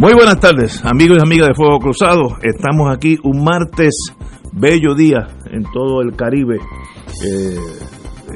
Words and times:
Muy 0.00 0.14
buenas 0.14 0.40
tardes, 0.40 0.82
amigos 0.82 1.18
y 1.18 1.22
amigas 1.22 1.48
de 1.48 1.54
Fuego 1.54 1.78
Cruzado. 1.78 2.38
Estamos 2.42 2.90
aquí 2.90 3.18
un 3.22 3.44
martes, 3.44 3.92
bello 4.50 4.94
día 4.94 5.28
en 5.52 5.62
todo 5.64 6.00
el 6.00 6.16
Caribe. 6.16 6.56
Eh, 6.56 7.58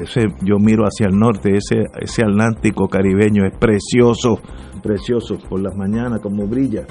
ese, 0.02 0.26
yo 0.42 0.58
miro 0.58 0.84
hacia 0.84 1.06
el 1.06 1.18
norte, 1.18 1.56
ese, 1.56 1.84
ese 1.98 2.22
Atlántico 2.22 2.86
caribeño 2.86 3.46
es 3.46 3.56
precioso, 3.56 4.42
precioso 4.82 5.38
por 5.48 5.62
las 5.62 5.74
mañanas, 5.74 6.20
como 6.20 6.46
brilla. 6.46 6.84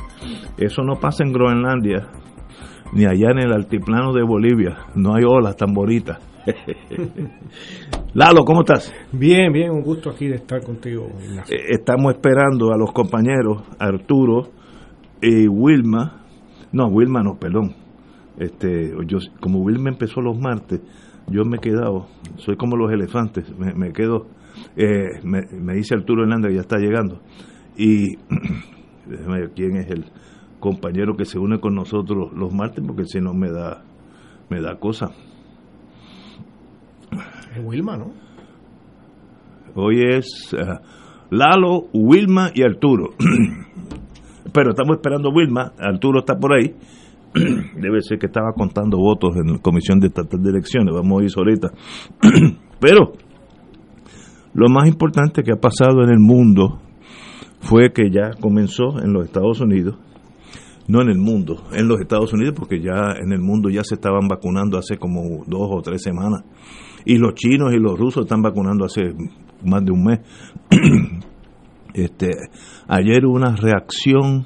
Eso 0.58 0.82
no 0.82 1.00
pasa 1.00 1.24
en 1.24 1.34
Groenlandia, 1.34 2.08
ni 2.94 3.06
allá 3.06 3.30
en 3.30 3.44
el 3.44 3.54
altiplano 3.54 4.12
de 4.12 4.24
Bolivia. 4.24 4.88
No 4.96 5.14
hay 5.14 5.24
olas 5.24 5.56
tan 5.56 5.72
bonitas. 5.72 6.18
Lalo, 8.16 8.44
¿cómo 8.44 8.62
estás? 8.62 8.92
Bien, 9.12 9.54
bien, 9.54 9.70
un 9.70 9.84
gusto 9.84 10.10
aquí 10.10 10.28
de 10.28 10.38
estar 10.38 10.64
contigo. 10.64 11.10
Ignacio. 11.24 11.56
Eh, 11.56 11.62
Estamos 11.70 12.12
esperando 12.16 12.74
a 12.74 12.78
los 12.78 12.92
compañeros 12.92 13.62
Arturo 13.78 14.63
y 15.24 15.48
Wilma. 15.48 16.22
No, 16.72 16.88
Wilma 16.88 17.24
no, 17.24 17.40
perdón. 17.40 17.74
Este, 18.38 18.94
yo, 19.08 19.20
como 19.40 19.60
Wilma 19.60 19.90
empezó 19.90 20.22
los 20.22 20.38
martes, 20.38 20.82
yo 21.28 21.46
me 21.46 21.58
he 21.58 21.60
quedado, 21.60 22.08
soy 22.38 22.58
como 22.58 22.76
los 22.76 22.92
elefantes, 22.92 23.46
me, 23.58 23.74
me 23.74 23.94
quedo, 23.94 24.28
eh, 24.76 25.22
me, 25.24 25.42
me 25.52 25.76
dice 25.76 25.96
Arturo 25.96 26.24
Hernández 26.24 26.50
que 26.50 26.56
ya 26.56 26.62
está 26.62 26.78
llegando. 26.78 27.22
Y 27.78 28.18
déjame 29.08 29.40
ver 29.42 29.52
quién 29.56 29.78
es 29.78 29.90
el 29.90 30.06
compañero 30.60 31.16
que 31.16 31.26
se 31.26 31.40
une 31.40 31.60
con 31.60 31.76
nosotros 31.76 32.34
los 32.34 32.54
martes, 32.54 32.84
porque 32.86 33.06
si 33.06 33.20
no 33.20 33.34
me 33.34 33.50
da, 33.50 33.84
me 34.50 34.62
da 34.62 34.78
cosa. 34.78 35.12
Es 37.56 37.64
Wilma, 37.64 37.98
¿no? 37.98 38.12
Hoy 39.76 40.02
es 40.10 40.54
eh, 40.58 40.80
Lalo, 41.30 41.88
Wilma 41.94 42.52
y 42.54 42.64
Arturo. 42.64 43.12
Pero 44.54 44.70
estamos 44.70 44.98
esperando 44.98 45.30
a 45.30 45.34
Wilma, 45.34 45.74
Arturo 45.80 46.20
está 46.20 46.36
por 46.36 46.54
ahí. 46.54 46.76
Debe 47.34 48.02
ser 48.02 48.20
que 48.20 48.28
estaba 48.28 48.54
contando 48.54 48.98
votos 48.98 49.36
en 49.36 49.54
la 49.54 49.60
Comisión 49.60 50.00
de 50.00 50.08
Estatal 50.08 50.42
de 50.42 50.50
Elecciones, 50.52 50.94
vamos 50.94 51.22
a 51.22 51.26
ir 51.26 51.32
ahorita. 51.36 51.70
Pero 52.80 53.14
lo 54.54 54.70
más 54.70 54.88
importante 54.88 55.42
que 55.42 55.52
ha 55.52 55.60
pasado 55.60 56.04
en 56.04 56.12
el 56.12 56.20
mundo 56.20 56.80
fue 57.62 57.92
que 57.92 58.12
ya 58.12 58.40
comenzó 58.40 59.00
en 59.02 59.14
los 59.14 59.26
Estados 59.26 59.60
Unidos, 59.62 59.98
no 60.88 61.02
en 61.02 61.10
el 61.10 61.18
mundo, 61.18 61.64
en 61.72 61.88
los 61.88 62.00
Estados 62.00 62.32
Unidos, 62.34 62.54
porque 62.56 62.80
ya 62.80 63.16
en 63.20 63.32
el 63.32 63.40
mundo 63.40 63.70
ya 63.70 63.84
se 63.84 63.96
estaban 63.96 64.28
vacunando 64.28 64.78
hace 64.78 64.98
como 64.98 65.44
dos 65.48 65.70
o 65.72 65.82
tres 65.82 66.04
semanas. 66.04 66.44
Y 67.06 67.18
los 67.18 67.34
chinos 67.34 67.74
y 67.74 67.78
los 67.78 67.98
rusos 67.98 68.26
están 68.26 68.44
vacunando 68.44 68.86
hace 68.86 69.14
más 69.66 69.84
de 69.84 69.92
un 69.92 70.04
mes. 70.04 70.20
este, 71.94 72.30
ayer 72.88 73.26
hubo 73.26 73.36
una 73.36 73.56
reacción 73.56 74.46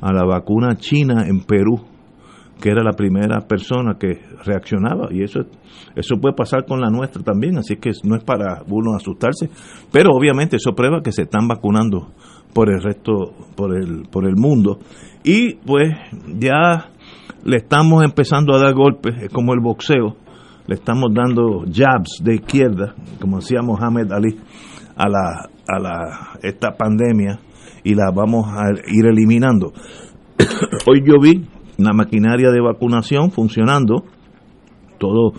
a 0.00 0.12
la 0.12 0.24
vacuna 0.24 0.76
china 0.76 1.26
en 1.26 1.40
Perú, 1.40 1.80
que 2.60 2.70
era 2.70 2.82
la 2.82 2.92
primera 2.92 3.40
persona 3.40 3.96
que 3.98 4.20
reaccionaba. 4.44 5.08
Y 5.10 5.22
eso, 5.22 5.40
eso 5.94 6.16
puede 6.20 6.34
pasar 6.34 6.64
con 6.66 6.80
la 6.80 6.90
nuestra 6.90 7.22
también, 7.22 7.58
así 7.58 7.76
que 7.76 7.90
no 8.04 8.16
es 8.16 8.24
para 8.24 8.62
uno 8.68 8.94
asustarse. 8.94 9.48
Pero 9.92 10.10
obviamente 10.12 10.56
eso 10.56 10.74
prueba 10.74 11.02
que 11.02 11.12
se 11.12 11.22
están 11.22 11.46
vacunando 11.46 12.12
por 12.52 12.70
el 12.70 12.82
resto, 12.82 13.34
por 13.56 13.76
el, 13.76 14.02
por 14.10 14.26
el 14.26 14.34
mundo. 14.36 14.78
Y 15.22 15.54
pues 15.54 15.94
ya 16.38 16.90
le 17.44 17.56
estamos 17.56 18.04
empezando 18.04 18.54
a 18.54 18.58
dar 18.58 18.74
golpes, 18.74 19.14
es 19.22 19.30
como 19.30 19.52
el 19.52 19.60
boxeo, 19.60 20.16
le 20.66 20.74
estamos 20.74 21.12
dando 21.14 21.64
jabs 21.72 22.20
de 22.22 22.36
izquierda, 22.36 22.94
como 23.20 23.38
decía 23.38 23.62
Mohamed 23.62 24.12
Ali, 24.12 24.36
a 24.96 25.08
la, 25.08 25.48
a 25.68 25.78
la 25.78 26.38
esta 26.42 26.76
pandemia 26.76 27.40
y 27.84 27.94
la 27.94 28.10
vamos 28.10 28.46
a 28.48 28.70
ir 28.88 29.06
eliminando. 29.06 29.72
Hoy 30.86 31.02
yo 31.04 31.20
vi 31.20 31.46
una 31.78 31.92
maquinaria 31.92 32.50
de 32.50 32.60
vacunación 32.60 33.30
funcionando, 33.30 34.04
todo 34.98 35.32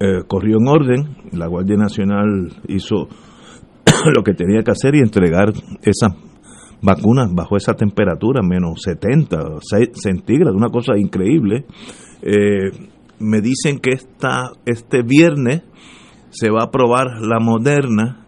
eh, 0.00 0.22
corrió 0.26 0.58
en 0.58 0.68
orden, 0.68 1.16
la 1.32 1.46
Guardia 1.46 1.76
Nacional 1.76 2.52
hizo 2.68 3.08
lo 4.14 4.22
que 4.22 4.34
tenía 4.34 4.62
que 4.62 4.72
hacer 4.72 4.94
y 4.96 4.98
entregar 4.98 5.52
esas 5.82 6.12
vacunas 6.82 7.32
bajo 7.32 7.56
esa 7.56 7.74
temperatura, 7.74 8.42
menos 8.42 8.82
70 8.82 9.60
centígrados, 9.94 10.54
una 10.54 10.68
cosa 10.68 10.98
increíble. 10.98 11.64
Eh, 12.22 12.70
me 13.18 13.40
dicen 13.40 13.78
que 13.78 13.90
esta, 13.90 14.50
este 14.66 15.02
viernes 15.02 15.62
se 16.30 16.50
va 16.50 16.64
a 16.64 16.70
probar 16.70 17.20
la 17.20 17.38
moderna, 17.40 18.23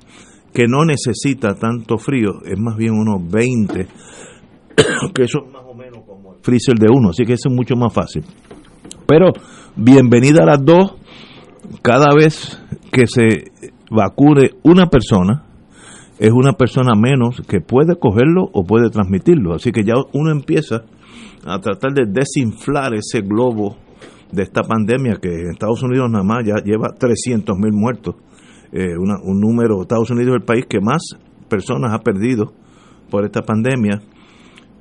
que 0.56 0.66
no 0.66 0.86
necesita 0.86 1.54
tanto 1.54 1.98
frío, 1.98 2.40
es 2.42 2.58
más 2.58 2.78
bien 2.78 2.94
unos 2.94 3.30
20, 3.30 3.74
que 5.14 5.22
eso 5.22 5.44
es 5.44 5.52
más 5.52 5.62
o 5.68 5.74
menos 5.74 6.02
como 6.06 6.32
el 6.32 6.38
freezer 6.40 6.76
de 6.78 6.86
uno, 6.90 7.10
así 7.10 7.24
que 7.26 7.34
eso 7.34 7.50
es 7.50 7.54
mucho 7.54 7.76
más 7.76 7.92
fácil. 7.92 8.24
Pero 9.06 9.34
bienvenida 9.76 10.44
a 10.44 10.46
las 10.46 10.64
dos, 10.64 10.94
cada 11.82 12.14
vez 12.14 12.58
que 12.90 13.06
se 13.06 13.52
vacune 13.90 14.52
una 14.62 14.86
persona, 14.86 15.44
es 16.18 16.32
una 16.32 16.54
persona 16.54 16.94
menos 16.98 17.42
que 17.46 17.60
puede 17.60 17.98
cogerlo 17.98 18.48
o 18.50 18.64
puede 18.64 18.88
transmitirlo. 18.88 19.54
Así 19.54 19.72
que 19.72 19.84
ya 19.84 19.92
uno 20.14 20.32
empieza 20.32 20.84
a 21.44 21.58
tratar 21.58 21.92
de 21.92 22.06
desinflar 22.06 22.94
ese 22.94 23.20
globo 23.20 23.76
de 24.32 24.44
esta 24.44 24.62
pandemia 24.62 25.18
que 25.20 25.28
en 25.28 25.50
Estados 25.50 25.82
Unidos 25.82 26.10
nada 26.10 26.24
más 26.24 26.46
ya 26.46 26.54
lleva 26.64 26.94
300 26.98 27.58
mil 27.58 27.74
muertos. 27.74 28.14
Eh, 28.78 28.94
una, 28.98 29.14
un 29.22 29.40
número, 29.40 29.80
Estados 29.80 30.10
Unidos 30.10 30.34
es 30.34 30.40
el 30.42 30.44
país 30.44 30.66
que 30.68 30.82
más 30.82 31.00
personas 31.48 31.94
ha 31.94 32.00
perdido 32.00 32.52
por 33.10 33.24
esta 33.24 33.40
pandemia. 33.40 34.02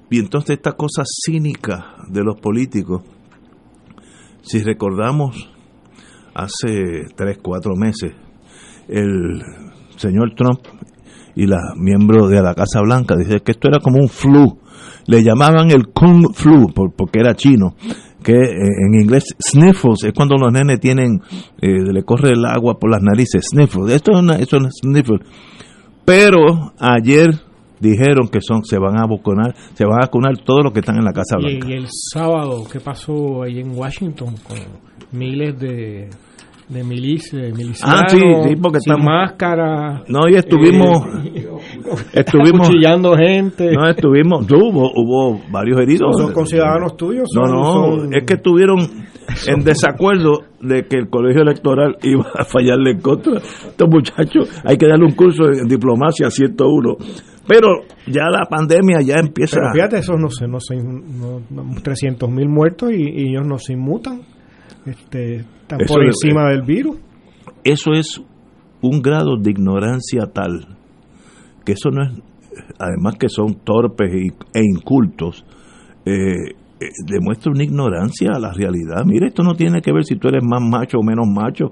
Y 0.10 0.20
entonces 0.20 0.58
esta 0.58 0.74
cosa 0.74 1.04
cínica 1.06 1.96
de 2.10 2.22
los 2.22 2.38
políticos, 2.42 3.04
si 4.42 4.62
recordamos 4.64 5.50
hace 6.34 7.06
3, 7.16 7.38
4 7.42 7.76
meses, 7.78 8.12
el 8.90 9.42
señor 9.96 10.34
Trump 10.36 10.60
y 11.34 11.48
la 11.48 11.74
miembro 11.78 12.28
de 12.28 12.42
la 12.42 12.54
Casa 12.54 12.82
Blanca 12.82 13.16
dice 13.16 13.40
que 13.40 13.54
esto 13.54 13.70
era 13.70 13.80
como 13.80 14.00
un 14.02 14.10
flu. 14.10 14.60
Le 15.08 15.24
llamaban 15.24 15.72
el 15.72 15.88
Kung 15.94 16.34
Flu 16.34 16.68
por, 16.74 16.94
porque 16.94 17.20
era 17.22 17.34
chino, 17.34 17.76
que 18.26 18.34
eh, 18.34 18.86
en 18.86 19.00
inglés 19.00 19.24
sniffles 19.40 20.04
es 20.04 20.14
cuando 20.14 20.36
los 20.36 20.52
nenes 20.52 20.80
tienen, 20.80 21.22
eh, 21.62 21.94
le 21.94 22.04
corre 22.04 22.32
el 22.32 22.44
agua 22.44 22.80
por 22.80 22.90
las 22.90 23.02
narices, 23.04 23.46
sniffles. 23.52 23.94
Esto 23.94 24.14
es 24.14 24.18
una, 24.18 24.36
eso 24.38 24.58
es 24.58 24.64
sniffle. 24.82 25.20
Pero 26.04 26.74
ayer 26.80 27.40
dijeron 27.80 28.28
que 28.30 28.40
son 28.42 28.66
se 28.66 28.80
van 28.80 28.98
a 28.98 29.06
vacunar, 29.06 29.56
se 29.76 29.86
van 29.86 30.00
a 30.02 30.06
vacunar 30.08 30.38
todos 30.44 30.64
los 30.64 30.74
que 30.74 30.80
están 30.80 30.98
en 30.98 31.06
la 31.06 31.14
Casa 31.14 31.38
Blanca. 31.38 31.68
Y, 31.68 31.72
y 31.72 31.76
el 31.76 31.88
sábado, 31.90 32.64
¿qué 32.72 32.80
pasó 32.80 33.44
ahí 33.44 33.60
en 33.60 33.78
Washington 33.78 34.36
con 34.48 34.58
miles 35.12 35.60
de 35.60 36.10
de 36.70 36.84
milicia, 36.84 37.40
de 37.40 37.52
milicianos, 37.54 38.02
Ah, 38.06 38.10
sí, 38.10 38.18
sí, 38.18 38.56
porque 38.56 38.80
sin 38.80 38.94
estamos- 38.94 39.06
máscara. 39.06 40.04
No, 40.08 40.28
y 40.28 40.36
estuvimos, 40.36 40.98
eh, 41.24 41.48
estuvimos, 42.14 42.68
acuchillando 42.68 43.16
gente. 43.16 43.72
no 43.72 43.88
estuvimos, 43.88 44.46
hubo, 44.52 44.90
hubo 44.96 45.42
varios 45.52 45.80
heridos. 45.82 46.16
son 46.18 46.34
conciudadanos 46.34 46.98
tuyos. 46.98 47.30
No, 47.36 47.44
no, 47.44 47.64
son- 47.64 48.14
es 48.16 48.24
que 48.26 48.34
estuvieron 48.34 48.80
en 49.48 49.64
desacuerdo 49.64 50.40
de 50.60 50.86
que 50.86 50.98
el 50.98 51.10
colegio 51.10 51.44
electoral 51.44 51.98
iba 52.04 52.26
a 52.36 52.44
fallarle 52.46 52.92
en 52.92 53.00
contra. 53.02 53.38
Estos 53.38 53.88
muchachos, 53.90 54.50
hay 54.64 54.78
que 54.78 54.88
darle 54.88 55.06
un 55.06 55.14
curso 55.14 55.44
en 55.52 55.68
diplomacia 55.68 56.30
101. 56.32 56.96
Pero 57.48 57.68
ya 58.08 58.24
la 58.32 58.48
pandemia 58.50 59.02
ya 59.02 59.18
empieza. 59.20 59.58
Pero 59.60 59.72
fíjate, 59.72 59.98
esos 60.00 60.20
no 60.20 60.30
sé, 60.32 60.48
no 60.48 60.60
sé, 60.60 60.78
no, 60.78 61.42
no, 61.52 61.76
300 61.84 62.28
mil 62.28 62.50
muertos 62.50 62.92
y, 62.92 63.04
y 63.04 63.30
ellos 63.30 63.46
no 63.46 63.60
se 63.60 63.74
inmutan. 63.74 64.22
Este, 64.88 65.46
están 65.66 65.82
Eso 65.82 65.94
por 65.94 66.04
es- 66.06 66.16
encima 66.22 66.50
del 66.50 66.62
virus. 66.62 66.98
Eso 67.64 67.92
es 67.94 68.22
un 68.82 69.02
grado 69.02 69.38
de 69.42 69.50
ignorancia 69.52 70.28
tal 70.32 70.68
que 71.66 71.72
eso 71.74 71.90
no 71.90 72.04
es, 72.04 72.12
además 72.78 73.16
que 73.20 73.28
son 73.28 73.56
torpes 73.64 74.14
y- 74.14 74.28
e 74.54 74.62
incultos, 74.64 75.44
eh, 76.06 76.52
eh, 76.80 76.90
demuestra 77.08 77.52
una 77.52 77.64
ignorancia 77.64 78.30
a 78.36 78.40
la 78.40 78.52
realidad. 78.54 79.04
Mire, 79.06 79.28
esto 79.28 79.42
no 79.42 79.56
tiene 79.56 79.82
que 79.82 79.92
ver 79.92 80.04
si 80.04 80.16
tú 80.18 80.28
eres 80.28 80.44
más 80.44 80.62
macho 80.62 81.00
o 81.00 81.04
menos 81.04 81.26
macho, 81.28 81.72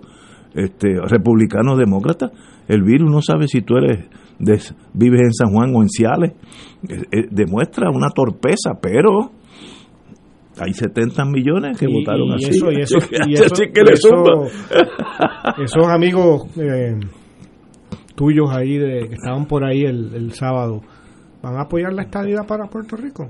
este, 0.56 0.88
republicano 1.08 1.74
o 1.74 1.78
demócrata. 1.78 2.32
El 2.68 2.82
virus 2.84 3.12
no 3.12 3.22
sabe 3.22 3.48
si 3.48 3.62
tú 3.62 3.76
eres 3.78 4.08
vives 4.94 5.22
en 5.22 5.34
San 5.34 5.52
Juan 5.54 5.76
o 5.76 5.84
en 5.84 5.90
Ciales. 5.90 6.34
Eh, 6.90 7.28
demuestra 7.30 7.90
una 7.92 8.10
torpeza, 8.10 8.72
pero 8.82 9.32
hay 10.64 10.74
70 10.74 11.26
millones 11.26 11.78
que 11.78 11.88
votaron 11.88 12.32
así. 12.34 12.50
Eso, 12.50 12.72
y 12.72 12.82
eso, 12.82 12.98
y 13.28 13.34
eso, 13.34 13.54
esos 15.64 15.88
amigos 15.88 16.48
eh, 16.58 17.00
tuyos 18.16 18.50
ahí 18.52 18.78
de, 18.78 19.08
que 19.08 19.16
estaban 19.16 19.46
por 19.46 19.64
ahí 19.64 19.82
el, 19.82 20.14
el 20.16 20.32
sábado, 20.34 20.82
¿van 21.42 21.58
a 21.58 21.64
apoyar 21.64 21.94
la 21.94 22.04
estadía 22.04 22.44
para 22.48 22.68
Puerto 22.68 22.96
Rico? 22.96 23.30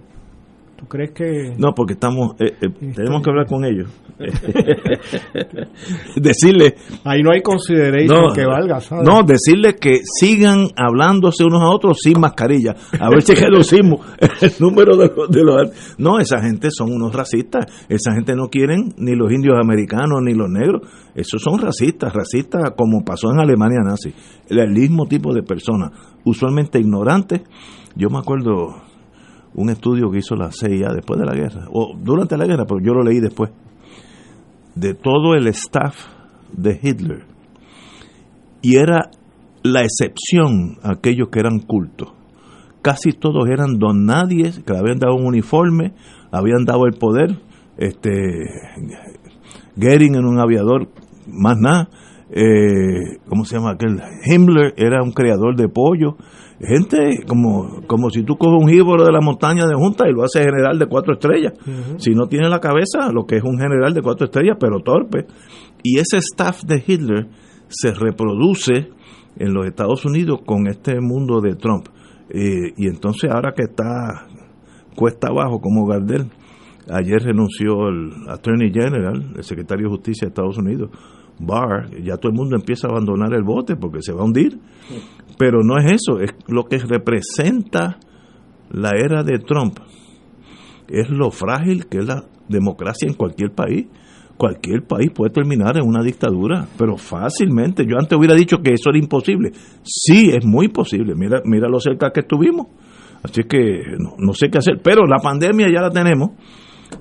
¿Tú 0.83 0.89
crees 0.89 1.11
que.? 1.11 1.53
No, 1.57 1.73
porque 1.73 1.93
estamos. 1.93 2.33
Eh, 2.41 2.57
eh, 2.61 2.67
tenemos 2.93 3.23
que 3.23 3.29
hablar 3.29 3.47
con 3.47 3.63
ellos. 3.63 3.87
decirle. 6.17 6.75
Ahí 7.05 7.23
no 7.23 7.31
hay 7.31 7.41
consideración 7.41 8.33
que 8.35 8.45
valga, 8.45 8.81
¿sabes? 8.81 9.05
No, 9.07 9.23
decirle 9.23 9.75
que 9.75 10.01
sigan 10.03 10.67
hablándose 10.75 11.45
unos 11.45 11.61
a 11.61 11.69
otros 11.69 11.99
sin 12.03 12.19
mascarilla. 12.19 12.75
A 12.99 13.09
ver 13.09 13.21
si 13.21 13.33
reducimos 13.33 14.05
el 14.41 14.51
número 14.59 14.97
de 14.97 15.09
los, 15.15 15.29
de 15.29 15.41
los. 15.41 15.97
No, 15.97 16.19
esa 16.19 16.41
gente 16.41 16.67
son 16.69 16.91
unos 16.91 17.15
racistas. 17.15 17.65
Esa 17.87 18.13
gente 18.13 18.35
no 18.35 18.49
quieren 18.49 18.93
ni 18.97 19.15
los 19.15 19.31
indios 19.31 19.55
americanos 19.57 20.19
ni 20.21 20.33
los 20.33 20.49
negros. 20.49 20.81
Esos 21.15 21.41
son 21.41 21.59
racistas, 21.59 22.11
racistas 22.11 22.71
como 22.75 23.05
pasó 23.05 23.31
en 23.31 23.39
Alemania 23.39 23.79
nazi. 23.85 24.13
El 24.49 24.71
mismo 24.71 25.05
tipo 25.05 25.33
de 25.33 25.43
personas, 25.43 25.91
usualmente 26.25 26.77
ignorantes. 26.77 27.41
Yo 27.95 28.09
me 28.09 28.17
acuerdo 28.17 28.81
un 29.55 29.69
estudio 29.69 30.09
que 30.09 30.19
hizo 30.19 30.35
la 30.35 30.51
CIA 30.51 30.93
después 30.93 31.19
de 31.19 31.25
la 31.25 31.33
guerra, 31.33 31.67
o 31.71 31.95
durante 31.97 32.37
la 32.37 32.45
guerra, 32.45 32.65
pero 32.65 32.79
yo 32.81 32.93
lo 32.93 33.03
leí 33.03 33.19
después, 33.19 33.51
de 34.75 34.93
todo 34.93 35.35
el 35.35 35.47
staff 35.47 35.95
de 36.51 36.79
Hitler. 36.81 37.25
Y 38.61 38.77
era 38.77 39.11
la 39.63 39.81
excepción 39.81 40.77
aquellos 40.83 41.29
que 41.29 41.39
eran 41.39 41.59
cultos. 41.59 42.13
Casi 42.81 43.11
todos 43.11 43.47
eran 43.49 43.77
don 43.77 44.05
nadie, 44.05 44.51
que 44.65 44.73
le 44.73 44.79
habían 44.79 44.99
dado 44.99 45.15
un 45.15 45.25
uniforme, 45.25 45.93
habían 46.31 46.65
dado 46.65 46.85
el 46.85 46.93
poder. 46.93 47.39
Este, 47.77 48.09
Goering 49.75 50.15
en 50.15 50.25
un 50.25 50.39
aviador, 50.39 50.89
más 51.27 51.57
nada. 51.57 51.89
Eh, 52.29 53.19
¿Cómo 53.29 53.45
se 53.45 53.55
llama 53.55 53.71
aquel? 53.71 54.01
Himmler 54.25 54.73
era 54.75 55.03
un 55.03 55.11
creador 55.11 55.55
de 55.55 55.69
pollo 55.69 56.17
gente 56.65 57.23
como, 57.27 57.81
como 57.87 58.09
si 58.09 58.23
tú 58.23 58.35
coges 58.35 58.61
un 58.61 58.69
jíbaro 58.69 59.05
de 59.05 59.11
la 59.11 59.21
montaña 59.21 59.65
de 59.65 59.75
Junta 59.75 60.07
y 60.07 60.13
lo 60.13 60.23
haces 60.23 60.45
general 60.45 60.79
de 60.79 60.87
cuatro 60.87 61.13
estrellas. 61.13 61.53
Si 61.97 62.11
no 62.11 62.27
tiene 62.27 62.49
la 62.49 62.59
cabeza, 62.59 63.11
lo 63.11 63.25
que 63.25 63.37
es 63.37 63.43
un 63.43 63.57
general 63.57 63.93
de 63.93 64.01
cuatro 64.01 64.25
estrellas, 64.25 64.57
pero 64.59 64.79
torpe. 64.79 65.25
Y 65.83 65.99
ese 65.99 66.17
staff 66.17 66.63
de 66.63 66.83
Hitler 66.85 67.27
se 67.67 67.93
reproduce 67.93 68.89
en 69.37 69.53
los 69.53 69.65
Estados 69.65 70.05
Unidos 70.05 70.39
con 70.45 70.67
este 70.67 70.99
mundo 71.01 71.41
de 71.41 71.55
Trump. 71.55 71.87
Eh, 72.29 72.73
y 72.77 72.87
entonces 72.87 73.29
ahora 73.29 73.53
que 73.55 73.63
está 73.63 74.27
cuesta 74.95 75.27
abajo 75.29 75.59
como 75.59 75.85
Gardel, 75.85 76.29
ayer 76.89 77.21
renunció 77.23 77.89
el 77.89 78.11
Attorney 78.29 78.71
General, 78.71 79.33
el 79.35 79.43
secretario 79.43 79.87
de 79.87 79.95
Justicia 79.95 80.27
de 80.27 80.29
Estados 80.29 80.57
Unidos, 80.57 80.89
Barr, 81.39 81.89
ya 82.01 82.17
todo 82.17 82.31
el 82.31 82.37
mundo 82.37 82.55
empieza 82.55 82.87
a 82.87 82.91
abandonar 82.91 83.33
el 83.33 83.43
bote 83.43 83.75
porque 83.75 84.01
se 84.01 84.13
va 84.13 84.21
a 84.21 84.25
hundir. 84.25 84.59
Pero 85.37 85.63
no 85.63 85.77
es 85.77 85.91
eso, 85.91 86.19
es 86.19 86.31
lo 86.47 86.65
que 86.65 86.77
representa 86.77 87.97
la 88.71 88.91
era 88.97 89.23
de 89.23 89.39
Trump. 89.39 89.79
Es 90.87 91.09
lo 91.09 91.31
frágil 91.31 91.87
que 91.87 91.99
es 91.99 92.05
la 92.05 92.25
democracia 92.49 93.07
en 93.07 93.15
cualquier 93.15 93.51
país. 93.51 93.87
Cualquier 94.37 94.83
país 94.83 95.11
puede 95.13 95.31
terminar 95.31 95.77
en 95.77 95.87
una 95.87 96.03
dictadura, 96.03 96.67
pero 96.77 96.97
fácilmente. 96.97 97.85
Yo 97.87 97.97
antes 97.97 98.17
hubiera 98.17 98.35
dicho 98.35 98.57
que 98.61 98.73
eso 98.73 98.89
era 98.89 98.97
imposible. 98.97 99.51
Sí, 99.83 100.31
es 100.33 100.45
muy 100.45 100.67
posible. 100.69 101.13
Mira, 101.15 101.41
mira 101.45 101.67
lo 101.69 101.79
cerca 101.79 102.11
que 102.11 102.21
estuvimos. 102.21 102.67
Así 103.23 103.43
que 103.43 103.83
no, 104.17 104.33
sé 104.33 104.49
qué 104.49 104.57
hacer. 104.57 104.81
Pero 104.83 105.05
la 105.05 105.19
pandemia 105.19 105.67
ya 105.71 105.81
la 105.81 105.91
tenemos. 105.91 106.31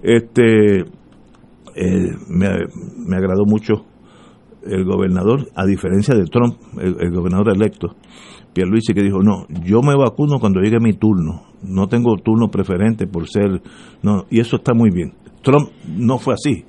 Este, 0.03 0.81
eh, 1.75 2.13
me, 2.29 2.49
me 3.07 3.17
agradó 3.17 3.45
mucho 3.47 3.87
el 4.65 4.85
gobernador, 4.85 5.49
a 5.55 5.67
diferencia 5.67 6.15
de 6.15 6.25
Trump, 6.25 6.57
el, 6.81 7.11
gobernador 7.11 7.55
electo, 7.55 7.97
Pierluisi, 8.53 8.95
que 8.95 9.03
dijo, 9.03 9.23
no, 9.23 9.47
yo 9.65 9.83
me 9.83 9.97
vacuno 9.97 10.39
cuando 10.39 10.61
llegue 10.61 10.79
mi 10.81 10.93
turno, 10.93 11.45
no 11.63 11.89
tengo 11.89 12.17
turno 12.17 12.49
preferente 12.49 13.07
por 13.07 13.29
ser, 13.29 13.63
no, 14.03 14.27
y 14.31 14.41
eso 14.41 14.57
está 14.57 14.75
muy 14.75 14.91
bien. 14.91 15.15
Trump 15.43 15.71
no 15.87 16.19
fue 16.19 16.35
así. 16.35 16.65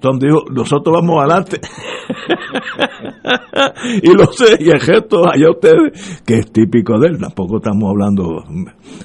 Trump 0.00 0.20
dijo, 0.20 0.44
nosotros 0.50 0.96
vamos 1.00 1.20
adelante. 1.20 1.60
y 4.02 4.12
lo 4.12 4.26
sé, 4.32 4.56
y 4.58 4.70
el 4.70 4.80
gesto 4.80 5.28
allá 5.28 5.50
ustedes, 5.50 6.22
que 6.26 6.38
es 6.38 6.50
típico 6.50 6.98
de 6.98 7.08
él, 7.08 7.18
tampoco 7.18 7.58
estamos 7.58 7.88
hablando. 7.88 8.42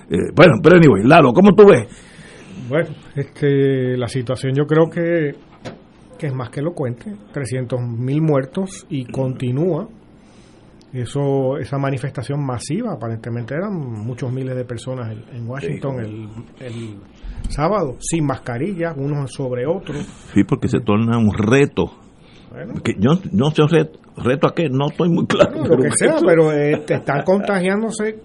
Eh, 0.10 0.32
bueno, 0.36 0.56
pero 0.62 0.78
anyway, 0.78 1.04
Lalo, 1.04 1.34
¿cómo 1.34 1.54
tú 1.54 1.66
ves? 1.68 1.88
Bueno, 2.68 2.90
este, 3.16 3.96
la 3.96 4.08
situación 4.08 4.54
yo 4.56 4.66
creo 4.66 4.90
que 4.90 5.36
que 6.18 6.28
es 6.28 6.34
más 6.34 6.50
que 6.50 6.60
elocuente, 6.60 7.14
300.000 7.34 8.22
muertos 8.22 8.86
y 8.90 9.06
continúa. 9.06 9.88
Eso, 10.94 11.58
esa 11.58 11.78
manifestación 11.78 12.44
masiva, 12.46 12.94
aparentemente 12.94 13.54
eran 13.54 13.74
muchos 13.76 14.32
miles 14.32 14.56
de 14.56 14.64
personas 14.64 15.16
en, 15.32 15.48
Washington 15.48 16.00
el, 16.00 16.30
el, 16.60 17.00
sábado, 17.50 17.98
sin 18.00 18.26
mascarilla, 18.26 18.94
unos 18.96 19.32
sobre 19.32 19.68
otros. 19.68 20.06
Sí, 20.34 20.44
porque 20.44 20.70
se 20.70 20.80
torna 20.80 21.18
un 21.18 21.34
reto. 21.34 21.92
que 22.84 22.94
yo 22.98 23.20
no 23.34 23.52
sé 23.52 23.64
reto, 23.70 24.00
reto 24.16 24.48
a 24.48 24.56
qué, 24.56 24.70
no 24.70 24.88
estoy 24.88 25.10
muy 25.10 25.28
claro. 25.28 25.66
lo 25.66 25.78
que 25.78 25.92
sea, 25.96 26.16
pero 26.26 26.54
eh, 26.54 26.84
están 26.88 27.24
contagiándose 27.24 28.22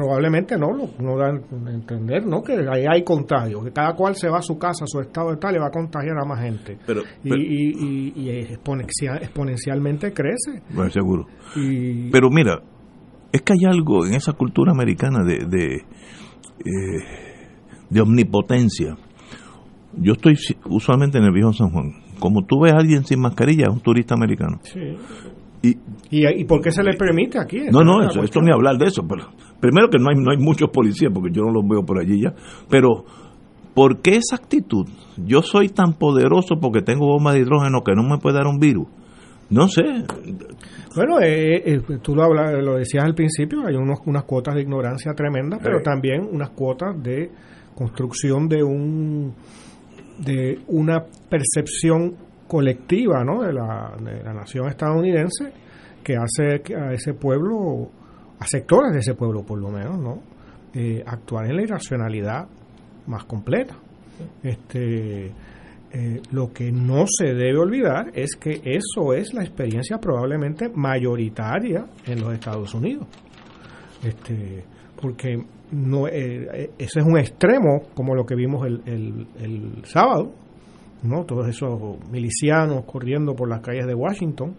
probablemente 0.00 0.56
no, 0.56 0.70
no 0.98 1.16
dan 1.18 1.42
a 1.66 1.70
entender 1.70 2.24
¿no? 2.26 2.42
que 2.42 2.54
ahí 2.54 2.86
hay 2.88 3.04
contagio, 3.04 3.62
que 3.62 3.70
cada 3.70 3.94
cual 3.94 4.16
se 4.16 4.30
va 4.30 4.38
a 4.38 4.42
su 4.42 4.58
casa, 4.58 4.84
a 4.84 4.86
su 4.86 4.98
estado 5.00 5.30
de 5.30 5.36
tal, 5.36 5.54
y 5.54 5.58
va 5.58 5.66
a 5.66 5.70
contagiar 5.70 6.16
a 6.18 6.24
más 6.24 6.40
gente. 6.40 6.78
Pero, 6.86 7.02
y, 7.22 8.14
y, 8.16 8.30
exponencialmente 8.30 10.12
crece. 10.12 10.62
Bueno, 10.74 10.90
seguro. 10.90 11.26
pero 12.10 12.30
mira, 12.30 12.62
es 13.30 13.42
que 13.42 13.52
hay 13.52 13.70
algo 13.70 14.06
en 14.06 14.14
esa 14.14 14.32
cultura 14.32 14.72
americana 14.72 15.22
de, 15.22 15.44
de, 15.46 15.74
eh, 16.64 17.04
de 17.90 18.00
omnipotencia. 18.00 18.96
Yo 19.98 20.12
estoy 20.14 20.38
usualmente 20.64 21.18
en 21.18 21.24
el 21.24 21.32
viejo 21.32 21.52
San 21.52 21.70
Juan. 21.70 21.92
Como 22.20 22.46
tú 22.46 22.60
ves 22.62 22.72
a 22.72 22.78
alguien 22.78 23.04
sin 23.04 23.20
mascarilla, 23.20 23.64
es 23.64 23.70
un 23.70 23.80
turista 23.80 24.14
americano. 24.14 24.60
Sí. 24.62 24.96
Y, 25.62 25.76
¿Y, 26.10 26.44
por 26.44 26.60
qué 26.60 26.72
se 26.72 26.82
le 26.82 26.94
permite 26.94 27.38
aquí? 27.38 27.58
No, 27.70 27.82
no, 27.84 28.02
eso, 28.02 28.22
esto 28.22 28.40
ni 28.40 28.52
hablar 28.52 28.76
de 28.78 28.86
eso. 28.86 29.06
Pero 29.08 29.28
primero 29.60 29.88
que 29.88 29.98
no 29.98 30.06
hay, 30.10 30.16
no 30.16 30.32
hay 30.32 30.38
muchos 30.38 30.70
policías, 30.70 31.12
porque 31.14 31.30
yo 31.32 31.42
no 31.42 31.52
los 31.52 31.68
veo 31.68 31.84
por 31.84 32.00
allí 32.00 32.20
ya. 32.22 32.34
Pero, 32.68 33.04
¿por 33.74 34.00
qué 34.00 34.16
esa 34.16 34.36
actitud? 34.36 34.88
Yo 35.16 35.42
soy 35.42 35.68
tan 35.68 35.92
poderoso 35.94 36.56
porque 36.60 36.82
tengo 36.82 37.06
bomba 37.06 37.32
de 37.32 37.40
hidrógeno 37.40 37.82
que 37.84 37.94
no 37.94 38.02
me 38.02 38.18
puede 38.18 38.36
dar 38.36 38.48
un 38.48 38.58
virus. 38.58 38.88
No 39.50 39.68
sé. 39.68 39.82
Bueno, 40.96 41.20
eh, 41.20 41.56
eh, 41.56 41.80
eh, 41.88 41.98
tú 42.02 42.16
lo, 42.16 42.32
lo 42.32 42.76
decías 42.76 43.04
al 43.04 43.14
principio, 43.14 43.66
hay 43.66 43.76
unos, 43.76 44.00
unas 44.06 44.24
cuotas 44.24 44.54
de 44.56 44.62
ignorancia 44.62 45.12
tremendas, 45.14 45.60
pero 45.62 45.80
también 45.80 46.28
unas 46.30 46.50
cuotas 46.50 47.00
de 47.00 47.30
construcción 47.74 48.48
de 48.48 48.62
un 48.62 49.34
de 50.18 50.58
una 50.66 51.02
percepción 51.30 52.14
colectiva 52.46 53.24
¿no? 53.24 53.42
de, 53.42 53.52
la, 53.54 53.94
de 53.98 54.22
la 54.22 54.34
nación 54.34 54.68
estadounidense 54.68 55.52
que 56.02 56.16
hace 56.16 56.62
a 56.74 56.92
ese 56.92 57.14
pueblo, 57.14 57.90
a 58.38 58.46
sectores 58.46 58.92
de 58.92 59.00
ese 59.00 59.14
pueblo 59.14 59.42
por 59.42 59.58
lo 59.58 59.70
menos, 59.70 59.98
¿no? 59.98 60.18
Eh, 60.72 61.02
actuar 61.04 61.46
en 61.46 61.56
la 61.56 61.62
irracionalidad 61.62 62.46
más 63.06 63.24
completa. 63.24 63.76
Este, 64.42 65.26
eh, 65.92 66.20
lo 66.30 66.52
que 66.52 66.70
no 66.70 67.04
se 67.06 67.34
debe 67.34 67.58
olvidar 67.58 68.12
es 68.14 68.36
que 68.36 68.60
eso 68.64 69.12
es 69.12 69.34
la 69.34 69.42
experiencia 69.42 69.98
probablemente 69.98 70.68
mayoritaria 70.68 71.86
en 72.06 72.20
los 72.20 72.32
Estados 72.32 72.72
Unidos. 72.74 73.08
Este, 74.04 74.64
porque 75.00 75.42
no, 75.72 76.06
eh, 76.06 76.70
ese 76.78 77.00
es 77.00 77.06
un 77.06 77.18
extremo 77.18 77.82
como 77.94 78.14
lo 78.14 78.24
que 78.24 78.34
vimos 78.34 78.66
el, 78.66 78.82
el, 78.86 79.26
el 79.40 79.84
sábado, 79.84 80.32
¿no? 81.02 81.24
todos 81.24 81.48
esos 81.48 81.98
milicianos 82.10 82.84
corriendo 82.84 83.34
por 83.34 83.48
las 83.48 83.60
calles 83.60 83.86
de 83.86 83.94
Washington, 83.94 84.54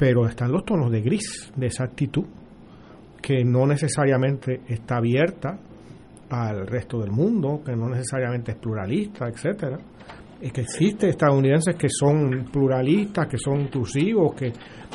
pero 0.00 0.26
están 0.26 0.50
los 0.50 0.64
tonos 0.64 0.90
de 0.90 1.02
gris 1.02 1.52
de 1.54 1.66
esa 1.66 1.84
actitud 1.84 2.24
que 3.20 3.44
no 3.44 3.66
necesariamente 3.66 4.62
está 4.66 4.96
abierta 4.96 5.58
al 6.30 6.66
resto 6.66 7.00
del 7.00 7.10
mundo, 7.10 7.60
que 7.62 7.76
no 7.76 7.86
necesariamente 7.90 8.52
es 8.52 8.56
pluralista, 8.56 9.28
etcétera. 9.28 9.76
Es 10.40 10.52
que 10.54 10.62
existe 10.62 11.10
estadounidenses 11.10 11.76
que 11.76 11.90
son 11.90 12.46
pluralistas, 12.50 13.26
que 13.26 13.36
son 13.36 13.60
inclusivos, 13.60 14.34
que, 14.34 14.50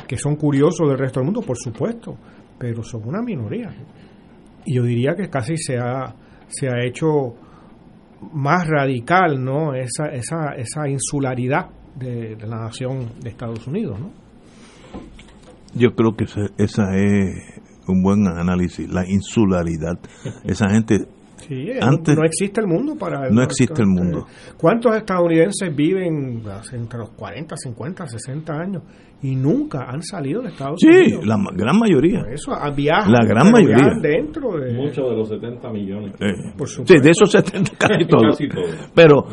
que 0.07 0.17
son 0.17 0.37
curiosos 0.37 0.89
del 0.89 0.97
resto 0.97 1.19
del 1.19 1.25
mundo, 1.25 1.41
por 1.41 1.55
supuesto, 1.55 2.17
pero 2.57 2.81
son 2.81 3.07
una 3.07 3.21
minoría. 3.21 3.69
Y 4.65 4.75
yo 4.75 4.81
diría 4.81 5.13
que 5.15 5.29
casi 5.29 5.55
se 5.55 5.77
ha, 5.77 6.15
se 6.47 6.67
ha 6.67 6.83
hecho 6.83 7.35
más 8.33 8.67
radical, 8.67 9.43
¿no? 9.43 9.75
Esa, 9.75 10.07
esa, 10.07 10.55
esa 10.57 10.89
insularidad 10.89 11.69
de, 11.95 12.35
la 12.39 12.61
nación 12.61 13.19
de 13.21 13.29
Estados 13.29 13.67
Unidos, 13.67 13.99
¿no? 13.99 14.24
Yo 15.75 15.95
creo 15.95 16.15
que 16.15 16.23
esa, 16.25 16.47
esa 16.57 16.95
es 16.95 17.61
un 17.87 18.01
buen 18.01 18.27
análisis, 18.27 18.89
la 18.89 19.07
insularidad. 19.07 19.99
Esa 20.43 20.69
gente 20.69 21.07
Sí, 21.47 21.69
eh, 21.69 21.79
antes, 21.79 22.15
no 22.17 22.23
existe 22.23 22.61
el 22.61 22.67
mundo 22.67 22.95
para... 22.95 23.29
No 23.29 23.43
existe 23.43 23.81
el 23.81 23.87
mundo. 23.87 24.25
¿Cuántos 24.57 24.95
estadounidenses 24.95 25.75
viven 25.75 26.41
entre 26.73 26.99
los 26.99 27.09
40, 27.11 27.55
50, 27.55 28.07
60 28.07 28.53
años 28.53 28.83
y 29.21 29.35
nunca 29.35 29.85
han 29.87 30.01
salido 30.01 30.41
de 30.41 30.49
Estados 30.49 30.79
Unidos? 30.83 31.21
Sí, 31.21 31.27
la 31.27 31.37
gran 31.53 31.77
mayoría. 31.77 32.21
eso, 32.31 32.51
viajan. 32.75 33.11
La 33.11 33.25
gran 33.25 33.51
mayoría. 33.51 33.91
Dentro 34.01 34.57
de... 34.57 34.73
Muchos 34.73 35.07
de 35.09 35.15
los 35.15 35.29
70 35.29 35.69
millones. 35.69 36.15
Eh, 36.19 36.33
sí, 36.85 36.99
de 36.99 37.09
esos 37.11 37.29
70 37.31 37.71
casi 37.77 38.05
todos. 38.07 38.39
Pero 38.95 39.27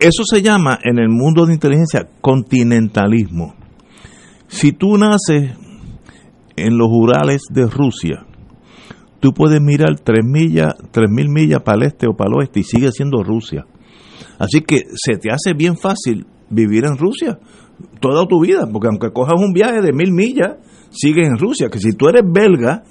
eso 0.00 0.24
se 0.24 0.42
llama 0.42 0.78
en 0.82 0.98
el 0.98 1.08
mundo 1.08 1.46
de 1.46 1.54
inteligencia 1.54 2.08
continentalismo. 2.20 3.54
Si 4.48 4.72
tú 4.72 4.96
naces 4.96 5.52
en 6.56 6.78
los 6.78 6.88
Urales 6.90 7.42
de 7.50 7.66
Rusia, 7.66 8.26
tú 9.20 9.32
puedes 9.32 9.60
mirar 9.60 10.00
tres 10.02 10.24
millas, 10.24 10.74
tres 10.90 11.10
mil 11.10 11.28
millas 11.28 11.62
para 11.62 11.78
el 11.78 11.82
este 11.84 12.06
o 12.06 12.14
para 12.14 12.30
el 12.30 12.38
oeste 12.38 12.60
y 12.60 12.64
sigue 12.64 12.90
siendo 12.92 13.22
Rusia. 13.22 13.66
Así 14.38 14.60
que 14.60 14.82
se 14.94 15.16
te 15.16 15.30
hace 15.30 15.54
bien 15.54 15.76
fácil 15.76 16.26
vivir 16.50 16.84
en 16.84 16.96
Rusia 16.96 17.38
toda 18.00 18.26
tu 18.26 18.40
vida, 18.40 18.68
porque 18.70 18.88
aunque 18.88 19.10
cojas 19.12 19.34
un 19.38 19.52
viaje 19.52 19.80
de 19.80 19.92
mil 19.92 20.12
millas, 20.12 20.56
sigues 20.90 21.28
en 21.28 21.38
Rusia. 21.38 21.68
Que 21.68 21.78
si 21.78 21.92
tú 21.92 22.08
eres 22.08 22.22
belga, 22.24 22.82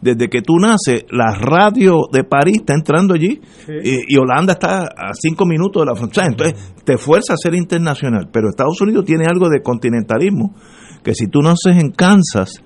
desde 0.00 0.28
que 0.28 0.42
tú 0.42 0.56
naces, 0.58 1.04
la 1.10 1.34
radio 1.34 2.02
de 2.12 2.24
París 2.24 2.58
está 2.58 2.74
entrando 2.74 3.14
allí 3.14 3.40
y, 3.82 4.16
Holanda 4.18 4.52
está 4.52 4.82
a 4.84 5.14
cinco 5.14 5.46
minutos 5.46 5.82
de 5.82 5.86
la 5.86 5.96
frontera. 5.96 6.26
Entonces 6.26 6.74
te 6.84 6.98
fuerza 6.98 7.34
a 7.34 7.36
ser 7.36 7.54
internacional. 7.54 8.28
Pero 8.32 8.50
Estados 8.50 8.80
Unidos 8.80 9.04
tiene 9.04 9.24
algo 9.26 9.48
de 9.48 9.62
continentalismo, 9.62 10.54
que 11.02 11.14
si 11.14 11.28
tú 11.28 11.40
naces 11.40 11.82
en 11.82 11.90
Kansas, 11.90 12.62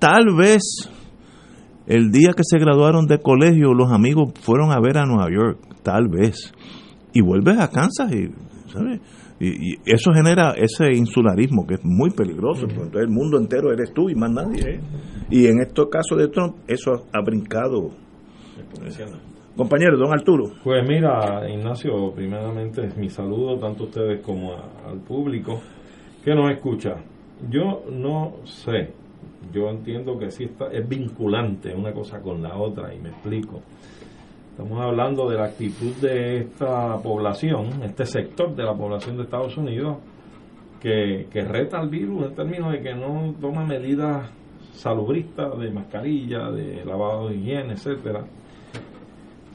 tal 0.00 0.34
vez 0.36 0.90
el 1.86 2.10
día 2.10 2.30
que 2.36 2.42
se 2.44 2.58
graduaron 2.58 3.06
de 3.06 3.18
colegio, 3.18 3.74
los 3.74 3.92
amigos 3.92 4.32
fueron 4.40 4.72
a 4.72 4.80
ver 4.80 4.98
a 4.98 5.06
Nueva 5.06 5.30
York, 5.30 5.58
tal 5.82 6.08
vez. 6.08 6.52
Y 7.12 7.20
vuelves 7.20 7.58
a 7.58 7.68
Kansas 7.68 8.12
y, 8.12 8.30
Y, 9.40 9.74
eso 9.84 10.12
genera 10.12 10.52
ese 10.56 10.92
insularismo 10.94 11.66
que 11.66 11.74
es 11.74 11.80
muy 11.82 12.10
peligroso. 12.10 12.66
Entonces 12.68 13.00
el 13.00 13.08
mundo 13.08 13.38
entero 13.38 13.72
eres 13.72 13.92
tú 13.92 14.08
y 14.08 14.14
más 14.14 14.30
nadie. 14.30 14.80
Y 15.30 15.46
en 15.46 15.60
estos 15.60 15.88
casos 15.88 16.18
de 16.18 16.28
Trump, 16.28 16.56
eso 16.68 16.92
ha, 17.12 17.22
brincado. 17.22 17.90
Compañero, 19.56 19.98
don 19.98 20.12
Arturo. 20.12 20.44
Pues 20.62 20.86
mira, 20.88 21.50
Ignacio, 21.50 22.12
primeramente 22.14 22.88
mi 22.96 23.08
saludo 23.08 23.58
tanto 23.58 23.84
a 23.84 23.86
ustedes 23.86 24.24
como 24.24 24.52
al 24.54 25.00
público 25.00 25.60
que 26.24 26.34
nos 26.34 26.50
escucha. 26.52 26.94
Yo 27.50 27.82
no 27.90 28.36
sé 28.44 28.99
yo 29.52 29.68
entiendo 29.68 30.18
que 30.18 30.30
sí 30.30 30.44
está, 30.44 30.66
es 30.66 30.88
vinculante 30.88 31.74
una 31.74 31.92
cosa 31.92 32.20
con 32.20 32.42
la 32.42 32.56
otra 32.56 32.94
y 32.94 32.98
me 32.98 33.10
explico. 33.10 33.60
Estamos 34.50 34.80
hablando 34.80 35.28
de 35.28 35.36
la 35.36 35.44
actitud 35.46 35.92
de 36.00 36.38
esta 36.38 36.98
población, 36.98 37.82
este 37.82 38.04
sector 38.04 38.54
de 38.54 38.64
la 38.64 38.74
población 38.74 39.16
de 39.16 39.22
Estados 39.22 39.56
Unidos, 39.56 39.98
que, 40.80 41.28
que 41.30 41.42
reta 41.42 41.78
al 41.78 41.88
virus 41.88 42.26
en 42.26 42.34
términos 42.34 42.72
de 42.72 42.80
que 42.80 42.94
no 42.94 43.34
toma 43.40 43.64
medidas 43.64 44.30
salubristas 44.72 45.58
de 45.58 45.70
mascarilla, 45.70 46.50
de 46.50 46.84
lavado 46.84 47.28
de 47.28 47.36
higiene, 47.36 47.74
etcétera. 47.74 48.24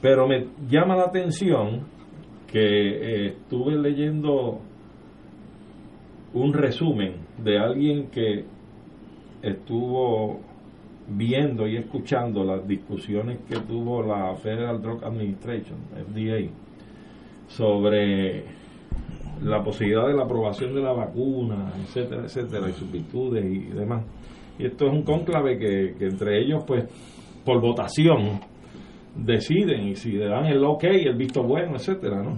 Pero 0.00 0.26
me 0.26 0.46
llama 0.68 0.96
la 0.96 1.04
atención 1.04 1.82
que 2.46 2.60
eh, 2.60 3.26
estuve 3.28 3.76
leyendo 3.76 4.60
un 6.32 6.52
resumen 6.52 7.14
de 7.42 7.58
alguien 7.58 8.08
que 8.10 8.44
estuvo 9.50 10.40
viendo 11.08 11.66
y 11.66 11.76
escuchando 11.76 12.44
las 12.44 12.66
discusiones 12.66 13.38
que 13.48 13.60
tuvo 13.60 14.02
la 14.02 14.34
Federal 14.36 14.80
Drug 14.80 15.04
Administration, 15.04 15.78
FDA, 15.94 16.50
sobre 17.46 18.44
la 19.42 19.62
posibilidad 19.62 20.06
de 20.08 20.14
la 20.14 20.24
aprobación 20.24 20.74
de 20.74 20.82
la 20.82 20.92
vacuna, 20.92 21.72
etcétera, 21.82 22.22
etcétera, 22.24 22.68
y 22.68 22.72
sus 22.72 22.90
virtudes 22.90 23.44
y 23.44 23.72
demás. 23.72 24.04
Y 24.58 24.66
esto 24.66 24.86
es 24.86 24.92
un 24.92 25.02
cónclave 25.02 25.58
que, 25.58 25.94
entre 26.06 26.42
ellos, 26.42 26.64
pues, 26.66 26.84
por 27.44 27.60
votación, 27.60 28.40
deciden 29.14 29.88
y 29.88 29.94
si 29.94 30.12
le 30.12 30.26
dan 30.26 30.46
el 30.46 30.64
ok, 30.64 30.84
el 30.84 31.16
visto 31.16 31.42
bueno, 31.42 31.76
etcétera, 31.76 32.22
¿no? 32.22 32.36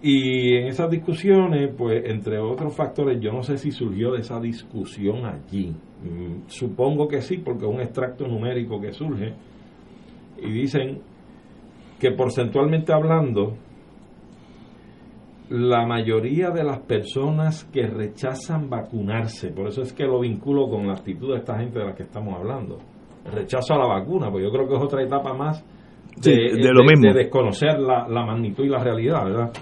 Y 0.00 0.54
en 0.54 0.68
esas 0.68 0.88
discusiones, 0.90 1.74
pues, 1.76 2.04
entre 2.08 2.38
otros 2.38 2.74
factores, 2.74 3.20
yo 3.20 3.32
no 3.32 3.42
sé 3.42 3.58
si 3.58 3.72
surgió 3.72 4.12
de 4.12 4.20
esa 4.20 4.40
discusión 4.40 5.26
allí, 5.26 5.74
supongo 6.46 7.08
que 7.08 7.20
sí, 7.20 7.38
porque 7.38 7.66
es 7.66 7.70
un 7.70 7.80
extracto 7.80 8.26
numérico 8.26 8.80
que 8.80 8.92
surge. 8.92 9.34
Y 10.40 10.50
dicen 10.50 11.00
que 11.98 12.12
porcentualmente 12.12 12.92
hablando, 12.92 13.56
la 15.50 15.86
mayoría 15.86 16.50
de 16.50 16.62
las 16.62 16.80
personas 16.80 17.64
que 17.72 17.86
rechazan 17.86 18.68
vacunarse, 18.68 19.50
por 19.50 19.68
eso 19.68 19.82
es 19.82 19.92
que 19.92 20.04
lo 20.04 20.20
vinculo 20.20 20.68
con 20.68 20.86
la 20.86 20.92
actitud 20.92 21.32
de 21.32 21.38
esta 21.38 21.58
gente 21.58 21.78
de 21.78 21.86
la 21.86 21.94
que 21.94 22.04
estamos 22.04 22.34
hablando, 22.36 22.78
rechazo 23.24 23.74
a 23.74 23.78
la 23.78 23.86
vacuna, 23.86 24.30
pues 24.30 24.44
yo 24.44 24.50
creo 24.50 24.68
que 24.68 24.74
es 24.74 24.82
otra 24.82 25.02
etapa 25.02 25.34
más 25.34 25.64
de, 26.22 26.72
lo 26.72 26.84
mismo. 26.84 27.12
de 27.12 27.14
desconocer 27.14 27.78
la, 27.78 28.06
la, 28.08 28.24
magnitud 28.24 28.64
y 28.64 28.68
la 28.68 28.82
realidad, 28.82 29.24
¿verdad? 29.24 29.52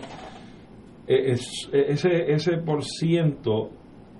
E, 1.06 1.32
es, 1.32 1.70
e, 1.72 1.92
ese, 1.92 2.32
ese 2.32 2.58
por 2.58 2.82
ciento 2.82 3.70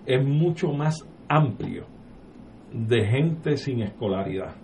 es 0.06 0.24
mucho 0.24 0.72
más 0.72 1.06
amplio 1.28 1.95
de 2.76 3.06
gente 3.06 3.56
sin 3.56 3.80
escolaridad, 3.80 4.54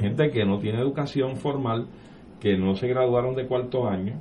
gente 0.00 0.30
que 0.30 0.44
no 0.46 0.58
tiene 0.58 0.80
educación 0.80 1.36
formal, 1.36 1.86
que 2.40 2.56
no 2.56 2.74
se 2.74 2.88
graduaron 2.88 3.34
de 3.34 3.46
cuarto 3.46 3.86
año, 3.86 4.14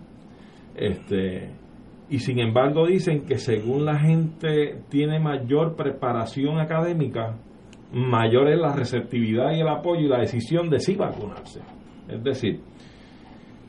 este, 0.76 1.52
y 2.10 2.20
sin 2.20 2.40
embargo 2.40 2.86
dicen 2.86 3.26
que 3.26 3.38
según 3.38 3.86
la 3.86 3.98
gente 3.98 4.82
tiene 4.90 5.20
mayor 5.20 5.76
preparación 5.76 6.60
académica, 6.60 7.38
mayor 7.94 8.50
es 8.50 8.60
la 8.60 8.74
receptividad 8.74 9.52
y 9.54 9.62
el 9.62 9.70
apoyo 9.70 10.02
y 10.02 10.10
la 10.10 10.20
decisión 10.20 10.70
de 10.70 10.80
sí 10.80 10.96
vacunarse. 10.96 11.62
Es 12.10 12.22
decir, 12.24 12.60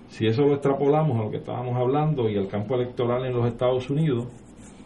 si 0.08 0.26
eso 0.26 0.42
lo 0.42 0.54
extrapolamos 0.54 1.16
a 1.18 1.24
lo 1.24 1.30
que 1.30 1.36
estábamos 1.36 1.76
hablando 1.76 2.28
y 2.28 2.36
al 2.36 2.48
campo 2.48 2.74
electoral 2.74 3.24
en 3.24 3.34
los 3.34 3.46
Estados 3.46 3.88
Unidos, 3.88 4.26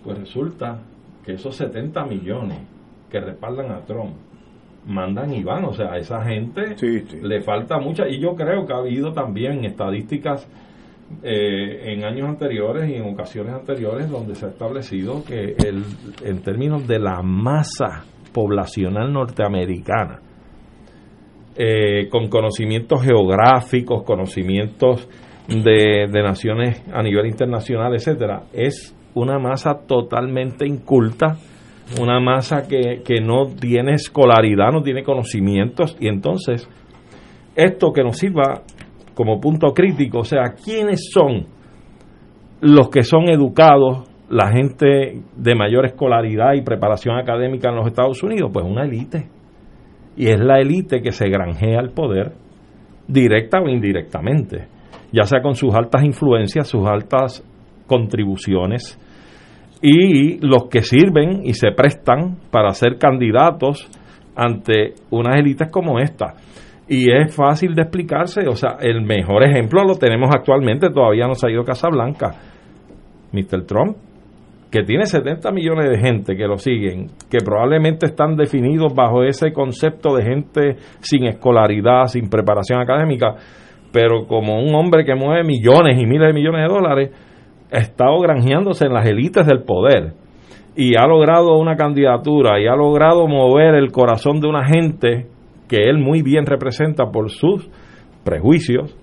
pues 0.04 0.18
resulta 0.18 0.82
que 1.24 1.32
esos 1.32 1.56
70 1.56 2.04
millones 2.04 2.58
que 3.10 3.20
respaldan 3.20 3.70
a 3.70 3.84
Trump 3.84 4.14
mandan 4.86 5.32
y 5.32 5.42
van, 5.42 5.64
o 5.64 5.72
sea, 5.72 5.92
a 5.92 5.98
esa 5.98 6.22
gente 6.24 6.74
le 7.22 7.40
falta 7.40 7.78
mucha, 7.78 8.08
y 8.08 8.20
yo 8.20 8.34
creo 8.34 8.66
que 8.66 8.72
ha 8.72 8.78
habido 8.78 9.12
también 9.12 9.64
estadísticas 9.64 10.48
eh, 11.22 11.92
en 11.92 12.04
años 12.04 12.28
anteriores 12.28 12.88
y 12.88 12.94
en 12.94 13.12
ocasiones 13.12 13.54
anteriores 13.54 14.08
donde 14.08 14.34
se 14.34 14.46
ha 14.46 14.48
establecido 14.48 15.22
que 15.24 15.54
el, 15.58 15.84
en 16.24 16.42
términos 16.42 16.88
de 16.88 16.98
la 16.98 17.22
masa 17.22 18.04
poblacional 18.32 19.12
norteamericana, 19.12 20.20
eh, 21.54 22.08
con 22.08 22.28
conocimientos 22.28 23.02
geográficos, 23.02 24.04
conocimientos 24.04 25.06
de, 25.48 26.08
de 26.10 26.22
naciones 26.22 26.82
a 26.92 27.02
nivel 27.02 27.26
internacional, 27.26 27.94
etcétera, 27.94 28.44
es 28.52 28.96
una 29.14 29.38
masa 29.38 29.74
totalmente 29.86 30.66
inculta, 30.66 31.36
una 32.00 32.20
masa 32.20 32.66
que, 32.68 33.02
que 33.04 33.20
no 33.20 33.46
tiene 33.46 33.94
escolaridad, 33.94 34.70
no 34.72 34.82
tiene 34.82 35.02
conocimientos, 35.02 35.96
y 36.00 36.08
entonces 36.08 36.68
esto 37.54 37.92
que 37.92 38.02
nos 38.02 38.16
sirva 38.16 38.62
como 39.14 39.40
punto 39.40 39.72
crítico, 39.72 40.20
o 40.20 40.24
sea, 40.24 40.54
¿quiénes 40.64 41.10
son 41.12 41.46
los 42.60 42.88
que 42.88 43.02
son 43.02 43.28
educados, 43.28 44.08
la 44.30 44.50
gente 44.50 45.20
de 45.36 45.54
mayor 45.54 45.84
escolaridad 45.84 46.54
y 46.54 46.62
preparación 46.62 47.18
académica 47.18 47.68
en 47.68 47.76
los 47.76 47.86
Estados 47.86 48.22
Unidos? 48.22 48.50
Pues 48.52 48.64
una 48.64 48.84
élite. 48.84 49.28
Y 50.16 50.28
es 50.28 50.40
la 50.40 50.60
élite 50.60 51.02
que 51.02 51.12
se 51.12 51.28
granjea 51.28 51.80
el 51.80 51.90
poder, 51.90 52.32
directa 53.06 53.60
o 53.60 53.68
indirectamente, 53.68 54.68
ya 55.12 55.24
sea 55.24 55.42
con 55.42 55.54
sus 55.54 55.74
altas 55.74 56.04
influencias, 56.04 56.68
sus 56.68 56.86
altas 56.86 57.44
contribuciones 57.86 58.98
y 59.82 60.38
los 60.46 60.68
que 60.70 60.82
sirven 60.82 61.44
y 61.44 61.54
se 61.54 61.72
prestan 61.72 62.36
para 62.50 62.70
ser 62.70 62.98
candidatos 62.98 63.88
ante 64.36 64.94
unas 65.10 65.38
élites 65.38 65.70
como 65.70 65.98
esta. 65.98 66.34
Y 66.88 67.10
es 67.10 67.34
fácil 67.34 67.74
de 67.74 67.82
explicarse, 67.82 68.46
o 68.48 68.54
sea, 68.54 68.76
el 68.80 69.02
mejor 69.02 69.42
ejemplo 69.44 69.82
lo 69.84 69.96
tenemos 69.96 70.30
actualmente, 70.32 70.90
todavía 70.90 71.26
no 71.26 71.34
se 71.34 71.46
ha 71.46 71.50
ido 71.50 71.64
Casablanca, 71.64 72.30
Mr. 73.32 73.64
Trump, 73.66 73.96
que 74.70 74.82
tiene 74.84 75.06
70 75.06 75.50
millones 75.52 75.90
de 75.90 75.98
gente 75.98 76.36
que 76.36 76.46
lo 76.46 76.56
siguen, 76.56 77.08
que 77.30 77.38
probablemente 77.44 78.06
están 78.06 78.36
definidos 78.36 78.94
bajo 78.94 79.22
ese 79.22 79.52
concepto 79.52 80.14
de 80.16 80.24
gente 80.24 80.76
sin 81.00 81.26
escolaridad, 81.26 82.06
sin 82.06 82.28
preparación 82.28 82.80
académica, 82.80 83.34
pero 83.92 84.26
como 84.26 84.60
un 84.62 84.74
hombre 84.74 85.04
que 85.04 85.14
mueve 85.14 85.44
millones 85.44 86.00
y 86.00 86.06
miles 86.06 86.28
de 86.28 86.32
millones 86.32 86.62
de 86.62 86.74
dólares, 86.74 87.10
ha 87.72 87.78
estado 87.78 88.20
granjeándose 88.20 88.86
en 88.86 88.92
las 88.92 89.08
élites 89.08 89.46
del 89.46 89.62
poder. 89.62 90.14
y 90.74 90.96
ha 90.96 91.06
logrado 91.06 91.58
una 91.58 91.76
candidatura 91.76 92.58
y 92.58 92.66
ha 92.66 92.74
logrado 92.74 93.28
mover 93.28 93.74
el 93.74 93.92
corazón 93.92 94.40
de 94.40 94.48
una 94.48 94.64
gente 94.64 95.26
que 95.68 95.88
él 95.88 95.98
muy 95.98 96.22
bien 96.22 96.46
representa 96.46 97.10
por 97.10 97.30
sus 97.30 97.68
prejuicios, 98.24 98.96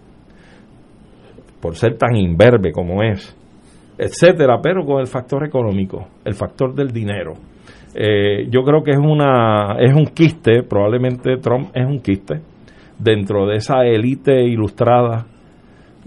por 1.62 1.76
ser 1.76 1.96
tan 1.96 2.16
imberbe 2.16 2.72
como 2.72 3.04
es, 3.04 3.38
etcétera, 4.00 4.60
pero 4.64 4.84
con 4.84 5.00
el 5.00 5.06
factor 5.06 5.46
económico, 5.46 6.08
el 6.26 6.34
factor 6.34 6.74
del 6.74 6.90
dinero. 6.90 7.34
Eh, 7.94 8.48
yo 8.50 8.64
creo 8.64 8.82
que 8.82 8.92
es 8.92 9.00
una 9.00 9.76
es 9.80 9.94
un 9.94 10.06
quiste, 10.06 10.64
probablemente 10.64 11.38
Trump 11.38 11.70
es 11.76 11.86
un 11.86 12.00
quiste 12.00 12.42
dentro 12.98 13.46
de 13.46 13.58
esa 13.58 13.86
élite 13.86 14.44
ilustrada 14.44 15.28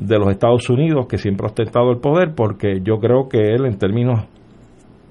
de 0.06 0.18
los 0.18 0.30
Estados 0.30 0.68
Unidos 0.70 1.06
que 1.08 1.18
siempre 1.18 1.46
ha 1.46 1.50
ostentado 1.50 1.90
el 1.90 1.98
poder, 1.98 2.34
porque 2.34 2.80
yo 2.82 2.98
creo 2.98 3.28
que 3.28 3.38
él 3.38 3.66
en 3.66 3.78
términos 3.78 4.26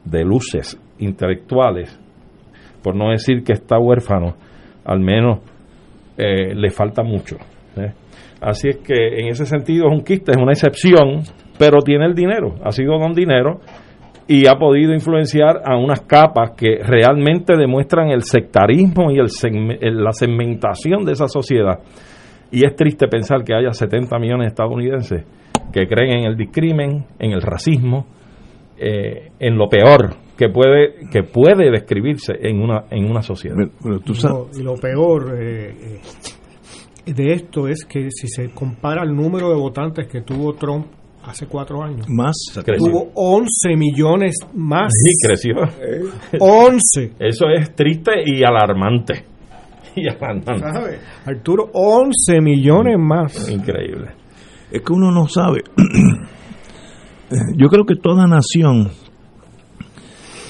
de 0.06 0.24
luces 0.24 0.80
intelectuales, 1.00 2.00
por 2.84 2.96
no 2.96 3.12
decir 3.12 3.44
que 3.44 3.54
está 3.54 3.78
huérfano, 3.80 4.36
al 4.86 5.00
menos 5.00 5.40
eh, 6.18 6.54
le 6.56 6.70
falta 6.70 7.04
mucho. 7.04 7.38
¿eh? 7.78 7.92
Así 8.42 8.70
es 8.70 8.78
que 8.78 9.20
en 9.20 9.28
ese 9.28 9.46
sentido 9.46 9.88
es 9.88 9.94
un 9.94 10.04
quiste, 10.04 10.32
es 10.32 10.38
una 10.38 10.52
excepción, 10.52 11.22
pero 11.58 11.82
tiene 11.82 12.06
el 12.06 12.16
dinero, 12.16 12.56
ha 12.64 12.72
sido 12.72 12.98
don 12.98 13.14
dinero 13.14 13.60
y 14.28 14.48
ha 14.48 14.56
podido 14.56 14.94
influenciar 14.94 15.62
a 15.66 15.78
unas 15.78 16.02
capas 16.02 16.52
que 16.58 16.78
realmente 16.84 17.56
demuestran 17.58 18.10
el 18.10 18.24
sectarismo 18.24 19.12
y 19.12 19.20
el, 19.20 19.28
la 20.04 20.12
segmentación 20.12 21.04
de 21.04 21.12
esa 21.12 21.28
sociedad. 21.28 21.80
Y 22.52 22.66
es 22.66 22.76
triste 22.76 23.08
pensar 23.08 23.44
que 23.44 23.54
haya 23.54 23.72
70 23.72 24.18
millones 24.20 24.46
de 24.46 24.50
estadounidenses 24.50 25.24
que 25.72 25.88
creen 25.88 26.20
en 26.20 26.26
el 26.26 26.36
discrimen, 26.36 27.06
en 27.18 27.32
el 27.32 27.42
racismo, 27.42 28.06
eh, 28.78 29.32
en 29.40 29.58
lo 29.58 29.70
peor 29.70 30.16
que 30.38 30.50
puede 30.50 31.08
que 31.12 31.24
puede 31.24 31.70
describirse 31.72 32.34
en 32.42 32.62
una 32.62 32.86
en 32.90 33.10
una 33.10 33.22
sociedad. 33.22 33.56
y 34.58 34.64
lo 34.64 34.74
peor 34.76 35.38
eh, 35.40 36.00
eh, 37.06 37.14
de 37.14 37.34
esto 37.34 37.68
es 37.68 37.86
que 37.86 38.10
si 38.10 38.28
se 38.28 38.50
compara 38.52 39.04
el 39.04 39.16
número 39.16 39.50
de 39.50 39.56
votantes 39.56 40.08
que 40.08 40.22
tuvo 40.22 40.54
Trump 40.54 40.88
hace 41.24 41.46
cuatro 41.48 41.84
años. 41.84 42.08
Más. 42.10 42.36
Tuvo 42.78 43.12
11 43.14 43.76
millones 43.78 44.36
más. 44.54 44.92
Sí, 44.92 45.12
creció. 45.28 45.56
11. 46.40 47.14
Eso 47.20 47.46
es 47.50 47.76
triste 47.76 48.12
y 48.26 48.44
alarmante. 48.44 49.26
Y. 49.96 50.08
Arturo, 51.26 51.70
11 51.74 52.42
millones 52.42 52.96
más. 52.98 53.50
Increíble. 53.50 54.12
Es 54.72 54.82
que 54.82 54.94
uno 54.94 55.12
no 55.12 55.28
sabe. 55.28 55.62
Yo 57.58 57.68
creo 57.68 57.86
que 57.86 57.96
toda 57.96 58.26
nación 58.28 58.90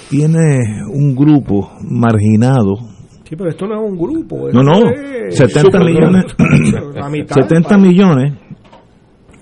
tiene 0.10 0.60
un 0.94 1.16
grupo 1.16 1.72
marginado. 1.82 2.76
Sí, 3.24 3.36
pero 3.36 3.50
esto 3.50 3.66
no 3.68 3.84
es 3.84 3.92
un 3.92 3.98
grupo. 3.98 4.50
No, 4.52 4.62
no. 4.64 4.92
70 5.30 5.80
millones. 5.80 6.26
70 7.34 7.78
millones 7.78 8.34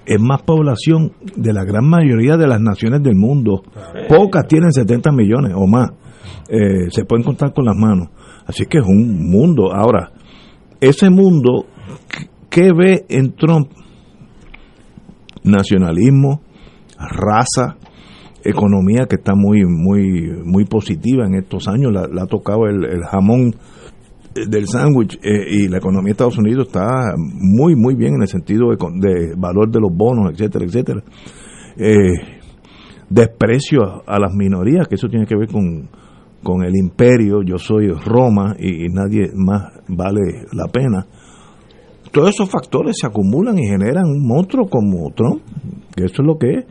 es 0.06 0.20
más 0.20 0.42
población 0.42 1.14
de 1.36 1.54
la 1.54 1.64
gran 1.64 1.88
mayoría 1.88 2.36
de 2.36 2.48
las 2.48 2.60
naciones 2.60 3.04
del 3.04 3.16
mundo. 3.16 3.62
Pocas 4.08 4.48
tienen 4.48 4.72
70 4.72 5.12
millones 5.12 5.54
o 5.56 5.68
más. 5.68 5.92
Eh, 6.50 6.90
se 6.90 7.06
pueden 7.06 7.24
contar 7.24 7.54
con 7.54 7.66
las 7.66 7.76
manos. 7.76 8.10
Así 8.50 8.66
que 8.66 8.80
es 8.80 8.84
un 8.84 9.30
mundo. 9.30 9.72
Ahora, 9.72 10.12
ese 10.82 11.12
mundo, 11.12 11.68
¿qué 12.50 12.72
ve 12.74 13.06
en 13.08 13.36
Trump? 13.36 13.70
Nacionalismo, 15.44 16.42
raza, 16.98 17.78
economía 18.44 19.06
que 19.08 19.18
está 19.18 19.36
muy 19.36 19.66
muy 19.66 20.32
muy 20.44 20.66
positiva 20.66 21.28
en 21.28 21.36
estos 21.36 21.68
años. 21.68 21.92
La, 21.94 22.24
ha 22.24 22.26
tocado 22.26 22.66
el, 22.66 22.86
el 22.86 23.04
jamón 23.04 23.54
del 24.34 24.68
sándwich 24.68 25.20
eh, 25.24 25.46
y 25.48 25.68
la 25.68 25.78
economía 25.78 26.06
de 26.06 26.12
Estados 26.12 26.40
Unidos 26.40 26.68
está 26.68 27.14
muy, 27.18 27.76
muy 27.76 27.94
bien 27.94 28.16
en 28.16 28.24
el 28.24 28.28
sentido 28.28 28.70
de, 28.72 29.36
valor 29.38 29.70
de 29.70 29.80
los 29.80 29.92
bonos, 29.96 30.32
etcétera, 30.34 30.66
etcétera. 30.66 31.04
Eh, 31.78 32.14
desprecio 33.10 34.04
a, 34.08 34.20
las 34.20 34.34
minorías, 34.34 34.88
que 34.88 34.96
eso 34.96 35.08
tiene 35.08 35.28
que 35.28 35.36
ver 35.36 35.50
con, 35.50 35.88
con 36.44 36.64
el 36.64 36.76
imperio, 36.76 37.42
yo 37.44 37.58
soy 37.58 37.90
Roma 37.90 38.56
y, 38.60 38.88
nadie 38.90 39.32
más 39.36 39.74
vale 39.88 40.46
la 40.54 40.68
pena. 40.68 41.06
Todos 42.12 42.30
esos 42.30 42.50
factores 42.50 42.98
se 43.00 43.08
acumulan 43.08 43.58
y 43.60 43.68
generan 43.68 44.06
un 44.06 44.26
monstruo 44.26 44.68
como 44.68 45.12
Trump, 45.12 45.42
que 45.96 46.06
eso 46.06 46.22
es 46.22 46.26
lo 46.26 46.38
que 46.38 46.50
es, 46.50 46.66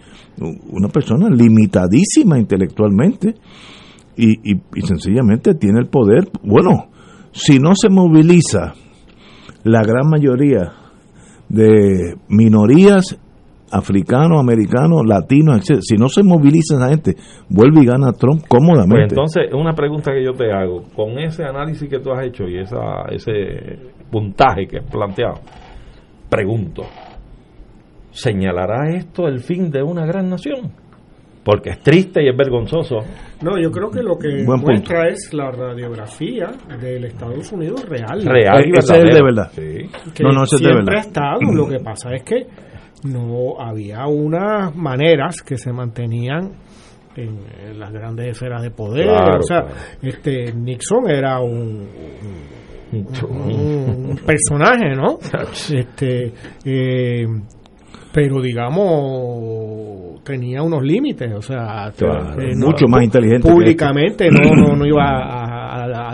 una 0.70 0.88
persona 0.88 1.28
limitadísima 1.28 2.38
intelectualmente 2.38 3.34
y, 4.16 4.52
y, 4.52 4.60
y 4.74 4.80
sencillamente 4.82 5.54
tiene 5.54 5.80
el 5.80 5.86
poder, 5.86 6.28
bueno, 6.42 6.88
si 7.32 7.58
no 7.58 7.72
se 7.74 7.88
moviliza 7.88 8.74
la 9.64 9.82
gran 9.82 10.08
mayoría 10.08 10.72
de 11.48 12.14
minorías 12.28 13.18
africanos, 13.70 14.40
americanos, 14.40 15.02
latinos, 15.06 15.58
etc. 15.58 15.80
Si 15.80 15.96
no 15.96 16.08
se 16.08 16.22
moviliza 16.22 16.76
esa 16.76 16.88
gente, 16.88 17.16
vuelve 17.48 17.82
y 17.82 17.86
gana 17.86 18.12
Trump 18.12 18.42
cómodamente. 18.48 18.94
Pues 18.94 19.12
entonces, 19.12 19.52
una 19.52 19.72
pregunta 19.72 20.12
que 20.12 20.24
yo 20.24 20.32
te 20.32 20.52
hago, 20.52 20.84
con 20.94 21.18
ese 21.18 21.44
análisis 21.44 21.88
que 21.88 21.98
tú 21.98 22.12
has 22.12 22.26
hecho 22.26 22.44
y 22.44 22.58
esa, 22.58 23.06
ese 23.10 23.92
puntaje 24.10 24.66
que 24.66 24.78
has 24.78 24.90
planteado, 24.90 25.40
pregunto, 26.28 26.82
¿señalará 28.10 28.90
esto 28.94 29.26
el 29.26 29.40
fin 29.40 29.70
de 29.70 29.82
una 29.82 30.06
gran 30.06 30.28
nación? 30.28 30.72
porque 31.48 31.70
es 31.70 31.80
triste 31.80 32.22
y 32.22 32.28
es 32.28 32.36
vergonzoso. 32.36 32.96
No, 33.40 33.58
yo 33.58 33.70
creo 33.70 33.90
que 33.90 34.02
lo 34.02 34.18
que 34.18 34.44
muestra 34.44 35.08
es 35.08 35.32
la 35.32 35.50
radiografía 35.50 36.50
del 36.78 37.06
Estados 37.06 37.50
Unidos 37.52 37.88
real. 37.88 38.22
Real 38.22 38.66
y 38.66 38.78
ese 38.78 38.98
es 38.98 39.14
de 39.14 39.22
verdad. 39.22 39.50
Sí. 39.52 40.22
no, 40.22 40.30
no, 40.30 40.44
ese 40.44 40.56
es 40.56 40.62
de 40.62 40.74
verdad. 40.74 40.94
ha 40.94 41.00
estado. 41.00 41.38
Lo 41.54 41.66
que 41.66 41.80
pasa 41.80 42.10
es 42.14 42.22
que 42.22 42.46
no 43.04 43.60
había 43.60 44.06
unas 44.06 44.74
maneras 44.74 45.42
que 45.42 45.56
se 45.56 45.72
mantenían 45.72 46.52
en, 47.16 47.78
las 47.78 47.92
grandes 47.92 48.28
esferas 48.28 48.62
de 48.62 48.70
poder. 48.70 49.08
o 49.08 49.42
sea, 49.42 49.64
este 50.02 50.52
Nixon 50.52 51.10
era 51.10 51.40
un, 51.40 51.88
un, 52.92 54.20
personaje, 54.24 54.94
¿no? 54.94 55.18
este 55.70 56.32
eh, 56.64 57.26
pero 58.12 58.40
digamos 58.40 60.22
tenía 60.24 60.62
unos 60.62 60.82
límites, 60.82 61.32
o 61.34 61.40
sea, 61.40 61.88
eh, 61.88 62.54
mucho 62.54 62.86
más 62.86 63.02
inteligente. 63.02 63.50
Públicamente 63.50 64.28
no, 64.30 64.76
no, 64.76 64.86
iba 64.86 65.02
a, 65.04 65.47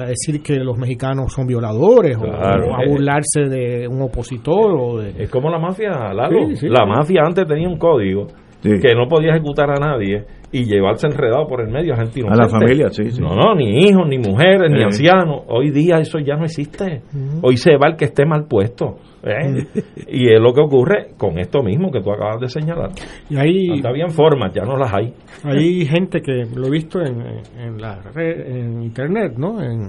decir 0.07 0.43
que 0.43 0.57
los 0.57 0.79
mexicanos 0.79 1.33
son 1.33 1.47
violadores 1.47 2.17
o, 2.17 2.25
a 2.25 2.87
burlarse 2.87 3.49
de 3.49 3.89
un 3.89 4.03
opositor. 4.03 4.73
O 4.73 5.01
Es 5.03 5.31
como 5.31 5.51
la 5.51 5.59
mafia, 5.59 6.13
Lalo. 6.13 6.49
la 6.63 6.87
mafia 6.87 7.23
antes 7.25 7.47
tenía 7.47 7.69
un 7.69 7.79
código 7.79 8.27
que 8.65 8.95
no 8.95 9.07
podía 9.09 9.31
ejecutar 9.35 9.71
a 9.71 9.75
nadie 9.75 10.25
y 10.51 10.65
llevarse 10.65 11.07
enredado 11.07 11.47
por 11.47 11.61
el 11.61 11.69
medio 11.69 11.93
a 11.93 11.97
gente 11.97 12.23
A 12.29 12.35
la 12.35 12.49
familia, 12.49 12.89
sí, 12.89 13.03
No, 13.21 13.35
no, 13.35 13.55
ni 13.55 13.87
hijos, 13.87 14.09
ni 14.09 14.19
mujeres, 14.19 14.71
ni 14.71 14.83
ancianos. 14.83 15.43
Hoy 15.49 15.71
día 15.71 15.99
eso 15.99 16.19
ya 16.19 16.37
no 16.37 16.45
existe. 16.45 17.03
Hoy 17.43 17.57
se 17.57 17.77
va 17.77 17.89
el 17.89 17.97
que 17.97 18.07
esté 18.07 18.25
mal 18.25 18.47
puesto. 18.49 18.97
¿eh? 19.23 19.67
y 20.09 20.33
es 20.33 20.41
lo 20.41 20.53
que 20.53 20.61
ocurre 20.61 21.09
con 21.17 21.39
esto 21.39 21.63
mismo 21.63 21.91
que 21.91 22.01
tú 22.01 22.11
acabas 22.11 22.41
de 22.41 22.49
señalar. 22.49 22.91
Y 23.29 23.37
ahí 23.37 23.83
habían 23.85 24.11
formas, 24.11 24.53
ya 24.55 24.63
no 24.63 24.77
las 24.77 24.93
hay. 24.93 25.13
Hay 25.45 25.85
gente 25.87 26.21
que 26.21 26.45
lo 26.55 26.67
he 26.67 26.71
visto 26.71 27.01
en, 27.01 27.21
en 27.59 27.81
la 27.81 28.01
red, 28.15 28.57
en 28.57 28.83
internet, 28.83 29.35
¿no? 29.37 29.63
En, 29.63 29.89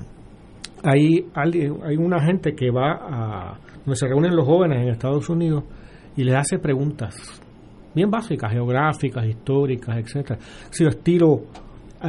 hay, 0.83 1.25
hay 1.33 1.97
una 1.97 2.21
gente 2.21 2.53
que 2.53 2.69
va 2.69 2.91
a 2.93 3.59
donde 3.85 3.95
se 3.95 4.07
reúnen 4.07 4.35
los 4.35 4.45
jóvenes 4.45 4.81
en 4.81 4.89
Estados 4.89 5.29
Unidos 5.29 5.63
y 6.15 6.23
les 6.23 6.35
hace 6.35 6.59
preguntas 6.59 7.41
bien 7.95 8.11
básicas, 8.11 8.51
geográficas, 8.51 9.25
históricas, 9.25 9.97
etcétera. 9.97 10.39
Si 10.69 10.85
estilo 10.85 11.43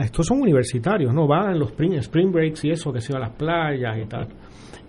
estos 0.03 0.27
son 0.27 0.41
universitarios, 0.41 1.13
¿no? 1.15 1.27
Van 1.27 1.53
en 1.53 1.59
los 1.59 1.71
spring, 1.71 1.95
spring 1.95 2.33
breaks 2.33 2.65
y 2.65 2.71
eso, 2.71 2.93
que 2.93 3.01
se 3.01 3.13
va 3.13 3.19
a 3.19 3.23
las 3.23 3.33
playas 3.33 3.99
y 3.99 4.07
tal. 4.07 4.29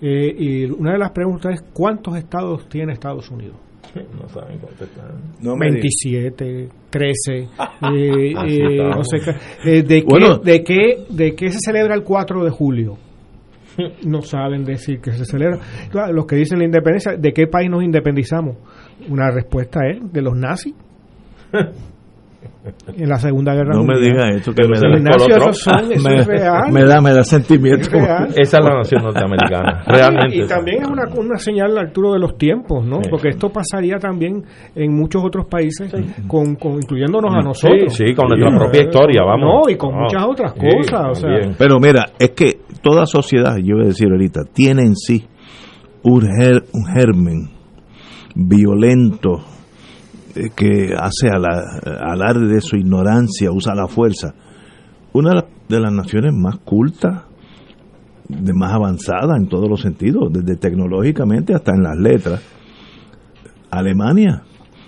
Eh, 0.01 0.35
y 0.37 0.65
una 0.65 0.93
de 0.93 0.99
las 0.99 1.11
preguntas 1.11 1.53
es, 1.53 1.61
¿cuántos 1.73 2.17
estados 2.17 2.67
tiene 2.69 2.93
Estados 2.93 3.29
Unidos? 3.31 3.57
No 3.95 4.27
saben 4.27 4.59
contestar. 4.59 5.11
27, 5.41 6.69
13, 6.89 7.33
eh, 7.37 7.47
eh, 7.81 8.77
no 8.83 9.03
sé 9.03 9.17
qué. 9.63 9.81
¿de, 9.81 10.03
qué, 10.03 10.39
de, 10.43 10.63
qué, 10.63 11.05
¿De 11.09 11.35
qué 11.35 11.49
se 11.49 11.59
celebra 11.59 11.95
el 11.95 12.03
4 12.03 12.43
de 12.43 12.49
julio? 12.51 12.97
No 14.05 14.21
saben 14.23 14.65
decir 14.65 14.99
que 14.99 15.11
se 15.11 15.23
celebra. 15.23 15.59
los 16.11 16.25
que 16.25 16.35
dicen 16.35 16.57
la 16.57 16.65
independencia, 16.65 17.15
¿de 17.15 17.31
qué 17.31 17.45
país 17.45 17.69
nos 17.69 17.83
independizamos? 17.83 18.57
Una 19.07 19.29
respuesta 19.29 19.81
es 19.87 20.11
de 20.11 20.21
los 20.21 20.35
nazis. 20.35 20.73
En 22.95 23.07
la 23.09 23.17
Segunda 23.17 23.53
Guerra 23.53 23.73
no 23.73 23.79
Mundial. 23.83 23.99
me 23.99 24.05
diga 24.07 24.29
eso, 24.29 24.51
que 24.53 24.67
me 24.67 24.77
da, 24.79 24.97
Ignacio, 24.97 25.35
eso, 25.37 25.53
son, 25.53 25.91
eso 25.91 26.09
me, 26.09 26.15
es 26.19 26.27
real. 26.27 26.71
me 26.71 26.83
da, 26.83 27.01
me 27.01 27.13
da 27.13 27.23
sentimiento. 27.23 27.87
Es. 27.95 28.37
Esa 28.37 28.57
es 28.57 28.65
la 28.65 28.75
nación 28.75 29.03
norteamericana. 29.03 29.83
Realmente. 29.87 30.35
Y, 30.37 30.41
y 30.41 30.47
también 30.47 30.81
es 30.83 30.87
una, 30.89 31.03
una 31.15 31.37
señal, 31.37 31.77
Arturo, 31.77 32.13
de 32.13 32.19
los 32.19 32.37
tiempos, 32.37 32.85
¿no? 32.85 32.97
Sí. 33.01 33.09
Porque 33.09 33.29
esto 33.29 33.49
pasaría 33.49 33.97
también 33.99 34.43
en 34.75 34.93
muchos 34.95 35.23
otros 35.23 35.45
países, 35.47 35.93
con, 36.27 36.55
con- 36.55 36.73
incluyéndonos 36.75 37.33
a 37.33 37.39
nosotros. 37.39 37.93
Sí, 37.93 38.07
sí, 38.07 38.13
con 38.13 38.27
nuestra 38.27 38.57
propia 38.57 38.81
historia, 38.83 39.21
vamos. 39.23 39.63
No, 39.65 39.71
y 39.71 39.77
con 39.77 39.91
No. 39.95 40.01
muchas 40.01 40.23
otras 40.25 40.53
Sí, 40.53 40.59
cosas. 40.77 41.05
o 41.09 41.15
sea, 41.15 41.29
también. 41.29 41.55
Pero 41.57 41.79
mira, 41.79 42.05
es 42.19 42.31
que 42.31 42.59
toda 42.81 43.05
sociedad, 43.05 43.55
yo 43.63 43.75
voy 43.75 43.85
a 43.85 43.87
decir 43.87 44.07
ahorita, 44.11 44.41
tiene 44.53 44.81
en 44.83 44.95
sí 44.95 45.25
un, 46.03 46.21
ger- 46.21 46.65
un 46.73 46.85
germen 46.93 47.49
violento 48.35 49.39
que 50.55 50.93
hace 50.97 51.29
ala- 51.29 51.79
alarde 52.01 52.47
de 52.47 52.61
su 52.61 52.75
ignorancia, 52.77 53.51
usa 53.51 53.75
la 53.75 53.87
fuerza. 53.87 54.33
Una 55.13 55.43
de 55.67 55.79
las, 55.79 55.91
naciones 55.91 56.33
más 56.33 56.57
cultas, 56.57 57.23
de 58.27 58.53
más 58.53 58.73
avanzada 58.73 59.37
en 59.37 59.47
todos 59.47 59.69
los 59.69 59.81
sentidos, 59.81 60.31
desde 60.31 60.55
tecnológicamente 60.57 61.53
hasta 61.53 61.71
en 61.73 61.83
las 61.83 61.97
letras, 61.97 62.41
Alemania. 63.71 64.43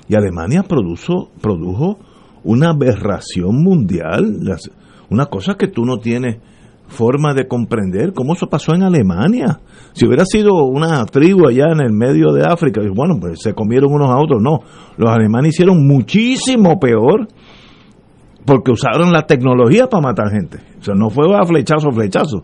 Y 0.07 0.15
Alemania 0.15 0.63
produjo, 0.63 1.29
produjo 1.41 1.99
una 2.43 2.69
aberración 2.69 3.63
mundial, 3.63 4.39
una 5.09 5.25
cosa 5.25 5.55
que 5.55 5.67
tú 5.67 5.85
no 5.85 5.97
tienes 5.97 6.37
forma 6.89 7.33
de 7.33 7.47
comprender 7.47 8.13
cómo 8.13 8.33
eso 8.33 8.47
pasó 8.47 8.73
en 8.73 8.83
Alemania. 8.83 9.61
Si 9.93 10.05
hubiera 10.05 10.25
sido 10.25 10.65
una 10.65 11.05
tribu 11.05 11.47
allá 11.47 11.71
en 11.71 11.81
el 11.81 11.93
medio 11.93 12.33
de 12.33 12.43
África, 12.43 12.81
bueno, 12.93 13.15
pues 13.19 13.41
se 13.41 13.53
comieron 13.53 13.93
unos 13.93 14.09
a 14.09 14.17
otros. 14.17 14.41
No, 14.41 14.59
los 14.97 15.09
alemanes 15.09 15.53
hicieron 15.53 15.87
muchísimo 15.87 16.79
peor 16.79 17.27
porque 18.45 18.71
usaron 18.71 19.11
la 19.11 19.23
tecnología 19.23 19.87
para 19.87 20.01
matar 20.01 20.31
gente. 20.31 20.59
O 20.79 20.83
sea, 20.83 20.95
no 20.95 21.09
fue 21.09 21.25
a 21.35 21.45
flechazo, 21.45 21.91
flechazo. 21.91 22.41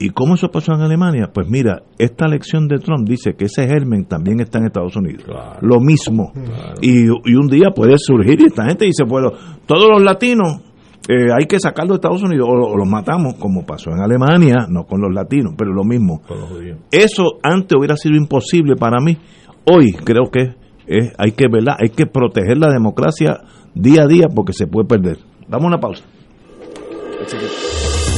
¿Y 0.00 0.10
cómo 0.10 0.34
eso 0.34 0.48
pasó 0.48 0.74
en 0.74 0.80
Alemania? 0.80 1.28
Pues 1.34 1.48
mira, 1.48 1.82
esta 1.98 2.26
elección 2.26 2.68
de 2.68 2.78
Trump 2.78 3.08
dice 3.08 3.34
que 3.34 3.46
ese 3.46 3.66
germen 3.66 4.04
también 4.04 4.38
está 4.38 4.58
en 4.58 4.66
Estados 4.66 4.94
Unidos. 4.94 5.24
Claro. 5.24 5.58
Lo 5.60 5.80
mismo. 5.80 6.32
Y, 6.80 7.06
y 7.06 7.34
un 7.34 7.48
día 7.48 7.70
puede 7.74 7.96
surgir 7.98 8.40
y 8.40 8.46
esta 8.46 8.64
gente 8.66 8.84
dice, 8.84 9.02
bueno, 9.02 9.32
todos 9.66 9.88
los 9.90 10.00
latinos 10.00 10.60
eh, 11.08 11.32
hay 11.36 11.46
que 11.46 11.58
sacarlos 11.58 11.96
de 11.96 12.06
Estados 12.06 12.22
Unidos 12.22 12.46
o, 12.48 12.52
o 12.72 12.76
los 12.76 12.86
matamos, 12.86 13.34
como 13.34 13.64
pasó 13.64 13.90
en 13.90 14.00
Alemania, 14.00 14.66
no 14.68 14.84
con 14.84 15.00
los 15.00 15.12
latinos, 15.12 15.54
pero 15.56 15.72
lo 15.72 15.82
mismo. 15.84 16.20
Con 16.28 16.38
los 16.40 16.48
judíos. 16.50 16.78
Eso 16.90 17.38
antes 17.42 17.76
hubiera 17.78 17.96
sido 17.96 18.14
imposible 18.16 18.76
para 18.76 18.98
mí. 19.02 19.16
Hoy 19.64 19.92
creo 20.04 20.30
que 20.30 20.54
es- 20.86 21.12
hay 21.18 21.32
que 21.32 21.46
¿verdad? 21.50 21.74
hay 21.80 21.88
que 21.90 22.06
proteger 22.06 22.58
la 22.58 22.70
democracia 22.70 23.40
día 23.74 24.02
a 24.02 24.06
día 24.06 24.26
porque 24.34 24.52
se 24.52 24.66
puede 24.66 24.86
perder. 24.86 25.18
Damos 25.48 25.66
una 25.66 25.78
pausa. 25.80 26.04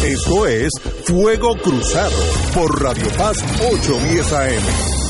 Esto 0.04 0.46
es 0.46 0.70
Fuego 1.04 1.54
Cruzado 1.62 2.10
por 2.54 2.82
Radio 2.82 3.06
Paz 3.16 3.42
810 3.60 4.32
AM. 4.32 5.09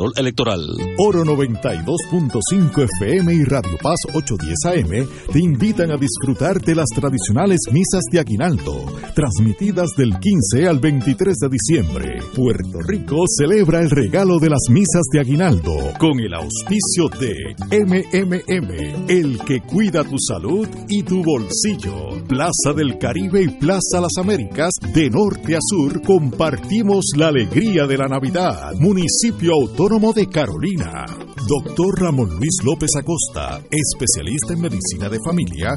Electoral. 0.15 0.61
Oro 0.97 1.23
92.5 1.23 2.87
FM 2.99 3.33
y 3.33 3.43
Radio 3.43 3.77
Paz 3.81 3.97
810 4.13 4.65
AM 4.65 5.07
te 5.31 5.39
invitan 5.39 5.91
a 5.91 5.97
disfrutar 5.97 6.61
de 6.61 6.75
las 6.75 6.87
tradicionales 6.89 7.59
misas 7.71 8.01
de 8.11 8.19
Aguinaldo, 8.19 8.85
transmitidas 9.13 9.91
del 9.97 10.17
15 10.17 10.67
al 10.67 10.79
23 10.79 11.35
de 11.37 11.49
diciembre. 11.49 12.17
Puerto 12.35 12.79
Rico 12.87 13.23
celebra 13.27 13.81
el 13.81 13.89
regalo 13.89 14.39
de 14.39 14.49
las 14.49 14.69
misas 14.69 15.03
de 15.11 15.19
Aguinaldo 15.19 15.75
con 15.99 16.19
el 16.19 16.33
auspicio 16.33 17.09
de 17.19 17.33
MMM, 17.69 19.09
el 19.09 19.39
que 19.45 19.61
cuida 19.61 20.03
tu 20.03 20.17
salud 20.17 20.67
y 20.87 21.03
tu 21.03 21.23
bolsillo. 21.23 22.23
Plaza 22.27 22.73
del 22.75 22.97
Caribe 22.97 23.43
y 23.43 23.49
Plaza 23.49 24.01
Las 24.01 24.17
Américas, 24.17 24.71
de 24.93 25.09
norte 25.09 25.55
a 25.55 25.59
sur, 25.61 26.01
compartimos 26.01 27.05
la 27.17 27.27
alegría 27.27 27.85
de 27.85 27.97
la 27.97 28.07
Navidad. 28.07 28.73
Municipio 28.79 29.53
Autónomo 29.53 29.80
de 29.89 30.27
Carolina. 30.27 31.07
Doctor 31.47 31.99
Ramón 31.99 32.37
Luis 32.37 32.57
López 32.63 32.91
Acosta, 32.99 33.59
especialista 33.71 34.53
en 34.53 34.61
medicina 34.61 35.09
de 35.09 35.17
familia, 35.25 35.75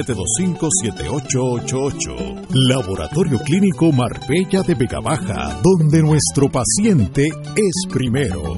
787-725-7888. 0.00 2.46
Laboratorio 2.48 3.38
Clínico 3.40 3.92
Marbella 3.92 4.62
de 4.62 4.74
Vega 4.74 5.00
Baja, 5.00 5.60
donde 5.62 6.02
nuestro 6.02 6.50
paciente 6.50 7.28
es 7.54 7.74
primero. 7.92 8.56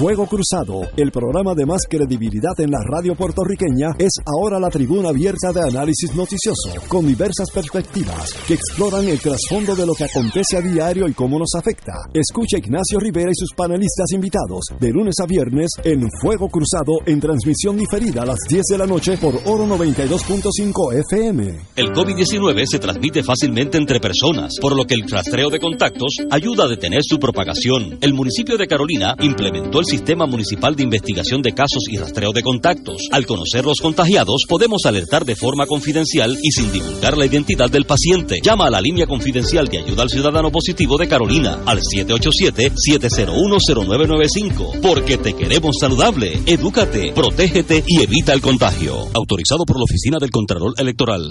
Fuego 0.00 0.26
Cruzado, 0.26 0.88
el 0.96 1.12
programa 1.12 1.54
de 1.54 1.66
más 1.66 1.82
credibilidad 1.86 2.58
en 2.58 2.70
la 2.70 2.78
radio 2.90 3.14
puertorriqueña, 3.14 3.88
es 3.98 4.12
ahora 4.24 4.58
la 4.58 4.70
tribuna 4.70 5.10
abierta 5.10 5.52
de 5.52 5.60
análisis 5.60 6.14
noticioso, 6.16 6.72
con 6.88 7.06
diversas 7.06 7.50
perspectivas 7.50 8.32
que 8.48 8.54
exploran 8.54 9.06
el 9.06 9.20
trasfondo 9.20 9.76
de 9.76 9.84
lo 9.84 9.92
que 9.92 10.04
acontece 10.04 10.56
a 10.56 10.62
diario 10.62 11.06
y 11.06 11.12
cómo 11.12 11.38
nos 11.38 11.50
afecta. 11.54 11.92
Escucha 12.14 12.56
Ignacio 12.56 12.98
Rivera 12.98 13.30
y 13.30 13.34
sus 13.34 13.50
panelistas 13.54 14.10
invitados 14.14 14.64
de 14.80 14.90
lunes 14.90 15.16
a 15.20 15.26
viernes 15.26 15.68
en 15.84 16.08
Fuego 16.22 16.48
Cruzado 16.48 17.00
en 17.04 17.20
transmisión 17.20 17.76
diferida 17.76 18.22
a 18.22 18.26
las 18.26 18.38
10 18.48 18.62
de 18.70 18.78
la 18.78 18.86
noche 18.86 19.18
por 19.18 19.34
Oro 19.44 19.66
92.5 19.66 20.94
FM. 21.10 21.58
El 21.76 21.88
COVID-19 21.92 22.64
se 22.64 22.78
transmite 22.78 23.22
fácilmente 23.22 23.76
entre 23.76 24.00
personas, 24.00 24.54
por 24.62 24.74
lo 24.74 24.86
que 24.86 24.94
el 24.94 25.06
rastreo 25.06 25.50
de 25.50 25.60
contactos 25.60 26.14
ayuda 26.30 26.64
a 26.64 26.68
detener 26.68 27.02
su 27.04 27.18
propagación. 27.18 27.98
El 28.00 28.14
municipio 28.14 28.56
de 28.56 28.66
Carolina 28.66 29.14
implementó 29.20 29.80
el 29.80 29.89
Sistema 29.90 30.24
Municipal 30.24 30.74
de 30.76 30.84
Investigación 30.84 31.42
de 31.42 31.52
Casos 31.52 31.88
y 31.90 31.96
Rastreo 31.96 32.32
de 32.32 32.44
Contactos. 32.44 33.08
Al 33.10 33.26
conocer 33.26 33.64
los 33.64 33.80
contagiados, 33.80 34.44
podemos 34.48 34.86
alertar 34.86 35.24
de 35.24 35.34
forma 35.34 35.66
confidencial 35.66 36.38
y 36.40 36.52
sin 36.52 36.70
divulgar 36.70 37.18
la 37.18 37.26
identidad 37.26 37.68
del 37.68 37.86
paciente. 37.86 38.38
Llama 38.40 38.68
a 38.68 38.70
la 38.70 38.80
línea 38.80 39.08
confidencial 39.08 39.66
de 39.66 39.78
ayuda 39.78 40.04
al 40.04 40.10
ciudadano 40.10 40.52
positivo 40.52 40.96
de 40.96 41.08
Carolina 41.08 41.58
al 41.66 41.80
787-701-0995. 41.80 44.78
Porque 44.80 45.18
te 45.18 45.32
queremos 45.32 45.74
saludable. 45.80 46.40
Edúcate, 46.46 47.10
protégete 47.12 47.82
y 47.84 48.04
evita 48.04 48.32
el 48.32 48.40
contagio. 48.40 49.08
Autorizado 49.12 49.64
por 49.64 49.76
la 49.76 49.82
Oficina 49.82 50.18
del 50.20 50.30
Contralor 50.30 50.74
Electoral. 50.78 51.26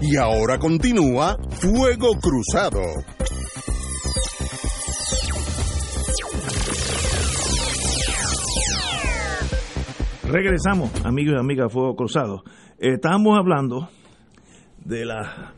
Y 0.00 0.16
ahora 0.16 0.60
continúa 0.60 1.36
Fuego 1.50 2.12
Cruzado. 2.20 2.80
Regresamos, 10.30 10.90
amigos 11.06 11.34
y 11.36 11.38
amigas 11.38 11.72
Fuego 11.72 11.96
Cruzado. 11.96 12.42
Eh, 12.78 12.94
estábamos 12.94 13.38
hablando 13.38 13.88
de 14.84 15.04
la- 15.06 15.54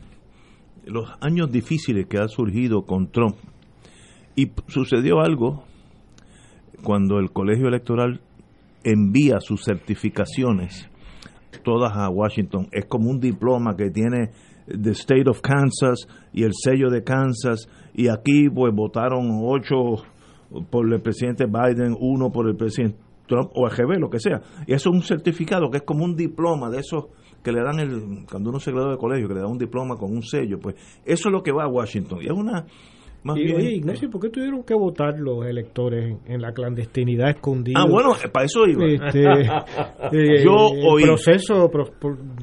los 0.85 1.09
años 1.19 1.51
difíciles 1.51 2.07
que 2.07 2.17
han 2.17 2.29
surgido 2.29 2.83
con 2.85 3.11
Trump. 3.11 3.35
Y 4.35 4.51
sucedió 4.67 5.19
algo 5.19 5.63
cuando 6.83 7.19
el 7.19 7.31
colegio 7.31 7.67
electoral 7.67 8.21
envía 8.83 9.39
sus 9.41 9.63
certificaciones 9.63 10.87
todas 11.63 11.91
a 11.95 12.09
Washington. 12.09 12.67
Es 12.71 12.85
como 12.85 13.09
un 13.09 13.19
diploma 13.19 13.75
que 13.75 13.89
tiene 13.91 14.31
the 14.67 14.91
state 14.91 15.29
of 15.29 15.41
Kansas 15.41 16.07
y 16.33 16.43
el 16.43 16.51
sello 16.53 16.89
de 16.89 17.03
Kansas 17.03 17.67
y 17.93 18.07
aquí 18.07 18.49
pues 18.49 18.73
votaron 18.73 19.41
ocho 19.43 20.03
por 20.69 20.91
el 20.91 21.01
presidente 21.01 21.45
Biden, 21.45 21.95
uno 21.99 22.31
por 22.31 22.47
el 22.47 22.55
presidente 22.55 22.97
Trump 23.31 23.51
o 23.55 23.65
AGB, 23.65 23.97
lo 23.97 24.09
que 24.09 24.19
sea. 24.19 24.41
Y 24.67 24.73
eso 24.73 24.89
es 24.89 24.95
un 24.95 25.01
certificado 25.01 25.69
que 25.71 25.77
es 25.77 25.83
como 25.83 26.03
un 26.03 26.15
diploma 26.15 26.69
de 26.69 26.79
esos 26.79 27.05
que 27.41 27.51
le 27.51 27.63
dan 27.63 27.79
el 27.79 28.25
cuando 28.29 28.49
uno 28.49 28.59
se 28.59 28.71
gradúa 28.71 28.91
de 28.91 28.97
colegio, 28.97 29.27
que 29.27 29.35
le 29.35 29.39
dan 29.39 29.51
un 29.51 29.57
diploma 29.57 29.95
con 29.95 30.11
un 30.11 30.21
sello, 30.21 30.59
pues 30.59 30.75
eso 31.05 31.29
es 31.29 31.31
lo 31.31 31.41
que 31.41 31.51
va 31.51 31.63
a 31.63 31.67
Washington. 31.67 32.19
Y 32.21 32.25
es 32.25 32.31
una 32.31 32.65
y, 33.23 33.53
oye, 33.53 33.73
Ignacio, 33.75 34.09
¿por 34.09 34.19
qué 34.19 34.29
tuvieron 34.29 34.63
que 34.63 34.73
votar 34.73 35.19
los 35.19 35.45
electores 35.45 36.17
en, 36.25 36.41
la 36.41 36.53
clandestinidad 36.53 37.29
escondida? 37.29 37.79
Ah, 37.79 37.85
bueno, 37.87 38.13
para 38.33 38.45
eso 38.45 38.65
iba. 38.65 38.83
Este, 38.83 39.21
eh, 40.11 40.43
Yo 40.43 40.97
el 40.97 41.03
proceso, 41.03 41.69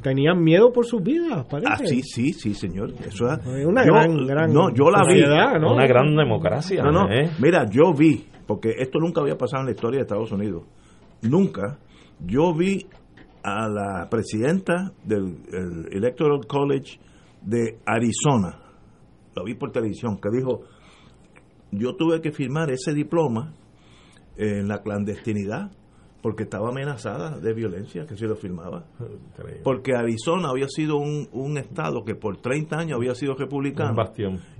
tenían 0.02 0.40
miedo 0.40 0.72
por 0.72 0.86
sus 0.86 1.02
vidas, 1.02 1.46
parece. 1.50 1.68
Ah, 1.68 1.76
sí, 1.84 2.02
sí, 2.02 2.32
sí, 2.32 2.54
señor. 2.54 2.92
Eso 3.04 3.26
es 3.28 3.66
una 3.66 3.82
gran, 3.82 4.24
gran 4.24 4.52
no, 4.52 4.72
yo 4.72 4.88
la 4.88 5.02
vi. 5.04 5.20
Una 5.20 5.86
gran 5.86 6.14
democracia. 6.14 6.84
No, 6.84 6.92
no, 6.92 7.12
¿eh? 7.12 7.28
mira, 7.40 7.66
yo 7.68 7.92
vi, 7.92 8.24
porque 8.46 8.74
esto 8.78 9.00
nunca 9.00 9.20
había 9.20 9.36
pasado 9.36 9.62
en 9.62 9.66
la 9.66 9.72
historia 9.72 9.98
de 9.98 10.02
Estados 10.02 10.30
Unidos. 10.30 10.62
Nunca. 11.22 11.78
Yo 12.26 12.54
vi 12.54 12.86
a 13.42 13.68
la 13.68 14.08
presidenta 14.10 14.92
del 15.04 15.36
Electoral 15.90 16.46
College 16.46 16.98
de 17.42 17.78
Arizona 17.86 18.68
lo 19.38 19.44
vi 19.44 19.54
por 19.54 19.70
televisión, 19.70 20.18
que 20.18 20.30
dijo, 20.30 20.62
yo 21.70 21.94
tuve 21.94 22.20
que 22.20 22.32
firmar 22.32 22.70
ese 22.70 22.92
diploma 22.92 23.54
en 24.36 24.66
la 24.68 24.82
clandestinidad 24.82 25.70
porque 26.20 26.42
estaba 26.42 26.70
amenazada 26.70 27.38
de 27.38 27.54
violencia, 27.54 28.04
que 28.04 28.16
si 28.16 28.24
lo 28.24 28.34
firmaba. 28.34 28.84
Porque 29.62 29.94
Arizona 29.94 30.48
había 30.48 30.66
sido 30.68 30.96
un, 30.96 31.56
estado 31.58 32.04
que 32.04 32.16
por 32.16 32.38
30 32.38 32.76
años 32.76 32.96
había 32.96 33.14
sido 33.14 33.34
republicano. 33.34 33.94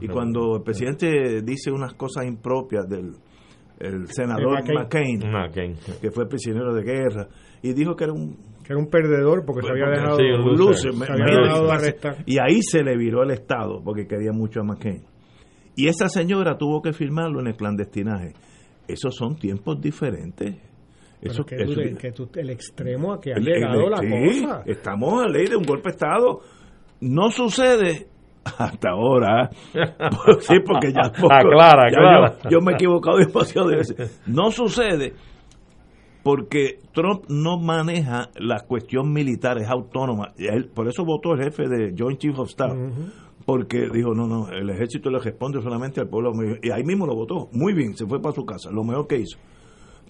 Y 0.01 0.07
cuando 0.07 0.57
el 0.57 0.62
presidente 0.62 1.42
dice 1.42 1.73
unas 1.73 1.94
cosas 1.94 2.27
impropias 2.27 2.88
del 2.88 3.14
el 3.80 4.08
senador 4.08 4.62
McCain, 4.72 5.20
que 6.00 6.10
fue 6.10 6.28
prisionero 6.28 6.74
de 6.74 6.82
guerra, 6.82 7.28
y 7.62 7.72
dijo 7.72 7.94
que 7.96 8.04
era 8.04 8.12
un 8.12 8.36
que 8.68 8.74
era 8.74 8.82
un 8.82 8.90
perdedor 8.90 9.46
porque 9.46 9.66
se 9.66 9.72
había 9.72 9.88
dejado, 9.88 10.18
Y 12.26 12.38
ahí 12.38 12.60
se 12.60 12.82
le 12.82 12.98
viró 12.98 13.22
el 13.22 13.30
Estado 13.30 13.80
porque 13.82 14.06
quería 14.06 14.32
mucho 14.32 14.60
a 14.60 14.64
McCain. 14.64 15.04
Y 15.74 15.88
esa 15.88 16.10
señora 16.10 16.58
tuvo 16.58 16.82
que 16.82 16.92
firmarlo 16.92 17.40
en 17.40 17.46
el 17.46 17.56
clandestinaje. 17.56 18.34
Esos 18.86 19.14
son 19.16 19.36
tiempos 19.36 19.80
diferentes. 19.80 20.56
Eso, 21.22 21.44
que, 21.44 21.56
el 21.56 22.50
extremo 22.50 23.14
a 23.14 23.20
que 23.20 23.32
ha 23.32 23.38
llegado 23.38 23.88
la 23.88 23.96
cosa. 23.96 24.62
Estamos 24.66 25.24
a 25.24 25.28
ley 25.28 25.46
de 25.46 25.56
un 25.56 25.64
golpe 25.64 25.88
de 25.88 25.92
Estado. 25.92 26.40
No 27.00 27.30
sucede 27.30 28.06
hasta 28.58 28.90
ahora. 28.90 29.50
sí, 30.40 30.54
porque 30.64 30.92
ya. 30.92 31.11
Poco, 31.20 31.34
Yo, 32.50 32.61
me 32.61 32.72
he 32.72 32.74
equivocado 32.74 33.18
demasiado 33.18 33.68
de 33.68 33.76
veces. 33.76 34.22
No 34.26 34.50
sucede 34.50 35.14
porque 36.22 36.80
Trump 36.92 37.24
no 37.28 37.58
maneja 37.58 38.30
la 38.37 38.61
cuestión 38.61 39.12
militar, 39.12 39.58
es 39.58 39.68
autónoma. 39.68 40.32
Él, 40.37 40.68
por 40.68 40.88
eso 40.88 41.04
votó 41.04 41.32
el 41.34 41.44
jefe 41.44 41.68
de 41.68 41.94
Joint 41.96 42.18
Chief 42.18 42.38
of 42.38 42.48
Staff, 42.48 42.76
porque 43.46 43.88
dijo, 43.92 44.12
no, 44.14 44.26
no, 44.26 44.48
el 44.50 44.68
ejército 44.68 45.11
le 45.11 45.20
responde 45.20 45.62
solamente 45.62 46.00
al 46.00 46.08
pueblo. 46.08 46.32
Y 46.62 46.70
ahí 46.70 46.84
mismo 46.84 47.06
lo 47.06 47.14
votó. 47.14 47.48
Muy 47.52 47.72
bien, 47.72 47.96
se 47.96 48.06
fue 48.06 48.20
para 48.20 48.34
su 48.34 48.44
casa, 48.44 48.70
lo 48.70 48.84
mejor 48.84 49.06
que 49.06 49.20
hizo. 49.20 49.38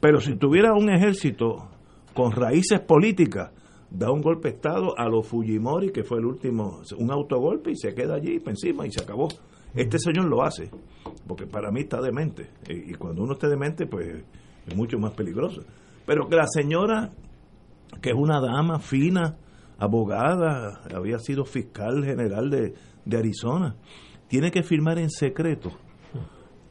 Pero 0.00 0.20
si 0.20 0.36
tuviera 0.36 0.72
un 0.74 0.90
ejército 0.90 1.68
con 2.14 2.32
raíces 2.32 2.80
políticas, 2.80 3.52
da 3.90 4.10
un 4.10 4.20
golpe 4.20 4.48
de 4.48 4.54
Estado 4.56 4.98
a 4.98 5.08
los 5.08 5.26
Fujimori, 5.26 5.90
que 5.90 6.04
fue 6.04 6.18
el 6.18 6.26
último, 6.26 6.80
un 6.96 7.10
autogolpe 7.10 7.70
y 7.70 7.76
se 7.76 7.94
queda 7.94 8.14
allí 8.14 8.38
para 8.38 8.52
encima 8.52 8.86
y 8.86 8.90
se 8.90 9.02
acabó. 9.02 9.28
Este 9.74 9.98
señor 9.98 10.26
lo 10.26 10.42
hace, 10.42 10.70
porque 11.26 11.46
para 11.46 11.70
mí 11.70 11.80
está 11.80 12.00
demente. 12.00 12.50
Y, 12.68 12.92
y 12.92 12.94
cuando 12.94 13.22
uno 13.22 13.34
esté 13.34 13.48
demente, 13.48 13.86
pues 13.86 14.24
es 14.66 14.76
mucho 14.76 14.98
más 14.98 15.12
peligroso. 15.12 15.62
Pero 16.06 16.28
que 16.28 16.36
la 16.36 16.46
señora, 16.46 17.10
que 18.00 18.10
es 18.10 18.16
una 18.16 18.40
dama 18.40 18.78
fina, 18.78 19.36
abogada, 19.78 20.82
había 20.94 21.18
sido 21.18 21.44
fiscal 21.44 22.04
general 22.04 22.50
de, 22.50 22.74
Arizona, 23.16 23.76
tiene 24.26 24.50
que 24.50 24.62
firmar 24.62 24.98
en 24.98 25.08
secreto. 25.08 25.70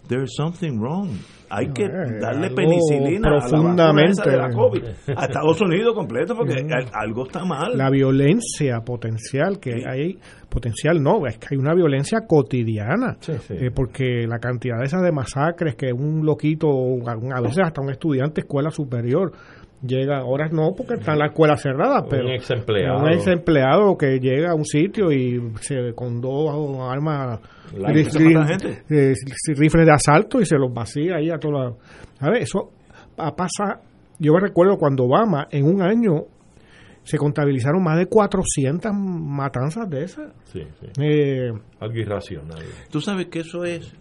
There's 0.07 0.35
something 0.35 0.79
wrong. 0.79 1.09
Hay 1.49 1.67
que 1.71 1.85
eh, 1.85 2.19
darle 2.19 2.49
penicilina 2.49 3.29
profundamente 3.29 4.29
a 4.29 4.47
la, 4.47 4.49
COVID 4.49 4.83
a 5.15 5.25
Estados 5.25 5.61
Unidos 5.61 5.93
completo 5.95 6.35
porque 6.35 6.61
mm. 6.61 6.89
algo 6.93 7.25
está 7.25 7.45
mal. 7.45 7.77
La 7.77 7.89
violencia 7.89 8.81
potencial 8.81 9.59
que 9.59 9.83
hay, 9.87 10.17
potencial 10.49 11.01
no, 11.01 11.25
es 11.25 11.37
que 11.37 11.47
hay 11.51 11.57
una 11.57 11.73
violencia 11.73 12.25
cotidiana. 12.27 13.17
Eh, 13.49 13.71
porque 13.73 14.27
la 14.27 14.39
cantidad 14.39 14.77
de 14.79 14.85
esas 14.85 15.01
de 15.03 15.11
masacres 15.11 15.75
que 15.75 15.93
un 15.93 16.25
loquito, 16.25 16.67
a 17.05 17.41
veces 17.41 17.59
hasta 17.63 17.81
un 17.81 17.91
estudiante 17.91 18.41
de 18.41 18.45
escuela 18.45 18.69
superior, 18.69 19.31
llega, 19.81 20.19
ahora 20.19 20.49
no 20.49 20.73
porque 20.75 20.95
está 20.95 21.13
en 21.13 21.19
la 21.19 21.27
escuela 21.27 21.55
cerrada, 21.55 22.05
pero 22.09 22.25
un 22.25 22.31
ex 22.31 22.49
empleado, 22.51 22.99
un 22.99 23.09
ex 23.09 23.27
empleado 23.27 23.97
que 23.97 24.19
llega 24.19 24.51
a 24.51 24.55
un 24.55 24.65
sitio 24.65 25.11
y 25.11 25.41
se 25.61 25.93
con 25.93 26.19
dos 26.19 26.79
armas 26.89 27.39
eh, 27.73 29.13
rifles 29.55 29.85
de 29.85 29.91
asalto 29.91 30.41
y 30.41 30.45
se 30.45 30.57
los 30.57 30.73
vacía 30.73 31.17
ahí 31.17 31.29
a 31.29 31.37
toda 31.37 31.73
a 32.19 32.29
ver 32.29 32.41
eso 32.41 32.71
pasa 33.15 33.81
yo 34.19 34.33
me 34.33 34.39
recuerdo 34.39 34.77
cuando 34.77 35.03
Obama 35.03 35.47
en 35.51 35.65
un 35.65 35.81
año 35.81 36.25
se 37.03 37.17
contabilizaron 37.17 37.83
más 37.83 37.97
de 37.97 38.07
400 38.07 38.91
matanzas 38.93 39.89
de 39.89 40.03
esas. 40.03 40.33
Sí, 40.51 40.61
sí. 40.77 40.87
Eh, 40.99 41.53
algo 41.79 41.95
irracional. 41.95 42.61
Tú 42.91 42.99
sabes 42.99 43.27
que 43.27 43.39
eso 43.39 43.63
es 43.63 43.95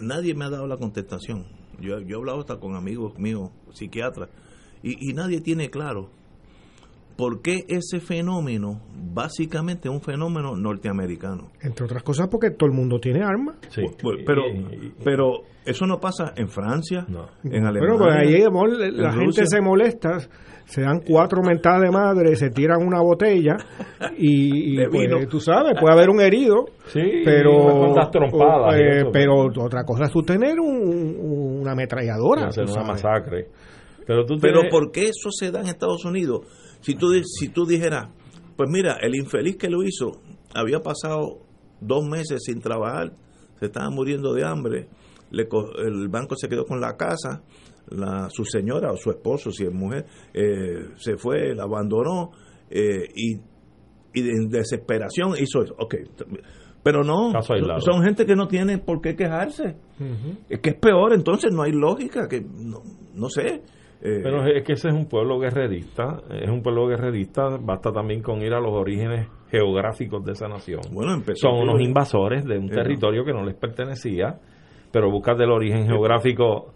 nadie 0.00 0.34
me 0.34 0.46
ha 0.46 0.50
dado 0.50 0.66
la 0.66 0.78
contestación. 0.78 1.44
Yo, 1.80 2.00
yo 2.00 2.16
he 2.16 2.18
hablado 2.18 2.40
hasta 2.40 2.58
con 2.58 2.76
amigos 2.76 3.18
míos 3.18 3.50
psiquiatras 3.72 4.30
y, 4.84 5.12
nadie 5.14 5.40
tiene 5.40 5.70
claro 5.70 6.10
por 7.16 7.42
qué 7.42 7.64
ese 7.68 8.00
fenómeno 8.00 8.80
básicamente 9.12 9.88
es 9.88 9.94
un 9.94 10.02
fenómeno 10.02 10.56
norteamericano. 10.56 11.50
Entre 11.62 11.84
otras 11.84 12.02
cosas 12.02 12.28
porque 12.28 12.50
todo 12.50 12.68
el 12.68 12.76
mundo 12.76 12.98
tiene 12.98 13.22
armas. 13.22 13.56
Sí. 13.68 13.82
pero, 14.26 14.42
pero 15.04 15.42
eso 15.64 15.86
no 15.86 16.00
pasa 16.00 16.32
en 16.36 16.48
Francia, 16.48 17.06
en 17.08 17.64
Alemania. 17.64 17.78
Bueno, 17.80 17.98
pues 17.98 18.14
ahí 18.16 18.92
la 18.92 19.12
gente 19.12 19.46
se 19.46 19.60
molesta, 19.60 20.18
se 20.64 20.82
dan 20.82 21.00
cuatro 21.06 21.40
mentadas 21.42 21.82
de 21.82 21.90
madre, 21.90 22.34
se 22.34 22.50
tiran 22.50 22.82
una 22.84 23.00
botella 23.00 23.56
y, 24.18 24.84
pues, 24.86 25.28
tú 25.28 25.38
sabes, 25.40 25.74
puede 25.80 25.94
haber 25.94 26.10
un 26.10 26.20
herido, 26.20 26.66
pero, 26.92 27.94
eh, 28.74 29.04
pero 29.12 29.46
otra 29.60 29.84
cosa 29.84 30.04
es 30.04 30.10
tú 30.10 30.22
tener 30.22 30.58
una 30.58 31.72
ametralladora. 31.72 32.48
Hacer 32.48 32.64
una 32.68 32.82
masacre. 32.82 33.46
Pero, 34.06 34.24
tú 34.24 34.36
Pero 34.40 34.62
¿por 34.70 34.90
qué 34.90 35.04
eso 35.04 35.30
se 35.30 35.50
da 35.50 35.60
en 35.60 35.68
Estados 35.68 36.04
Unidos? 36.04 36.46
Si 36.80 36.94
tú, 36.94 37.12
si 37.24 37.48
tú 37.48 37.64
dijeras, 37.64 38.08
pues 38.56 38.68
mira, 38.70 38.98
el 39.00 39.14
infeliz 39.14 39.56
que 39.56 39.68
lo 39.68 39.82
hizo 39.82 40.20
había 40.54 40.80
pasado 40.80 41.40
dos 41.80 42.06
meses 42.06 42.42
sin 42.44 42.60
trabajar, 42.60 43.12
se 43.58 43.66
estaba 43.66 43.90
muriendo 43.90 44.32
de 44.34 44.44
hambre, 44.44 44.88
le, 45.30 45.48
el 45.78 46.08
banco 46.08 46.36
se 46.36 46.48
quedó 46.48 46.64
con 46.64 46.80
la 46.80 46.96
casa, 46.96 47.42
la, 47.88 48.28
su 48.30 48.44
señora 48.44 48.92
o 48.92 48.96
su 48.96 49.10
esposo, 49.10 49.50
si 49.50 49.64
es 49.64 49.72
mujer, 49.72 50.06
eh, 50.32 50.90
se 50.96 51.16
fue, 51.16 51.54
la 51.54 51.64
abandonó 51.64 52.30
eh, 52.70 53.08
y, 53.14 53.34
y 54.14 54.28
en 54.28 54.48
desesperación 54.48 55.34
hizo 55.38 55.62
eso. 55.62 55.74
Ok, 55.78 55.94
pero 56.84 57.02
no, 57.02 57.32
son 57.80 58.02
gente 58.04 58.26
que 58.26 58.36
no 58.36 58.46
tiene 58.46 58.76
por 58.78 59.00
qué 59.00 59.16
quejarse. 59.16 59.76
Es 60.50 60.60
que 60.60 60.70
es 60.70 60.76
peor, 60.76 61.14
entonces 61.14 61.50
no 61.50 61.62
hay 61.62 61.72
lógica, 61.72 62.28
que 62.28 62.42
no, 62.42 62.82
no 63.14 63.28
sé. 63.30 63.62
Eh, 64.02 64.20
Pero 64.22 64.46
es 64.46 64.62
que 64.64 64.74
ese 64.74 64.88
es 64.88 64.94
un 64.94 65.06
pueblo 65.06 65.38
guerrerista, 65.38 66.20
es 66.30 66.50
un 66.50 66.62
pueblo 66.62 66.86
guerrerista, 66.86 67.56
basta 67.58 67.90
también 67.90 68.22
con 68.22 68.42
ir 68.42 68.52
a 68.52 68.60
los 68.60 68.72
orígenes 68.72 69.28
geográficos 69.50 70.24
de 70.24 70.32
esa 70.32 70.46
nación. 70.46 70.80
Bueno, 70.92 71.22
Son 71.34 71.54
unos 71.54 71.80
invasores 71.80 72.44
de 72.44 72.58
un 72.58 72.68
territorio 72.68 73.24
que 73.24 73.32
no 73.32 73.44
les 73.44 73.54
pertenecía, 73.54 74.38
pero 74.92 75.10
buscas 75.10 75.38
del 75.38 75.50
origen 75.50 75.86
geográfico 75.86 76.74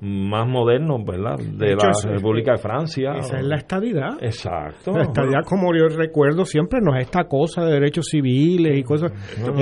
más 0.00 0.48
moderno, 0.48 0.96
¿verdad? 1.04 1.36
De, 1.38 1.74
la 1.74 1.92
República 2.04 2.52
de 2.52 2.58
Francia. 2.58 3.12
Esa 3.18 3.38
es 3.38 3.44
la 3.44 3.56
estadidad. 3.56 4.22
Exacto. 4.22 4.92
La 4.92 5.02
estadidad, 5.02 5.40
como 5.44 5.74
yo 5.76 5.88
recuerdo, 5.88 6.46
siempre 6.46 6.80
no 6.80 6.96
es 6.96 7.04
esta 7.04 7.24
cosa 7.24 7.64
de 7.64 7.74
derechos 7.74 8.06
civiles 8.10 8.78
y 8.78 8.82
cosas. 8.82 9.12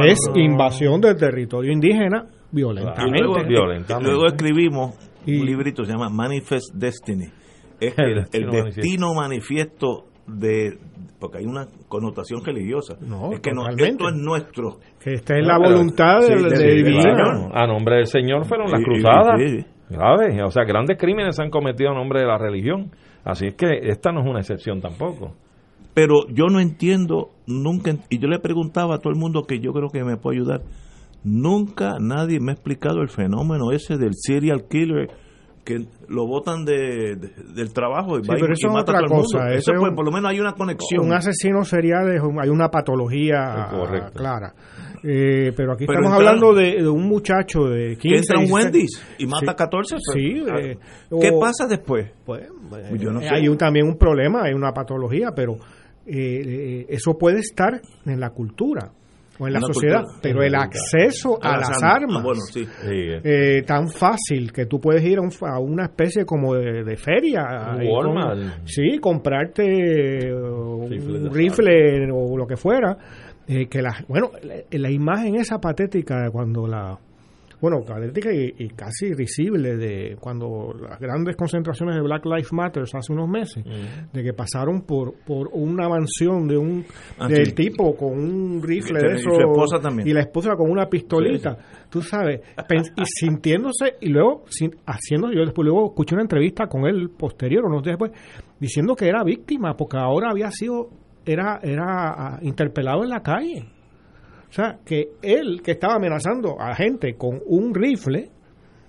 es 0.04 0.18
invasión 0.36 1.00
del 1.00 1.16
territorio 1.16 1.72
indígena 1.72 2.26
violentamente. 2.52 3.48
violentamente. 3.48 4.10
luego 4.10 4.26
escribimos 4.26 5.07
un 5.36 5.46
librito 5.46 5.84
se 5.84 5.92
llama 5.92 6.08
Manifest 6.08 6.74
Destiny. 6.74 7.26
Es 7.80 7.94
el, 7.98 8.26
destino, 8.50 9.14
manifiesto. 9.14 10.06
de 10.26 10.78
porque 11.20 11.38
hay 11.38 11.46
una 11.46 11.66
connotación 11.88 12.44
religiosa. 12.44 12.96
No, 13.00 13.32
es 13.32 13.40
que 13.40 13.52
no, 13.52 13.68
esto 13.68 14.08
es 14.08 14.14
nuestro 14.14 14.78
que 15.02 15.14
esta 15.14 15.36
es 15.36 15.46
la 15.46 15.58
voluntad 15.58 16.20
del, 16.20 16.56
Señor 16.56 17.50
a 17.52 17.66
nombre 17.66 17.96
del 17.96 18.06
Señor 18.06 18.44
fueron 18.46 18.70
las 18.70 18.82
cruzadas. 18.82 19.40
o 20.44 20.50
sea 20.50 20.64
grandes 20.64 20.96
crímenes 20.98 21.36
se 21.36 21.42
han 21.42 21.50
cometido 21.50 21.90
a 21.90 21.94
nombre 21.94 22.20
de 22.20 22.26
la 22.26 22.38
religión. 22.38 22.90
Así 23.24 23.46
es 23.46 23.54
que 23.54 23.80
esta 23.82 24.12
no 24.12 24.20
es 24.20 24.26
una 24.26 24.40
excepción 24.40 24.80
tampoco. 24.80 25.34
Pero 25.94 26.28
yo 26.28 26.46
no 26.46 26.60
entiendo, 26.60 27.30
nunca, 27.46 27.90
y 28.08 28.18
yo 28.20 28.28
le 28.28 28.38
preguntaba 28.38 28.94
a 28.94 28.98
todo 28.98 29.12
el 29.12 29.18
mundo 29.18 29.42
que 29.42 29.58
yo 29.58 29.72
creo 29.72 29.88
que 29.88 30.04
me 30.04 30.16
puede 30.16 30.38
ayudar, 30.38 30.60
nunca 31.24 31.98
nadie 32.00 32.40
me 32.40 32.52
ha 32.52 32.54
explicado 32.54 33.00
el 33.02 33.08
fenómeno 33.08 33.72
ese 33.72 33.96
del 33.98 34.12
serial 34.14 34.64
killer 34.68 35.08
que 35.64 35.84
lo 36.08 36.26
botan 36.26 36.64
de, 36.64 37.16
de- 37.16 37.30
del 37.54 37.72
trabajo 37.74 38.18
y, 38.18 38.22
Sí, 38.22 38.28
va 38.30 38.36
pero 38.40 38.48
y 38.48 38.52
eso 38.52 38.68
mata 38.68 38.92
otra 38.92 38.98
a 39.00 39.02
todo 39.02 39.18
el 39.18 39.22
cosa, 39.24 39.38
mundo. 39.38 39.52
eso 39.52 39.58
Eso, 39.58 39.72
es 39.72 39.78
pues, 39.80 39.90
un- 39.90 39.96
por 39.96 40.04
lo 40.06 40.12
menos 40.12 40.30
hay 40.30 40.40
una 40.40 40.52
conexión. 40.54 41.04
Un 41.04 41.12
asesino 41.12 41.62
serial 41.64 42.10
es 42.14 42.22
un- 42.22 42.40
hay 42.40 42.48
una 42.48 42.70
patología 42.70 43.68
correcto. 43.70 44.12
clara. 44.18 44.54
Eh, 45.04 45.52
pero 45.56 45.72
aquí 45.74 45.84
Pero 45.86 46.00
estamos 46.00 46.18
entra- 46.18 46.30
hablando 46.30 46.54
de, 46.54 46.82
de 46.82 46.88
un 46.88 47.06
muchacho 47.06 47.64
de 47.64 47.96
15 47.96 48.00
que 48.00 48.16
entra 48.16 48.34
en 48.40 48.46
16 48.46 48.52
Wendy's 48.64 49.02
y 49.18 49.26
mata 49.26 49.40
Sí. 49.40 49.50
a 49.50 49.54
14. 49.54 49.94
pues, 49.96 50.02
Sí, 50.14 50.42
ah, 50.50 50.58
eh, 50.58 50.78
¿Qué 51.20 51.30
o- 51.32 51.38
pasa 51.38 51.66
después? 51.68 52.10
Pues, 52.24 52.42
eh, 52.44 52.96
Yo 52.98 53.10
no 53.12 53.20
sé. 53.20 53.28
hay 53.28 53.46
un- 53.48 53.58
también 53.58 53.86
un 53.86 53.96
problema, 53.98 54.44
hay 54.44 54.54
una 54.54 54.72
patología, 54.72 55.32
pero 55.36 55.56
eh, 56.06 56.40
eh, 56.46 56.86
eso 56.88 57.18
puede 57.18 57.40
estar 57.40 57.80
en 58.06 58.18
la 58.20 58.30
cultura 58.30 58.90
o 59.38 59.46
en 59.46 59.52
la 59.52 59.60
sociedad, 59.60 60.02
cultura. 60.02 60.20
pero 60.22 60.42
el 60.42 60.54
acceso 60.54 61.38
a, 61.42 61.56
las 61.58 61.82
armas, 61.82 62.18
Ah, 62.18 62.22
bueno, 62.24 62.40
sí. 62.52 62.64
Sí, 62.64 62.90
eh. 63.24 63.62
tan 63.66 63.88
fácil 63.88 64.52
que 64.52 64.66
tú 64.66 64.80
puedes 64.80 65.04
ir 65.04 65.18
a, 65.18 65.22
un- 65.22 65.30
a 65.48 65.58
una 65.60 65.84
especie 65.84 66.24
como 66.24 66.54
de, 66.54 66.82
de 66.84 66.96
feria 66.96 67.42
con- 68.24 68.52
sí 68.66 68.98
comprarte 69.00 69.62
Rifle 69.62 71.18
de 71.18 71.28
un 71.28 71.34
rifle 71.34 72.10
o 72.12 72.36
lo 72.36 72.46
que 72.46 72.56
fuera 72.56 72.96
eh, 73.46 73.66
que 73.68 73.80
la 73.82 73.96
bueno 74.08 74.30
la, 74.42 74.54
la 74.70 74.90
imagen 74.90 75.36
esa 75.36 75.58
patética 75.60 76.22
de 76.24 76.30
cuando 76.30 76.66
la 76.66 76.98
bueno, 77.60 77.80
patética 77.84 78.32
y, 78.32 78.54
y 78.58 78.68
casi 78.68 79.12
risible 79.14 79.76
de 79.76 80.16
cuando 80.20 80.74
las 80.80 80.98
grandes 81.00 81.34
concentraciones 81.36 81.96
de 81.96 82.02
Black 82.02 82.24
Lives 82.24 82.52
Matter 82.52 82.82
hace 82.84 83.12
unos 83.12 83.28
meses, 83.28 83.64
de 84.12 84.22
que 84.22 84.32
pasaron 84.32 84.82
por 84.82 85.14
por 85.26 85.48
una 85.52 85.88
mansión 85.88 86.46
de 86.48 86.56
un 86.56 86.84
Ah, 87.18 87.26
del 87.28 87.46
sí. 87.46 87.52
tipo 87.54 87.96
con 87.96 88.12
un 88.18 88.62
rifle 88.62 89.00
Y 89.00 89.02
de 89.12 89.18
su 89.18 89.30
eso 89.30 89.40
esposa 89.40 89.80
también. 89.80 90.06
y 90.08 90.12
la 90.12 90.20
esposa 90.20 90.54
con 90.56 90.70
una 90.70 90.86
pistolita, 90.88 91.56
tú 91.90 92.00
sabes, 92.02 92.40
y 92.96 93.02
sintiéndose 93.04 93.94
y 94.00 94.08
luego 94.08 94.44
sin- 94.48 94.76
haciendo 94.86 95.32
yo 95.32 95.40
después 95.44 95.64
luego 95.66 95.86
escuché 95.88 96.14
una 96.14 96.22
entrevista 96.22 96.66
con 96.68 96.86
él 96.86 97.10
posterior 97.10 97.64
unos 97.64 97.82
días 97.82 97.98
después 97.98 98.12
diciendo 98.60 98.94
que 98.94 99.08
era 99.08 99.24
víctima 99.24 99.76
porque 99.76 99.96
ahora 99.98 100.30
había 100.30 100.50
sido 100.50 100.88
era 101.26 101.58
era 101.62 101.84
ah, 102.36 102.38
interpelado 102.42 103.02
en 103.02 103.10
la 103.10 103.20
calle. 103.22 103.64
O 104.48 104.52
sea, 104.52 104.76
que 104.84 105.08
él 105.22 105.60
que 105.62 105.72
estaba 105.72 105.94
amenazando 105.96 106.60
a 106.60 106.74
gente 106.74 107.14
con 107.16 107.40
un 107.46 107.74
rifle 107.74 108.28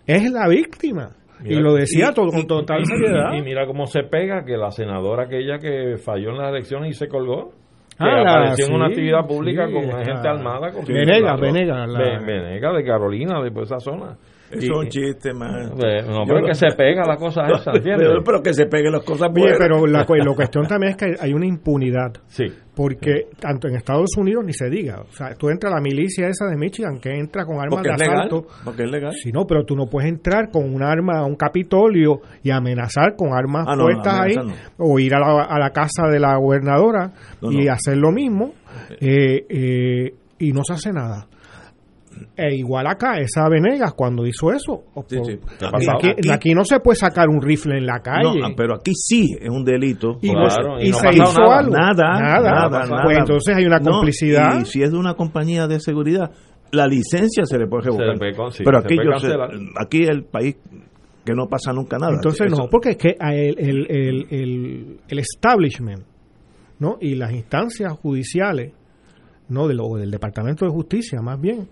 es 0.08 0.32
la 0.32 0.48
víctima. 0.48 1.12
y 1.44 1.56
lo 1.56 1.74
decía 1.74 2.10
y- 2.12 2.14
todo, 2.14 2.32
con 2.32 2.46
total 2.48 2.84
seriedad. 2.86 3.32
Y 3.34 3.42
mira 3.42 3.66
cómo 3.66 3.86
se 3.86 4.04
pega 4.04 4.44
que 4.44 4.58
la 4.58 4.72
senadora 4.72 5.24
aquella 5.24 5.58
que 5.58 5.96
falló 5.98 6.32
en 6.32 6.38
las 6.38 6.50
elecciones 6.50 6.92
y 6.92 6.94
se 6.94 7.08
colgó, 7.08 7.52
que 7.98 8.06
Ah, 8.06 8.24
la- 8.24 8.32
apareció 8.32 8.66
en 8.68 8.74
una 8.74 8.88
sí, 8.88 8.92
actividad 8.94 9.26
pública 9.28 9.68
sí, 9.68 9.74
con 9.74 9.84
esta- 9.86 10.04
gente 10.06 10.28
armada. 10.28 10.72
Con 10.72 10.84
Venegas, 10.86 11.20
claro. 11.20 11.42
Venegas, 11.42 11.90
la- 11.90 12.00
Ve- 12.00 12.26
Venegas 12.26 12.76
de 12.76 12.84
Carolina, 12.84 13.42
de 13.42 13.62
esa 13.62 13.80
zona. 13.80 14.18
Y- 14.52 14.58
es 14.66 14.70
un 14.70 14.88
chiste, 14.90 15.32
man. 15.34 15.70
No, 15.78 16.24
pero 16.26 16.46
que 16.48 16.56
se 16.56 16.68
pega 16.76 17.04
la 17.06 17.16
cosa 17.18 17.46
esa, 17.48 17.72
¿entiendes? 17.76 18.08
Pero, 18.10 18.24
pero 18.24 18.42
que 18.42 18.54
se 18.54 18.66
peguen 18.66 18.92
las 18.94 19.04
cosas 19.04 19.30
Oye, 19.32 19.42
buenas. 19.42 19.60
pero 19.60 19.86
la, 19.86 20.00
la 20.08 20.36
cuestión 20.36 20.66
también 20.68 20.92
es 20.94 20.98
que 20.98 21.16
hay 21.22 21.34
una 21.34 21.46
impunidad. 21.46 22.14
Sí. 22.28 22.46
Porque 22.80 23.28
tanto 23.38 23.68
en 23.68 23.76
Estados 23.76 24.16
Unidos 24.18 24.46
ni 24.46 24.54
se 24.54 24.70
diga. 24.70 25.02
O 25.02 25.12
sea, 25.12 25.36
tú 25.36 25.50
entras 25.50 25.74
a 25.74 25.76
la 25.76 25.82
milicia 25.82 26.30
esa 26.30 26.46
de 26.46 26.56
Michigan 26.56 26.98
que 27.02 27.10
entra 27.14 27.44
con 27.46 27.56
armas 27.58 27.72
porque 27.82 27.90
de 27.90 27.96
es 27.96 28.00
legal. 28.00 28.18
asalto. 28.20 28.48
Porque 28.64 28.84
es 28.84 28.90
legal. 28.90 29.12
Si 29.22 29.34
no, 29.34 29.46
pero 29.46 29.66
tú 29.66 29.76
no 29.76 29.88
puedes 29.88 30.10
entrar 30.10 30.50
con 30.50 30.64
un 30.74 30.82
arma 30.82 31.20
a 31.20 31.26
un 31.26 31.36
capitolio 31.36 32.22
y 32.42 32.52
amenazar 32.52 33.18
con 33.18 33.34
armas 33.34 33.66
Ah, 33.68 33.76
puestas 33.78 34.14
no, 34.16 34.22
ahí. 34.22 34.36
O 34.78 34.98
ir 34.98 35.14
a 35.14 35.20
la, 35.20 35.44
a 35.44 35.60
la 35.60 35.72
casa 35.72 36.08
de 36.10 36.20
la 36.22 36.38
gobernadora 36.38 37.12
No, 37.42 37.52
y 37.52 37.68
hacer 37.68 37.98
lo 37.98 38.14
mismo. 38.14 38.54
eh, 39.02 39.46
eh, 39.50 40.14
y 40.40 40.54
no 40.54 40.62
se 40.64 40.72
hace 40.74 40.94
nada. 40.94 41.28
E 42.36 42.56
igual 42.56 42.88
acá, 42.88 43.18
esa 43.20 43.48
Venegas 43.50 43.94
cuando 43.94 44.26
hizo 44.26 44.52
eso. 44.52 44.84
o 44.94 45.04
Sí, 45.08 45.18
por- 45.38 45.76
aquí, 45.96 46.10
Aquí- 46.10 46.30
aquí 46.32 46.54
no 46.54 46.64
se 46.64 46.80
puede 46.80 46.96
sacar 46.98 47.28
un 47.30 47.42
rifle 47.42 47.78
en 47.78 47.86
la 47.86 48.00
calle. 48.00 48.40
No, 48.40 48.46
ah, 48.46 48.52
pero 48.56 48.76
aquí 48.76 48.92
sí 48.94 49.26
es 49.40 49.50
un 49.50 49.64
delito. 49.64 50.18
y, 50.22 50.32
Claro, 50.32 50.76
no- 50.76 50.80
y 50.82 50.88
y 50.88 50.92
no 50.92 50.98
ha 50.98 51.00
se 51.00 51.10
hizo 51.18 51.42
nada. 51.42 51.60
algo. 51.60 51.72
Nada, 51.72 52.20
nada, 52.20 52.70
Pues 52.70 52.90
nada. 52.90 53.20
entonces 53.20 53.56
hay 53.56 53.66
una 53.66 53.80
No, 53.80 53.92
complicidad. 53.92 54.60
y 54.62 54.66
si 54.66 54.82
es 54.84 54.92
de 54.92 54.98
una 54.98 55.14
compañía 55.16 55.68
de 55.68 55.80
seguridad, 55.80 56.32
la 56.72 56.88
licencia 56.88 57.46
se 57.46 57.58
le 57.58 57.68
puede 57.68 57.86
revocar. 57.86 58.16
sí, 58.52 58.64
pero 58.64 58.78
aquí 58.80 58.96
yo 58.96 59.20
sé, 59.20 59.34
aquí 59.80 60.04
el 60.04 60.24
país 60.26 60.56
que 61.26 61.34
no 61.34 61.48
pasa 61.48 61.74
nunca 61.74 61.98
nada. 61.98 62.14
Entonces 62.14 62.48
Eso- 62.48 62.56
no, 62.64 62.70
porque 62.70 62.92
es 62.92 62.98
que 62.98 63.16
el, 63.20 63.60
el, 63.60 63.88
el, 63.90 64.26
el- 64.32 64.98
el 65.08 65.20
establishment 65.20 66.04
¿no? 66.80 66.98
y 67.02 67.16
las 67.16 67.32
instancias 67.34 67.92
judiciales 67.94 68.74
no 69.50 69.68
de 69.68 69.74
lo, 69.74 69.86
o 69.86 69.98
del 69.98 70.12
Departamento 70.12 70.66
de 70.66 70.72
Justicia 70.72 71.22
más 71.22 71.40
bien 71.42 71.68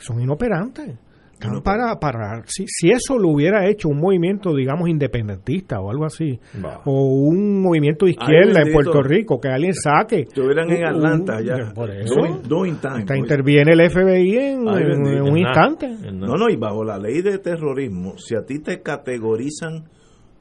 son 0.00 0.20
inoperantes. 0.20 0.96
Están 1.32 1.62
para, 1.62 2.00
para 2.00 2.42
si, 2.46 2.64
si 2.66 2.90
eso 2.90 3.16
lo 3.16 3.28
hubiera 3.28 3.68
hecho 3.68 3.88
un 3.88 4.00
movimiento, 4.00 4.52
digamos, 4.56 4.88
independentista 4.88 5.78
o 5.80 5.88
algo 5.88 6.04
así, 6.04 6.40
o 6.84 7.12
un 7.14 7.62
movimiento 7.62 8.06
de 8.06 8.10
izquierda 8.10 8.62
en. 8.62 8.72
Puerto 8.72 9.00
Rico, 9.04 9.38
que 9.40 9.46
alguien 9.46 9.72
saque. 9.72 10.22
Estuvieran 10.22 10.68
en 10.68 10.84
Atlanta 10.84 11.36
un- 11.38 11.44
ya. 11.44 11.72
Por 11.72 11.90
eso. 11.92 12.40
Doing, 12.44 12.78
time. 12.80 13.04
Oye. 13.08 13.18
interviene 13.20 13.72
el 13.72 13.88
FBI 13.88 14.36
en, 14.36 14.68
Ay, 14.68 14.82
en- 14.82 14.88
bendito. 14.88 15.16
en 15.16 15.22
un 15.30 15.38
instante. 15.38 15.86
en. 15.86 16.18
No, 16.18 16.34
no, 16.36 16.48
y 16.50 16.56
bajo 16.56 16.82
la 16.82 16.98
ley 16.98 17.22
de 17.22 17.38
terrorismo, 17.38 18.18
si 18.18 18.34
a 18.34 18.42
ti 18.44 18.58
te 18.58 18.82
categorizan 18.82 19.84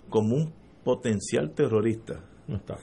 como 0.09 0.35
un 0.35 0.51
potencial 0.83 1.51
terrorista, 1.51 2.21
No 2.47 2.55
está 2.55 2.75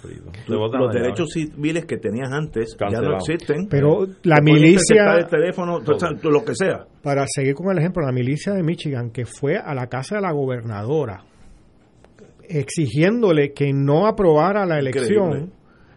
botan 0.59 0.81
los 0.83 0.92
derechos 0.92 1.31
civiles 1.33 1.87
que 1.87 1.96
tenías 1.96 2.31
antes 2.31 2.77
ya 2.79 3.00
no 3.00 3.16
existen. 3.16 3.66
Pero 3.70 4.05
la 4.24 4.37
Te 4.37 4.42
pueden 4.42 4.44
milicia, 4.62 5.14
el 5.16 5.27
teléfono, 5.27 5.81
lo 5.81 6.44
que 6.44 6.55
sea. 6.55 6.85
para 7.03 7.24
seguir 7.27 7.55
con 7.55 7.70
el 7.70 7.79
ejemplo, 7.79 8.05
la 8.05 8.12
milicia 8.12 8.53
de 8.53 8.62
Michigan 8.62 9.11
que 9.11 9.24
fue 9.24 9.57
a 9.57 9.74
la 9.74 9.87
casa 9.87 10.16
de 10.16 10.20
la 10.20 10.33
gobernadora 10.33 11.24
exigiéndole 12.48 13.53
que 13.53 13.72
no 13.72 14.07
aprobara 14.07 14.66
la 14.66 14.79
elección, 14.79 15.27
Increíble. 15.29 15.53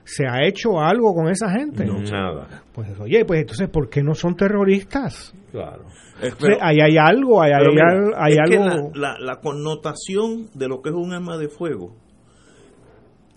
¿se 0.06 0.26
ha 0.28 0.48
hecho 0.48 0.80
algo 0.80 1.14
con 1.14 1.28
esa 1.30 1.50
gente? 1.52 1.86
Nada. 1.86 2.64
Pues 2.74 2.88
oye, 3.00 3.26
pues 3.26 3.42
entonces, 3.42 3.70
¿por 3.70 3.90
qué 3.90 4.02
no 4.02 4.14
son 4.14 4.36
terroristas? 4.36 5.34
Claro. 5.52 5.84
Es- 6.22 6.34
O 6.34 6.40
sea, 6.40 6.56
ahí 6.62 6.78
hay 6.82 6.98
algo, 6.98 7.42
ahí 7.42 7.52
hay, 7.52 7.60
pero 7.60 7.74
mira, 7.74 7.88
al- 7.90 8.14
hay 8.18 8.34
es 8.34 8.50
que 8.50 8.58
algo... 8.58 8.92
la, 8.96 9.14
la- 9.14 9.20
la 9.20 9.36
connotación 9.42 10.48
de 10.54 10.68
lo 10.70 10.82
que 10.82 10.90
es 10.90 10.96
un 10.96 11.14
arma 11.14 11.38
de 11.38 11.50
fuego 11.50 11.96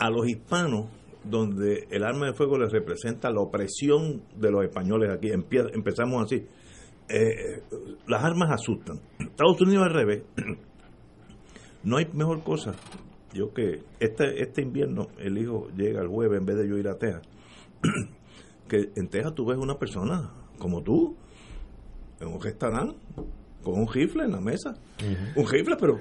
a 0.01 0.09
los 0.09 0.27
hispanos, 0.27 0.87
donde 1.23 1.87
el 1.91 2.03
arma 2.03 2.25
de 2.25 2.33
fuego 2.33 2.57
les 2.57 2.71
representa 2.71 3.29
la 3.29 3.39
opresión 3.39 4.23
de 4.35 4.49
los 4.49 4.63
españoles 4.63 5.11
aquí, 5.11 5.29
empezamos 5.31 6.23
así. 6.23 6.43
Eh, 7.07 7.61
las 8.07 8.23
armas 8.23 8.49
asustan. 8.51 8.99
Estados 9.19 9.61
Unidos 9.61 9.85
al 9.85 9.93
revés. 9.93 10.23
No 11.83 11.97
hay 11.97 12.05
mejor 12.13 12.43
cosa. 12.43 12.73
Yo 13.33 13.55
que 13.55 13.81
este 13.99 14.43
este 14.43 14.61
invierno 14.61 15.07
el 15.17 15.35
hijo 15.39 15.67
llega 15.75 15.99
el 15.99 16.09
jueves 16.09 16.39
en 16.39 16.45
vez 16.45 16.57
de 16.57 16.69
yo 16.69 16.77
ir 16.77 16.87
a 16.87 16.99
Texas. 16.99 17.23
que 18.69 18.91
en 18.95 19.07
Texas 19.07 19.33
tú 19.33 19.47
ves 19.47 19.57
una 19.57 19.79
persona 19.79 20.31
como 20.59 20.83
tú 20.83 21.17
en 22.19 22.27
un 22.27 22.39
restaurante 22.39 22.95
con 23.63 23.79
un 23.79 23.87
rifle 23.91 24.23
en 24.25 24.31
la 24.31 24.41
mesa. 24.41 24.73
Un 25.35 25.47
rifle, 25.47 25.75
pero 25.79 25.95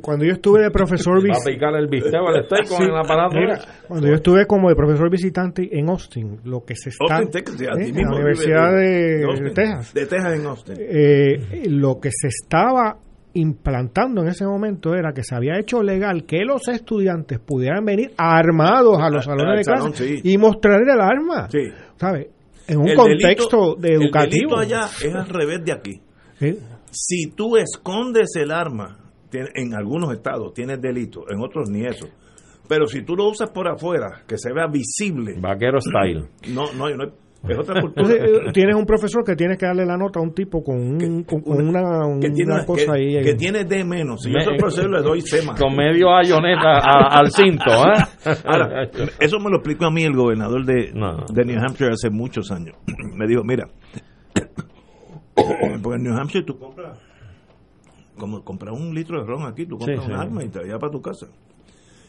Cuando, 0.00 0.24
yo 0.24 0.32
estuve 0.32 0.62
de 0.62 0.70
profesor 0.70 1.22
visitante... 1.22 1.52
picar 1.54 1.74
el 1.76 1.86
bistec 1.86 2.14
al 2.14 2.44
steak 2.44 2.68
con 2.68 2.82
el 2.82 2.96
aparato. 2.96 3.36
Mira, 3.36 3.58
cuando 3.88 4.06
yo 4.08 4.14
estuve 4.14 4.46
como 4.46 4.68
de 4.68 4.74
profesor 4.74 5.10
visitante 5.10 5.68
en 5.78 5.88
Austin, 5.88 6.40
lo 6.44 6.64
que 6.64 6.74
se 6.76 6.90
está 6.90 7.16
Austin, 7.18 7.30
Texas, 7.30 7.60
¿eh? 7.60 7.66
en 7.88 7.94
mismo 7.94 8.10
la 8.12 8.16
Universidad 8.16 8.72
de, 8.76 9.24
Austin. 9.24 9.44
de 9.44 9.50
Texas, 9.52 9.94
De 9.94 10.06
Texas 10.06 10.34
en 10.34 10.46
Austin. 10.46 10.74
eh, 10.78 11.62
lo 11.68 12.00
que 12.00 12.10
se 12.12 12.28
estaba 12.28 12.96
implantando 13.36 14.22
en 14.22 14.28
ese 14.28 14.46
momento 14.46 14.94
era 14.94 15.12
que 15.12 15.24
se 15.24 15.34
había 15.34 15.58
hecho 15.58 15.82
legal 15.82 16.24
que 16.24 16.44
los 16.44 16.68
estudiantes 16.68 17.40
pudieran 17.40 17.84
venir 17.84 18.12
armados 18.16 18.98
a 19.00 19.10
los 19.10 19.26
Al- 19.28 19.36
salones 19.38 19.50
al 19.50 19.56
de 19.58 19.64
salón, 19.64 19.92
clase 19.92 20.16
sí. 20.18 20.20
y 20.22 20.38
mostrar 20.38 20.80
el 20.82 21.00
arma, 21.00 21.48
Sí. 21.50 21.58
¿sabes? 21.96 22.28
En 22.68 22.78
un 22.78 22.88
El 22.88 22.96
contexto 22.96 23.74
delito- 23.74 23.80
de 23.80 23.88
educativo. 23.94 24.60
El 24.62 24.68
delito 24.68 24.76
allá 24.76 24.86
es 24.86 25.14
al 25.14 25.28
revés 25.28 25.64
de 25.64 25.72
aquí. 25.72 26.00
Sí. 26.38 26.58
Si 26.96 27.30
tú 27.32 27.56
escondes 27.56 28.34
el 28.36 28.50
arma, 28.52 28.98
tiene- 29.30 29.50
en 29.56 29.74
algunos 29.74 30.12
estados 30.12 30.54
tienes 30.54 30.80
delito, 30.80 31.24
en 31.28 31.40
otros 31.40 31.68
ni 31.68 31.84
eso. 31.84 32.06
Pero 32.68 32.86
si 32.86 33.02
tú 33.02 33.14
lo 33.16 33.28
usas 33.28 33.50
por 33.50 33.68
afuera, 33.68 34.22
que 34.26 34.38
se 34.38 34.52
vea 34.52 34.66
visible, 34.68 35.34
Vaquero 35.40 35.78
style. 35.80 36.28
no, 36.54 36.72
no, 36.72 36.88
no 36.96 37.04
es 37.46 37.58
otra 37.58 37.78
cultura. 37.82 38.06
Entonces, 38.10 38.40
eh, 38.48 38.52
tienes 38.54 38.74
un 38.74 38.86
profesor 38.86 39.22
que 39.22 39.34
tiene 39.36 39.58
que 39.58 39.66
darle 39.66 39.84
la 39.84 39.98
nota 39.98 40.18
a 40.18 40.22
un 40.22 40.32
tipo 40.32 40.62
con, 40.62 40.76
un- 40.80 41.24
con, 41.24 41.42
con 41.42 41.68
una, 41.68 41.82
que 42.18 42.30
tiene, 42.30 42.54
una 42.54 42.64
cosa 42.64 42.94
que, 42.94 43.18
ahí. 43.18 43.22
que 43.22 43.34
tiene 43.34 43.64
D 43.64 43.84
menos. 43.84 44.22
Si 44.22 44.30
yo 44.32 44.38
soy 44.40 44.56
profesor, 44.56 44.90
le 44.90 45.02
doy 45.02 45.20
C 45.20 45.42
más. 45.44 45.60
Con 45.60 45.76
medio 45.76 46.08
ayoneta 46.16 46.78
a- 46.78 47.18
al 47.18 47.30
cinto, 47.30 47.70
¿eh? 47.70 48.02
Ahora, 48.46 48.88
eso 49.20 49.38
me 49.40 49.50
lo 49.50 49.56
explicó 49.56 49.84
a 49.86 49.90
mí 49.90 50.04
el 50.04 50.14
gobernador 50.14 50.64
de, 50.64 50.90
No. 50.94 51.26
de 51.30 51.44
New 51.44 51.58
Hampshire 51.60 51.90
hace 51.90 52.08
muchos 52.08 52.50
años. 52.50 52.76
Me 53.14 53.26
dijo, 53.26 53.42
mira, 53.44 53.66
porque 55.34 55.96
en 55.96 56.02
New 56.02 56.16
Hampshire 56.16 56.44
tú 56.44 56.58
compras, 56.58 56.98
como 58.16 58.42
compras 58.44 58.78
un 58.78 58.94
litro 58.94 59.20
de 59.20 59.26
ron 59.26 59.44
aquí, 59.46 59.66
tú 59.66 59.76
compras 59.78 60.04
Sí, 60.04 60.10
un 60.10 60.16
sí. 60.16 60.20
arma 60.22 60.44
y 60.44 60.48
te 60.48 60.60
llevas 60.62 60.80
para 60.80 60.92
tu 60.92 61.02
casa. 61.02 61.26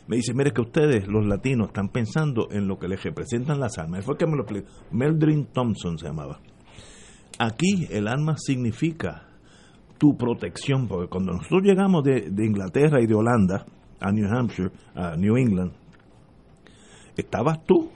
me 0.07 0.17
dice, 0.17 0.33
mire 0.33 0.51
que 0.51 0.61
ustedes, 0.61 1.07
los 1.07 1.25
latinos, 1.25 1.67
están 1.69 1.89
pensando 1.89 2.47
en 2.51 2.67
lo 2.67 2.77
que 2.77 2.87
les 2.87 3.03
representan 3.03 3.59
las 3.59 3.77
armas. 3.79 3.99
Él 3.99 4.03
fue 4.05 4.17
que 4.17 4.27
me 4.27 4.35
lo 4.35 4.43
explicó. 4.43 4.67
Meldrin 4.91 5.47
Thompson 5.47 5.97
se 5.97 6.05
llamaba. 6.07 6.39
Aquí 7.39 7.87
el 7.89 8.07
arma 8.07 8.35
significa 8.37 9.27
tu 9.97 10.15
protección, 10.15 10.87
porque 10.87 11.09
cuando 11.09 11.33
nosotros 11.33 11.63
llegamos 11.63 12.03
de, 12.03 12.29
de 12.29 12.45
Inglaterra 12.45 13.01
y 13.01 13.07
de 13.07 13.15
Holanda 13.15 13.65
a 13.99 14.11
New 14.11 14.27
Hampshire, 14.31 14.69
a 14.93 15.15
New 15.17 15.35
England, 15.37 15.71
estabas 17.17 17.63
tú 17.65 17.89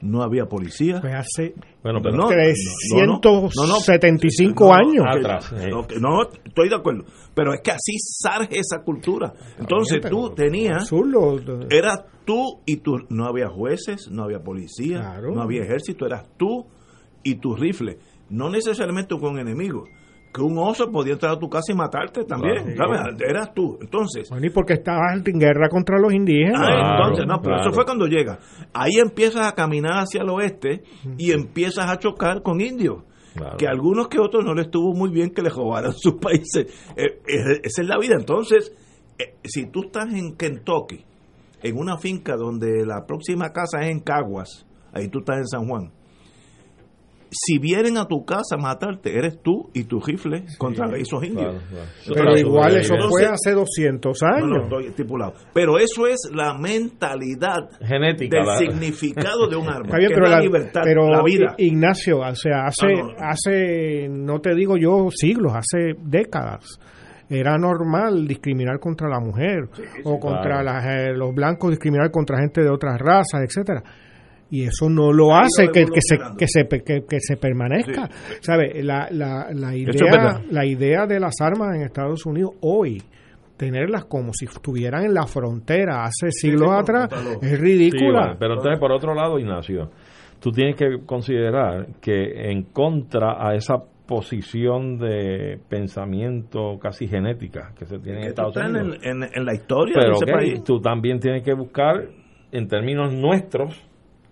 no 0.00 0.22
había 0.22 0.46
policía. 0.46 1.00
Pues 1.00 1.14
hace 1.14 1.54
Bueno, 1.82 2.00
pero 2.02 2.14
No, 2.16 2.28
375 2.28 4.64
no, 4.64 4.70
no, 4.70 4.74
años. 4.74 5.04
Atrás, 5.08 5.52
eh. 5.56 5.70
no, 6.00 6.22
estoy 6.44 6.68
de 6.68 6.74
acuerdo. 6.76 7.04
Pero 7.34 7.54
es 7.54 7.60
que 7.62 7.70
así 7.70 7.94
surge 7.98 8.58
esa 8.58 8.82
cultura. 8.84 9.32
Entonces 9.58 10.00
tú 10.08 10.30
tenías, 10.34 10.90
eras 11.70 12.04
tú 12.24 12.60
y 12.66 12.76
tú, 12.78 12.98
no 13.08 13.26
había 13.26 13.48
jueces, 13.48 14.08
no 14.10 14.24
había 14.24 14.40
policía, 14.40 14.98
Claro. 15.00 15.32
no 15.34 15.42
había 15.42 15.62
ejército, 15.62 16.06
eras 16.06 16.28
tú 16.36 16.66
y 17.22 17.36
tu 17.36 17.54
rifle. 17.56 17.98
No 18.28 18.50
necesariamente 18.50 19.16
con 19.18 19.38
enemigos. 19.38 19.88
Que 20.32 20.42
un 20.42 20.56
oso 20.58 20.90
podía 20.92 21.14
entrar 21.14 21.32
a 21.32 21.38
tu 21.38 21.48
casa 21.48 21.72
y 21.72 21.74
matarte 21.74 22.24
también. 22.24 22.76
¿sabes? 22.76 23.00
Eras 23.28 23.52
tú. 23.52 23.78
Entonces, 23.80 24.28
Bueno, 24.30 24.46
y 24.46 24.50
porque 24.50 24.74
estabas 24.74 25.20
en 25.26 25.38
guerra 25.40 25.68
contra 25.68 25.98
los 25.98 26.12
indígenas. 26.12 26.60
Ah, 26.60 26.66
Claro, 26.66 26.98
entonces, 27.04 27.26
no, 27.26 27.34
pero 27.42 27.54
claro. 27.56 27.60
eso 27.62 27.72
fue 27.72 27.84
cuando 27.84 28.06
llega. 28.06 28.38
Ahí 28.72 28.92
empiezas 29.02 29.46
a 29.46 29.54
caminar 29.54 29.94
hacia 29.98 30.22
el 30.22 30.28
oeste 30.30 30.82
y 31.18 31.32
empiezas 31.32 31.90
a 31.90 31.98
chocar 31.98 32.42
con 32.42 32.60
indios. 32.60 33.02
Claro. 33.34 33.56
Que 33.56 33.66
a 33.66 33.70
algunos 33.70 34.08
que 34.08 34.18
otros 34.20 34.44
no 34.44 34.54
les 34.54 34.66
estuvo 34.66 34.92
muy 34.94 35.10
bien 35.10 35.30
que 35.30 35.42
les 35.42 35.52
robaran 35.54 35.92
sus 35.96 36.14
países. 36.14 36.66
Eh, 36.96 37.20
eh, 37.26 37.60
esa 37.64 37.82
es 37.82 37.88
la 37.88 37.98
vida. 37.98 38.14
Entonces, 38.16 38.72
eh, 39.18 39.34
si 39.44 39.66
tú 39.66 39.82
estás 39.86 40.12
en 40.14 40.36
Kentucky, 40.36 41.04
en 41.62 41.76
una 41.76 41.98
finca 41.98 42.36
donde 42.36 42.86
la 42.86 43.04
próxima 43.06 43.50
casa 43.52 43.80
es 43.82 43.90
en 43.90 44.00
Caguas, 44.00 44.64
ahí 44.92 45.08
tú 45.08 45.18
estás 45.20 45.38
en 45.38 45.46
San 45.48 45.66
Juan. 45.68 45.92
Si 47.32 47.58
vienen 47.58 47.96
a 47.96 48.06
tu 48.06 48.24
casa 48.24 48.56
a 48.56 48.58
matarte, 48.58 49.16
eres 49.16 49.40
tú 49.42 49.70
y 49.72 49.84
tu 49.84 50.00
rifle 50.00 50.44
contra 50.58 50.86
esos 50.96 51.22
indios. 51.24 51.54
Claro, 51.62 51.86
claro. 52.04 52.30
Pero 52.34 52.38
igual 52.38 52.76
eso 52.76 52.94
Entonces- 52.94 53.10
fue 53.10 53.26
hace 53.26 53.52
200 53.52 54.18
No, 54.22 54.28
años. 54.36 54.48
no, 54.48 54.62
estoy 54.64 54.86
estipulado. 54.86 55.34
Pero 55.54 55.78
eso 55.78 56.06
es 56.08 56.18
la 56.34 56.58
mentalidad 56.58 57.68
Genética. 57.80 58.36
del 58.38 58.58
significado 58.58 59.46
de 59.48 59.56
un 59.56 59.68
arma. 59.68 59.84
Está 59.86 59.98
bien, 59.98 60.08
que 60.08 60.14
pero, 60.14 60.26
es 60.26 60.30
la, 60.32 60.36
la, 60.38 60.42
libertad, 60.42 60.80
pero 60.84 61.08
la 61.08 61.22
vida. 61.22 61.54
Ignacio, 61.58 62.18
o 62.18 62.34
sea, 62.34 62.66
hace, 62.66 62.86
Ah, 62.88 63.02
no. 63.02 63.26
hace, 63.28 64.08
no 64.10 64.40
te 64.40 64.54
digo 64.54 64.76
yo 64.76 65.08
siglos, 65.14 65.52
hace 65.54 65.94
décadas, 66.02 66.64
era 67.28 67.56
normal 67.58 68.26
discriminar 68.26 68.80
contra 68.80 69.08
la 69.08 69.20
mujer 69.20 69.68
o 70.02 70.18
contra 70.18 70.62
claro. 70.62 70.64
las, 70.64 70.84
eh, 70.86 71.12
los 71.14 71.32
blancos, 71.32 71.70
discriminar 71.70 72.10
contra 72.10 72.38
gente 72.40 72.60
de 72.62 72.70
otras 72.70 72.98
razas, 72.98 73.42
etcétera. 73.44 73.82
Y 74.50 74.64
eso 74.64 74.88
no 74.90 75.12
lo 75.12 75.32
Ha 75.34 75.42
hace 75.42 75.68
que, 75.72 75.84
que, 75.84 76.00
se, 76.00 76.18
que, 76.36 76.46
se, 76.48 76.66
que, 76.68 77.04
que 77.08 77.20
se 77.20 77.36
permanezca. 77.36 78.08
¿Sabe? 78.40 78.82
La, 78.82 79.06
la, 79.10 79.48
la, 79.52 79.76
idea, 79.76 80.40
la 80.50 80.66
idea 80.66 81.06
de 81.06 81.20
las 81.20 81.34
armas 81.40 81.76
en 81.76 81.82
Estados 81.82 82.26
Unidos 82.26 82.52
hoy, 82.62 83.00
tenerlas 83.56 84.06
como 84.06 84.32
si 84.32 84.46
estuvieran 84.46 85.04
en 85.04 85.14
la 85.14 85.26
frontera 85.26 86.02
hace 86.04 86.30
siglos 86.32 86.68
sí, 86.70 86.76
atrás, 86.80 87.08
es 87.42 87.50
Sí, 87.50 87.56
ridícula. 87.56 88.20
bueno, 88.20 88.36
pero 88.40 88.54
entonces, 88.54 88.80
por 88.80 88.90
otro 88.90 89.14
lado, 89.14 89.38
Ignacio, 89.38 89.90
tú 90.40 90.50
tienes 90.50 90.74
que 90.76 90.98
considerar 91.06 91.86
que 92.00 92.50
en 92.50 92.64
contra 92.64 93.36
a 93.46 93.54
esa 93.54 93.74
posición 94.06 94.98
de 94.98 95.60
pensamiento 95.68 96.76
casi 96.82 97.06
genética 97.06 97.72
que 97.78 97.86
se 97.86 97.98
tiene 98.00 98.22
en 98.22 98.26
Estados 98.28 98.56
estás 98.56 98.68
en, 98.70 98.76
Unidos. 98.76 98.98
en- 99.04 99.22
en 99.32 99.44
la 99.44 99.54
historia 99.54 99.94
Pero 99.96 100.08
de 100.08 100.12
ese 100.16 100.24
ok, 100.24 100.30
país. 100.32 100.64
tú 100.64 100.80
también 100.80 101.20
tienes 101.20 101.42
que 101.44 101.54
buscar, 101.54 102.08
en 102.50 102.66
términos 102.66 103.12
nuestros, 103.14 103.80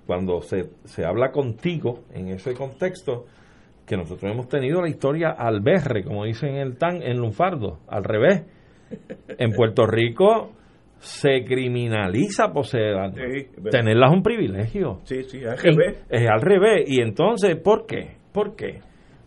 cuando 0.09 0.41
se, 0.41 0.71
se 0.85 1.05
habla 1.05 1.31
contigo 1.33 2.05
en 2.15 2.29
ese 2.29 2.55
contexto, 2.55 3.27
que 3.87 3.95
nosotros 3.95 4.33
hemos 4.33 4.49
tenido 4.49 4.81
la 4.81 4.89
historia 4.89 5.33
al 5.37 5.61
berre, 5.61 6.03
como 6.03 6.25
dicen 6.25 6.55
en 6.55 6.63
el 6.63 6.79
TAN, 6.79 7.03
en 7.03 7.19
Lunfardo, 7.19 7.81
al 7.87 8.05
revés. 8.05 8.47
En 9.37 9.53
Puerto 9.53 9.87
Rico 9.87 10.53
se 10.97 11.45
criminaliza 11.45 12.55
poseer 12.55 12.95
armas. 12.97 13.21
Sí. 13.21 13.49
Tenerlas 13.71 14.11
es 14.11 14.17
un 14.17 14.23
privilegio. 14.23 15.01
Sí, 15.03 15.25
sí, 15.25 15.41
En- 15.43 15.49
AGB. 15.51 15.97
Es 16.09 16.27
al 16.27 16.41
revés. 16.41 16.85
Y 16.89 17.03
entonces, 17.03 17.57
¿por 17.57 17.85
qué? 17.85 18.17
¿Por 18.33 18.57
qué? 18.57 18.81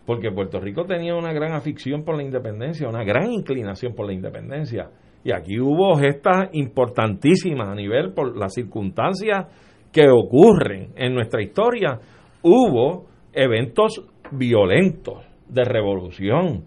Porque 0.04 0.32
Puerto 0.32 0.58
Rico 0.58 0.84
tenía 0.84 1.14
una 1.14 1.32
gran 1.32 1.52
afición 1.52 2.02
por 2.02 2.16
la 2.16 2.24
independencia, 2.24 2.88
una 2.88 3.04
gran 3.04 3.30
inclinación 3.30 3.94
por 3.94 4.06
la 4.06 4.14
independencia. 4.14 4.90
Y 5.22 5.32
aquí 5.32 5.60
hubo 5.60 5.94
gestas 5.96 6.48
importantísimas 6.54 7.68
a 7.68 7.74
nivel 7.76 8.12
por 8.14 8.36
las 8.36 8.52
circunstancias 8.52 9.46
que 9.92 10.08
ocurren 10.08 10.92
en 10.96 11.14
nuestra 11.14 11.42
historia. 11.42 11.98
Hubo 12.42 13.06
eventos 13.32 14.02
violentos 14.30 15.24
de 15.48 15.64
revolución. 15.64 16.64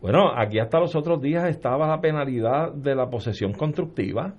Bueno, 0.00 0.30
aquí 0.36 0.58
hasta 0.58 0.80
los 0.80 0.94
otros 0.96 1.20
días 1.22 1.48
estaba 1.48 1.86
la 1.88 2.00
penalidad 2.00 2.72
de 2.74 2.94
la 2.94 3.08
posesión 3.08 3.52
constructiva. 3.52 4.34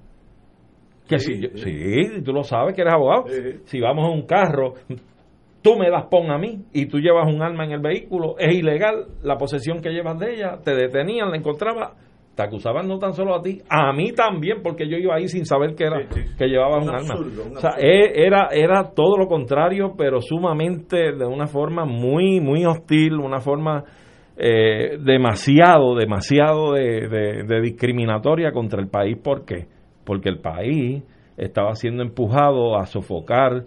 Que 1.07 1.19
Sí, 1.19 1.33
si 1.35 1.41
yo- 1.41 1.49
sí. 1.55 1.71
sí, 1.71 2.21
tú 2.23 2.33
lo 2.33 2.43
sabes 2.43 2.75
que 2.75 2.81
eres 2.81 2.93
abogado. 2.93 3.27
Sí. 3.27 3.59
Si 3.65 3.79
vamos 3.79 4.07
en 4.11 4.19
un 4.19 4.25
carro, 4.27 4.73
tú 5.61 5.75
me 5.77 5.89
das 5.89 6.05
pon 6.09 6.29
a 6.31 6.37
mí 6.37 6.63
y 6.73 6.87
tú 6.87 6.99
llevas 6.99 7.27
un 7.33 7.41
arma 7.41 7.65
en 7.65 7.71
el 7.71 7.79
vehículo, 7.79 8.35
es 8.37 8.53
ilegal 8.55 9.05
la 9.23 9.37
posesión 9.37 9.81
que 9.81 9.89
llevas 9.91 10.19
de 10.19 10.33
ella, 10.33 10.57
te 10.63 10.75
detenían, 10.75 11.29
la 11.31 11.37
encontraban, 11.37 11.91
te 12.35 12.43
acusaban 12.43 12.87
no 12.87 12.97
tan 12.99 13.13
solo 13.13 13.33
a 13.35 13.41
ti, 13.41 13.59
a 13.69 13.93
mí 13.93 14.11
también, 14.11 14.57
porque 14.61 14.89
yo 14.89 14.97
iba 14.97 15.15
ahí 15.15 15.27
sin 15.27 15.45
saber 15.45 15.73
que 15.75 15.85
era 15.85 15.99
Sí, 16.11 16.21
sí. 16.21 16.35
que 16.37 16.47
llevabas 16.47 16.83
Un 16.83 16.89
un, 16.89 16.95
arma. 16.95 17.15
un 17.17 17.57
o 17.57 17.59
sea, 17.61 17.71
e- 17.79 18.25
era 18.25 18.49
era 18.51 18.91
todo 18.93 19.17
lo 19.17 19.27
contrario, 19.27 19.93
pero 19.97 20.19
sumamente 20.21 21.13
de 21.13 21.25
una 21.25 21.47
forma 21.47 21.85
muy 21.85 22.39
muy 22.41 22.65
hostil, 22.65 23.13
una 23.15 23.39
forma 23.39 23.83
eh, 24.37 24.97
demasiado, 24.99 25.95
demasiado 25.95 26.73
de, 26.73 27.07
de- 27.07 27.43
de 27.47 27.61
discriminatoria 27.61 28.51
contra 28.51 28.81
el 28.81 28.89
país. 28.89 29.17
¿Por 29.23 29.45
qué? 29.45 29.67
Porque 30.03 30.27
el 30.29 30.39
país 30.39 31.03
estaba 31.37 31.73
siendo 31.75 32.03
empujado 32.03 32.77
a 32.77 32.85
sofocar 32.85 33.63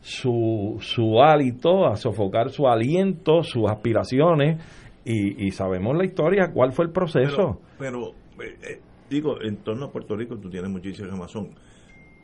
su, 0.00 0.76
su 0.80 1.20
hálito, 1.22 1.86
a 1.86 1.96
sofocar 1.96 2.50
su 2.50 2.66
aliento, 2.66 3.42
sus 3.42 3.70
aspiraciones, 3.70 4.58
y, 5.04 5.46
y 5.46 5.50
sabemos 5.52 5.96
la 5.96 6.04
historia, 6.04 6.50
cuál 6.52 6.72
fue 6.72 6.84
el 6.86 6.90
proceso. 6.92 7.60
Pero, 7.78 8.12
pero, 8.36 8.48
eh, 8.48 8.56
eh, 8.62 8.80
digo, 9.08 9.40
en 9.42 9.56
torno 9.58 9.86
a 9.86 9.90
Puerto 9.92 10.16
Rico 10.16 10.36
tú 10.38 10.50
tienes 10.50 10.70
muchísima 10.70 11.08
razón. 11.16 11.50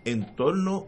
En 0.05 0.35
torno 0.37 0.87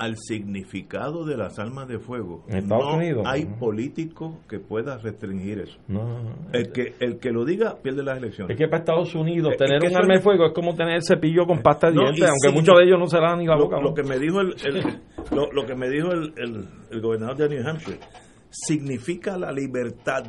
al 0.00 0.16
significado 0.16 1.24
de 1.24 1.36
las 1.36 1.58
armas 1.58 1.88
de 1.88 1.98
fuego, 1.98 2.44
En 2.48 2.58
Estados 2.58 2.84
no 2.84 2.96
Unidos, 2.98 3.24
hay 3.26 3.46
político 3.46 4.38
que 4.48 4.60
pueda 4.60 4.96
restringir 4.98 5.58
eso. 5.58 5.76
No. 5.88 6.36
El 6.52 6.70
que, 6.70 6.94
el 7.00 7.18
que 7.18 7.32
lo 7.32 7.44
diga 7.44 7.78
pierde 7.82 8.04
las 8.04 8.18
elecciones. 8.18 8.50
Es 8.54 8.56
que 8.58 8.68
para 8.68 8.78
Estados 8.78 9.12
Unidos 9.16 9.52
Es 9.52 9.58
tener 9.58 9.80
que 9.80 9.88
un 9.88 9.96
arma 9.96 10.12
de 10.12 10.18
es- 10.18 10.22
fuego 10.24 10.46
es 10.46 10.52
como 10.52 10.76
tener 10.76 11.02
cepillo 11.02 11.46
con 11.46 11.62
pasta 11.62 11.88
de 11.88 11.96
No, 11.96 12.02
dientes, 12.02 12.28
aunque 12.28 12.48
sí, 12.48 12.54
muchos 12.54 12.78
de 12.78 12.84
ellos 12.84 12.98
no 13.00 13.06
se 13.08 13.18
dan 13.18 13.38
ni 13.40 13.46
la 13.46 13.56
lo, 13.56 13.64
boca. 13.64 13.80
lo 13.80 13.92
que 13.92 14.04
me 14.04 14.18
dijo 14.20 14.40
el, 14.40 14.54
el- 14.64 14.84
lo, 15.36 15.50
lo 15.50 15.66
que 15.66 15.74
me 15.74 15.88
dijo 15.90 16.12
el, 16.12 16.32
el- 16.36 16.68
el 16.92 17.00
gobernador 17.00 17.36
de 17.36 17.48
New 17.48 17.68
Hampshire 17.68 17.98
significa 18.50 19.36
la 19.36 19.50
libertad 19.50 20.22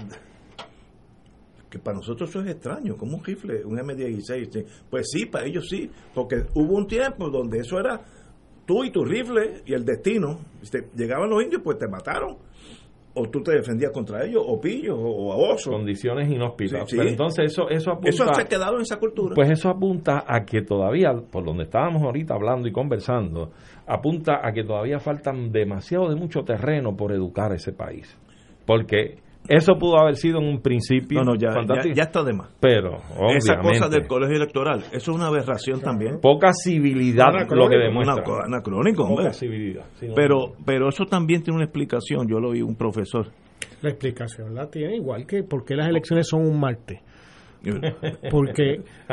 que 1.69 1.79
para 1.79 1.97
nosotros 1.97 2.29
eso 2.29 2.41
es 2.41 2.49
extraño 2.51 2.95
como 2.97 3.17
un 3.17 3.23
rifle 3.23 3.63
un 3.63 3.77
M16 3.77 4.49
sí. 4.51 4.65
pues 4.89 5.07
sí 5.11 5.25
para 5.25 5.45
ellos 5.45 5.67
sí 5.69 5.89
porque 6.13 6.43
hubo 6.55 6.75
un 6.75 6.87
tiempo 6.87 7.29
donde 7.29 7.59
eso 7.59 7.79
era 7.79 8.01
tú 8.65 8.83
y 8.83 8.91
tu 8.91 9.03
rifle 9.03 9.61
y 9.65 9.73
el 9.73 9.85
destino 9.85 10.39
llegaban 10.95 11.29
los 11.29 11.43
indios 11.43 11.61
pues 11.63 11.77
te 11.77 11.87
mataron 11.87 12.37
o 13.13 13.29
tú 13.29 13.41
te 13.41 13.53
defendías 13.53 13.91
contra 13.91 14.23
ellos 14.23 14.43
o 14.45 14.59
pillos 14.59 14.97
o, 14.97 15.33
a 15.33 15.35
osos 15.35 15.73
Condiciones 15.73 16.29
inhóspitas. 16.29 16.81
Sí, 16.85 16.91
sí. 16.91 16.97
Pero 16.97 17.09
entonces 17.09 17.51
eso, 17.51 17.69
eso 17.69 17.91
apunta... 17.91 18.09
eso 18.09 18.33
se 18.33 18.41
ha 18.41 18.45
quedado 18.45 18.75
en 18.75 18.81
esa 18.81 18.97
cultura 18.97 19.35
Pues 19.35 19.49
eso 19.49 19.69
apunta 19.69 20.23
a 20.27 20.45
que 20.45 20.61
todavía, 20.61 21.11
por 21.13 21.43
donde 21.43 21.63
estábamos 21.63 22.03
ahorita 22.03 22.35
hablando 22.35 22.67
y 22.67 22.71
conversando, 22.71 23.51
apunta 23.87 24.39
a 24.43 24.53
que 24.53 24.63
todavía 24.63 24.99
faltan 24.99 25.51
demasiado 25.51 26.07
de 26.09 26.15
mucho 26.15 26.43
terreno 26.43 26.95
por 26.95 27.11
educar 27.11 27.51
a 27.51 27.55
ese 27.55 27.73
país. 27.73 28.15
Porque 28.65 29.17
eso 29.49 29.73
pudo 29.77 29.97
haber 29.99 30.15
sido 30.15 30.39
en 30.39 30.47
un 30.47 30.61
principio 30.61 31.19
no 31.23 31.33
no 31.33 31.35
ya, 31.35 31.49
ya, 31.49 31.53
fantástico, 31.53 31.95
ya 31.95 32.03
está 32.03 32.23
de 32.23 32.33
más 32.33 32.49
pero 32.61 32.97
esa 33.35 33.55
cosa 33.57 33.67
obviamente, 33.69 33.89
del 33.99 34.07
colegio 34.07 34.35
electoral 34.37 34.79
eso 34.91 34.97
es 34.97 35.07
una 35.09 35.27
aberración 35.27 35.81
también 35.81 36.19
poca 36.21 36.51
civilidad 36.53 37.27
Anacrónico, 37.29 37.55
lo 37.55 37.69
que 37.69 37.77
demuestra. 37.77 38.23
co- 38.23 38.39
anacrónico, 38.45 39.03
hombre. 39.03 39.25
Poca 39.25 39.33
civilidad. 39.33 39.85
sí, 39.99 40.07
no, 40.07 40.13
Pero, 40.15 40.53
pero 40.65 40.89
eso 40.89 41.05
también 41.05 41.41
tiene 41.43 41.55
una 41.57 41.65
explicación. 41.65 42.27
Yo 42.29 42.39
lo 42.39 42.49
oí 42.49 42.61
un 42.61 42.75
profesor. 42.75 43.27
La 43.81 43.89
explicación 43.89 44.53
la 44.55 44.67
tiene 44.69 44.95
igual 44.97 45.25
que 45.25 45.43
por 45.43 45.65
qué 45.65 45.75
las 45.75 45.87
elecciones 45.89 46.27
son 46.27 46.41
un 46.47 46.59
martes. 46.59 46.99
Porque 48.31 48.81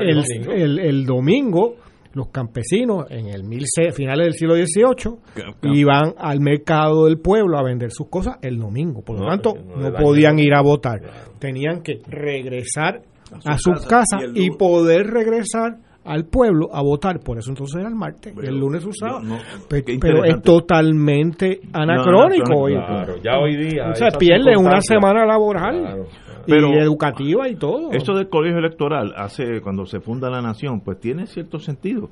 el, 0.00 0.24
el, 0.50 0.78
el 0.78 1.04
domingo 1.06 1.76
los 2.12 2.28
campesinos 2.30 3.06
en 3.10 3.26
el 3.28 3.44
mil 3.44 3.64
se- 3.66 3.92
finales 3.92 4.26
del 4.26 4.34
siglo 4.34 4.54
XVIII 4.54 5.16
iban 5.62 6.14
al 6.18 6.40
mercado 6.40 7.06
del 7.06 7.18
pueblo 7.18 7.58
a 7.58 7.62
vender 7.62 7.90
sus 7.92 8.08
cosas 8.08 8.36
el 8.42 8.58
domingo. 8.58 9.02
Por 9.02 9.16
lo 9.18 9.24
No, 9.24 9.30
tanto, 9.30 9.54
no 9.54 9.92
podían 9.94 10.38
ir 10.38 10.54
a 10.54 10.60
votar. 10.60 11.00
Tenían 11.38 11.82
que 11.82 12.00
regresar 12.08 13.02
a 13.44 13.58
sus 13.58 13.86
casa, 13.86 14.18
casas 14.18 14.30
y 14.34 14.50
poder 14.50 15.06
regresar 15.06 15.78
al 16.10 16.24
pueblo 16.26 16.68
a 16.74 16.82
votar. 16.82 17.20
Por 17.20 17.38
eso 17.38 17.50
entonces 17.50 17.76
era 17.78 17.88
el 17.88 17.94
martes, 17.94 18.34
el 18.42 18.58
lunes 18.58 18.84
usaba. 18.84 19.20
no, 19.20 19.38
pero 19.68 20.24
es 20.24 20.42
totalmente 20.42 21.60
anacrónico. 21.72 22.66
anacrónico, 22.66 22.68
y- 22.68 22.72
Claro, 22.74 23.14
ya 23.22 23.38
hoy 23.38 23.56
día. 23.56 23.90
o 23.90 23.94
sea, 23.94 24.10
pierde 24.10 24.56
una 24.56 24.80
semana 24.80 25.24
laboral 25.24 25.80
Claro, 25.80 26.06
y 26.46 26.50
Pero- 26.50 26.72
educativa 26.74 27.48
y 27.48 27.54
todo. 27.56 27.92
Esto 27.92 28.14
del 28.14 28.28
colegio 28.28 28.58
electoral, 28.58 29.12
hace 29.16 29.60
cuando 29.60 29.86
se 29.86 30.00
funda 30.00 30.28
la 30.30 30.40
nación, 30.42 30.80
pues 30.80 30.98
tiene 31.00 31.26
cierto 31.26 31.58
sentido, 31.58 32.10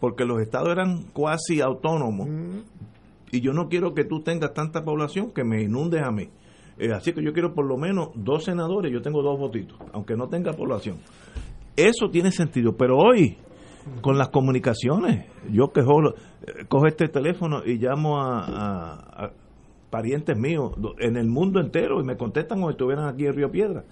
porque 0.00 0.24
los 0.24 0.40
estados 0.40 0.70
eran 0.70 1.02
cuasi 1.12 1.60
autónomos 1.60 2.28
y 3.30 3.40
yo 3.40 3.52
no 3.52 3.68
quiero 3.68 3.94
que 3.94 4.04
tú 4.04 4.20
tengas 4.20 4.54
tanta 4.54 4.84
población 4.84 5.32
que 5.32 5.44
me 5.44 5.62
inundes 5.62 6.02
a 6.02 6.10
mí. 6.10 6.28
Eh, 6.78 6.92
así 6.92 7.12
que 7.12 7.22
yo 7.22 7.32
quiero 7.32 7.54
por 7.54 7.66
lo 7.66 7.76
menos 7.76 8.08
dos 8.14 8.44
senadores, 8.44 8.92
yo 8.92 9.00
tengo 9.02 9.22
dos 9.22 9.38
votitos, 9.38 9.78
aunque 9.92 10.16
no 10.16 10.28
tenga 10.28 10.52
población. 10.52 10.96
Eso 11.76 12.08
tiene 12.10 12.30
sentido, 12.30 12.76
pero 12.76 12.96
hoy, 12.98 13.36
con 14.00 14.16
las 14.16 14.28
comunicaciones, 14.28 15.26
yo 15.50 15.72
que 15.72 15.82
jo- 15.82 16.14
cojo 16.68 16.86
este 16.86 17.08
teléfono 17.08 17.62
y 17.64 17.78
llamo 17.78 18.20
a, 18.20 18.44
a- 18.44 19.24
a 19.26 19.30
parientes 19.90 20.36
míos 20.38 20.72
en 20.98 21.16
el 21.16 21.28
mundo 21.28 21.60
entero 21.60 22.00
y 22.00 22.04
me 22.04 22.16
contestan 22.16 22.58
como 22.58 22.68
si 22.70 22.74
estuvieran 22.74 23.06
aquí 23.08 23.26
en 23.26 23.32
Río 23.34 23.50
Piedra. 23.50 23.84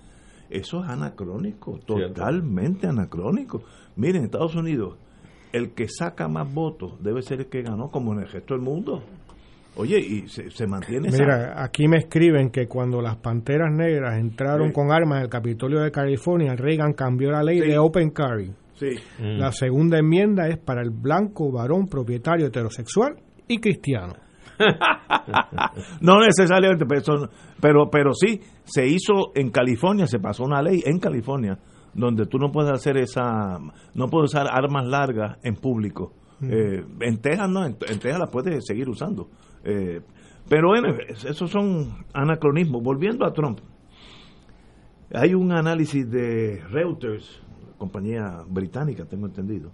Eso 0.50 0.82
es 0.82 0.88
anacrónico, 0.90 1.78
Cierto. 1.86 2.14
totalmente 2.14 2.86
anacrónico. 2.86 3.62
Miren, 3.96 4.16
en 4.18 4.24
Estados 4.24 4.54
Unidos, 4.54 4.96
el 5.52 5.72
que 5.74 5.86
saca 5.88 6.28
más 6.28 6.52
votos 6.52 6.94
debe 7.02 7.22
ser 7.22 7.40
el 7.40 7.46
que 7.46 7.62
ganó, 7.62 7.90
como 7.90 8.12
en 8.12 8.20
el 8.20 8.28
resto 8.28 8.54
del 8.54 8.62
mundo. 8.62 9.02
Oye, 9.76 9.98
y 9.98 10.28
se, 10.28 10.50
se 10.50 10.66
mantiene 10.66 11.08
esa- 11.08 11.22
Mira, 11.22 11.62
aquí 11.64 11.88
me 11.88 11.96
escriben 11.98 12.50
que 12.50 12.66
cuando 12.66 13.00
las 13.00 13.16
panteras 13.16 13.72
negras 13.72 14.18
entraron 14.18 14.68
Sí. 14.68 14.72
con 14.74 14.92
armas 14.92 15.22
al 15.22 15.28
Capitolio 15.30 15.80
de 15.80 15.90
California, 15.90 16.54
Reagan 16.54 16.92
cambió 16.92 17.30
la 17.30 17.42
ley 17.42 17.60
Sí. 17.60 17.68
de 17.68 17.78
Open 17.78 18.10
Carry. 18.10 18.52
Sí. 18.74 18.90
Mm. 19.18 19.38
La 19.38 19.50
segunda 19.52 19.98
enmienda 19.98 20.48
es 20.48 20.58
para 20.58 20.82
el 20.82 20.90
blanco 20.90 21.50
varón 21.52 21.86
propietario 21.88 22.46
heterosexual 22.46 23.14
y 23.48 23.58
cristiano. 23.58 24.14
No 26.00 26.20
necesariamente, 26.20 26.84
pero, 26.86 27.28
pero, 27.60 27.90
pero 27.90 28.12
sí, 28.14 28.40
se 28.64 28.86
hizo 28.86 29.32
en 29.34 29.50
California, 29.50 30.06
se 30.06 30.18
pasó 30.18 30.44
una 30.44 30.62
ley 30.62 30.82
en 30.84 30.98
California 30.98 31.58
donde 31.94 32.26
tú 32.26 32.38
no 32.38 32.50
puedes 32.50 32.70
hacer 32.72 32.96
esa, 32.96 33.58
no 33.94 34.06
puedes 34.08 34.30
usar 34.32 34.46
armas 34.50 34.86
largas 34.86 35.38
en 35.42 35.54
público. 35.56 36.12
Eh, 36.42 36.82
en 37.00 37.18
Texas 37.20 37.48
no, 37.48 37.64
en, 37.64 37.72
en 37.88 37.98
Texas 38.00 38.18
las 38.18 38.30
puedes 38.30 38.64
seguir 38.66 38.88
usando. 38.88 39.28
Eh, 39.64 40.00
pero 40.48 40.68
bueno, 40.68 40.94
es- 41.08 41.24
esos 41.24 41.50
son 41.50 42.04
anacronismos. 42.12 42.82
Volviendo 42.82 43.24
a 43.24 43.32
Trump, 43.32 43.60
hay 45.14 45.34
un 45.34 45.52
análisis 45.52 46.08
de 46.10 46.60
Reuters, 46.70 47.40
compañía 47.78 48.42
británica, 48.48 49.04
tengo 49.04 49.26
entendido, 49.26 49.70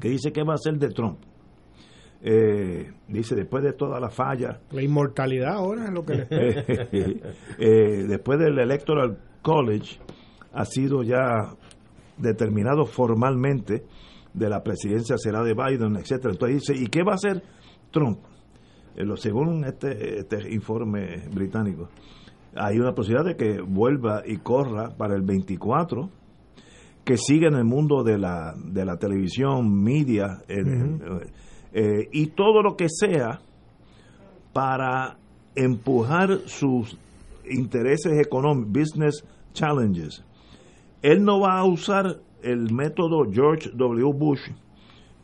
que 0.00 0.08
dice 0.10 0.32
que 0.32 0.42
va 0.42 0.54
a 0.54 0.58
ser 0.58 0.74
de 0.78 0.88
Trump. 0.90 1.18
Eh, 2.26 2.90
dice, 3.08 3.34
después 3.34 3.62
de 3.62 3.72
toda 3.74 4.00
la 4.00 4.08
falla, 4.08 4.58
La 4.72 4.82
inmortalidad 4.82 5.54
ahora 5.54 5.84
es 5.86 5.90
lo 5.92 6.04
que 6.06 6.14
le... 6.14 6.26
eh, 7.58 8.04
después 8.08 8.38
del 8.38 8.58
Electoral 8.58 9.18
College 9.42 9.98
ha 10.54 10.64
sido 10.64 11.02
ya 11.02 11.54
determinado 12.16 12.86
formalmente 12.86 13.84
de 14.32 14.48
la 14.48 14.62
presidencia 14.62 15.16
será 15.18 15.42
de 15.42 15.52
Biden, 15.54 15.96
etcétera. 15.96 16.32
Entonces 16.32 16.62
dice, 16.66 16.82
¿y 16.82 16.86
qué 16.86 17.02
va 17.02 17.12
a 17.12 17.16
hacer 17.16 17.42
Trump? 17.90 18.18
Eh, 18.96 19.04
según 19.16 19.64
este, 19.64 20.18
este 20.20 20.52
informe 20.52 21.28
británico, 21.32 21.88
hay 22.56 22.78
una 22.78 22.94
posibilidad 22.94 23.24
de 23.26 23.36
que 23.36 23.60
vuelva 23.60 24.22
y 24.26 24.36
corra 24.38 24.90
para 24.96 25.14
el 25.16 25.22
24, 25.22 26.08
que 27.04 27.16
siga 27.18 27.48
en 27.48 27.54
el 27.54 27.64
mundo 27.64 28.02
de 28.02 28.18
la, 28.18 28.54
de 28.56 28.84
la 28.84 28.96
televisión, 28.96 29.82
media, 29.82 30.42
en- 30.48 31.00
eh, 31.72 32.08
y 32.12 32.28
todo 32.28 32.62
lo 32.62 32.76
que 32.76 32.86
sea 32.88 33.40
para 34.52 35.16
empujar 35.56 36.38
sus 36.46 36.96
intereses 37.50 38.12
económicos, 38.24 38.72
business 38.72 39.24
challenges. 39.52 40.24
Él 41.02 41.24
no 41.24 41.40
va 41.40 41.58
a 41.58 41.64
usar 41.64 42.20
el 42.42 42.72
método 42.72 43.30
George 43.30 43.70
W. 43.74 44.12
Bush, 44.16 44.40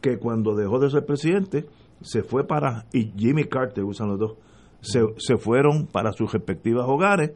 que 0.00 0.18
cuando 0.18 0.54
dejó 0.54 0.78
de 0.80 0.90
ser 0.90 1.04
presidente, 1.06 1.66
se 2.00 2.22
fue 2.22 2.46
para, 2.46 2.86
y 2.92 3.12
Jimmy 3.16 3.44
Carter 3.44 3.84
usan 3.84 4.08
los 4.08 4.18
dos, 4.18 4.32
se, 4.80 5.00
se 5.18 5.36
fueron 5.36 5.86
para 5.86 6.12
sus 6.12 6.32
respectivos 6.32 6.84
hogares. 6.88 7.32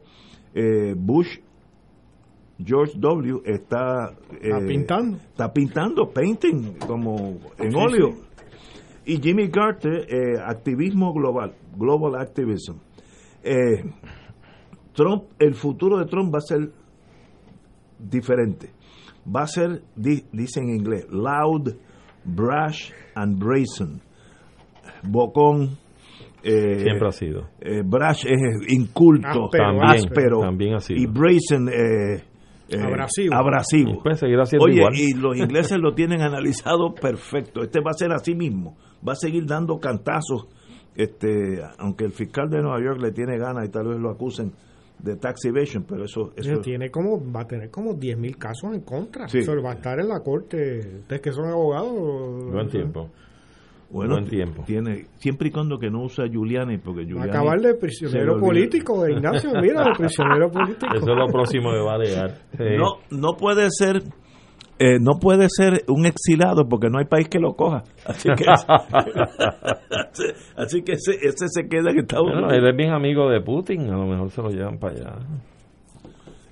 Eh, 0.53 0.93
Bush, 0.97 1.37
George 2.57 2.93
W. 2.97 3.41
está, 3.45 4.11
Está 4.41 4.59
eh, 4.59 4.67
pintando. 4.67 5.17
Está 5.17 5.51
pintando, 5.53 6.09
painting, 6.11 6.77
como 6.87 7.37
en 7.59 7.75
óleo. 7.75 8.15
Y 9.05 9.17
Jimmy 9.21 9.49
Carter, 9.49 10.07
eh, 10.09 10.39
activismo 10.43 11.13
global, 11.13 11.53
global 11.77 12.15
activism. 12.19 12.77
Trump, 14.93 15.25
el 15.39 15.53
futuro 15.53 15.97
de 15.99 16.05
Trump 16.05 16.33
va 16.33 16.37
a 16.39 16.41
ser 16.41 16.71
diferente. 17.99 18.71
Va 19.27 19.41
a 19.43 19.47
ser, 19.47 19.83
di- 19.95 20.23
dice 20.31 20.59
en 20.61 20.69
inglés, 20.69 21.05
loud, 21.09 21.75
brash 22.23 22.91
and 23.15 23.37
brazen. 23.37 24.01
Bocón. 25.07 25.77
eh, 26.43 26.79
Siempre 26.79 27.07
ha 27.07 27.11
sido. 27.11 27.49
eh, 27.61 27.81
brash 27.83 28.25
es 28.27 28.39
inculto, 28.71 29.27
Áspero, 29.45 29.49
También, 29.65 29.83
áspero, 29.89 30.39
también 30.41 30.73
ha 30.75 30.79
sido. 30.79 30.99
y 31.01 31.05
brazen 31.07 31.67
eh, 31.69 32.23
eh, 32.69 32.79
Abrasivo. 32.81 33.33
abrasivo. 33.35 34.03
Oye, 34.59 34.75
igual. 34.75 34.93
y 34.95 35.13
los 35.13 35.37
ingleses 35.37 35.77
lo 35.79 35.93
tienen 35.93 36.21
analizado 36.23 36.93
perfecto. 36.93 37.61
Este 37.63 37.79
va 37.79 37.91
a 37.91 37.93
ser 37.93 38.11
así 38.11 38.35
mismo. 38.35 38.75
Va 39.07 39.13
a 39.13 39.15
seguir 39.15 39.45
dando 39.45 39.79
cantazos. 39.79 40.47
Este, 40.95 41.59
aunque 41.77 42.05
el 42.05 42.11
fiscal 42.11 42.49
de 42.49 42.61
Nueva 42.61 42.79
York 42.81 43.01
le 43.01 43.11
tiene 43.11 43.37
ganas 43.37 43.67
y 43.67 43.69
tal 43.71 43.87
vez 43.89 43.97
lo 43.99 44.09
acusen 44.11 44.53
de 44.97 45.17
tax 45.17 45.43
evasion, 45.43 45.83
pero 45.87 46.05
eso, 46.05 46.31
eso 46.37 46.61
tiene 46.61 46.89
como, 46.89 47.19
va 47.31 47.41
a 47.41 47.45
tener 47.47 47.69
como 47.69 47.91
10.000 47.95 48.37
casos 48.37 48.73
en 48.73 48.79
contra. 48.81 49.27
Sí. 49.27 49.39
Eso 49.39 49.51
va 49.61 49.71
a 49.71 49.75
estar 49.75 49.99
en 49.99 50.07
la 50.07 50.21
corte. 50.21 50.79
Ustedes 51.01 51.21
que 51.21 51.31
son 51.33 51.49
abogados. 51.49 52.49
Buen 52.49 52.69
tiempo. 52.69 53.09
Bueno, 53.95 54.13
buen 54.15 54.25
tiempo. 54.27 54.63
tiene 54.65 55.05
siempre 55.17 55.47
y 55.47 55.51
cuando 55.51 55.77
que 55.77 55.89
no 55.89 56.03
usa 56.03 56.25
Giuliani, 56.27 56.77
porque 56.77 57.01
Va 57.01 57.03
a 57.03 57.07
Giuliani 57.07 57.29
acabar 57.29 57.61
de 57.61 57.73
prisionero 57.75 58.39
político, 58.39 59.07
Ignacio. 59.07 59.51
Mira, 59.61 59.83
de 59.83 59.91
prisionero 59.97 60.49
político. 60.51 60.93
Eso 60.95 61.11
es 61.11 61.17
lo 61.17 61.27
próximo 61.27 61.71
que 61.71 61.79
va 61.79 61.95
a 61.95 61.99
llegar. 61.99 62.31
Sí. 62.57 62.63
No, 62.77 62.97
no 63.11 63.35
puede 63.37 63.67
ser 63.69 64.01
eh, 64.77 64.99
no 64.99 65.19
puede 65.21 65.47
ser 65.49 65.83
un 65.87 66.05
exilado 66.05 66.67
porque 66.67 66.89
no 66.89 66.99
hay 66.99 67.05
país 67.05 67.29
que 67.29 67.39
lo 67.39 67.53
coja. 67.55 67.83
Así 68.05 68.27
que, 68.35 68.43
así 70.57 70.81
que 70.83 70.93
ese, 70.93 71.13
ese 71.21 71.47
se 71.47 71.67
queda 71.69 71.91
en 71.91 71.99
Estados 71.99 72.25
Bueno, 72.25 72.47
Unidos. 72.47 72.57
él 72.57 72.67
es 72.69 72.75
bien 72.75 72.91
amigo 72.91 73.29
de 73.29 73.41
Putin, 73.41 73.89
a 73.89 73.97
lo 73.97 74.05
mejor 74.05 74.29
se 74.31 74.41
lo 74.41 74.49
llevan 74.49 74.77
para 74.77 74.93
allá. 74.93 75.15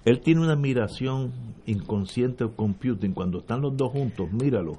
Él 0.06 0.22
tiene 0.22 0.42
una 0.42 0.54
admiración 0.54 1.32
inconsciente 1.66 2.46
con 2.56 2.74
Putin. 2.74 3.14
Cuando 3.14 3.40
están 3.40 3.62
los 3.62 3.76
dos 3.76 3.92
juntos, 3.92 4.32
míralo. 4.32 4.74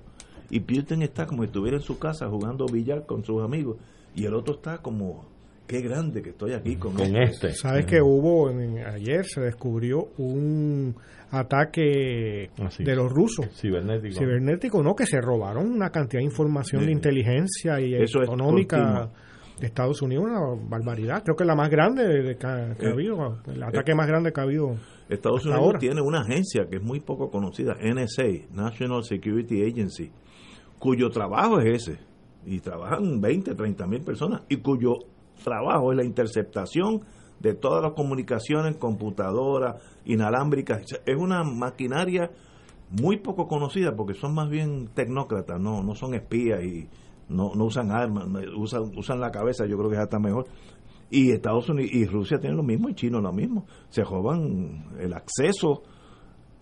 Y 0.54 0.60
Putin 0.60 1.02
está 1.02 1.26
como 1.26 1.42
si 1.42 1.46
estuviera 1.46 1.76
en 1.78 1.82
su 1.82 1.98
casa 1.98 2.28
jugando 2.28 2.66
billar 2.66 3.06
con 3.06 3.24
sus 3.24 3.42
amigos. 3.42 3.76
Y 4.14 4.24
el 4.24 4.34
otro 4.34 4.54
está 4.54 4.78
como, 4.78 5.24
qué 5.66 5.80
grande 5.80 6.22
que 6.22 6.30
estoy 6.30 6.52
aquí 6.52 6.76
con, 6.76 6.94
Con 6.94 7.16
este. 7.16 7.52
Sabes 7.54 7.86
que 7.86 8.00
hubo 8.00 8.48
en- 8.50 8.78
ayer 8.78 9.24
se 9.26 9.40
descubrió 9.40 10.10
un 10.18 10.94
ataque 11.30 12.50
Así. 12.64 12.84
de 12.84 12.94
los 12.94 13.10
rusos 13.10 13.46
Cibernético. 13.60 14.14
cibernético, 14.18 14.82
no 14.82 14.94
que 14.94 15.06
se 15.06 15.20
robaron 15.20 15.66
una 15.72 15.90
cantidad 15.90 16.20
de 16.20 16.24
información 16.26 16.82
Sí. 16.82 16.86
de 16.86 16.92
inteligencia 16.92 17.80
y 17.80 17.94
Eso 17.94 18.22
económica 18.22 19.10
de 19.58 19.66
Estados 19.66 20.02
Unidos, 20.02 20.24
una 20.26 20.40
barbaridad. 20.68 21.22
Creo 21.24 21.34
que 21.36 21.44
la 21.44 21.56
más 21.56 21.70
grande 21.70 22.04
de 22.06 22.36
que, 22.36 22.46
ha- 22.46 22.74
que 22.78 22.86
ha 22.86 22.90
Eh, 22.90 22.92
habido, 22.92 23.38
el 23.46 23.62
ataque 23.62 23.94
más 23.94 24.06
grande 24.06 24.32
que 24.32 24.40
ha 24.40 24.44
habido. 24.44 24.76
Estados 25.08 25.38
hasta 25.40 25.48
Unidos 25.50 25.64
ahora. 25.66 25.78
tiene 25.80 26.00
una 26.00 26.20
agencia 26.20 26.66
que 26.70 26.76
es 26.76 26.82
muy 26.82 27.00
poco 27.00 27.30
conocida, 27.30 27.76
NSA, 27.80 28.46
National 28.54 29.02
Security 29.04 29.64
Agency, 29.64 30.10
cuyo 30.84 31.08
trabajo 31.08 31.60
es 31.60 31.88
ese. 31.88 31.98
Y 32.44 32.60
trabajan 32.60 33.18
20, 33.18 33.54
30 33.54 33.86
mil 33.86 34.02
personas 34.02 34.42
y 34.50 34.58
cuyo 34.58 34.98
trabajo 35.42 35.92
es 35.92 35.96
la 35.96 36.04
interceptación 36.04 37.00
de 37.40 37.54
todas 37.54 37.82
las 37.82 37.94
comunicaciones, 37.94 38.76
computadoras, 38.76 39.82
inalámbricas. 40.04 40.82
Es 41.06 41.16
una 41.16 41.42
maquinaria 41.42 42.30
muy 42.90 43.16
poco 43.16 43.48
conocida 43.48 43.96
porque 43.96 44.12
son 44.12 44.34
más 44.34 44.50
bien 44.50 44.90
tecnócratas, 44.92 45.58
no, 45.58 45.82
no 45.82 45.94
son 45.94 46.12
espías 46.12 46.62
y 46.62 46.86
no, 47.30 47.54
no 47.54 47.64
usan 47.64 47.90
armas, 47.90 48.26
usan, 48.54 48.92
usan 48.94 49.20
la 49.20 49.30
cabeza, 49.30 49.64
yo 49.64 49.78
creo 49.78 49.88
que 49.88 49.96
es 49.96 50.02
hasta 50.02 50.18
mejor. 50.18 50.48
Y 51.08 51.30
Estados 51.30 51.66
Unidos 51.70 51.92
y 51.94 52.04
Rusia 52.04 52.38
tienen 52.38 52.58
lo 52.58 52.62
mismo 52.62 52.90
y 52.90 52.94
China 52.94 53.20
lo 53.22 53.32
mismo. 53.32 53.64
Se 53.88 54.04
roban 54.04 54.94
el 55.00 55.14
acceso 55.14 55.82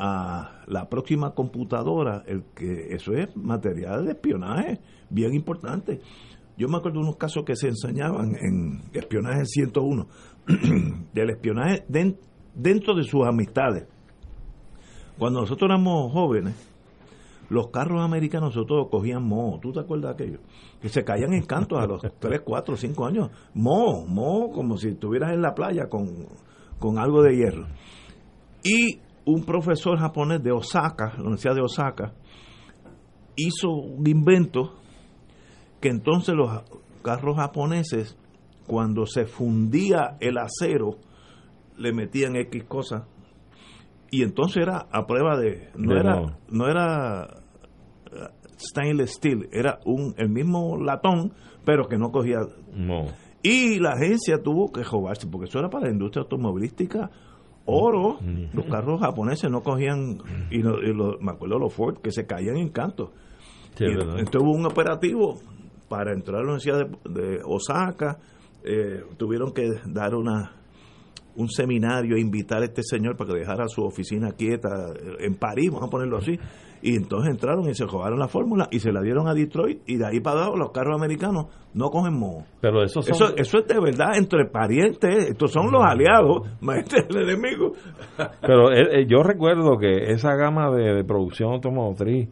a 0.05 0.63
la 0.67 0.89
próxima 0.89 1.33
computadora, 1.33 2.25
el 2.27 2.43
que 2.57 2.93
eso 2.93 3.13
es 3.13 3.37
material 3.37 4.05
de 4.05 4.13
espionaje 4.13 4.81
bien 5.11 5.33
importante. 5.33 6.01
Yo 6.59 6.67
me 6.69 6.79
acuerdo 6.79 6.99
de 6.99 7.05
unos 7.05 7.17
casos 7.17 7.45
que 7.45 7.55
se 7.55 7.69
enseñaban 7.69 8.35
en 8.35 8.83
espionaje 8.93 9.45
101, 9.45 10.07
del 11.15 11.31
espionaje 11.31 11.85
den- 11.89 12.19
dentro 12.53 12.97
de 12.97 13.05
sus 13.05 13.25
amistades. 13.25 13.87
Cuando 15.19 15.41
nosotros 15.43 15.71
éramos 15.71 16.13
jóvenes, 16.13 16.55
los 17.49 17.69
carros 17.69 18.03
americanos 18.03 18.55
sobre 18.55 18.67
todo 18.67 18.89
cogían 18.91 19.23
moho. 19.23 19.61
¿Tú 19.61 19.73
te 19.73 19.81
acuerdas 19.81 20.17
de 20.17 20.25
aquello? 20.25 20.39
Que 20.81 20.89
se 20.89 21.05
caían 21.05 21.33
en 21.33 21.45
cantos 21.45 21.79
a 21.79 21.87
los 21.87 22.03
3, 22.19 22.41
4, 22.45 22.77
5 22.77 23.07
años. 23.07 23.31
Moho, 23.55 24.05
moho, 24.07 24.51
como 24.51 24.77
si 24.79 24.89
estuvieras 24.89 25.33
en 25.33 25.43
la 25.43 25.55
playa 25.55 25.89
con, 25.89 26.27
con 26.81 26.99
algo 26.99 27.23
de 27.23 27.37
hierro. 27.37 27.67
Y 28.65 28.99
un 29.25 29.45
profesor 29.45 29.99
japonés 29.99 30.43
de 30.43 30.53
Osaka, 30.53 31.13
la 31.17 31.23
Universidad 31.23 31.55
de 31.55 31.63
Osaka, 31.63 32.15
hizo 33.37 33.71
un 33.71 34.07
invento 34.07 34.75
que 35.81 35.89
entonces 35.89 36.35
los 36.35 36.63
carros 37.03 37.37
japoneses, 37.37 38.17
cuando 38.67 39.07
se 39.07 39.27
fundía 39.27 40.17
el 40.21 40.39
acero, 40.39 40.99
le 41.77 41.93
metían 41.93 42.37
X 42.37 42.65
cosas. 42.65 43.05
Y 44.11 44.23
entonces 44.23 44.63
era 44.63 44.87
a 44.93 45.07
prueba 45.07 45.37
de. 45.39 45.71
No 45.75 45.95
De 45.95 46.01
era, 46.01 46.39
no 46.51 46.69
era 46.69 47.25
eh, 47.25 48.29
stainless 48.59 49.15
steel, 49.15 49.49
era 49.53 49.81
un 49.85 50.15
el 50.19 50.29
mismo 50.29 50.77
latón, 50.77 51.33
pero 51.65 51.89
que 51.89 51.97
no 51.97 52.11
cogía. 52.11 52.39
No. 52.75 53.07
Y 53.43 53.81
la 53.81 53.95
agencia 53.95 54.41
tuvo 54.43 54.71
que 54.71 54.85
robarse, 54.85 55.27
porque 55.27 55.49
eso 55.49 55.59
era 55.59 55.69
para 55.69 55.87
la 55.87 55.93
industria 55.93 56.23
automovilística. 56.23 57.11
Oro, 57.67 58.19
los 58.53 58.67
carros 58.67 59.01
japoneses 59.01 59.51
no 59.51 59.63
cogían, 59.63 60.19
y, 60.51 60.59
no- 60.59 60.79
y 60.83 60.93
lo- 60.93 61.19
me 61.21 61.33
acuerdo 61.33 61.59
los 61.59 61.73
Ford 61.73 61.99
que 61.99 62.11
se 62.11 62.27
caían 62.27 62.57
en 62.57 62.71
canto. 62.71 63.13
Sí, 63.77 63.85
Y 63.85 63.91
es 63.93 63.97
verdad. 63.97 64.19
entonces 64.19 64.43
hubo 64.43 64.53
un 64.53 64.67
operativo 64.67 65.41
para 65.89 66.13
entrar 66.13 66.37
a 66.37 66.45
la 66.45 66.53
Universidad 66.55 66.87
de, 67.05 67.21
de 67.21 67.39
Osaka. 67.45 68.19
eh, 68.65 69.03
tuvieron 69.17 69.53
que 69.53 69.69
dar 69.87 70.15
una 70.15 70.53
un 71.35 71.49
seminario, 71.49 72.19
invitar 72.19 72.61
a 72.63 72.67
este 72.67 72.83
señor 72.83 73.17
para 73.17 73.33
que 73.33 73.39
dejara 73.39 73.67
su 73.67 73.83
oficina 73.83 74.33
quieta 74.33 74.69
eh, 74.95 75.17
en 75.27 75.35
París, 75.37 75.71
vamos 75.73 75.89
a 75.89 75.91
ponerlo 75.91 76.19
así. 76.19 76.39
Y 76.83 76.97
entonces 76.97 77.31
entraron 77.31 77.69
y 77.69 77.75
se 77.75 77.87
robaron 77.87 78.19
la 78.19 78.29
fórmula 78.29 78.69
y 78.71 78.81
se 78.81 78.93
la 78.93 79.01
dieron 79.01 79.29
a 79.29 79.35
Detroit 79.35 79.83
y 79.87 79.97
de 79.97 80.07
ahí 80.07 80.21
para 80.21 80.43
abajo 80.43 80.57
los 80.57 80.73
carros 80.73 80.97
americanos 80.97 81.47
no 81.75 81.91
cogen 81.91 82.19
moho. 82.19 82.45
Pero 82.61 82.83
eso 82.83 83.03
son... 83.03 83.15
Eso, 83.15 83.37
eso 83.37 83.59
es 83.59 83.67
de 83.67 83.81
verdad 83.81 84.17
entre 84.17 84.47
parientes, 84.47 85.31
estos 85.31 85.53
son 85.53 85.71
los 85.71 85.83
aliados, 85.83 86.43
más 86.61 86.79
este 86.79 86.99
es 86.99 87.07
el 87.09 87.29
enemigo. 87.29 87.73
Pero 88.41 88.73
eh, 88.73 89.01
eh, 89.01 89.07
yo 89.07 89.23
recuerdo 89.23 89.79
que 89.79 90.13
esa 90.13 90.35
gama 90.35 90.71
de, 90.71 90.95
de 90.95 91.05
producción 91.05 91.53
automotriz 91.53 92.29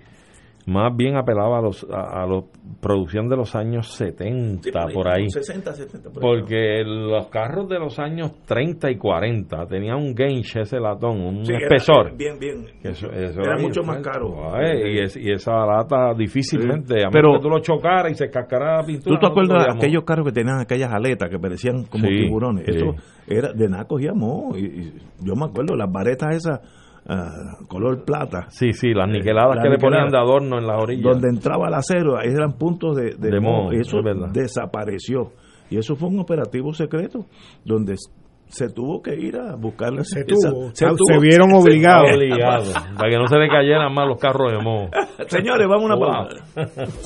más 0.67 0.95
bien 0.97 1.17
apelaba 1.17 1.59
a 1.59 1.63
los 1.63 1.87
a, 1.91 2.23
a 2.23 2.27
la 2.27 2.43
producción 2.81 3.29
de 3.29 3.37
los 3.37 3.55
años 3.57 3.89
70 3.95 4.71
por 4.95 5.09
ahí 5.09 5.29
60, 5.29 5.73
70, 5.73 6.11
por 6.11 6.23
ahí. 6.25 6.41
porque 6.41 6.83
los 6.85 7.27
carros 7.29 7.69
de 7.69 7.79
los 7.79 7.99
años 7.99 8.33
30 8.47 8.91
y 8.91 8.97
40 8.97 9.67
tenían 9.67 9.97
un 9.97 10.15
gauge 10.15 10.61
ese 10.61 10.79
latón 10.79 11.21
un 11.21 11.45
Sí, 11.45 11.53
era 11.53 11.63
espesor 11.67 12.17
Bien, 12.17 12.39
bien. 12.39 12.65
que 12.83 12.91
eso- 12.91 13.11
eso 13.11 13.41
Era 13.41 13.57
ahí, 13.57 13.63
mucho 13.63 13.83
más 13.83 13.99
caro. 14.03 14.55
ay, 14.55 14.95
y, 14.97 14.99
es- 15.03 15.17
y 15.17 15.31
esa 15.33 15.53
lata 15.67 16.15
difícilmente 16.17 16.95
Sí. 16.99 17.05
a 17.05 17.11
menos 17.11 17.13
Pero- 17.13 17.33
que 17.35 17.41
tú 17.41 17.49
lo 17.49 17.59
chocaras 17.61 18.13
y 18.13 18.15
se 18.15 18.29
cascara 18.31 18.77
la 18.79 18.85
pintura 18.87 19.15
¿Tú 19.17 19.21
te 19.21 19.27
no 19.27 19.33
acuerdas 19.33 19.67
de 19.67 19.73
aquellos 19.77 20.05
carros 20.05 20.27
que 20.27 20.33
tenían 20.33 20.61
aquellas 20.61 20.93
aletas 20.93 21.29
que 21.31 21.39
parecían 21.39 21.85
como 21.85 22.07
Sí, 22.07 22.17
tiburones? 22.17 22.65
sí. 22.67 22.73
Eso 22.77 22.95
era 23.27 23.53
de 23.53 23.69
nada 23.69 23.85
cogía 23.85 24.13
moho. 24.15 24.57
Y, 24.57 24.65
y 24.65 24.93
yo 25.25 25.35
me 25.37 25.47
acuerdo, 25.47 25.75
las 25.77 25.91
varetas 25.91 26.35
esas 26.37 26.61
ah, 27.09 27.57
color 27.69 28.05
plata, 28.05 28.47
sí 28.51 28.73
sí 28.73 28.93
las 28.95 29.09
niqueladas 29.09 29.57
las 29.57 29.65
que 29.65 29.71
le 29.71 29.79
ponían 29.79 30.05
niqueladas. 30.07 30.13
de 30.13 30.19
adorno 30.33 30.59
en 30.59 30.67
la 30.67 30.77
orilla 30.79 31.03
donde 31.11 31.29
entraba 31.29 31.69
el 31.69 31.75
acero, 31.75 32.19
ahí 32.19 32.29
eran 32.29 32.53
puntos 32.59 32.97
de, 32.97 33.15
de, 33.17 33.31
De 33.31 33.41
moho. 33.41 33.73
Y 33.73 33.81
eso 33.81 33.99
es 33.99 34.05
verdad. 34.05 34.29
desapareció. 34.33 35.33
Y 35.71 35.79
eso 35.79 35.95
fue 35.97 36.09
un 36.09 36.19
operativo 36.19 36.73
secreto 36.75 37.27
donde 37.65 37.95
se 38.49 38.69
tuvo 38.69 39.01
que 39.01 39.15
ir 39.15 39.37
a 39.37 39.55
buscarle 39.55 40.03
Se 40.05 40.21
esa- 40.21 40.51
tuvo, 40.51 40.71
se 40.75 40.85
se, 40.85 40.87
tuvo- 40.97 41.21
vieron 41.21 41.51
se- 41.51 41.57
obligados. 41.57 42.11
obligado 42.13 42.65
para 42.97 43.09
que 43.11 43.17
no 43.17 43.27
se 43.29 43.37
le 43.39 43.49
cayeran 43.49 43.95
más 43.95 44.09
los 44.09 44.19
carros 44.19 44.51
de 44.51 44.59
moho 44.59 44.89
Señores, 45.29 45.69
vamos 45.69 45.89
a 45.91 45.95
una 45.95 45.97
Wow. 45.97 46.29
pausa. 46.29 46.97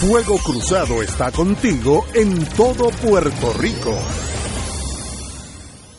Fuego 0.00 0.34
Cruzado 0.44 1.02
está 1.02 1.30
contigo 1.30 2.04
en 2.14 2.44
todo 2.56 2.90
Puerto 3.08 3.52
Rico. 3.60 3.92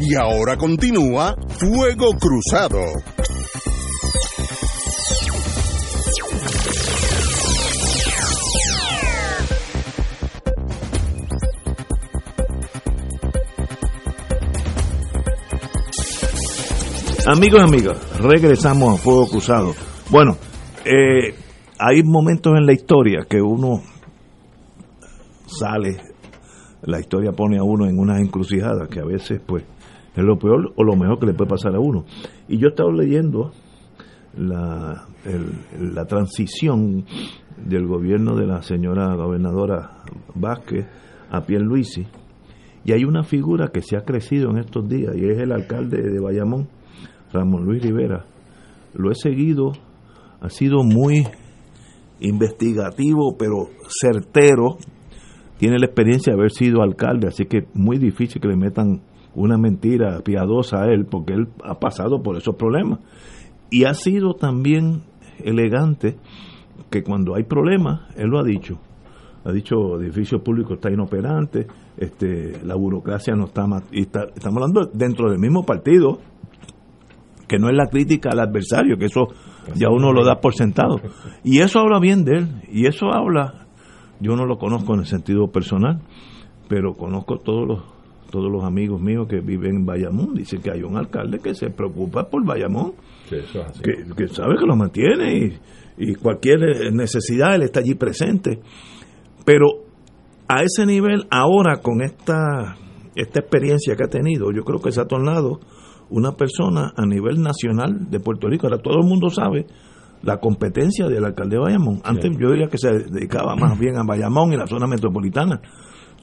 Y 0.00 0.14
ahora 0.14 0.56
continúa 0.56 1.34
Fuego 1.58 2.10
Cruzado. 2.20 2.78
Amigos 17.26 17.60
amigas, 17.60 17.98
regresamos 18.20 18.94
a 18.94 19.02
Fuego 19.02 19.26
Cruzado. 19.26 19.74
Bueno, 20.10 20.36
eh, 20.84 21.34
hay 21.78 22.02
momentos 22.04 22.56
en 22.56 22.66
la 22.66 22.72
historia 22.72 23.26
que 23.28 23.42
uno 23.42 23.82
sale, 25.46 25.96
la 26.82 27.00
historia 27.00 27.32
pone 27.32 27.58
a 27.58 27.64
uno 27.64 27.86
en 27.86 27.98
unas 27.98 28.20
encrucijadas 28.20 28.88
que 28.88 29.00
a 29.00 29.04
veces 29.04 29.40
pues 29.44 29.64
es 30.18 30.24
lo 30.24 30.38
peor 30.38 30.72
o 30.76 30.84
lo 30.84 30.96
mejor 30.96 31.18
que 31.18 31.26
le 31.26 31.34
puede 31.34 31.50
pasar 31.50 31.74
a 31.74 31.80
uno. 31.80 32.04
Y 32.48 32.58
yo 32.58 32.66
he 32.66 32.70
estado 32.70 32.92
leyendo 32.92 33.52
la, 34.36 35.06
la 35.78 36.04
transición 36.06 37.04
del 37.56 37.86
gobierno 37.86 38.36
de 38.36 38.46
la 38.46 38.62
señora 38.62 39.14
gobernadora 39.14 40.02
Vázquez 40.34 40.86
a 41.30 41.42
Pierluisi 41.42 42.06
y 42.84 42.92
hay 42.92 43.04
una 43.04 43.22
figura 43.22 43.68
que 43.68 43.82
se 43.82 43.98
ha 43.98 44.00
crecido 44.00 44.50
en 44.50 44.58
estos 44.58 44.88
días 44.88 45.14
y 45.14 45.28
es 45.28 45.38
el 45.38 45.52
alcalde 45.52 46.00
de 46.02 46.20
Bayamón, 46.20 46.68
Ramón 47.32 47.64
Luis 47.64 47.82
Rivera. 47.82 48.24
Lo 48.94 49.10
he 49.10 49.14
seguido, 49.14 49.72
ha 50.40 50.48
sido 50.48 50.82
muy 50.82 51.22
investigativo, 52.20 53.36
pero 53.38 53.66
certero. 54.00 54.78
Tiene 55.58 55.78
la 55.78 55.86
experiencia 55.86 56.32
de 56.32 56.38
haber 56.38 56.50
sido 56.50 56.82
alcalde, 56.82 57.28
así 57.28 57.44
que 57.44 57.66
muy 57.74 57.98
difícil 57.98 58.40
que 58.40 58.48
le 58.48 58.56
metan 58.56 59.02
una 59.38 59.56
mentira 59.56 60.20
piadosa 60.20 60.82
a 60.82 60.92
él, 60.92 61.06
porque 61.06 61.34
él 61.34 61.48
ha 61.64 61.78
pasado 61.78 62.22
por 62.22 62.36
esos 62.36 62.56
problemas. 62.56 63.00
Y 63.70 63.84
ha 63.84 63.94
sido 63.94 64.34
también 64.34 65.02
elegante 65.44 66.16
que 66.90 67.02
cuando 67.02 67.34
hay 67.34 67.44
problemas, 67.44 68.00
él 68.16 68.28
lo 68.28 68.38
ha 68.38 68.44
dicho, 68.44 68.78
ha 69.44 69.52
dicho 69.52 70.00
edificio 70.00 70.42
público 70.42 70.74
está 70.74 70.90
inoperante, 70.90 71.66
este, 71.96 72.64
la 72.64 72.74
burocracia 72.74 73.34
no 73.34 73.44
está, 73.44 73.66
y 73.92 74.02
estamos 74.02 74.56
hablando 74.56 74.90
dentro 74.92 75.30
del 75.30 75.38
mismo 75.38 75.64
partido, 75.64 76.18
que 77.46 77.58
no 77.58 77.68
es 77.68 77.76
la 77.76 77.86
crítica 77.86 78.30
al 78.30 78.40
adversario, 78.40 78.98
que 78.98 79.06
eso 79.06 79.28
ya 79.74 79.88
uno 79.90 80.12
lo 80.12 80.24
da 80.24 80.40
por 80.40 80.54
sentado. 80.54 81.00
Y 81.44 81.60
eso 81.60 81.78
habla 81.80 81.98
bien 82.00 82.24
de 82.24 82.38
él, 82.38 82.48
y 82.70 82.86
eso 82.86 83.12
habla, 83.12 83.66
yo 84.20 84.34
no 84.36 84.46
lo 84.46 84.58
conozco 84.58 84.94
en 84.94 85.00
el 85.00 85.06
sentido 85.06 85.48
personal, 85.48 86.00
pero 86.68 86.94
conozco 86.94 87.38
todos 87.38 87.66
los 87.66 87.97
todos 88.30 88.50
los 88.50 88.64
amigos 88.64 89.00
míos 89.00 89.26
que 89.28 89.40
viven 89.40 89.76
en 89.76 89.86
Bayamón, 89.86 90.34
dicen 90.34 90.60
que 90.60 90.70
hay 90.70 90.82
un 90.82 90.96
alcalde 90.96 91.38
que 91.38 91.54
se 91.54 91.70
preocupa 91.70 92.28
por 92.28 92.44
Bayamón, 92.44 92.92
que, 93.28 94.28
sabe 94.28 94.56
que 94.58 94.66
lo 94.66 94.76
mantiene 94.76 95.58
y, 95.96 96.10
y 96.10 96.14
cualquier 96.14 96.92
necesidad 96.92 97.54
él 97.54 97.62
está 97.62 97.80
allí 97.80 97.94
presente. 97.94 98.60
Pero 99.44 99.66
a 100.48 100.62
ese 100.62 100.86
nivel, 100.86 101.26
ahora 101.30 101.80
con 101.82 102.02
esta, 102.02 102.76
esta 103.14 103.40
experiencia 103.40 103.96
que 103.96 104.04
ha 104.04 104.08
tenido, 104.08 104.50
yo 104.52 104.62
creo 104.64 104.80
que 104.80 104.92
se 104.92 105.00
ha 105.00 105.06
tornado 105.06 105.60
una 106.10 106.32
persona 106.32 106.92
a 106.96 107.06
nivel 107.06 107.42
nacional 107.42 108.10
de 108.10 108.20
Puerto 108.20 108.48
Rico. 108.48 108.66
Ahora 108.66 108.80
todo 108.80 108.98
el 109.02 109.06
mundo 109.06 109.28
sabe 109.28 109.66
la 110.22 110.38
competencia 110.38 111.06
del 111.06 111.24
alcalde 111.24 111.56
de 111.56 111.62
Bayamón. 111.62 112.00
Antes 112.04 112.30
yo 112.38 112.50
diría 112.50 112.68
que 112.68 112.78
se 112.78 112.90
dedicaba 112.90 113.54
más 113.56 113.78
bien 113.78 113.96
a 113.96 114.04
Bayamón 114.04 114.52
y 114.52 114.56
la 114.56 114.66
zona 114.66 114.86
metropolitana. 114.86 115.60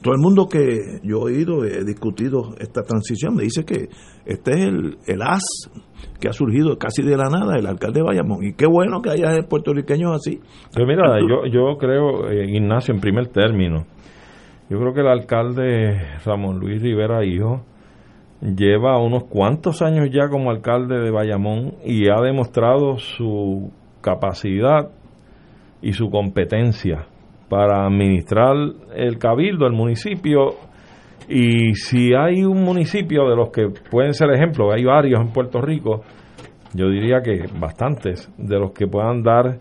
Todo 0.02 0.14
el 0.14 0.20
mundo 0.20 0.46
que 0.46 1.00
yo 1.02 1.28
he 1.28 1.34
oído, 1.34 1.64
he 1.64 1.84
discutido 1.84 2.54
esta 2.58 2.82
transición, 2.82 3.34
me 3.34 3.44
dice 3.44 3.64
que 3.64 3.88
este 4.24 4.50
es 4.52 4.66
el, 4.66 4.98
el 5.06 5.22
as 5.22 5.42
que 6.20 6.28
ha 6.28 6.32
surgido 6.32 6.76
casi 6.78 7.02
de 7.02 7.16
la 7.16 7.28
nada, 7.28 7.56
el 7.58 7.66
alcalde 7.66 8.00
de 8.00 8.06
Bayamón. 8.06 8.44
Y 8.44 8.52
qué 8.54 8.66
bueno 8.66 9.00
que 9.00 9.10
haya 9.10 9.42
puertorriqueños 9.48 10.14
así. 10.14 10.40
Pero 10.72 10.86
mira, 10.86 11.18
yo, 11.20 11.46
yo 11.50 11.76
creo, 11.78 12.28
eh, 12.30 12.44
Ignacio, 12.50 12.94
en 12.94 13.00
primer 13.00 13.28
término, 13.28 13.86
yo 14.68 14.78
creo 14.78 14.92
que 14.92 15.00
el 15.00 15.08
alcalde 15.08 15.98
Ramón 16.24 16.58
Luis 16.58 16.82
Rivera 16.82 17.24
Hijo 17.24 17.62
lleva 18.40 18.98
unos 18.98 19.24
cuantos 19.24 19.80
años 19.82 20.08
ya 20.12 20.28
como 20.28 20.50
alcalde 20.50 20.98
de 20.98 21.10
Bayamón 21.10 21.74
y 21.84 22.08
ha 22.10 22.20
demostrado 22.20 22.98
su 22.98 23.72
capacidad 24.02 24.90
y 25.80 25.92
su 25.92 26.10
competencia 26.10 27.06
para 27.48 27.86
administrar 27.86 28.56
el 28.94 29.18
cabildo, 29.18 29.66
el 29.66 29.72
municipio. 29.72 30.54
Y 31.28 31.74
si 31.74 32.14
hay 32.14 32.44
un 32.44 32.62
municipio 32.62 33.28
de 33.28 33.36
los 33.36 33.50
que 33.50 33.68
pueden 33.90 34.14
ser 34.14 34.30
ejemplos, 34.30 34.72
hay 34.74 34.84
varios 34.84 35.20
en 35.20 35.32
Puerto 35.32 35.60
Rico, 35.60 36.02
yo 36.74 36.88
diría 36.88 37.20
que 37.20 37.46
bastantes, 37.58 38.32
de 38.36 38.58
los 38.58 38.72
que 38.72 38.86
puedan 38.86 39.22
dar 39.22 39.58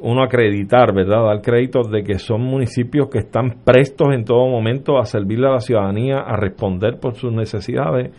uno 0.00 0.22
acreditar, 0.22 0.94
¿verdad? 0.94 1.24
Dar 1.24 1.42
créditos 1.42 1.90
de 1.90 2.02
que 2.02 2.18
son 2.18 2.42
municipios 2.42 3.08
que 3.10 3.18
están 3.18 3.62
prestos 3.64 4.08
en 4.14 4.24
todo 4.24 4.48
momento 4.48 4.98
a 4.98 5.04
servirle 5.04 5.48
a 5.48 5.52
la 5.52 5.60
ciudadanía, 5.60 6.20
a 6.20 6.36
responder 6.36 6.98
por 7.00 7.14
sus 7.14 7.32
necesidades, 7.32 8.10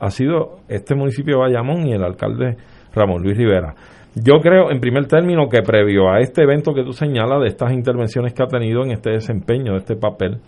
ha 0.00 0.10
sido 0.10 0.58
este 0.68 0.94
municipio 0.94 1.36
de 1.36 1.42
Bayamón 1.42 1.86
y 1.86 1.92
el 1.92 2.04
alcalde 2.04 2.56
Ramón 2.92 3.22
Luis 3.22 3.36
Rivera. 3.36 3.74
Yo 4.18 4.40
creo, 4.40 4.70
en 4.70 4.80
primer 4.80 5.06
término, 5.06 5.50
que 5.50 5.60
previo 5.60 6.08
a 6.08 6.20
este 6.20 6.42
evento 6.42 6.72
que 6.72 6.82
tú 6.82 6.94
señalas, 6.94 7.42
de 7.42 7.48
estas 7.48 7.70
intervenciones 7.72 8.32
que 8.32 8.42
ha 8.42 8.46
tenido 8.46 8.82
en 8.82 8.92
este 8.92 9.10
desempeño, 9.10 9.72
de 9.72 9.78
este 9.78 9.94
papel, 9.94 10.38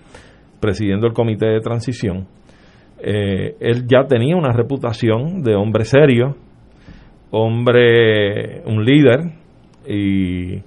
presidiendo 0.59 1.07
el 1.07 1.12
comité 1.12 1.49
de 1.49 1.61
transición, 1.61 2.27
eh, 2.99 3.57
él 3.61 3.87
ya 3.87 4.07
tenía 4.09 4.37
una 4.37 4.53
reputación 4.53 5.43
de 5.43 5.55
hombre 5.55 5.85
serio, 5.85 6.35
hombre, 7.31 8.62
un 8.64 8.85
líder, 8.87 9.35
y, 9.87 10.62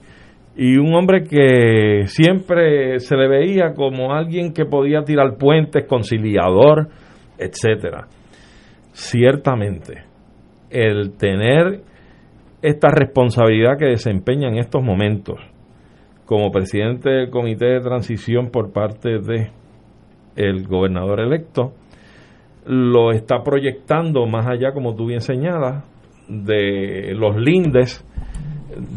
un 0.78 0.94
hombre 0.94 1.24
que 1.24 2.04
siempre 2.06 3.00
se 3.00 3.16
le 3.16 3.28
veía 3.28 3.74
como 3.74 4.14
alguien 4.14 4.54
que 4.54 4.66
podía 4.66 5.02
tirar 5.02 5.38
puentes, 5.40 5.88
conciliador, 5.88 6.90
etcétera. 7.40 8.08
Ciertamente, 8.92 10.04
el 10.70 11.18
tener 11.18 11.82
esta 12.62 12.90
responsabilidad 12.90 13.78
que 13.78 13.86
desempeña 13.86 14.50
en 14.50 14.58
estos 14.58 14.84
momentos 14.84 15.40
como 16.26 16.52
presidente 16.52 17.10
del 17.10 17.30
comité 17.30 17.66
de 17.66 17.82
transición 17.82 18.52
por 18.52 18.72
parte 18.72 19.20
de 19.20 19.52
el 20.36 20.68
gobernador 20.68 21.20
electo 21.20 21.74
lo 22.66 23.12
está 23.12 23.44
proyectando 23.44 24.26
más 24.28 24.48
allá 24.48 24.72
como 24.72 24.96
tú 24.96 25.08
bien 25.08 25.22
señalas 25.22 25.84
de 26.28 27.14
los 27.16 27.36
lindes 27.36 28.06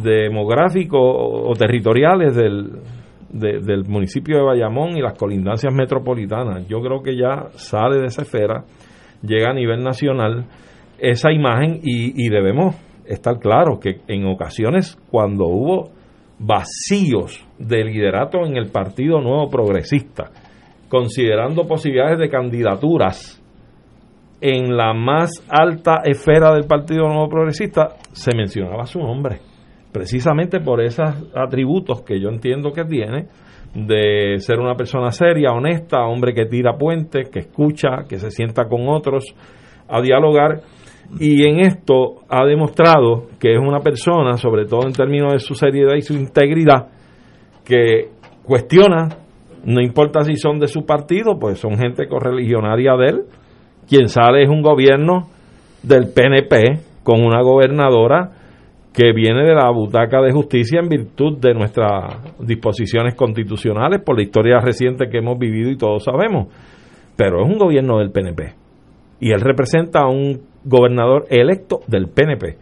demográficos 0.02 1.00
o 1.02 1.52
territoriales 1.58 2.36
del, 2.36 2.78
del 3.30 3.84
municipio 3.88 4.36
de 4.36 4.44
Bayamón 4.44 4.96
y 4.96 5.00
las 5.00 5.18
colindancias 5.18 5.74
metropolitanas. 5.74 6.68
Yo 6.68 6.80
creo 6.80 7.02
que 7.02 7.16
ya 7.16 7.48
sale 7.56 7.98
de 7.98 8.06
esa 8.06 8.22
esfera, 8.22 8.64
llega 9.22 9.50
a 9.50 9.54
nivel 9.54 9.82
nacional 9.82 10.44
esa 10.98 11.32
imagen 11.32 11.80
y, 11.82 12.24
y 12.24 12.28
debemos 12.28 12.76
estar 13.06 13.38
claros 13.38 13.78
que 13.80 14.00
en 14.08 14.26
ocasiones 14.26 14.96
cuando 15.10 15.46
hubo 15.46 15.90
vacíos 16.38 17.46
de 17.58 17.84
liderato 17.84 18.44
en 18.44 18.56
el 18.56 18.70
Partido 18.70 19.20
Nuevo 19.20 19.48
Progresista, 19.48 20.30
considerando 20.88 21.66
posibilidades 21.66 22.18
de 22.18 22.28
candidaturas 22.28 23.40
en 24.40 24.76
la 24.76 24.92
más 24.92 25.30
alta 25.48 26.02
esfera 26.04 26.52
del 26.54 26.66
Partido 26.66 27.08
Nuevo 27.08 27.28
Progresista, 27.28 27.96
se 28.12 28.34
mencionaba 28.36 28.86
su 28.86 28.98
nombre 28.98 29.40
precisamente 29.94 30.58
por 30.58 30.82
esos 30.82 31.08
atributos 31.36 32.02
que 32.02 32.20
yo 32.20 32.28
entiendo 32.28 32.72
que 32.72 32.84
tiene 32.84 33.28
de 33.74 34.38
ser 34.38 34.58
una 34.58 34.74
persona 34.74 35.12
seria, 35.12 35.52
honesta, 35.52 36.04
hombre 36.04 36.34
que 36.34 36.46
tira 36.46 36.76
puentes, 36.76 37.30
que 37.30 37.38
escucha, 37.38 38.04
que 38.08 38.18
se 38.18 38.32
sienta 38.32 38.64
con 38.64 38.88
otros 38.88 39.24
a 39.88 40.00
dialogar 40.00 40.62
y 41.20 41.46
en 41.46 41.60
esto 41.60 42.22
ha 42.28 42.44
demostrado 42.44 43.28
que 43.38 43.54
es 43.54 43.58
una 43.58 43.80
persona, 43.80 44.36
sobre 44.36 44.66
todo 44.66 44.86
en 44.86 44.92
términos 44.92 45.32
de 45.32 45.38
su 45.38 45.54
seriedad 45.54 45.94
y 45.96 46.02
su 46.02 46.14
integridad, 46.14 46.88
que 47.64 48.08
cuestiona, 48.42 49.08
no 49.64 49.80
importa 49.80 50.22
si 50.22 50.36
son 50.36 50.58
de 50.58 50.68
su 50.68 50.84
partido, 50.84 51.38
pues 51.38 51.58
son 51.58 51.76
gente 51.78 52.08
correligionaria 52.08 52.94
de 52.96 53.06
él, 53.06 53.22
quien 53.88 54.08
sale 54.08 54.42
es 54.42 54.48
un 54.48 54.62
gobierno 54.62 55.28
del 55.82 56.12
PNP 56.12 56.80
con 57.02 57.22
una 57.22 57.42
gobernadora 57.42 58.30
que 58.92 59.12
viene 59.12 59.44
de 59.44 59.54
la 59.54 59.70
butaca 59.70 60.22
de 60.22 60.32
justicia 60.32 60.80
en 60.80 60.88
virtud 60.88 61.38
de 61.38 61.52
nuestras 61.52 62.38
disposiciones 62.38 63.14
constitucionales 63.14 64.00
por 64.02 64.16
la 64.16 64.22
historia 64.22 64.60
reciente 64.60 65.08
que 65.10 65.18
hemos 65.18 65.36
vivido 65.36 65.70
y 65.70 65.76
todos 65.76 66.04
sabemos. 66.04 66.46
Pero 67.16 67.42
es 67.42 67.50
un 67.50 67.58
gobierno 67.58 67.98
del 67.98 68.12
PNP. 68.12 68.54
Y 69.20 69.32
él 69.32 69.40
representa 69.40 70.06
un 70.06 70.40
gobernador 70.64 71.26
electo 71.30 71.80
del 71.86 72.08
PNP. 72.08 72.58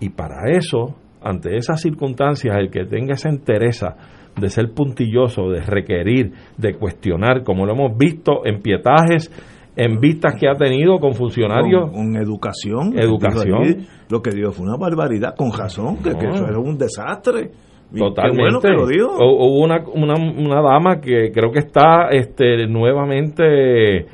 Y 0.00 0.10
para 0.10 0.50
eso, 0.50 0.96
ante 1.22 1.56
esas 1.56 1.80
circunstancias, 1.80 2.56
el 2.58 2.70
que 2.70 2.84
tenga 2.84 3.14
esa 3.14 3.28
entereza 3.28 3.96
de 4.38 4.50
ser 4.50 4.72
puntilloso, 4.74 5.48
de 5.48 5.60
requerir, 5.60 6.32
de 6.58 6.74
cuestionar, 6.74 7.42
como 7.42 7.64
lo 7.64 7.72
hemos 7.72 7.96
visto 7.96 8.44
en 8.44 8.60
pietajes 8.60 9.30
en 9.76 10.00
vistas 10.00 10.34
que 10.40 10.48
ha 10.48 10.54
tenido 10.54 10.98
con 10.98 11.12
funcionarios. 11.12 11.90
Con, 11.90 12.16
educación. 12.16 12.98
Educación. 12.98 13.86
lo 14.08 14.22
que 14.22 14.30
dio 14.30 14.50
fue 14.50 14.66
una 14.66 14.76
barbaridad, 14.78 15.34
con 15.36 15.52
razón, 15.52 15.98
que, 15.98 16.10
eso 16.10 16.46
era 16.46 16.58
un 16.58 16.78
desastre. 16.78 17.50
Totalmente. 17.96 18.68
Hubo 18.74 19.62
una, 19.62 19.84
una, 19.94 20.14
una, 20.14 20.60
dama 20.60 21.00
que 21.00 21.30
creo 21.32 21.52
que 21.52 21.60
está 21.60 22.08
este, 22.10 22.66
nuevamente 22.66 24.06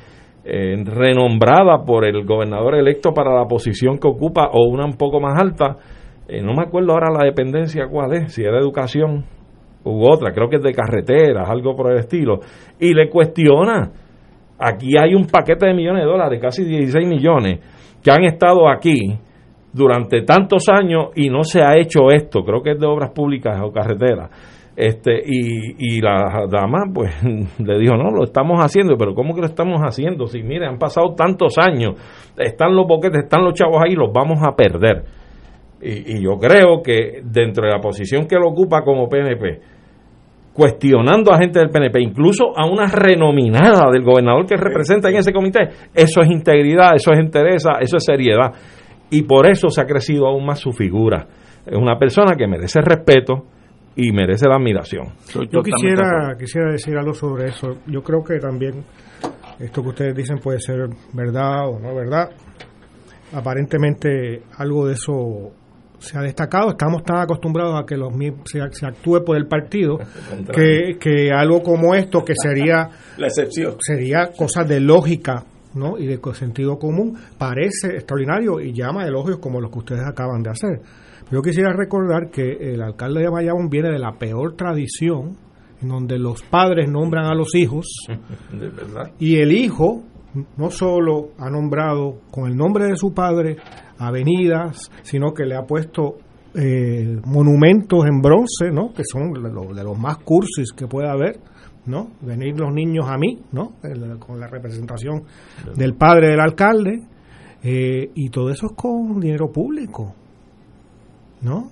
eh, 0.44 0.76
renombrada 0.84 1.84
por 1.84 2.04
el 2.04 2.24
gobernador 2.24 2.76
electo 2.76 3.12
para 3.12 3.34
la 3.34 3.46
posición 3.46 3.98
que 3.98 4.08
ocupa, 4.08 4.50
o 4.52 4.68
una 4.68 4.84
un 4.84 4.96
poco 4.96 5.20
más 5.20 5.40
alta. 5.40 5.76
Eh, 6.28 6.42
no 6.42 6.54
me 6.54 6.62
acuerdo 6.62 6.92
ahora 6.92 7.10
la 7.10 7.24
dependencia 7.24 7.86
cuál 7.88 8.14
es, 8.14 8.32
si 8.32 8.42
era 8.42 8.58
educación 8.58 9.24
u 9.84 10.04
otra, 10.06 10.32
creo 10.32 10.48
que 10.48 10.56
es 10.56 10.62
de 10.62 10.72
carreteras, 10.72 11.48
algo 11.48 11.74
por 11.74 11.90
el 11.90 11.98
estilo. 11.98 12.40
Y 12.78 12.94
le 12.94 13.08
cuestiona 13.08 13.90
Aquí 14.64 14.96
hay 14.96 15.14
un 15.14 15.26
paquete 15.26 15.66
de 15.66 15.74
millones 15.74 16.04
de 16.04 16.08
dólares, 16.08 16.40
casi 16.40 16.64
16 16.64 17.08
millones, 17.08 17.58
que 18.00 18.12
han 18.12 18.22
estado 18.22 18.68
aquí 18.68 19.18
durante 19.72 20.22
tantos 20.22 20.68
años 20.68 21.06
y 21.16 21.30
no 21.30 21.42
se 21.42 21.62
ha 21.62 21.76
hecho 21.76 22.10
esto. 22.10 22.44
Creo 22.44 22.62
que 22.62 22.72
es 22.72 22.78
de 22.78 22.86
obras 22.86 23.10
públicas 23.10 23.60
o 23.60 23.72
carreteras. 23.72 24.30
Este, 24.74 25.20
y, 25.26 25.96
y 25.96 26.00
la 26.00 26.46
dama, 26.50 26.84
pues, 26.92 27.12
le 27.58 27.78
dijo, 27.78 27.94
no, 27.96 28.10
lo 28.10 28.24
estamos 28.24 28.58
haciendo, 28.60 28.96
pero 28.96 29.14
¿cómo 29.14 29.34
que 29.34 29.42
lo 29.42 29.46
estamos 29.46 29.80
haciendo? 29.82 30.26
Si, 30.26 30.42
mire, 30.42 30.66
han 30.66 30.78
pasado 30.78 31.14
tantos 31.14 31.58
años, 31.58 31.94
están 32.38 32.74
los 32.74 32.86
boquetes, 32.86 33.24
están 33.24 33.44
los 33.44 33.54
chavos 33.54 33.82
ahí, 33.84 33.94
los 33.94 34.12
vamos 34.12 34.38
a 34.42 34.56
perder. 34.56 35.04
Y, 35.82 36.22
yo 36.22 36.38
creo 36.38 36.80
que 36.82 37.20
dentro 37.24 37.66
de 37.66 37.72
la 37.72 37.80
posición 37.80 38.26
que 38.26 38.36
él 38.36 38.42
ocupa 38.46 38.82
como 38.82 39.08
PNP, 39.08 39.60
cuestionando 40.54 41.32
a 41.32 41.38
gente 41.38 41.58
del 41.58 41.70
PNP, 41.70 42.00
incluso 42.00 42.56
a 42.56 42.64
una 42.64 42.86
renominada 42.86 43.90
del 43.90 44.02
gobernador 44.02 44.46
que 44.46 44.56
representa 44.56 45.10
en 45.10 45.16
ese 45.16 45.32
comité, 45.32 45.68
eso 45.92 46.20
es 46.20 46.30
integridad, 46.30 46.94
eso 46.94 47.10
es 47.12 47.18
interés, 47.18 47.64
eso 47.80 47.96
es 47.96 48.04
seriedad. 48.04 48.52
Y 49.10 49.22
por 49.22 49.46
eso 49.46 49.68
se 49.68 49.80
ha 49.80 49.84
crecido 49.84 50.26
aún 50.26 50.46
más 50.46 50.60
su 50.60 50.72
figura. 50.72 51.26
Es 51.66 51.76
una 51.76 51.98
persona 51.98 52.36
que 52.36 52.46
merece 52.46 52.80
respeto 52.80 53.46
y 53.96 54.12
merece 54.12 54.46
la 54.48 54.56
admiración. 54.56 55.08
Yo 55.50 55.62
quisiera, 55.62 56.34
quisiera 56.38 56.72
decir 56.72 56.96
algo 56.96 57.14
sobre 57.14 57.48
eso. 57.48 57.78
Yo 57.86 58.02
creo 58.02 58.22
que 58.22 58.38
también 58.38 58.84
esto 59.58 59.82
que 59.82 59.88
ustedes 59.88 60.16
dicen 60.16 60.38
puede 60.38 60.60
ser 60.60 60.88
verdad 61.12 61.68
o 61.68 61.78
no 61.78 61.94
verdad. 61.94 62.30
Aparentemente 63.32 64.42
algo 64.58 64.86
de 64.86 64.94
eso 64.94 65.52
se 65.98 66.18
ha 66.18 66.22
destacado. 66.22 66.70
Estamos 66.70 67.04
tan 67.04 67.18
acostumbrados 67.18 67.80
a 67.80 67.86
que 67.86 67.96
los 67.96 68.12
se, 68.44 68.60
se 68.72 68.86
actúe 68.86 69.24
por 69.24 69.36
el 69.36 69.46
partido 69.46 69.98
que, 70.54 70.96
que 70.98 71.30
algo 71.30 71.62
como 71.62 71.94
esto, 71.94 72.24
que 72.24 72.34
sería 72.34 72.88
la 73.18 73.26
excepción, 73.26 73.76
sería 73.80 74.32
cosas 74.36 74.68
de 74.68 74.80
lógica 74.80 75.44
¿no? 75.74 75.98
y 75.98 76.06
de 76.06 76.20
sentido 76.34 76.78
común, 76.78 77.16
parece 77.38 77.94
extraordinario 77.94 78.60
y 78.60 78.72
llama 78.72 79.06
elogios 79.06 79.38
como 79.38 79.60
los 79.60 79.70
que 79.70 79.78
ustedes 79.78 80.06
acaban 80.06 80.42
de 80.42 80.50
hacer. 80.50 80.80
Yo 81.32 81.40
quisiera 81.40 81.72
recordar 81.72 82.28
que 82.30 82.74
el 82.74 82.82
alcalde 82.82 83.22
de 83.22 83.30
Bayamón 83.30 83.70
viene 83.70 83.90
de 83.90 83.98
la 83.98 84.18
peor 84.18 84.54
tradición, 84.54 85.38
en 85.80 85.88
donde 85.88 86.18
los 86.18 86.42
padres 86.42 86.90
nombran 86.90 87.24
a 87.24 87.34
los 87.34 87.54
hijos 87.54 87.86
y 89.18 89.36
el 89.36 89.50
hijo 89.52 90.02
no 90.58 90.70
solo 90.70 91.30
ha 91.38 91.48
nombrado 91.48 92.18
con 92.30 92.50
el 92.50 92.54
nombre 92.54 92.84
de 92.86 92.96
su 92.96 93.14
padre 93.14 93.56
avenidas, 93.96 94.90
sino 95.00 95.32
que 95.32 95.46
le 95.46 95.56
ha 95.56 95.62
puesto 95.62 96.18
eh, 96.54 97.18
monumentos 97.24 98.04
en 98.04 98.20
bronce, 98.20 98.70
¿no? 98.70 98.92
que 98.92 99.02
son 99.02 99.32
de 99.32 99.84
los 99.84 99.98
más 99.98 100.18
cursis 100.18 100.70
que 100.76 100.86
puede 100.86 101.08
haber, 101.08 101.40
¿no? 101.86 102.10
venir 102.20 102.60
los 102.60 102.74
niños 102.74 103.06
a 103.08 103.16
mí, 103.16 103.40
¿no? 103.52 103.72
con 104.18 104.38
la 104.38 104.48
representación 104.48 105.22
del 105.76 105.94
padre 105.94 106.28
del 106.28 106.40
alcalde, 106.40 107.02
eh, 107.62 108.10
y 108.14 108.28
todo 108.28 108.50
eso 108.50 108.66
es 108.66 108.72
con 108.72 109.18
dinero 109.18 109.50
público, 109.50 110.14
¿no? 111.42 111.70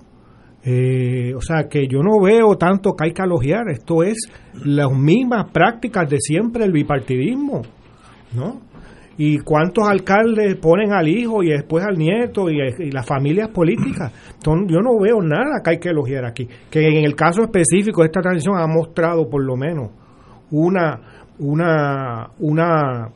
Eh, 0.63 1.33
o 1.35 1.41
sea 1.41 1.67
que 1.67 1.87
yo 1.87 2.03
no 2.03 2.21
veo 2.21 2.55
tanto 2.55 2.93
que 2.93 3.05
hay 3.05 3.13
que 3.13 3.23
elogiar, 3.23 3.69
esto 3.69 4.03
es 4.03 4.17
las 4.63 4.91
mismas 4.91 5.49
prácticas 5.51 6.07
de 6.07 6.17
siempre 6.19 6.65
el 6.65 6.71
bipartidismo, 6.71 7.63
¿no? 8.35 8.71
y 9.23 9.37
cuántos 9.37 9.87
alcaldes 9.87 10.55
ponen 10.55 10.93
al 10.93 11.07
hijo 11.07 11.43
y 11.43 11.49
después 11.49 11.85
al 11.85 11.95
nieto 11.95 12.49
y, 12.49 12.57
las 12.91 13.05
familias 13.05 13.49
políticas. 13.49 14.11
Entonces, 14.33 14.71
yo 14.71 14.81
no 14.81 14.99
veo 14.99 15.21
nada 15.21 15.61
que 15.63 15.69
hay 15.69 15.79
que 15.79 15.89
elogiar 15.89 16.25
aquí. 16.25 16.47
Que 16.71 16.87
en 16.87 17.05
el 17.05 17.15
caso 17.15 17.43
específico 17.43 18.03
esta 18.03 18.21
transición 18.21 18.57
ha 18.57 18.65
mostrado 18.65 19.29
por 19.29 19.43
lo 19.43 19.55
menos 19.55 19.91
una, 20.49 20.99
una, 21.37 22.31
una 22.39 23.09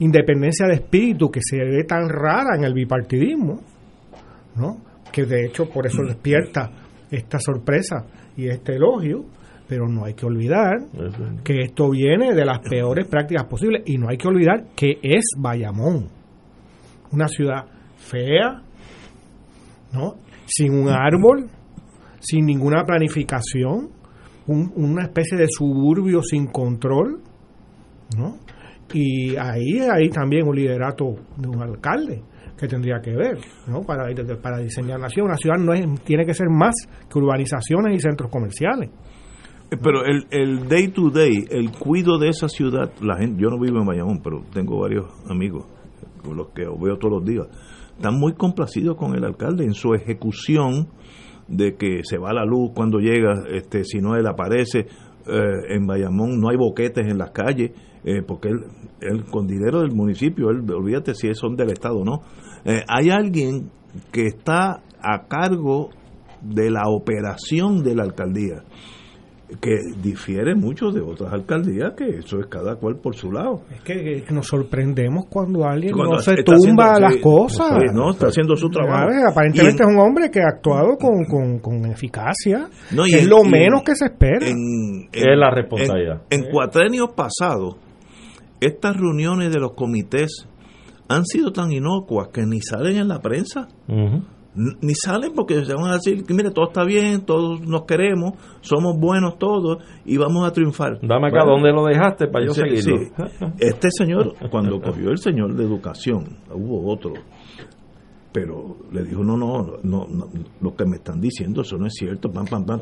independencia 0.00 0.66
de 0.66 0.74
espíritu 0.74 1.30
que 1.30 1.40
se 1.40 1.58
ve 1.58 1.84
tan 1.84 2.08
rara 2.08 2.56
en 2.56 2.64
el 2.64 2.74
bipartidismo, 2.74 3.60
¿no? 4.56 4.78
Que 5.12 5.24
de 5.24 5.46
hecho 5.46 5.68
por 5.68 5.86
eso 5.86 6.02
despierta 6.02 6.70
esta 7.10 7.38
sorpresa 7.38 8.06
y 8.36 8.48
este 8.48 8.76
elogio 8.76 9.26
pero 9.68 9.88
no 9.88 10.04
hay 10.04 10.12
que 10.12 10.26
olvidar 10.26 10.80
que 11.42 11.60
esto 11.60 11.88
viene 11.88 12.34
de 12.34 12.44
las 12.44 12.58
peores 12.58 13.08
prácticas 13.08 13.44
posibles 13.44 13.82
y 13.86 13.96
no 13.96 14.10
hay 14.10 14.18
que 14.18 14.28
olvidar 14.28 14.66
que 14.76 14.98
es 15.02 15.24
Bayamón, 15.38 16.08
una 17.10 17.26
ciudad 17.26 17.64
fea, 17.96 18.60
¿no? 19.94 20.16
Sin 20.44 20.74
un 20.74 20.90
árbol, 20.90 21.48
sin 22.20 22.44
ninguna 22.44 22.84
planificación, 22.84 23.88
una 24.46 25.04
especie 25.04 25.38
de 25.38 25.46
suburbio 25.48 26.22
sin 26.22 26.48
control, 26.48 27.22
¿no? 28.14 28.40
Y 28.92 29.36
ahí 29.36 29.80
hay 29.90 30.10
también 30.10 30.46
un 30.46 30.54
liderato 30.54 31.14
de 31.38 31.48
un 31.48 31.62
alcalde 31.62 32.22
que 32.56 32.68
tendría 32.68 33.00
que 33.00 33.12
ver, 33.12 33.38
¿no? 33.66 33.82
Para, 33.82 34.04
para 34.40 34.58
diseñar 34.58 35.00
la 35.00 35.08
ciudad. 35.08 35.28
Una 35.28 35.36
ciudad 35.36 35.56
no 35.58 35.72
es, 35.72 35.84
tiene 36.04 36.24
que 36.24 36.34
ser 36.34 36.48
más 36.48 36.74
que 37.10 37.18
urbanizaciones 37.18 37.96
y 37.96 37.98
centros 37.98 38.30
comerciales. 38.30 38.90
Pero 39.82 40.04
el, 40.04 40.26
el 40.30 40.68
day 40.68 40.88
to 40.88 41.10
day, 41.10 41.44
el 41.50 41.70
cuido 41.72 42.18
de 42.18 42.28
esa 42.28 42.48
ciudad, 42.48 42.92
la 43.00 43.16
gente, 43.16 43.42
yo 43.42 43.48
no 43.48 43.58
vivo 43.58 43.78
en 43.78 43.86
Bayamón, 43.86 44.20
pero 44.22 44.42
tengo 44.52 44.78
varios 44.80 45.06
amigos 45.30 45.66
con 46.22 46.36
los 46.36 46.48
que 46.50 46.62
veo 46.62 46.98
todos 46.98 47.20
los 47.20 47.24
días, 47.24 47.46
están 47.96 48.18
muy 48.18 48.34
complacidos 48.34 48.96
con 48.96 49.14
el 49.14 49.24
alcalde 49.24 49.64
en 49.64 49.74
su 49.74 49.94
ejecución 49.94 50.88
de 51.48 51.74
que 51.76 52.00
se 52.04 52.18
va 52.18 52.32
la 52.32 52.44
luz 52.44 52.70
cuando 52.74 52.98
llega, 52.98 53.44
este, 53.50 53.84
si 53.84 53.98
no 53.98 54.14
él 54.14 54.26
aparece, 54.26 54.80
eh, 55.26 55.40
en 55.68 55.86
Bayamón 55.86 56.40
no 56.40 56.50
hay 56.50 56.56
boquetes 56.56 57.06
en 57.06 57.18
las 57.18 57.30
calles, 57.30 57.72
eh, 58.04 58.22
porque 58.26 58.48
él, 58.48 58.64
él, 59.00 59.24
con 59.24 59.46
dinero 59.46 59.80
del 59.80 59.92
municipio, 59.92 60.50
él, 60.50 60.68
olvídate 60.70 61.14
si 61.14 61.32
son 61.34 61.56
del 61.56 61.70
Estado 61.70 61.98
o 61.98 62.04
no, 62.04 62.22
eh, 62.64 62.82
hay 62.88 63.10
alguien 63.10 63.70
que 64.10 64.26
está 64.26 64.82
a 65.00 65.26
cargo 65.28 65.90
de 66.40 66.70
la 66.70 66.88
operación 66.88 67.82
de 67.82 67.94
la 67.94 68.02
alcaldía 68.02 68.64
que 69.60 69.76
difiere 70.02 70.54
mucho 70.54 70.90
de 70.90 71.00
otras 71.00 71.32
alcaldías, 71.32 71.92
que 71.96 72.18
eso 72.18 72.38
es 72.38 72.46
cada 72.46 72.76
cual 72.76 72.96
por 72.96 73.14
su 73.14 73.30
lado. 73.30 73.62
Es 73.70 73.80
que, 73.82 74.24
nos 74.32 74.46
sorprendemos 74.46 75.26
cuando 75.28 75.66
alguien 75.66 75.94
no 75.94 76.18
se 76.18 76.42
tumba 76.42 76.98
las 76.98 77.16
cosas. 77.16 77.72
no, 77.92 78.10
está 78.10 78.28
haciendo 78.28 78.56
su 78.56 78.68
trabajo. 78.68 79.10
Aparentemente 79.28 79.82
es 79.82 79.88
un 79.88 79.98
hombre 79.98 80.30
que 80.30 80.40
ha 80.40 80.48
actuado 80.48 80.96
con, 80.96 81.24
con, 81.60 81.84
eficacia. 81.90 82.68
es 83.06 83.26
lo 83.26 83.44
menos 83.44 83.82
que 83.82 83.94
se 83.94 84.06
espera. 84.06 84.46
En, 84.46 85.08
es 85.12 85.36
la 85.36 85.50
responsabilidad. 85.50 86.22
En, 86.30 86.50
cuatrenios 86.50 87.08
pasados, 87.14 87.76
estas 88.62 88.96
reuniones 88.96 89.52
de 89.52 89.58
los 89.58 89.72
comités 89.72 90.46
han 91.08 91.24
sido 91.24 91.52
tan 91.52 91.72
inocuas 91.72 92.28
que 92.32 92.46
ni 92.46 92.60
salen 92.60 92.96
en 92.96 93.08
la 93.08 93.18
prensa. 93.18 93.68
Ni 94.54 94.94
salen 94.94 95.32
porque 95.34 95.64
se 95.64 95.74
van 95.74 95.90
a 95.90 95.94
decir 95.94 96.24
que 96.24 96.34
mire 96.34 96.50
todo 96.50 96.66
está 96.68 96.84
bien 96.84 97.24
todos 97.24 97.62
nos 97.62 97.86
queremos 97.86 98.34
somos 98.60 98.98
buenos 99.00 99.38
todos 99.38 99.82
y 100.04 100.18
vamos 100.18 100.46
a 100.46 100.52
triunfar 100.52 100.98
dame 101.00 101.28
acá 101.28 101.42
donde 101.46 101.72
lo 101.72 101.86
dejaste 101.86 102.26
para 102.26 102.44
yo 102.44 102.52
seguirlo 102.52 102.98
este 103.58 103.88
señor 103.90 104.34
cuando 104.50 104.78
cogió 104.78 105.08
el 105.08 105.16
señor 105.16 105.54
de 105.54 105.64
educación 105.64 106.36
hubo 106.54 106.92
otro 106.92 107.14
pero 108.30 108.76
le 108.92 109.04
dijo 109.04 109.24
no 109.24 109.38
no 109.38 109.78
no, 109.82 110.06
lo 110.60 110.76
que 110.76 110.84
me 110.84 110.96
están 110.96 111.18
diciendo 111.18 111.62
eso 111.62 111.78
no 111.78 111.86
es 111.86 111.94
cierto 111.94 112.30
pam 112.30 112.44
pam 112.44 112.66
pam 112.66 112.80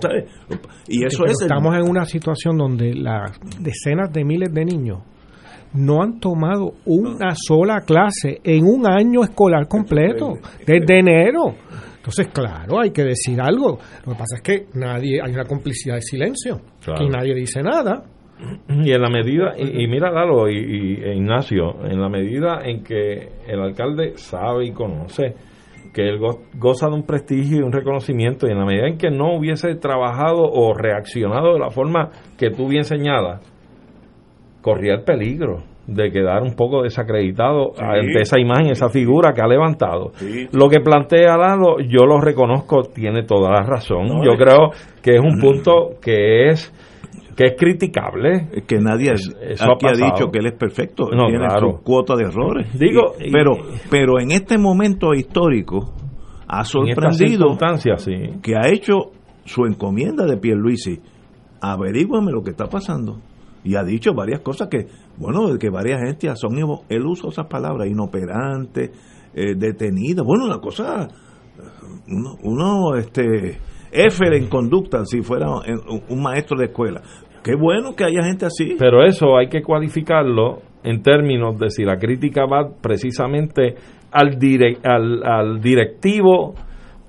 y 0.89 1.05
eso 1.05 1.24
es 1.24 1.41
estamos 1.41 1.76
en 1.76 1.89
una 1.89 2.05
situación 2.05 2.59
donde 2.59 2.95
las 2.95 3.39
decenas 3.61 4.12
de 4.12 4.24
miles 4.24 4.53
de 4.53 4.64
niños 4.64 4.99
no 5.74 6.02
han 6.02 6.18
tomado 6.20 6.72
una 6.86 7.34
sola 7.34 7.80
clase 7.80 8.40
en 8.42 8.64
un 8.64 8.86
año 8.86 9.22
escolar 9.22 9.68
completo, 9.68 10.34
desde 10.66 10.98
enero. 10.98 11.54
Entonces, 11.96 12.28
claro, 12.28 12.80
hay 12.80 12.90
que 12.90 13.04
decir 13.04 13.40
algo. 13.40 13.78
Lo 14.06 14.12
que 14.12 14.18
pasa 14.18 14.36
es 14.36 14.42
que 14.42 14.66
nadie, 14.74 15.20
hay 15.22 15.32
una 15.32 15.44
complicidad 15.44 15.96
de 15.96 16.02
silencio, 16.02 16.60
que 16.84 17.08
nadie 17.08 17.34
dice 17.34 17.62
nada. 17.62 18.04
Y 18.68 18.90
en 18.90 19.02
la 19.02 19.10
medida, 19.10 19.52
y, 19.58 19.86
mira 19.86 20.10
Lalo 20.10 20.48
y, 20.48 20.94
e 21.02 21.14
Ignacio, 21.14 21.84
en 21.84 22.00
la 22.00 22.08
medida 22.08 22.62
en 22.64 22.82
que 22.82 23.28
el 23.46 23.60
alcalde 23.60 24.14
sabe 24.16 24.66
y 24.66 24.72
conoce 24.72 25.34
que 25.92 26.08
él 26.08 26.18
goza 26.54 26.88
de 26.88 26.94
un 26.94 27.02
prestigio 27.02 27.58
y 27.58 27.62
un 27.62 27.72
reconocimiento, 27.72 28.46
y 28.46 28.52
en 28.52 28.58
la 28.58 28.64
medida 28.64 28.86
en 28.86 28.96
que 28.96 29.10
no 29.10 29.36
hubiese 29.36 29.74
trabajado 29.74 30.42
o 30.42 30.72
reaccionado 30.72 31.52
de 31.52 31.58
la 31.58 31.70
forma 31.70 32.10
que 32.38 32.50
tú 32.50 32.68
bien 32.68 32.84
señalas, 32.84 33.40
corría 34.61 34.94
el 34.94 35.02
peligro 35.02 35.62
de 35.86 36.11
quedar 36.12 36.42
un 36.42 36.54
poco 36.54 36.82
desacreditado 36.82 37.72
ante 37.78 38.20
esa 38.20 38.38
imagen, 38.38 38.70
esa 38.70 38.88
figura 38.88 39.32
que 39.32 39.42
ha 39.42 39.46
levantado. 39.46 40.12
Lo 40.52 40.68
que 40.68 40.80
plantea 40.80 41.36
Lalo, 41.36 41.80
yo 41.80 42.06
lo 42.06 42.20
reconozco, 42.20 42.84
tiene 42.84 43.24
toda 43.24 43.50
la 43.50 43.62
razón. 43.62 44.06
yo 44.24 44.36
creo 44.36 44.70
que 45.02 45.16
es 45.16 45.20
un 45.20 45.40
punto 45.40 45.98
que 46.00 46.48
es 46.48 46.72
que 47.36 47.46
es 47.46 47.54
criticable. 47.56 48.48
Que 48.66 48.78
nadie 48.78 49.12
aquí 49.12 49.86
ha, 49.86 49.92
dicho 49.92 50.30
que 50.30 50.38
él 50.38 50.46
es 50.46 50.54
perfecto, 50.58 51.08
tiene 51.08 51.48
su 51.58 51.82
cuota 51.82 52.14
de 52.14 52.24
errores. 52.24 52.78
Digo, 52.78 53.14
pero, 53.32 53.52
pero 53.90 54.20
en 54.20 54.30
este 54.30 54.58
momento 54.58 55.14
histórico 55.14 55.92
ha 56.46 56.64
sorprendido 56.64 57.56
que 58.42 58.54
ha 58.54 58.68
hecho 58.68 59.12
su 59.44 59.64
encomienda 59.64 60.26
de 60.26 60.36
Pierluisi. 60.36 61.00
Averígüame 61.62 62.30
lo 62.32 62.42
que 62.42 62.50
está 62.50 62.66
pasando 62.66 63.18
y 63.64 63.76
ha 63.76 63.82
dicho 63.82 64.14
varias 64.14 64.40
cosas 64.40 64.68
que, 64.68 64.86
bueno, 65.18 65.56
que 65.58 65.70
varias 65.70 66.00
gente 66.00 66.28
son, 66.36 66.56
él 66.88 67.06
usa 67.06 67.30
esas 67.30 67.46
palabras, 67.46 67.88
inoperante, 67.88 68.90
eh, 69.34 69.54
detenido, 69.56 70.24
bueno, 70.24 70.46
una 70.46 70.58
cosa, 70.58 71.08
uno, 72.42 72.96
este, 72.96 73.58
éfer 73.92 74.34
en 74.34 74.48
conducta, 74.48 75.04
si 75.04 75.22
fuera 75.22 75.48
un 76.08 76.22
maestro 76.22 76.58
de 76.58 76.66
escuela. 76.66 77.02
Qué 77.42 77.54
bueno 77.54 77.94
que 77.96 78.04
haya 78.04 78.22
gente 78.22 78.46
así. 78.46 78.76
Pero 78.78 79.04
eso 79.04 79.36
hay 79.36 79.48
que 79.48 79.62
cualificarlo 79.62 80.58
en 80.82 81.02
términos 81.02 81.58
de 81.58 81.70
si 81.70 81.84
la 81.84 81.96
crítica 81.96 82.44
va 82.44 82.68
precisamente 82.80 83.76
al, 84.12 84.38
al, 84.84 85.22
al 85.22 85.61
directivo 85.61 86.54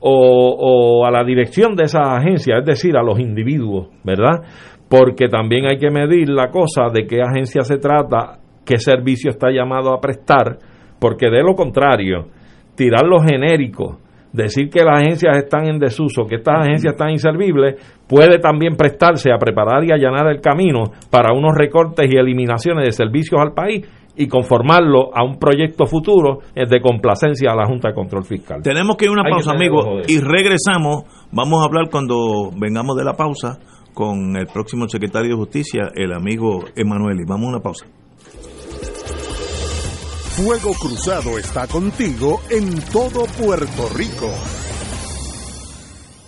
o, 0.01 1.05
a 1.05 1.11
la 1.11 1.23
dirección 1.23 1.75
de 1.75 1.83
esa 1.83 2.15
agencia, 2.15 2.57
es 2.57 2.65
decir, 2.65 2.97
a 2.97 3.03
los 3.03 3.19
individuos, 3.19 3.89
¿verdad? 4.03 4.43
Porque 4.91 5.29
también 5.29 5.67
hay 5.67 5.77
que 5.77 5.89
medir 5.89 6.27
la 6.27 6.49
cosa 6.51 6.89
de 6.93 7.07
qué 7.07 7.21
agencia 7.21 7.61
se 7.61 7.77
trata, 7.77 8.39
qué 8.65 8.77
servicio 8.77 9.29
está 9.31 9.49
llamado 9.49 9.93
a 9.93 10.01
prestar, 10.01 10.57
porque 10.99 11.29
de 11.29 11.41
lo 11.41 11.55
contrario, 11.55 12.27
tirar 12.75 13.05
los 13.05 13.23
genéricos, 13.23 13.99
decir 14.33 14.69
que 14.69 14.83
las 14.83 15.01
agencias 15.01 15.37
están 15.37 15.65
en 15.69 15.79
desuso, 15.79 16.25
que 16.25 16.35
estas 16.35 16.67
agencias 16.67 16.91
están 16.91 17.11
inservibles, 17.11 17.75
puede 18.05 18.39
también 18.39 18.75
prestarse 18.75 19.31
a 19.31 19.37
preparar 19.37 19.81
y 19.85 19.93
allanar 19.93 20.27
el 20.27 20.41
camino 20.41 20.91
para 21.09 21.31
unos 21.31 21.55
recortes 21.55 22.11
y 22.11 22.17
eliminaciones 22.17 22.83
de 22.83 22.91
servicios 22.91 23.39
al 23.39 23.53
país 23.53 23.87
y 24.17 24.27
conformarlo 24.27 25.15
a 25.15 25.23
un 25.23 25.39
proyecto 25.39 25.85
futuro 25.85 26.39
de 26.53 26.81
complacencia 26.81 27.49
a 27.53 27.55
la 27.55 27.65
Junta 27.65 27.87
de 27.87 27.93
Control 27.93 28.25
Fiscal. 28.25 28.61
Tenemos 28.61 28.97
que 28.97 29.05
ir 29.05 29.09
a 29.09 29.13
una 29.13 29.23
pausa, 29.23 29.51
amigos, 29.51 30.05
y 30.09 30.19
regresamos. 30.19 31.05
Vamos 31.31 31.61
a 31.61 31.65
hablar 31.65 31.85
cuando 31.89 32.51
vengamos 32.59 32.97
de 32.97 33.05
la 33.05 33.13
pausa 33.13 33.57
con 33.93 34.35
el 34.37 34.47
próximo 34.47 34.87
secretario 34.87 35.31
de 35.31 35.35
Justicia, 35.35 35.91
el 35.95 36.13
amigo 36.13 36.65
Emanuel. 36.75 37.19
Y 37.21 37.25
vamos 37.25 37.47
a 37.47 37.49
una 37.49 37.59
pausa. 37.59 37.85
Fuego 40.35 40.73
Cruzado 40.73 41.37
está 41.37 41.67
contigo 41.67 42.41
en 42.49 42.79
todo 42.91 43.25
Puerto 43.25 43.89
Rico. 43.95 44.29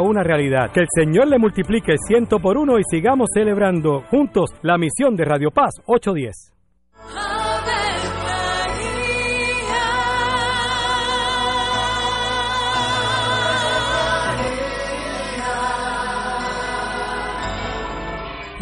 una 0.00 0.22
realidad. 0.22 0.70
Que 0.72 0.80
el 0.80 0.88
Señor 0.94 1.28
le 1.28 1.38
multiplique 1.38 1.94
ciento 2.06 2.38
por 2.38 2.56
uno 2.56 2.78
y 2.78 2.82
sigamos 2.90 3.28
celebrando 3.34 4.02
juntos 4.10 4.50
la 4.62 4.78
misión 4.78 5.16
de 5.16 5.24
Radio 5.24 5.50
Paz 5.50 5.72
810. 5.86 6.54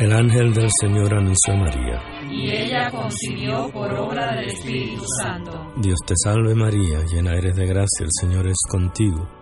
El 0.02 0.12
ángel 0.12 0.52
del 0.52 0.68
Señor 0.80 1.14
anunció 1.14 1.54
a 1.54 1.56
María. 1.58 2.02
Y 2.28 2.50
ella 2.50 2.90
concibió 2.90 3.70
por 3.70 3.92
obra 3.92 4.34
del 4.34 4.46
Espíritu 4.46 5.04
Santo. 5.22 5.72
Dios 5.76 5.98
te 6.04 6.14
salve 6.16 6.56
María, 6.56 7.04
llena 7.04 7.34
eres 7.34 7.54
de 7.54 7.66
gracia, 7.66 8.04
el 8.04 8.10
Señor 8.10 8.48
es 8.48 8.58
contigo. 8.68 9.41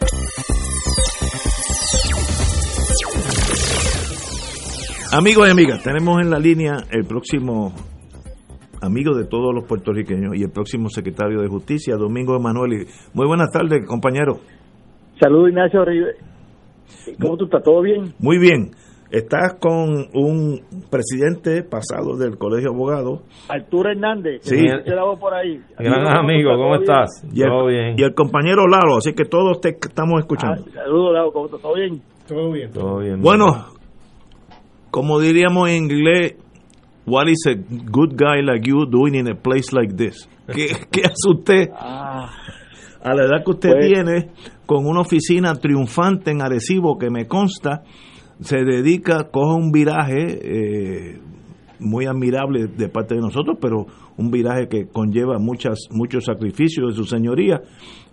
Amigos 5.13 5.47
y 5.47 5.51
amigas, 5.51 5.83
tenemos 5.83 6.21
en 6.21 6.29
la 6.29 6.39
línea 6.39 6.77
el 6.89 7.03
próximo 7.05 7.73
amigo 8.81 9.13
de 9.15 9.25
todos 9.25 9.53
los 9.53 9.65
puertorriqueños 9.65 10.35
y 10.35 10.43
el 10.43 10.51
próximo 10.51 10.87
secretario 10.89 11.41
de 11.41 11.47
Justicia, 11.49 11.95
Domingo 11.97 12.35
Emanuel. 12.37 12.87
Muy 13.13 13.27
buenas 13.27 13.49
tardes, 13.51 13.85
compañero. 13.85 14.39
Saludos, 15.19 15.49
Ignacio 15.49 15.81
¿Cómo 17.21 17.37
tú 17.37 17.45
estás? 17.45 17.63
¿Todo 17.63 17.81
bien? 17.81 18.13
Muy 18.19 18.37
bien. 18.37 18.71
Estás 19.11 19.55
con 19.59 20.07
un 20.13 20.61
presidente 20.89 21.63
pasado 21.63 22.15
del 22.17 22.37
Colegio 22.37 22.69
de 22.69 22.75
Abogados. 22.75 23.19
Arturo 23.49 23.91
Hernández. 23.91 24.39
Sí. 24.43 24.65
por 25.19 25.33
ahí. 25.33 25.59
Gran 25.77 26.07
amigo, 26.07 26.51
¿cómo 26.55 26.75
estás? 26.75 27.21
Y 27.33 27.41
el, 27.41 27.49
Todo 27.49 27.65
bien. 27.67 27.95
y 27.97 28.03
el 28.03 28.13
compañero 28.13 28.65
Lalo, 28.67 28.95
así 28.97 29.13
que 29.13 29.25
todos 29.25 29.59
te 29.59 29.69
estamos 29.71 30.15
Ah, 30.15 30.19
escuchando. 30.21 30.63
saludos, 30.71 31.13
Lalo, 31.13 31.33
¿cómo 31.33 31.45
estás? 31.47 31.61
¿Todo 31.61 31.75
bien? 31.75 32.01
Todo 32.25 32.51
bien. 32.53 32.71
Todo 32.71 32.99
bien. 32.99 33.21
Bueno, 33.21 33.45
como 34.91 35.19
diríamos 35.19 35.69
en 35.69 35.85
inglés, 35.85 36.35
what 37.05 37.27
is 37.27 37.45
a 37.47 37.55
good 37.89 38.13
guy 38.15 38.41
like 38.43 38.67
you 38.69 38.85
doing 38.85 39.15
in 39.15 39.27
a 39.29 39.35
place 39.35 39.73
like 39.73 39.93
this? 39.95 40.29
¿Qué, 40.47 40.67
qué 40.91 41.01
hace 41.05 41.29
usted 41.29 41.69
Ah, 41.73 42.29
a 43.03 43.13
la 43.15 43.23
edad 43.23 43.43
que 43.43 43.51
usted 43.51 43.69
Pues- 43.71 43.87
tiene, 43.87 44.29
con 44.65 44.85
una 44.85 45.01
oficina 45.01 45.55
triunfante 45.55 46.31
en 46.31 46.41
Arecibo, 46.41 46.97
que 46.97 47.09
me 47.09 47.25
consta, 47.27 47.83
se 48.41 48.57
dedica, 48.63 49.29
coge 49.31 49.55
un 49.55 49.71
viraje 49.71 50.39
eh, 50.41 51.19
muy 51.79 52.05
admirable 52.05 52.67
de 52.67 52.89
parte 52.89 53.15
de 53.15 53.21
nosotros, 53.21 53.57
pero 53.59 53.85
un 54.17 54.29
viraje 54.29 54.67
que 54.67 54.87
conlleva 54.87 55.39
muchas 55.39 55.79
muchos 55.91 56.25
sacrificios 56.25 56.89
de 56.89 56.95
su 56.95 57.05
señoría. 57.05 57.61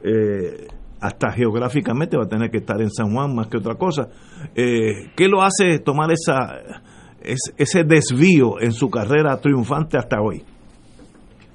eh, 0.02 0.68
hasta 1.00 1.30
geográficamente 1.32 2.16
va 2.16 2.24
a 2.24 2.28
tener 2.28 2.50
que 2.50 2.58
estar 2.58 2.80
en 2.80 2.90
San 2.90 3.12
Juan 3.12 3.34
más 3.34 3.46
que 3.48 3.58
otra 3.58 3.74
cosa. 3.76 4.08
Eh, 4.54 5.10
¿Qué 5.16 5.28
lo 5.28 5.42
hace 5.42 5.78
tomar 5.78 6.10
esa 6.12 6.58
es- 7.22 7.54
ese 7.56 7.84
desvío 7.84 8.60
en 8.60 8.72
su 8.72 8.90
carrera 8.90 9.40
triunfante 9.40 9.96
hasta 9.98 10.20
hoy? 10.20 10.42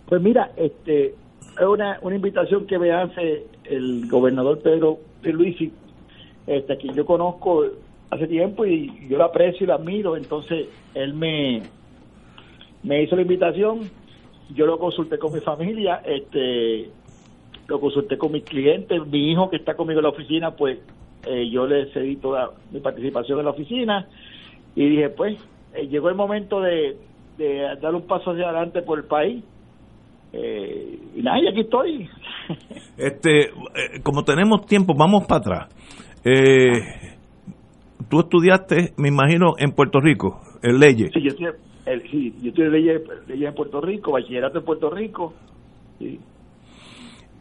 Pues 0.07 0.21
mira, 0.21 0.51
este 0.57 1.07
es 1.07 1.67
una, 1.67 1.97
una 2.01 2.15
invitación 2.15 2.65
que 2.67 2.77
me 2.79 2.91
hace 2.91 3.45
el 3.65 4.07
gobernador 4.09 4.59
Pedro 4.61 4.97
Luisi, 5.23 5.71
este, 6.47 6.73
a 6.73 6.75
quien 6.77 6.93
yo 6.93 7.05
conozco 7.05 7.63
hace 8.11 8.27
tiempo 8.27 8.65
y 8.65 9.07
yo 9.09 9.17
lo 9.17 9.25
aprecio 9.25 9.63
y 9.63 9.67
lo 9.67 9.73
admiro. 9.75 10.15
Entonces, 10.17 10.67
él 10.93 11.13
me, 11.13 11.61
me 12.83 13.03
hizo 13.03 13.15
la 13.15 13.21
invitación, 13.23 13.79
yo 14.53 14.65
lo 14.65 14.77
consulté 14.77 15.17
con 15.17 15.33
mi 15.33 15.39
familia, 15.39 16.01
este 16.05 16.89
lo 17.73 17.79
consulté 17.79 18.19
con 18.19 18.31
mis 18.31 18.43
clientes, 18.43 19.01
mi 19.07 19.31
hijo 19.31 19.49
que 19.49 19.55
está 19.55 19.73
conmigo 19.73 19.99
en 19.99 20.03
la 20.03 20.09
oficina, 20.09 20.51
pues 20.51 20.77
eh, 21.25 21.49
yo 21.49 21.65
le 21.65 21.91
cedí 21.91 22.17
toda 22.17 22.51
mi 22.71 22.79
participación 22.79 23.39
en 23.39 23.45
la 23.45 23.51
oficina 23.51 24.07
y 24.75 24.89
dije, 24.89 25.09
pues, 25.09 25.43
eh, 25.73 25.87
llegó 25.87 26.09
el 26.09 26.13
momento 26.13 26.61
de, 26.61 26.97
de 27.39 27.75
dar 27.81 27.95
un 27.95 28.05
paso 28.05 28.29
hacia 28.29 28.43
adelante 28.43 28.83
por 28.83 28.99
el 28.99 29.05
país. 29.05 29.43
Eh, 30.33 30.99
y 31.15 31.21
nada, 31.23 31.39
y 31.39 31.47
aquí 31.47 31.61
estoy. 31.61 32.09
Este, 32.95 33.45
eh, 33.45 33.49
como 34.03 34.23
tenemos 34.23 34.67
tiempo, 34.67 34.93
vamos 34.95 35.25
para 35.25 35.39
atrás. 35.39 35.75
Eh, 36.23 37.17
tú 38.07 38.19
estudiaste, 38.19 38.93
me 38.97 39.07
imagino, 39.07 39.53
en 39.57 39.71
Puerto 39.71 39.99
Rico, 39.99 40.41
en 40.61 40.77
leyes. 40.79 41.09
Sí, 41.11 41.23
yo 41.23 41.29
estoy, 41.29 41.47
el, 41.87 42.03
sí, 42.11 42.35
yo 42.43 42.51
en 42.55 42.71
leyes, 42.71 43.01
leyes 43.27 43.49
en 43.49 43.55
Puerto 43.55 43.81
Rico, 43.81 44.11
bachillerato 44.11 44.59
en 44.59 44.65
Puerto 44.65 44.91
Rico. 44.91 45.33
Sí. 45.97 46.19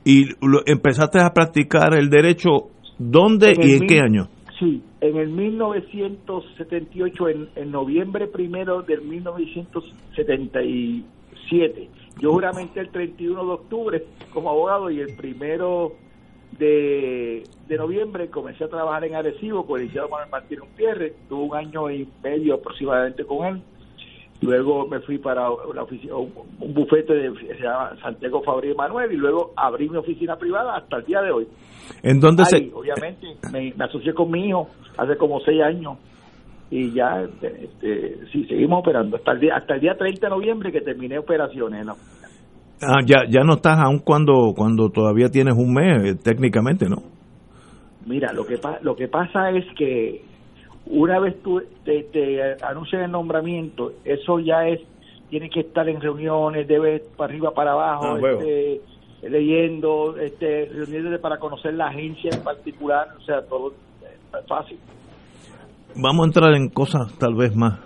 Y 0.04 0.24
lo- 0.44 0.62
empezaste 0.66 1.20
a 1.20 1.32
practicar 1.32 1.94
el 1.94 2.10
derecho, 2.10 2.70
¿dónde 2.98 3.52
En 3.52 3.62
y 3.68 3.72
en 3.74 3.86
qué 3.86 4.00
año? 4.00 4.26
Sí, 4.58 4.82
en 5.00 5.16
el 5.16 5.28
1978, 5.30 7.28
en, 7.28 7.48
en 7.56 7.70
noviembre 7.70 8.26
primero 8.28 8.82
del 8.82 9.02
1977. 9.02 11.88
Yo 12.20 12.32
juramenté 12.32 12.80
el 12.80 12.90
31 12.90 13.44
de 13.44 13.50
octubre 13.52 14.04
como 14.32 14.50
abogado 14.50 14.90
y 14.90 15.00
el 15.00 15.14
primero 15.16 15.92
de, 16.58 17.42
de 17.68 17.76
noviembre 17.76 18.28
comencé 18.28 18.64
a 18.64 18.68
trabajar 18.68 19.04
en 19.04 19.14
Arecibo 19.14 19.64
con 19.66 19.78
el 19.80 19.86
licenciado 19.86 20.08
Manuel 20.10 20.30
Martín 20.30 20.58
Gutiérrez. 20.60 21.14
Tuve 21.28 21.44
un 21.44 21.56
año 21.56 21.90
y 21.90 22.06
medio 22.22 22.54
aproximadamente 22.54 23.24
con 23.24 23.46
él. 23.46 23.62
Luego 24.42 24.86
me 24.88 24.98
fui 25.00 25.18
para 25.18 25.48
una 25.50 25.82
oficina, 25.82 26.16
un, 26.16 26.32
bufete 26.74 27.14
de, 27.14 27.32
se 27.56 27.62
llama 27.62 27.96
Santiago 28.02 28.42
Fabri 28.42 28.74
Manuel 28.74 29.12
y 29.12 29.16
luego 29.16 29.52
abrí 29.56 29.88
mi 29.88 29.96
oficina 29.96 30.36
privada 30.36 30.76
hasta 30.76 30.96
el 30.98 31.04
día 31.04 31.22
de 31.22 31.30
hoy. 31.30 31.46
¿En 32.02 32.18
dónde 32.20 32.42
Ahí, 32.52 32.68
se...? 32.68 32.74
obviamente, 32.74 33.26
me, 33.52 33.72
me 33.76 33.84
asocié 33.84 34.12
con 34.12 34.30
mi 34.30 34.48
hijo 34.48 34.68
hace 34.98 35.16
como 35.16 35.40
seis 35.40 35.62
años 35.62 35.96
y 36.70 36.92
ya, 36.92 37.22
este, 37.22 37.64
este, 37.66 38.18
sí, 38.32 38.44
seguimos 38.46 38.80
operando 38.80 39.16
hasta 39.16 39.32
el 39.32 39.40
día 39.40 39.56
hasta 39.56 39.74
el 39.74 39.80
día 39.80 39.96
30 39.96 40.26
de 40.26 40.30
noviembre 40.30 40.72
que 40.72 40.80
terminé 40.80 41.18
operaciones. 41.18 41.84
¿no? 41.86 41.94
Ah, 42.82 42.98
ya, 43.06 43.24
ya 43.28 43.42
no 43.44 43.54
estás 43.54 43.78
aún 43.78 44.00
cuando, 44.00 44.54
cuando 44.56 44.90
todavía 44.90 45.28
tienes 45.28 45.54
un 45.56 45.72
mes, 45.72 46.04
eh, 46.04 46.14
técnicamente, 46.20 46.88
¿no? 46.88 46.96
Mira, 48.06 48.32
lo 48.32 48.44
que, 48.44 48.58
pa- 48.58 48.80
lo 48.82 48.96
que 48.96 49.06
pasa 49.06 49.50
es 49.50 49.64
que 49.76 50.24
una 50.94 51.18
vez 51.20 51.42
tú 51.42 51.60
te, 51.84 52.02
te 52.12 52.40
anuncian 52.64 53.02
el 53.02 53.10
nombramiento, 53.10 53.92
eso 54.04 54.38
ya 54.40 54.68
es, 54.68 54.80
tiene 55.30 55.48
que 55.48 55.60
estar 55.60 55.88
en 55.88 56.00
reuniones, 56.00 56.68
debe 56.68 57.00
para 57.16 57.30
arriba, 57.32 57.50
para 57.52 57.72
abajo, 57.72 58.16
Ah, 58.16 58.18
este, 58.20 58.80
leyendo, 59.28 60.16
este, 60.18 60.66
reuniones 60.66 61.20
para 61.20 61.38
conocer 61.38 61.74
la 61.74 61.86
agencia 61.88 62.30
en 62.32 62.42
particular, 62.44 63.08
o 63.18 63.22
sea, 63.22 63.40
todo 63.42 63.70
eh, 64.02 64.16
es 64.40 64.46
fácil. 64.48 64.78
Vamos 65.96 66.24
a 66.24 66.26
entrar 66.26 66.54
en 66.54 66.68
cosas 66.68 67.16
tal 67.18 67.34
vez 67.34 67.54
más, 67.56 67.78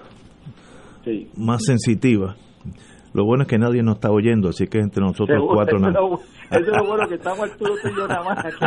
Sí. 1.05 1.31
más 1.37 1.63
sensitivas. 1.65 2.37
Lo 3.15 3.25
bueno 3.25 3.43
es 3.45 3.49
que 3.49 3.59
nadie 3.59 3.83
nos 3.83 3.95
está 3.95 4.11
oyendo, 4.11 4.49
así 4.49 4.67
que 4.67 4.79
entre 4.79 5.01
nosotros 5.03 5.39
Seguro, 5.39 5.55
cuatro 5.55 5.79
nada. 5.79 6.01
lo, 6.01 6.15
eso 6.17 6.25
es 6.51 6.67
lo 6.67 6.85
bueno 6.85 7.09
que 7.09 7.15
estamos 7.15 7.41
Arturo 7.51 7.73
y 7.83 7.97
yo 7.97 8.07
nada 8.09 8.23
más 8.25 8.45
aquí. 8.45 8.67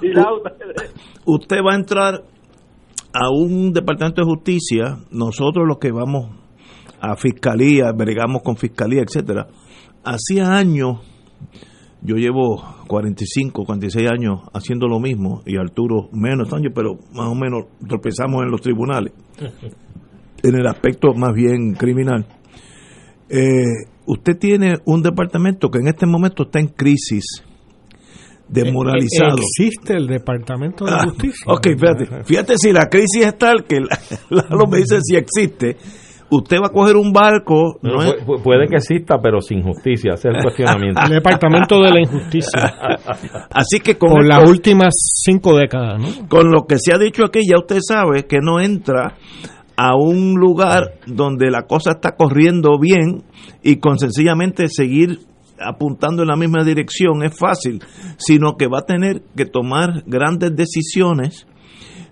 y 0.06 0.08
la 0.12 0.30
otra, 0.32 0.52
Usted 1.24 1.56
va 1.66 1.72
a 1.72 1.76
entrar 1.76 2.22
a 3.14 3.30
un 3.30 3.72
departamento 3.72 4.22
de 4.22 4.26
justicia, 4.26 4.98
nosotros 5.12 5.66
los 5.68 5.78
que 5.78 5.92
vamos 5.92 6.30
a 7.00 7.14
fiscalía, 7.14 7.92
bregamos 7.92 8.42
con 8.42 8.56
fiscalía, 8.56 9.02
etcétera. 9.02 9.46
Hacía 10.04 10.52
años, 10.52 10.98
yo 12.02 12.16
llevo 12.16 12.60
45, 12.88 13.64
46 13.64 14.10
años 14.10 14.40
haciendo 14.52 14.88
lo 14.88 14.98
mismo, 14.98 15.42
y 15.46 15.56
Arturo 15.56 16.08
menos 16.12 16.52
años, 16.52 16.72
pero 16.74 16.98
más 17.12 17.28
o 17.28 17.36
menos 17.36 17.66
tropezamos 17.86 18.42
en 18.42 18.50
los 18.50 18.60
tribunales, 18.60 19.12
en 20.42 20.54
el 20.56 20.66
aspecto 20.66 21.14
más 21.14 21.32
bien 21.34 21.74
criminal. 21.74 22.26
Eh, 23.28 23.86
usted 24.06 24.36
tiene 24.38 24.74
un 24.86 25.02
departamento 25.02 25.70
que 25.70 25.78
en 25.78 25.86
este 25.86 26.04
momento 26.04 26.42
está 26.42 26.58
en 26.58 26.66
crisis, 26.66 27.44
demoralizado. 28.48 29.36
Existe 29.38 29.94
el 29.94 30.06
Departamento 30.06 30.84
de 30.84 30.92
Ah, 30.92 31.04
Justicia. 31.04 31.44
ok, 31.46 31.66
fíjate, 31.78 32.24
fíjate 32.24 32.54
si 32.58 32.72
la 32.72 32.88
crisis 32.88 33.26
es 33.26 33.38
tal 33.38 33.64
que 33.64 33.80
la- 33.80 33.98
Lalo 34.30 34.66
me 34.66 34.78
dice 34.78 34.98
si 35.02 35.16
existe. 35.16 35.76
Usted 36.30 36.56
va 36.56 36.66
a 36.66 36.70
coger 36.70 36.96
un 36.96 37.12
barco, 37.12 37.78
no 37.82 38.02
es- 38.02 38.14
puede 38.42 38.66
que 38.66 38.76
exista, 38.76 39.18
pero 39.22 39.40
sin 39.40 39.62
justicia. 39.62 40.14
Ese 40.14 40.30
es 40.30 40.34
el 40.36 40.42
cuestionamiento. 40.42 41.00
El 41.04 41.10
Departamento 41.12 41.76
de 41.80 41.90
la 41.90 42.00
Injusticia. 42.00 42.60
así 43.52 43.78
que 43.80 43.96
con, 43.96 44.10
Por 44.10 44.26
las 44.26 44.48
últimas 44.48 44.94
cinco 45.22 45.56
décadas, 45.56 46.00
¿no? 46.00 46.28
con 46.28 46.50
lo 46.50 46.62
que 46.66 46.76
se 46.78 46.92
ha 46.92 46.98
dicho 46.98 47.24
aquí, 47.24 47.40
ya 47.48 47.58
usted 47.58 47.78
sabe 47.86 48.26
que 48.26 48.38
no 48.42 48.58
entra 48.60 49.14
a 49.76 49.96
un 49.96 50.34
lugar 50.34 50.94
donde 51.06 51.50
la 51.50 51.62
cosa 51.66 51.92
está 51.92 52.16
corriendo 52.16 52.78
bien 52.80 53.22
y 53.62 53.76
con 53.76 53.98
sencillamente 53.98 54.66
seguir 54.68 55.18
apuntando 55.60 56.22
en 56.22 56.28
la 56.28 56.36
misma 56.36 56.64
dirección 56.64 57.22
es 57.22 57.36
fácil, 57.38 57.82
sino 58.16 58.56
que 58.56 58.66
va 58.66 58.80
a 58.80 58.86
tener 58.86 59.22
que 59.36 59.44
tomar 59.46 60.02
grandes 60.06 60.54
decisiones, 60.56 61.46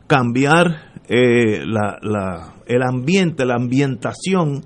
cambiar 0.06 0.92
eh, 1.08 1.64
la, 1.66 1.98
la- 2.02 2.54
el 2.66 2.82
ambiente, 2.82 3.44
la 3.44 3.56
ambientación, 3.56 4.64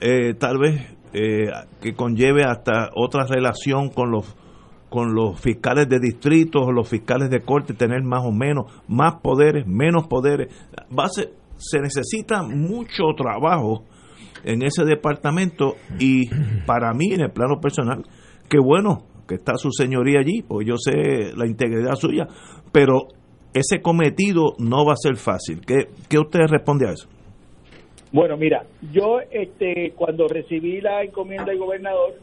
eh, 0.00 0.34
tal 0.34 0.58
vez 0.58 0.96
eh, 1.12 1.46
que 1.80 1.94
conlleve 1.94 2.44
hasta 2.44 2.90
otra 2.94 3.24
relación 3.26 3.88
con 3.90 4.10
los 4.10 4.36
con 4.90 5.14
los 5.14 5.38
fiscales 5.38 5.86
de 5.86 5.98
distritos 6.00 6.62
o 6.66 6.72
los 6.72 6.88
fiscales 6.88 7.28
de 7.28 7.40
corte, 7.42 7.74
tener 7.74 8.02
más 8.02 8.24
o 8.24 8.32
menos, 8.32 8.72
más 8.88 9.16
poderes, 9.22 9.66
menos 9.66 10.06
poderes. 10.06 10.48
Va 10.98 11.04
a 11.04 11.08
ser- 11.10 11.34
se 11.58 11.78
necesita 11.80 12.42
mucho 12.42 13.02
trabajo 13.14 13.84
en 14.44 14.62
ese 14.62 14.84
departamento 14.84 15.74
y 15.98 16.28
para 16.66 16.92
mí 16.94 17.12
en 17.12 17.22
el 17.22 17.30
plano 17.30 17.60
personal, 17.60 18.04
qué 18.48 18.58
bueno 18.58 19.04
que 19.28 19.34
está 19.34 19.56
su 19.56 19.70
señoría 19.70 20.20
allí, 20.20 20.42
pues 20.42 20.66
yo 20.66 20.76
sé 20.78 21.36
la 21.36 21.46
integridad 21.46 21.94
suya, 21.94 22.26
pero 22.72 23.08
ese 23.52 23.80
cometido 23.80 24.54
no 24.58 24.84
va 24.86 24.92
a 24.92 24.96
ser 24.96 25.16
fácil. 25.16 25.60
¿Qué, 25.66 25.88
qué 26.08 26.18
usted 26.18 26.40
responde 26.48 26.88
a 26.88 26.92
eso? 26.92 27.08
Bueno, 28.10 28.36
mira, 28.38 28.64
yo 28.92 29.20
este 29.30 29.92
cuando 29.94 30.28
recibí 30.28 30.80
la 30.80 31.02
encomienda 31.02 31.46
del 31.46 31.58
gobernador, 31.58 32.14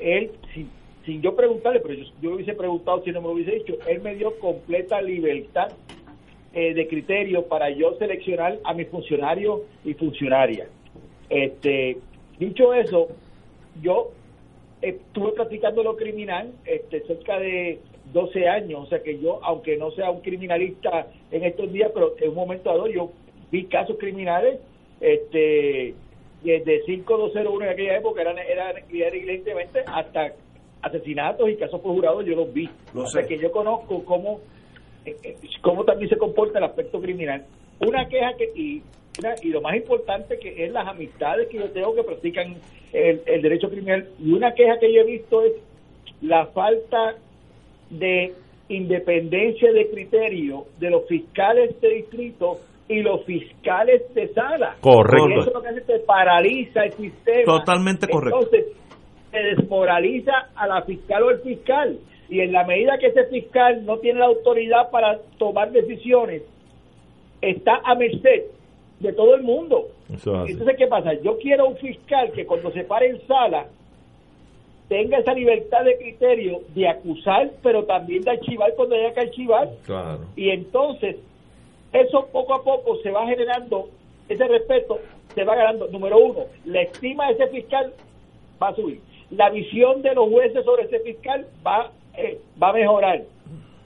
él, 0.00 0.32
sin, 0.52 0.68
sin 1.04 1.22
yo 1.22 1.36
preguntarle, 1.36 1.80
pero 1.80 1.94
yo, 1.94 2.04
yo 2.20 2.34
hubiese 2.34 2.54
preguntado 2.54 3.02
si 3.04 3.12
no 3.12 3.20
me 3.20 3.28
lo 3.28 3.34
hubiese 3.34 3.52
dicho, 3.52 3.74
él 3.86 4.00
me 4.02 4.16
dio 4.16 4.36
completa 4.40 5.00
libertad 5.00 5.68
eh, 6.52 6.74
de 6.74 6.88
criterio 6.88 7.46
para 7.46 7.70
yo 7.70 7.94
seleccionar 7.96 8.58
a 8.64 8.74
mis 8.74 8.88
funcionarios 8.88 9.60
y 9.84 9.94
funcionarias. 9.94 10.68
Este, 11.30 11.96
dicho 12.38 12.74
eso, 12.74 13.08
yo 13.80 14.10
estuve 14.82 15.32
practicando 15.32 15.82
lo 15.82 15.96
criminal 15.96 16.52
este, 16.64 17.00
cerca 17.06 17.38
de 17.38 17.78
12 18.12 18.48
años, 18.48 18.80
o 18.82 18.86
sea 18.86 19.02
que 19.02 19.18
yo, 19.20 19.38
aunque 19.44 19.76
no 19.76 19.92
sea 19.92 20.10
un 20.10 20.20
criminalista 20.20 21.06
en 21.30 21.44
estos 21.44 21.72
días, 21.72 21.90
pero 21.94 22.14
en 22.18 22.30
un 22.30 22.34
momento 22.34 22.70
dado 22.70 22.88
yo 22.88 23.12
vi 23.52 23.64
casos 23.66 23.96
criminales, 23.98 24.58
este, 25.00 25.94
desde 26.42 26.82
5201 26.84 27.64
en 27.64 27.70
aquella 27.70 27.96
época 27.98 28.22
eran, 28.22 28.38
eran, 28.38 28.76
evidentemente 28.90 29.80
hasta 29.86 30.32
asesinatos 30.82 31.48
y 31.48 31.56
casos 31.56 31.80
por 31.80 31.92
jurado 31.92 32.22
yo 32.22 32.34
los 32.34 32.52
vi. 32.52 32.68
Lo 32.94 33.02
o 33.02 33.06
sea 33.06 33.22
sé. 33.22 33.28
que 33.28 33.38
yo 33.38 33.52
conozco 33.52 34.04
cómo, 34.04 34.40
eh, 35.04 35.16
eh, 35.22 35.36
cómo 35.60 35.84
también 35.84 36.08
se 36.08 36.16
comporta 36.16 36.58
el 36.58 36.64
aspecto 36.64 37.00
criminal. 37.00 37.44
Una 37.80 38.08
queja 38.08 38.32
que, 38.36 38.50
y, 38.54 38.82
y 39.42 39.48
lo 39.48 39.60
más 39.60 39.76
importante 39.76 40.38
que 40.38 40.64
es 40.64 40.72
las 40.72 40.86
amistades 40.86 41.48
que 41.48 41.58
yo 41.58 41.70
tengo 41.70 41.94
que 41.94 42.02
practican 42.02 42.56
el, 42.92 43.22
el 43.26 43.42
derecho 43.42 43.68
criminal, 43.68 44.08
y 44.18 44.32
una 44.32 44.52
queja 44.54 44.78
que 44.78 44.92
yo 44.92 45.00
he 45.00 45.04
visto 45.04 45.44
es 45.44 45.52
la 46.22 46.46
falta 46.46 47.16
de 47.90 48.34
independencia 48.68 49.72
de 49.72 49.90
criterio 49.90 50.64
de 50.78 50.90
los 50.90 51.06
fiscales 51.06 51.80
de 51.80 51.88
distrito 51.88 52.60
y 52.88 53.02
los 53.02 53.24
fiscales 53.24 54.02
de 54.14 54.28
sala. 54.28 54.76
Correcto. 54.80 55.28
Y 55.28 55.38
eso 55.40 55.50
lo 55.52 55.62
que 55.62 55.68
hace 55.68 55.82
que 55.82 55.98
paraliza 56.00 56.84
el 56.84 56.92
sistema. 56.94 57.44
Totalmente 57.44 58.08
correcto. 58.08 58.40
Entonces, 58.40 58.66
se 59.30 59.38
desmoraliza 59.38 60.32
a 60.54 60.66
la 60.66 60.82
fiscal 60.82 61.22
o 61.22 61.30
el 61.30 61.38
fiscal. 61.38 61.98
Y 62.28 62.40
en 62.40 62.52
la 62.52 62.64
medida 62.64 62.98
que 62.98 63.08
ese 63.08 63.24
fiscal 63.26 63.84
no 63.84 63.98
tiene 63.98 64.20
la 64.20 64.26
autoridad 64.26 64.90
para 64.90 65.18
tomar 65.38 65.72
decisiones, 65.72 66.42
está 67.40 67.80
a 67.84 67.94
merced 67.94 68.44
de 69.00 69.12
todo 69.14 69.34
el 69.34 69.42
mundo. 69.42 69.88
Eso. 70.12 70.46
Entonces, 70.46 70.76
¿qué 70.76 70.86
pasa? 70.86 71.14
Yo 71.14 71.38
quiero 71.38 71.66
un 71.68 71.76
fiscal 71.76 72.30
que 72.32 72.46
cuando 72.46 72.70
se 72.70 72.84
pare 72.84 73.08
en 73.08 73.26
sala 73.26 73.66
tenga 74.88 75.18
esa 75.18 75.32
libertad 75.32 75.84
de 75.84 75.96
criterio 75.96 76.60
de 76.74 76.88
acusar, 76.88 77.50
pero 77.62 77.84
también 77.84 78.22
de 78.22 78.32
archivar 78.32 78.74
cuando 78.74 78.96
haya 78.96 79.14
que 79.14 79.20
archivar. 79.20 79.70
Claro. 79.86 80.20
Y 80.36 80.50
entonces, 80.50 81.16
eso 81.92 82.28
poco 82.32 82.54
a 82.54 82.62
poco 82.62 82.96
se 82.96 83.10
va 83.10 83.26
generando, 83.26 83.88
ese 84.28 84.46
respeto 84.46 84.98
se 85.34 85.44
va 85.44 85.54
ganando. 85.54 85.86
Número 85.88 86.18
uno, 86.18 86.40
la 86.66 86.82
estima 86.82 87.28
de 87.28 87.34
ese 87.34 87.48
fiscal 87.48 87.92
va 88.62 88.68
a 88.68 88.74
subir. 88.74 89.00
La 89.30 89.48
visión 89.48 90.02
de 90.02 90.14
los 90.14 90.28
jueces 90.28 90.64
sobre 90.64 90.84
ese 90.84 91.00
fiscal 91.00 91.46
va, 91.64 91.92
eh, 92.16 92.38
va 92.60 92.70
a 92.70 92.74
mejorar. 92.74 93.22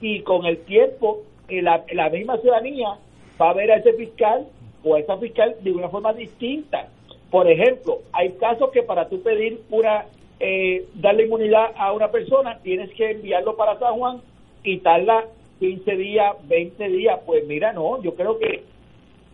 Y 0.01 0.21
con 0.21 0.45
el 0.45 0.57
tiempo, 0.65 1.21
eh, 1.47 1.61
la, 1.61 1.85
la 1.93 2.09
misma 2.09 2.37
ciudadanía 2.39 2.97
va 3.39 3.51
a 3.51 3.53
ver 3.53 3.71
a 3.71 3.77
ese 3.77 3.93
fiscal 3.93 4.47
o 4.85 4.95
esa 4.97 5.17
fiscal 5.17 5.55
de 5.61 5.71
una 5.71 5.89
forma 5.89 6.13
distinta. 6.13 6.87
Por 7.31 7.49
ejemplo, 7.49 7.99
hay 8.13 8.31
casos 8.33 8.69
que 8.71 8.83
para 8.83 9.09
tú 9.09 9.21
pedir 9.21 9.59
una 9.71 10.05
eh, 10.39 10.85
darle 10.95 11.25
inmunidad 11.25 11.71
a 11.77 11.91
una 11.91 12.11
persona, 12.11 12.59
tienes 12.61 12.89
que 12.91 13.11
enviarlo 13.11 13.55
para 13.57 13.77
San 13.79 13.95
Juan 13.95 14.21
y 14.63 14.77
tarda 14.77 15.25
15 15.59 15.95
días, 15.95 16.35
20 16.47 16.87
días. 16.89 17.19
Pues 17.25 17.45
mira, 17.47 17.73
no, 17.73 18.01
yo 18.03 18.13
creo 18.15 18.37
que 18.37 18.63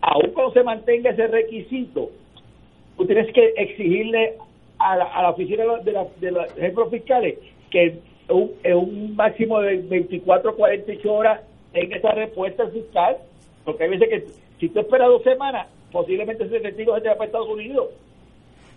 aun 0.01 0.31
cuando 0.33 0.53
se 0.53 0.63
mantenga 0.63 1.11
ese 1.11 1.27
requisito, 1.27 2.09
tú 2.97 3.05
tienes 3.05 3.31
que 3.33 3.53
exigirle 3.57 4.35
a 4.79 4.95
la, 4.95 5.05
a 5.05 5.21
la 5.23 5.29
oficina 5.31 5.63
de, 5.83 5.91
la- 5.91 6.07
de, 6.19 6.31
los 6.31 6.57
ejemplos 6.57 6.89
fiscales 6.89 7.37
que 7.69 7.99
un, 8.29 8.51
un 8.73 9.15
máximo 9.15 9.59
de 9.59 9.77
24 9.77 10.55
48 10.55 11.13
horas 11.13 11.41
tenga 11.73 11.97
esa 11.97 12.11
respuesta 12.11 12.63
al 12.63 12.71
fiscal, 12.71 13.17
porque 13.65 13.83
hay 13.83 13.89
veces 13.91 14.09
que 14.09 14.25
si 14.61 14.69
tú 14.69 14.79
esperas 14.79 15.09
dos 15.09 15.23
semanas, 15.23 15.67
posiblemente 15.91 16.45
ese 16.45 16.61
testigo 16.61 16.95
se 16.95 17.01
te 17.01 17.09
va 17.09 17.15
para 17.15 17.25
Estados 17.25 17.49
Unidos. 17.49 17.87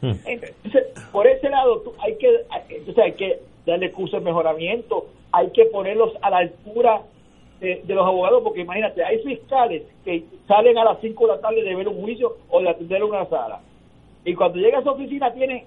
Entonces, 0.03 0.85
por 1.13 1.27
ese 1.27 1.49
lado, 1.49 1.79
tú- 1.81 1.95
hay 1.99 2.17
que 2.17 2.29
entonces 2.71 2.99
hay 3.05 3.13
que 3.13 3.39
darle 3.65 3.93
curso 3.93 4.19
de 4.19 4.25
mejoramiento, 4.25 5.07
hay 5.33 5.49
que 5.51 5.65
ponerlos 5.67 6.13
a 6.21 6.31
la 6.31 6.39
altura 6.39 7.03
de, 7.61 7.81
de 7.85 7.95
los 7.95 8.05
abogados, 8.07 8.43
porque 8.43 8.61
imagínate, 8.63 9.03
hay 9.05 9.21
fiscales 9.21 9.83
que 10.05 10.25
salen 10.47 10.77
a 10.77 10.85
las 10.85 10.99
5 11.01 11.27
de 11.27 11.33
la 11.37 11.41
tarde 11.41 11.63
de 11.63 11.75
ver 11.75 11.89
un 11.89 12.03
juicio 12.03 12.37
o 12.51 12.61
de 12.61 12.69
atender 12.69 13.03
una 13.05 13.25
sala. 13.27 13.61
Y 14.25 14.35
cuando 14.35 14.59
llega 14.59 14.79
a 14.79 14.83
su 14.83 14.91
oficina 14.91 15.33
tiene 15.33 15.65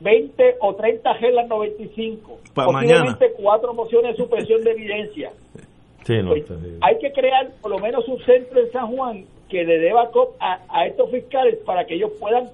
20 0.00 0.56
o 0.60 0.74
30 0.74 1.14
gelas 1.14 1.46
95, 1.48 2.38
Pa' 2.54 2.64
posiblemente 2.72 3.32
cuatro 3.36 3.72
mociones 3.74 4.16
de 4.16 4.22
supresión 4.22 4.62
de 4.64 4.70
evidencia. 4.72 5.32
Sí, 6.04 6.22
no, 6.22 6.30
Pues, 6.30 6.44
hay 6.80 6.98
que 6.98 7.12
crear 7.12 7.50
por 7.60 7.70
lo 7.70 7.78
menos 7.78 8.06
un 8.08 8.18
centro 8.24 8.60
en 8.60 8.72
San 8.72 8.94
Juan 8.96 9.24
que 9.48 9.64
le 9.64 9.78
dé 9.78 9.92
backup 9.92 10.36
a, 10.40 10.60
a 10.68 10.86
estos 10.86 11.10
fiscales 11.10 11.56
para 11.66 11.84
que 11.84 11.94
ellos 11.94 12.12
puedan 12.18 12.48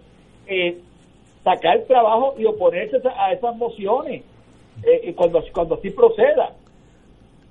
eh, 0.47 0.79
sacar 1.45 1.83
trabajo 1.83 2.35
y 2.39 2.45
oponerse 2.45 2.97
a 3.17 3.33
esas 3.33 3.57
mociones 3.57 4.25
eh, 4.83 5.01
y 5.05 5.13
cuando, 5.13 5.43
cuando 5.53 5.77
así 5.77 5.91
proceda. 5.91 6.53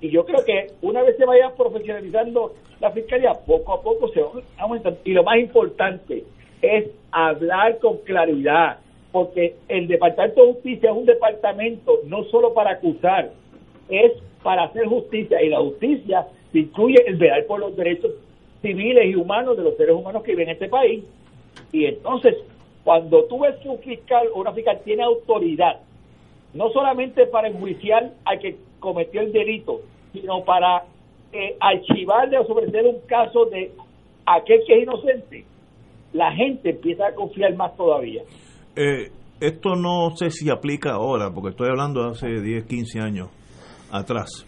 Y 0.00 0.10
yo 0.10 0.26
creo 0.26 0.44
que 0.44 0.72
una 0.82 1.02
vez 1.02 1.16
se 1.16 1.24
vaya 1.24 1.50
profesionalizando 1.56 2.54
la 2.80 2.90
fiscalía, 2.90 3.32
poco 3.46 3.72
a 3.72 3.82
poco 3.82 4.08
se 4.08 4.20
va 4.20 4.30
aumentando. 4.58 5.00
Y 5.04 5.12
lo 5.12 5.24
más 5.24 5.38
importante 5.38 6.24
es 6.60 6.90
hablar 7.10 7.78
con 7.78 7.98
claridad, 7.98 8.78
porque 9.12 9.56
el 9.68 9.88
Departamento 9.88 10.44
de 10.44 10.52
Justicia 10.52 10.90
es 10.90 10.96
un 10.96 11.06
departamento 11.06 12.00
no 12.04 12.24
solo 12.24 12.52
para 12.52 12.72
acusar, 12.72 13.30
es 13.88 14.12
para 14.42 14.64
hacer 14.64 14.86
justicia. 14.86 15.42
Y 15.42 15.48
la 15.48 15.60
justicia 15.60 16.26
incluye 16.52 17.02
el 17.06 17.16
velar 17.16 17.44
por 17.46 17.60
los 17.60 17.76
derechos 17.76 18.12
civiles 18.62 19.06
y 19.06 19.14
humanos 19.14 19.56
de 19.56 19.64
los 19.64 19.76
seres 19.76 19.94
humanos 19.94 20.22
que 20.22 20.32
viven 20.32 20.48
en 20.48 20.54
este 20.54 20.68
país. 20.68 21.04
Y 21.72 21.84
entonces, 21.86 22.36
cuando 22.84 23.24
tú 23.24 23.40
ves 23.40 23.56
que 23.62 23.68
un 23.68 23.78
fiscal 23.78 24.28
o 24.34 24.40
una 24.40 24.52
fiscal 24.52 24.80
tiene 24.84 25.02
autoridad, 25.02 25.80
no 26.54 26.70
solamente 26.70 27.26
para 27.26 27.48
enjuiciar 27.48 28.12
al 28.24 28.38
que 28.38 28.56
cometió 28.80 29.20
el 29.20 29.32
delito, 29.32 29.80
sino 30.12 30.44
para 30.44 30.84
eh, 31.32 31.56
archivarle 31.60 32.38
o 32.38 32.46
sobreseer 32.46 32.86
un 32.86 33.00
caso 33.06 33.46
de 33.46 33.72
aquel 34.24 34.60
que 34.66 34.74
es 34.74 34.82
inocente, 34.82 35.44
la 36.12 36.32
gente 36.32 36.70
empieza 36.70 37.08
a 37.08 37.14
confiar 37.14 37.54
más 37.56 37.76
todavía. 37.76 38.22
Eh, 38.74 39.10
esto 39.40 39.74
no 39.74 40.16
sé 40.16 40.30
si 40.30 40.48
aplica 40.48 40.92
ahora, 40.92 41.30
porque 41.34 41.50
estoy 41.50 41.68
hablando 41.68 42.04
de 42.04 42.10
hace 42.10 42.40
10, 42.40 42.64
15 42.64 43.00
años 43.00 43.35
atrás. 43.90 44.46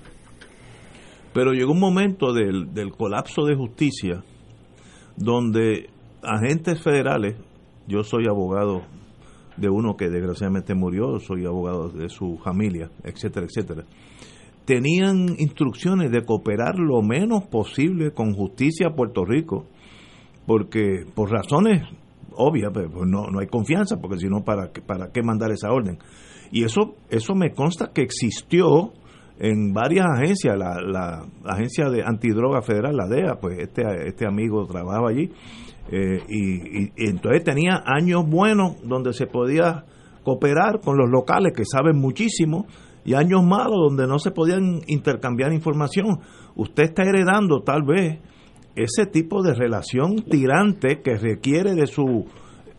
Pero 1.33 1.53
llegó 1.53 1.73
un 1.73 1.81
momento 1.81 2.33
del, 2.33 2.73
del 2.73 2.93
colapso 2.93 3.45
de 3.45 3.55
justicia 3.55 4.25
donde 5.17 5.91
agentes 6.23 6.83
federales, 6.83 7.37
yo 7.87 8.03
soy 8.03 8.27
abogado 8.29 8.83
de 9.57 9.69
uno 9.69 9.97
que 9.97 10.09
desgraciadamente 10.09 10.75
murió, 10.75 11.19
soy 11.19 11.45
abogado 11.45 11.89
de 11.89 12.09
su 12.09 12.39
familia, 12.39 12.91
etcétera, 13.03 13.47
etcétera, 13.47 13.85
tenían 14.65 15.35
instrucciones 15.39 16.11
de 16.13 16.25
cooperar 16.25 16.77
lo 16.77 17.03
menos 17.03 17.47
posible 17.47 18.13
con 18.13 18.35
justicia 18.35 18.91
Puerto 18.95 19.25
Rico, 19.25 19.67
porque 20.47 21.05
por 21.15 21.31
razones 21.31 21.83
obvias, 22.37 22.71
pues, 22.73 22.87
pues 22.93 23.09
no, 23.09 23.27
no 23.27 23.41
hay 23.41 23.49
confianza, 23.49 23.97
porque 24.01 24.19
si 24.19 24.29
no, 24.29 24.45
¿para, 24.45 24.71
¿para 24.87 25.11
qué 25.11 25.23
mandar 25.23 25.51
esa 25.51 25.71
orden? 25.71 25.99
Y 26.53 26.65
eso, 26.65 26.95
eso 27.11 27.35
me 27.35 27.53
consta 27.53 27.91
que 27.93 28.03
existió 28.03 28.93
en 29.41 29.73
varias 29.73 30.07
agencias, 30.07 30.57
la, 30.57 30.81
la 30.81 31.27
agencia 31.45 31.89
de 31.91 32.03
antidroga 32.05 32.63
federal, 32.63 32.97
la 32.97 33.07
DEA, 33.07 33.37
pues 33.41 33.59
este, 33.59 33.83
este 34.07 34.27
amigo 34.27 34.67
trabajaba 34.67 35.11
allí, 35.11 35.31
eh, 35.91 36.23
y, 36.29 37.09
entonces 37.09 37.45
tenía 37.45 37.83
años 37.87 38.29
buenos 38.29 38.77
donde 38.85 39.13
se 39.13 39.27
podía 39.27 39.85
cooperar 40.23 40.81
con 40.81 40.99
los 40.99 41.09
locales 41.09 41.55
que 41.57 41.65
saben 41.65 41.99
muchísimo 41.99 42.67
y 43.05 43.15
años 43.15 43.43
malos 43.43 43.79
donde 43.89 44.07
no 44.07 44.19
se 44.19 44.31
podían 44.31 44.81
intercambiar 44.87 45.53
información. 45.53 46.19
Usted 46.57 46.85
está 46.85 47.05
heredando 47.05 47.63
tal 47.63 47.85
vez 47.85 48.19
ese 48.75 49.07
tipo 49.07 49.43
de 49.43 49.55
relación 49.55 50.17
tirante 50.17 51.01
que 51.01 51.17
requiere 51.17 51.75
de 51.75 51.87
su 51.87 52.27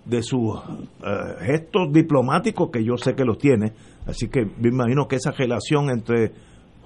de 0.06 0.24
sus 0.24 0.58
eh, 0.58 1.46
gestos 1.46 1.92
diplomáticos 1.92 2.70
que 2.72 2.84
yo 2.84 2.96
sé 2.98 3.16
que 3.16 3.26
los 3.26 3.38
tiene 3.38 3.74
así 4.08 4.28
que 4.28 4.46
me 4.46 4.70
imagino 4.70 5.08
que 5.08 5.18
esa 5.18 5.32
relación 5.32 5.92
entre 5.92 6.32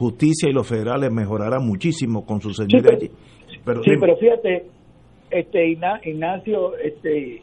justicia 0.03 0.49
y 0.49 0.53
los 0.53 0.67
federales 0.67 1.11
mejorará 1.11 1.59
muchísimo 1.59 2.25
con 2.25 2.41
su 2.41 2.53
señor 2.53 2.81
pero- 2.83 2.97
allí 2.97 3.11
pero 3.65 3.83
sí, 3.83 3.89
dime. 3.91 4.01
pero 4.01 4.17
fíjate, 4.17 4.65
este 5.31 5.65
Igna- 5.67 5.99
Ignacio, 6.03 6.77
este 6.77 7.41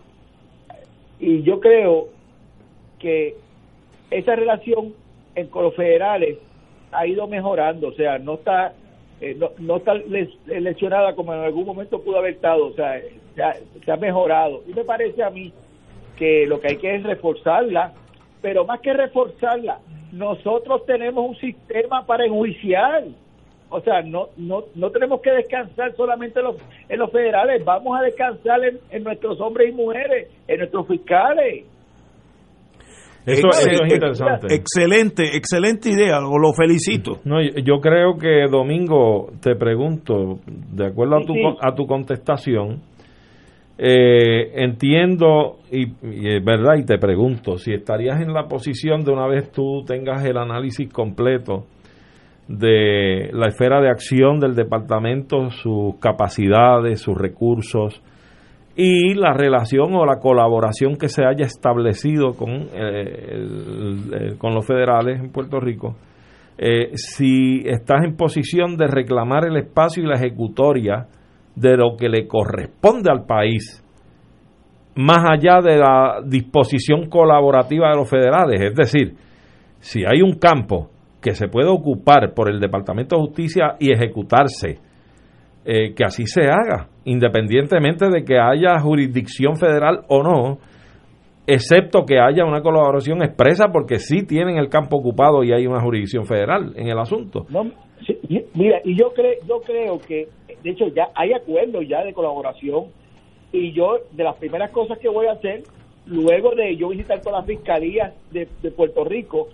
y 1.19 1.43
yo 1.43 1.61
creo 1.61 2.09
que 2.99 3.35
esa 4.11 4.35
relación 4.37 4.95
en, 5.35 5.47
con 5.49 5.65
los 5.65 5.75
federales 5.75 6.39
ha 6.93 7.07
ido 7.07 7.27
mejorando, 7.27 7.89
o 7.89 7.93
sea, 7.93 8.19
no 8.19 8.35
está 8.35 8.75
eh, 9.21 9.35
no, 9.39 9.51
no 9.59 9.77
está 9.77 9.95
les- 9.95 10.35
lesionada 10.47 11.15
como 11.15 11.33
en 11.35 11.41
algún 11.41 11.67
momento 11.67 12.01
pudo 12.03 12.19
haber 12.19 12.35
estado, 12.35 12.67
o 12.69 12.73
sea, 12.73 13.01
se 13.35 13.43
ha, 13.43 13.55
se 13.85 13.93
ha 13.93 13.97
mejorado. 13.97 14.63
Y 14.67 14.73
me 14.73 14.83
parece 14.85 15.23
a 15.23 15.31
mí 15.31 15.53
que 16.17 16.47
lo 16.47 16.59
que 16.61 16.69
hay 16.69 16.77
que 16.79 16.95
es 16.97 17.03
reforzarla, 17.03 17.93
pero 18.43 18.65
más 18.65 18.81
que 18.81 18.93
reforzarla, 18.95 19.79
nosotros 20.13 20.85
tenemos 20.87 21.29
un 21.31 21.37
sistema 21.37 22.05
para 22.07 22.25
enjuiciar. 22.27 23.05
O 23.73 23.81
sea, 23.81 24.03
no, 24.03 24.29
no, 24.37 24.65
no 24.75 24.91
tenemos 24.91 25.21
que 25.21 25.31
descansar 25.31 25.95
solamente 25.97 26.41
en 26.41 26.47
los, 26.47 26.57
en 26.89 26.99
los 26.99 27.11
federales, 27.13 27.65
vamos 27.65 27.99
a 27.99 28.03
descansar 28.03 28.65
en, 28.65 28.79
en 28.91 29.05
nuestros 29.05 29.41
hombres 29.41 29.69
y 29.71 29.73
mujeres, 29.73 30.29
en 30.49 30.59
nuestros 30.59 30.89
fiscales. 30.89 31.65
Eso, 33.27 33.49
eso 33.49 33.85
es 33.85 33.93
interesante. 33.93 34.47
excelente 34.55 35.37
excelente 35.37 35.91
idea 35.91 36.19
lo, 36.21 36.39
lo 36.39 36.55
felicito 36.55 37.21
No, 37.25 37.43
yo, 37.43 37.51
yo 37.63 37.79
creo 37.79 38.17
que 38.17 38.47
Domingo, 38.51 39.31
te 39.43 39.55
pregunto, 39.57 40.39
de 40.47 40.87
acuerdo 40.87 41.17
a 41.17 41.21
tu, 41.21 41.35
Sí, 41.35 41.41
sí. 41.41 41.57
a 41.61 41.75
tu 41.75 41.87
contestación, 41.87 42.81
eh, 43.83 44.63
entiendo 44.63 45.61
y, 45.73 45.85
es 46.03 46.45
verdad 46.45 46.75
y 46.77 46.85
te 46.85 46.99
pregunto 46.99 47.57
si 47.57 47.73
estarías 47.73 48.21
en 48.21 48.35
la 48.35 48.47
posición 48.47 49.05
de 49.05 49.11
una 49.11 49.27
vez 49.27 49.51
tú 49.53 49.85
tengas 49.87 50.23
el 50.27 50.37
análisis 50.37 50.93
completo 50.93 51.65
de 52.47 53.31
la 53.33 53.49
esfera 53.49 53.81
de 53.81 53.89
acción 53.89 54.39
del 54.39 54.55
departamento, 54.55 55.49
sus 55.49 55.99
capacidades, 55.99 57.01
sus 57.01 57.17
recursos 57.17 58.03
y 58.77 59.15
la 59.15 59.33
relación 59.33 59.95
o 59.95 60.05
la 60.05 60.19
colaboración 60.19 60.97
que 60.97 61.09
se 61.09 61.25
haya 61.25 61.47
establecido 61.47 62.35
con, 62.35 62.69
eh, 62.75 64.35
con 64.37 64.55
los 64.55 64.67
federales 64.67 65.21
en 65.21 65.33
Puerto 65.33 65.59
Rico. 65.59 65.97
eh, 66.59 66.91
si 66.97 67.63
estás 67.65 68.05
en 68.05 68.15
posición 68.15 68.77
de 68.77 68.89
reclamar 68.89 69.47
el 69.47 69.57
espacio 69.57 70.03
y 70.03 70.07
la 70.07 70.17
ejecutoria 70.17 71.07
de 71.55 71.77
lo 71.77 71.97
que 71.97 72.09
le 72.09 72.27
corresponde 72.27 73.11
al 73.11 73.25
país, 73.25 73.85
más 74.97 75.25
allá 75.31 75.61
de 75.63 75.79
la 75.79 76.21
disposición 76.25 77.09
colaborativa 77.09 77.91
de 77.91 77.97
los 77.97 78.09
federales. 78.09 78.61
Es 78.61 78.75
decir, 78.75 79.15
si 79.79 80.05
hay 80.05 80.23
un 80.23 80.35
campo 80.39 80.91
que 81.21 81.35
se 81.35 81.49
puede 81.49 81.69
ocupar 81.69 82.33
por 82.35 82.51
el 82.51 82.61
Departamento 82.61 83.17
de 83.17 83.23
Justicia 83.23 83.77
y 83.79 83.93
ejecutarse, 83.93 84.79
eh, 85.65 85.95
que 85.95 86.05
así 86.05 86.25
se 86.27 86.45
haga, 86.45 86.89
independientemente 87.05 88.09
de 88.09 88.25
que 88.25 88.39
haya 88.39 88.79
jurisdicción 88.81 89.57
federal 89.57 90.01
o 90.09 90.23
no, 90.23 90.59
excepto 91.47 92.05
que 92.07 92.19
haya 92.19 92.45
una 92.45 92.63
colaboración 92.63 93.23
expresa 93.23 93.69
porque 93.73 93.99
sí 93.99 94.25
tienen 94.25 94.57
el 94.57 94.69
campo 94.69 94.97
ocupado 94.97 95.45
y 95.45 95.53
hay 95.53 95.67
una 95.67 95.81
jurisdicción 95.81 96.25
federal 96.25 96.73
en 96.77 96.89
el 96.89 96.99
asunto. 96.99 97.47
Mira, 98.55 98.81
y 98.85 98.97
yo 98.97 99.13
creo, 99.13 99.35
yo 99.47 99.61
creo 99.61 99.99
que, 99.99 100.29
de 100.63 100.71
hecho, 100.71 100.89
ya 100.89 101.09
hay 101.15 101.33
acuerdos 101.33 101.87
ya 101.89 102.05
de 102.05 102.13
colaboración 102.13 102.87
y 103.53 103.73
yo, 103.73 103.99
de 104.13 104.25
las 104.25 104.37
primeras 104.37 104.71
cosas 104.71 104.99
que 104.99 105.09
voy 105.09 105.27
a 105.27 105.33
hacer, 105.33 105.63
luego 106.07 106.55
de 106.55 106.77
yo 106.77 106.89
visitar 106.89 107.21
todas 107.21 107.41
las 107.41 107.47
fiscalías 107.47 108.15
de, 108.31 108.47
Puerto 108.71 109.05
Rico, 109.05 109.49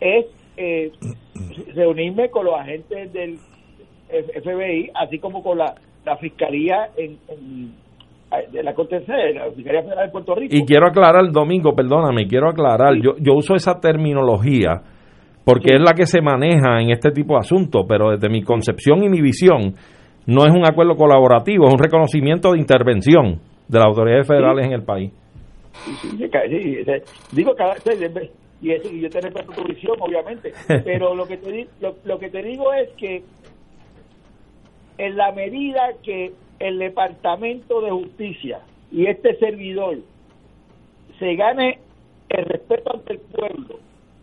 es 0.00 0.26
eh, 0.56 0.92
reunirme 1.74 2.30
con 2.30 2.46
los 2.46 2.54
agentes 2.54 3.12
del 3.12 3.38
FBI, 4.08 4.90
así 4.94 5.18
como 5.18 5.42
con 5.42 5.58
la, 5.58 5.74
la 6.04 6.16
fiscalía 6.16 6.90
en 6.96 7.18
de 8.52 8.62
la 8.62 8.74
Corte 8.74 9.00
de 9.00 9.34
la 9.34 9.50
Fiscalía 9.52 9.82
Federal 9.82 10.06
de 10.06 10.12
Puerto 10.12 10.34
Rico. 10.34 10.54
Y 10.54 10.64
quiero 10.64 10.86
aclarar, 10.86 11.30
Domingo, 11.32 11.74
perdóname, 11.74 12.26
quiero 12.26 12.50
aclarar, 12.50 12.94
yo, 12.96 13.12
yo 13.18 13.34
uso 13.34 13.54
esa 13.54 13.80
terminología 13.80 14.82
porque 15.44 15.74
es 15.74 15.80
la 15.80 15.94
que 15.94 16.06
se 16.06 16.20
maneja 16.20 16.80
en 16.80 16.90
este 16.90 17.10
tipo 17.10 17.34
de 17.34 17.40
asuntos, 17.40 17.86
pero 17.88 18.10
desde 18.10 18.28
mi 18.28 18.42
concepción 18.42 19.02
y 19.02 19.08
mi 19.08 19.20
visión, 19.20 19.74
no 20.26 20.44
es 20.44 20.52
un 20.52 20.66
acuerdo 20.66 20.94
colaborativo, 20.94 21.66
es 21.66 21.72
un 21.72 21.78
reconocimiento 21.78 22.52
de 22.52 22.58
intervención 22.58 23.40
de 23.66 23.78
las 23.78 23.86
autoridades 23.86 24.26
federales 24.26 24.66
en 24.66 24.72
el 24.72 24.82
país. 24.82 25.12
digo, 27.32 27.52
y, 28.60 28.72
y 28.72 29.00
yo 29.00 29.08
te 29.08 29.20
respeto 29.20 29.52
tu 29.52 29.64
visión, 29.64 29.96
obviamente, 30.00 30.52
pero 30.84 31.14
lo 31.14 31.26
que, 31.26 31.36
te, 31.36 31.68
lo, 31.80 31.96
lo 32.04 32.18
que 32.18 32.28
te 32.28 32.42
digo 32.42 32.72
es 32.74 32.90
que 32.98 33.22
en 34.98 35.16
la 35.16 35.32
medida 35.32 35.92
que 36.02 36.32
el 36.58 36.78
Departamento 36.78 37.80
de 37.80 37.90
Justicia 37.90 38.60
y 38.90 39.06
este 39.06 39.36
servidor 39.36 39.98
se 41.18 41.34
gane 41.36 41.78
el 42.30 42.44
respeto 42.44 42.94
ante 42.94 43.14
el 43.14 43.20
pueblo 43.20 43.78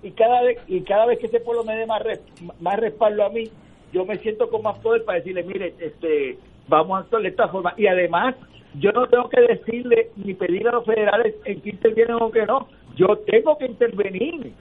y 0.06 0.12
cada 0.12 0.42
vez 0.44 0.60
y 0.68 0.82
cada 0.82 1.06
vez 1.06 1.20
que 1.20 1.26
ese 1.28 1.40
pueblo 1.40 1.64
me 1.64 1.76
dé 1.76 1.86
más 1.86 2.02
más 2.60 2.80
respaldo 2.80 3.26
a 3.26 3.30
mí 3.30 3.50
yo 3.92 4.06
me 4.06 4.18
siento 4.20 4.50
con 4.50 4.62
más 4.62 4.78
poder 4.80 5.04
para 5.04 5.18
decirle 5.18 5.44
mire 5.44 5.74
este 5.80 6.38
vamos 6.68 6.98
a 6.98 7.02
actuar 7.02 7.24
de 7.24 7.30
esta 7.30 7.48
forma 7.48 7.74
y 7.78 7.88
además 7.88 8.36
yo 8.80 8.92
no 8.92 9.08
tengo 9.08 9.30
que 9.30 9.42
decirle 9.42 10.10
ni 10.18 10.34
pedir 10.34 10.68
a 10.68 10.74
los 10.74 10.86
federales 10.86 11.36
en 11.46 11.62
que 11.62 11.70
intervienen 11.70 12.18
o 12.20 12.32
que 12.32 12.46
no. 12.46 12.68
Yo 12.96 13.18
tengo 13.26 13.58
que 13.58 13.66
intervenir. 13.66 14.54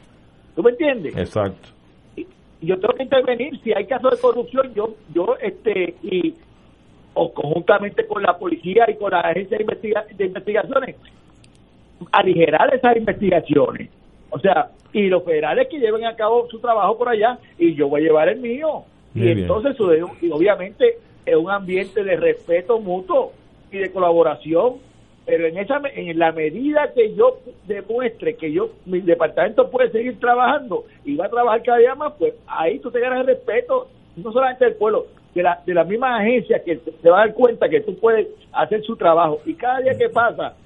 ¿tú 0.55 0.63
me 0.63 0.71
entiendes? 0.71 1.17
exacto. 1.17 1.69
Y 2.17 2.27
yo 2.63 2.79
tengo 2.79 2.95
que 2.95 3.03
intervenir. 3.03 3.61
Si 3.63 3.73
hay 3.73 3.87
casos 3.87 4.13
de 4.13 4.19
corrupción 4.19 4.73
yo 4.75 4.95
yo 5.13 5.37
este 5.41 5.97
y 6.03 6.35
o 7.15 7.33
conjuntamente 7.33 8.07
con 8.07 8.23
la 8.23 8.37
policía 8.39 8.87
y 8.89 8.97
con 8.97 9.11
la 9.11 9.21
agencia 9.21 9.59
de, 9.59 10.15
de 10.17 10.27
investigaciones, 10.27 10.97
aligerar 12.13 12.75
esas 12.75 12.97
investigaciones. 12.97 13.91
O 14.35 14.41
sea, 14.41 14.71
y 14.93 15.07
los 15.07 15.25
federales 15.25 15.69
que 15.69 15.79
lleven 15.79 16.05
a 16.05 16.17
cabo 16.17 16.49
su 16.51 16.59
trabajo 16.59 16.99
por 16.99 17.09
allá 17.09 17.39
y 17.57 17.75
yo 17.75 17.89
voy 17.89 18.01
a 18.01 18.05
llevar 18.05 18.29
el 18.29 18.41
mío. 18.41 18.83
y 19.15 19.29
entonces, 19.29 19.77
y 20.21 20.31
obviamente, 20.31 20.99
es 21.25 21.37
un 21.37 21.51
ambiente 21.51 22.03
de 22.03 22.17
respeto 22.17 22.81
mutuo 22.81 23.33
y 23.71 23.79
de 23.79 23.93
colaboración, 23.93 24.75
pero 25.25 25.47
en 25.47 25.57
esa 25.57 25.81
en 25.95 26.19
la 26.19 26.33
medida 26.33 26.93
que 26.93 27.15
yo 27.15 27.39
demuestre 27.69 28.35
que 28.35 28.51
yo 28.51 28.71
mi 28.87 29.01
departamento 29.01 29.71
puede 29.71 29.93
seguir 29.93 30.19
trabajando 30.19 30.85
y 31.05 31.15
va 31.15 31.27
a 31.27 31.31
trabajar 31.31 31.63
cada 31.63 31.79
día 31.79 31.95
más, 31.95 32.15
pues 32.19 32.35
ahí 32.49 32.81
tú 32.81 32.91
te 32.91 32.99
ganas 32.99 33.21
el 33.21 33.27
respeto 33.27 33.87
no 34.17 34.33
solamente 34.33 34.65
del 34.65 34.75
pueblo, 34.75 35.07
de 35.33 35.45
la, 35.45 35.63
de 35.65 35.75
la 35.75 35.85
misma 35.85 36.19
agencia 36.19 36.61
que 36.65 36.81
se 37.01 37.09
va 37.09 37.23
a 37.23 37.27
dar 37.27 37.35
cuenta 37.35 37.69
que 37.69 37.83
tú 37.83 37.97
puedes 37.99 38.27
hacer 38.53 38.83
su 38.83 38.97
trabajo. 38.97 39.41
Y 39.47 39.55
cada 39.55 39.81
día 39.81 39.97
que 39.97 40.09
pasa, 40.09 40.57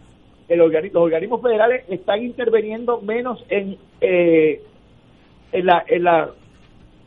el 0.49 0.59
los 0.59 1.03
organismos 1.03 1.43
federales 1.43 1.85
están 1.89 2.23
interviniendo 2.23 3.01
menos 3.01 3.45
en, 3.51 3.77
eh, 4.01 4.63
en 5.53 5.67
la, 5.67 5.85
en 5.87 6.05
la 6.05 6.31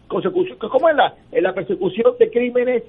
consecución, 0.07 0.57
¿cómo 0.59 0.89
es 0.89 0.95
la, 0.95 1.15
en 1.31 1.43
la 1.43 1.53
persecución 1.53 2.13
de 2.19 2.29
crímenes 2.29 2.83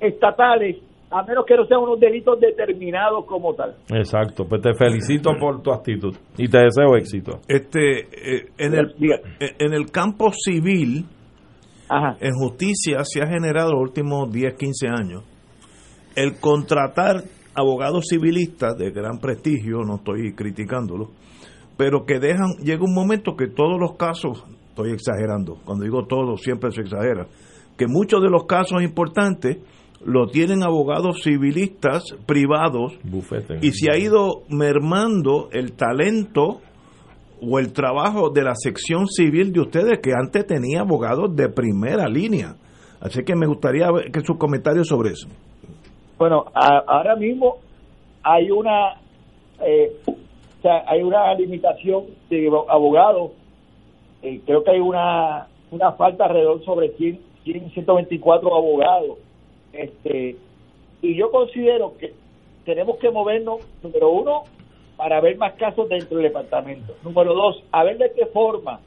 estatales 0.00 0.76
a 1.10 1.22
menos 1.22 1.44
que 1.46 1.56
no 1.56 1.64
sean 1.66 1.80
unos 1.80 1.98
delitos 1.98 2.38
determinados 2.38 3.24
como 3.24 3.54
tal. 3.54 3.74
Exacto, 3.90 4.44
pues 4.46 4.60
te 4.60 4.74
felicito 4.74 5.30
por 5.40 5.62
tu 5.62 5.72
actitud 5.72 6.14
y 6.36 6.48
te 6.48 6.58
deseo 6.58 6.96
éxito. 6.96 7.40
Este, 7.48 8.00
eh, 8.00 8.48
en, 8.58 8.74
el, 8.74 8.94
en 9.40 9.72
el 9.72 9.90
campo 9.90 10.30
civil, 10.32 11.06
en 12.20 12.32
justicia 12.34 12.98
se 13.04 13.22
ha 13.22 13.26
generado 13.26 13.72
los 13.72 13.80
últimos 13.80 14.30
10, 14.30 14.54
15 14.54 14.88
años 14.88 15.24
el 16.14 16.40
contratar 16.40 17.22
abogados 17.54 18.06
civilistas 18.08 18.76
de 18.76 18.90
gran 18.90 19.18
prestigio, 19.18 19.84
no 19.84 19.96
estoy 19.96 20.32
criticándolo, 20.34 21.10
pero 21.76 22.04
que 22.04 22.18
dejan, 22.18 22.56
llega 22.62 22.84
un 22.84 22.94
momento 22.94 23.36
que 23.36 23.46
todos 23.46 23.80
los 23.80 23.96
casos, 23.96 24.44
estoy 24.70 24.92
exagerando, 24.92 25.58
cuando 25.64 25.84
digo 25.84 26.06
todos 26.06 26.42
siempre 26.42 26.72
se 26.72 26.82
exagera, 26.82 27.26
que 27.76 27.86
muchos 27.86 28.22
de 28.22 28.30
los 28.30 28.46
casos 28.46 28.82
importantes 28.82 29.58
lo 30.04 30.28
tienen 30.28 30.62
abogados 30.62 31.22
civilistas 31.22 32.04
privados 32.26 32.92
y 33.60 33.72
se 33.72 33.90
ha 33.90 33.98
ido 33.98 34.42
mermando 34.48 35.48
el 35.52 35.72
talento 35.72 36.60
o 37.40 37.58
el 37.58 37.72
trabajo 37.72 38.30
de 38.30 38.42
la 38.42 38.54
sección 38.54 39.06
civil 39.06 39.52
de 39.52 39.60
ustedes 39.60 40.00
que 40.02 40.12
antes 40.12 40.46
tenía 40.46 40.80
abogados 40.80 41.34
de 41.34 41.48
primera 41.48 42.08
línea. 42.08 42.56
Así 43.00 43.22
que 43.22 43.36
me 43.36 43.46
gustaría 43.46 43.90
ver 43.92 44.10
que 44.10 44.20
sus 44.20 44.36
comentarios 44.38 44.88
sobre 44.88 45.10
eso. 45.10 45.28
Bueno, 46.18 46.46
ahora 46.52 47.14
mismo 47.14 47.58
hay 48.22 48.50
una 48.50 48.96
eh, 49.64 49.96
o 50.06 50.62
sea, 50.62 50.84
hay 50.86 51.02
una 51.02 51.32
limitación 51.34 52.06
de 52.28 52.50
abogados. 52.68 53.30
Eh, 54.22 54.40
creo 54.44 54.64
que 54.64 54.72
hay 54.72 54.80
una 54.80 55.46
una 55.70 55.92
falta 55.92 56.24
alrededor 56.24 56.64
sobre 56.64 56.90
100, 56.90 57.20
124 57.44 58.54
abogados. 58.54 59.18
Este 59.72 60.36
y 61.00 61.14
yo 61.14 61.30
considero 61.30 61.96
que 61.96 62.12
tenemos 62.64 62.96
que 62.98 63.10
movernos, 63.10 63.60
número 63.82 64.10
uno, 64.10 64.42
para 64.96 65.20
ver 65.20 65.36
más 65.38 65.54
casos 65.54 65.88
dentro 65.88 66.18
del 66.18 66.26
departamento. 66.26 66.94
Número 67.04 67.32
dos, 67.32 67.62
a 67.70 67.84
ver 67.84 67.98
de 67.98 68.12
qué 68.12 68.26
forma 68.26 68.80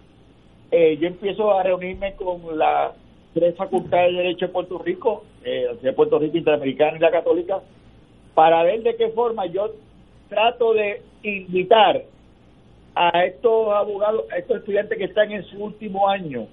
eh, 0.71 0.97
yo 0.97 1.07
empiezo 1.07 1.51
a 1.51 1.63
reunirme 1.63 2.13
con 2.15 2.57
las 2.57 2.91
tres 3.33 3.55
facultades 3.55 4.11
de 4.11 4.17
Derecho 4.17 4.47
de 4.47 4.53
Puerto 4.53 4.77
Rico, 4.79 5.23
eh, 5.43 5.67
de 5.81 5.93
Puerto 5.93 6.19
Rico 6.19 6.37
Interamericana 6.37 6.97
y 6.97 6.99
la 6.99 7.11
Católica, 7.11 7.61
para 8.33 8.63
ver 8.63 8.83
de 8.83 8.95
qué 8.95 9.09
forma 9.09 9.45
yo 9.45 9.71
trato 10.29 10.73
de 10.73 11.01
invitar 11.23 12.03
a 12.95 13.25
estos 13.25 13.69
abogados, 13.73 14.25
a 14.31 14.37
estos 14.37 14.57
estudiantes 14.57 14.97
que 14.97 15.05
están 15.05 15.31
en 15.31 15.43
su 15.43 15.63
último 15.63 16.09
año, 16.09 16.47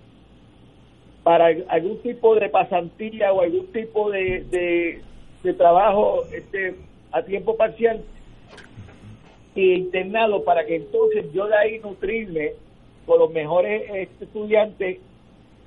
para 1.23 1.49
algún 1.69 1.99
tipo 1.99 2.35
de 2.37 2.49
pasantía 2.49 3.33
o 3.33 3.43
algún 3.43 3.67
tipo 3.73 4.11
de, 4.11 4.45
de, 4.51 5.03
de 5.43 5.55
trabajo 5.55 6.25
este, 6.33 6.77
a 7.13 7.23
tiempo 7.23 7.57
parcial 7.57 8.03
internado 9.55 10.45
para 10.45 10.65
que 10.65 10.77
entonces 10.77 11.33
yo 11.33 11.47
de 11.47 11.57
ahí 11.57 11.79
nutrirme 11.81 12.53
con 13.07 13.19
los 13.19 13.31
mejores 13.31 13.83
este, 13.93 14.25
estudiantes 14.25 14.99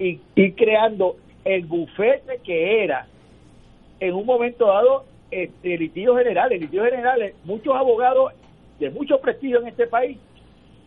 y 0.01 0.19
ir 0.35 0.55
creando 0.55 1.15
el 1.45 1.65
bufete 1.65 2.39
que 2.43 2.83
era 2.83 3.05
en 3.99 4.15
un 4.15 4.25
momento 4.25 4.65
dado 4.65 5.03
este, 5.29 5.77
litigios 5.77 6.17
generales, 6.17 6.59
litigios 6.59 6.89
generales, 6.89 7.35
muchos 7.45 7.75
abogados 7.75 8.33
de 8.79 8.89
mucho 8.89 9.19
prestigio 9.19 9.61
en 9.61 9.67
este 9.67 9.85
país 9.85 10.17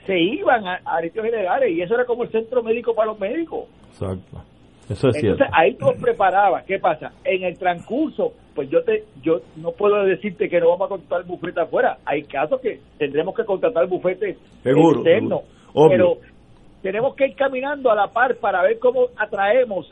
se 0.04 0.18
iban 0.18 0.66
a, 0.66 0.80
a 0.84 1.00
litigios 1.00 1.26
generales 1.26 1.70
y 1.70 1.80
eso 1.80 1.94
era 1.94 2.04
como 2.04 2.24
el 2.24 2.30
centro 2.30 2.62
médico 2.62 2.92
para 2.94 3.12
los 3.12 3.20
médicos. 3.20 3.66
Exacto. 3.90 4.42
Eso 4.90 5.08
es 5.08 5.16
Entonces 5.16 5.46
ahí 5.52 5.74
tú 5.76 5.86
preparabas. 5.98 6.64
¿Qué 6.64 6.78
pasa? 6.78 7.12
En 7.24 7.44
el 7.44 7.56
transcurso, 7.56 8.34
pues 8.54 8.68
yo 8.68 8.82
te 8.82 9.04
yo 9.22 9.40
no 9.56 9.70
puedo 9.72 10.04
decirte 10.04 10.48
que 10.48 10.60
no 10.60 10.70
vamos 10.70 10.86
a 10.86 10.88
contratar 10.88 11.24
bufete 11.24 11.60
afuera. 11.60 11.98
Hay 12.04 12.24
casos 12.24 12.60
que 12.60 12.80
tendremos 12.98 13.34
que 13.34 13.44
contratar 13.44 13.86
bufete 13.86 14.36
seguro, 14.62 14.96
externo. 14.96 15.42
Pero 15.88 16.18
tenemos 16.84 17.16
que 17.16 17.28
ir 17.28 17.34
caminando 17.34 17.90
a 17.90 17.94
la 17.94 18.08
par 18.08 18.36
para 18.36 18.60
ver 18.62 18.78
cómo 18.78 19.06
atraemos 19.16 19.90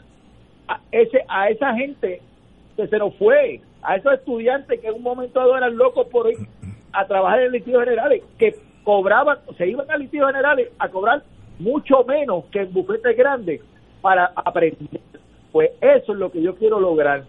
a, 0.69 0.79
ese, 0.93 1.21
a 1.27 1.49
esa 1.49 1.73
gente 1.75 2.21
que 2.77 2.87
se 2.87 2.99
nos 2.99 3.17
fue, 3.17 3.63
a 3.83 3.97
esos 3.97 4.13
estudiantes 4.13 4.79
que 4.79 4.89
en 4.89 4.97
un 4.97 5.03
momento 5.03 5.41
dado 5.41 5.57
eran 5.57 5.75
locos 5.75 6.07
por 6.13 6.31
ir 6.31 6.37
a 6.93 7.07
trabajar 7.07 7.41
en 7.45 7.53
litigios 7.53 7.83
generales, 7.83 8.23
que 8.39 8.53
cobraban, 8.85 9.39
se 9.57 9.67
iban 9.69 9.91
a 9.91 9.97
litigios 9.97 10.27
generales 10.27 10.69
a 10.79 10.91
cobrar 10.91 11.23
mucho 11.59 12.05
menos 12.07 12.45
que 12.53 12.61
en 12.61 12.73
bufetes 12.75 13.17
grandes 13.17 13.63
para 14.03 14.31
aprender. 14.37 15.01
Pues 15.51 15.71
eso 15.81 16.13
es 16.13 16.19
lo 16.19 16.31
que 16.31 16.43
yo 16.43 16.55
quiero 16.57 16.79
lograr. 16.79 17.23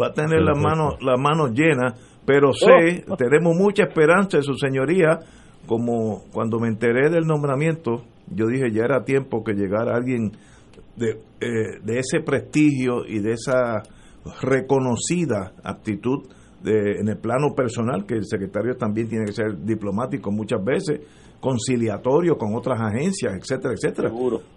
Va 0.00 0.06
a 0.06 0.12
tener 0.12 0.42
las 0.42 0.56
manos 0.56 1.02
las 1.02 1.18
manos 1.18 1.50
llenas, 1.54 1.94
pero 2.24 2.52
sé, 2.52 3.02
Oh. 3.08 3.16
tenemos 3.16 3.56
mucha 3.56 3.82
esperanza 3.82 4.36
en 4.36 4.44
su 4.44 4.54
señoría, 4.54 5.18
como 5.66 6.24
cuando 6.32 6.58
me 6.58 6.68
enteré 6.68 7.10
del 7.10 7.26
nombramiento, 7.26 8.02
yo 8.28 8.46
dije 8.46 8.70
ya 8.72 8.84
era 8.84 9.04
tiempo 9.04 9.44
que 9.44 9.54
llegara 9.54 9.96
alguien 9.96 10.32
de, 10.96 11.20
eh, 11.40 11.78
de 11.82 11.98
ese 11.98 12.20
prestigio 12.20 13.06
y 13.06 13.20
de 13.20 13.32
esa 13.32 13.82
reconocida 14.40 15.52
aptitud 15.62 16.28
de, 16.62 17.00
en 17.00 17.08
el 17.08 17.18
plano 17.18 17.54
personal, 17.54 18.06
que 18.06 18.14
el 18.14 18.24
secretario 18.24 18.76
también 18.76 19.08
tiene 19.08 19.24
que 19.26 19.32
ser 19.32 19.64
diplomático 19.64 20.30
muchas 20.30 20.62
veces, 20.64 21.00
conciliatorio 21.40 22.38
con 22.38 22.54
otras 22.54 22.80
agencias, 22.80 23.34
etcétera, 23.34 23.74
etcétera. 23.74 24.12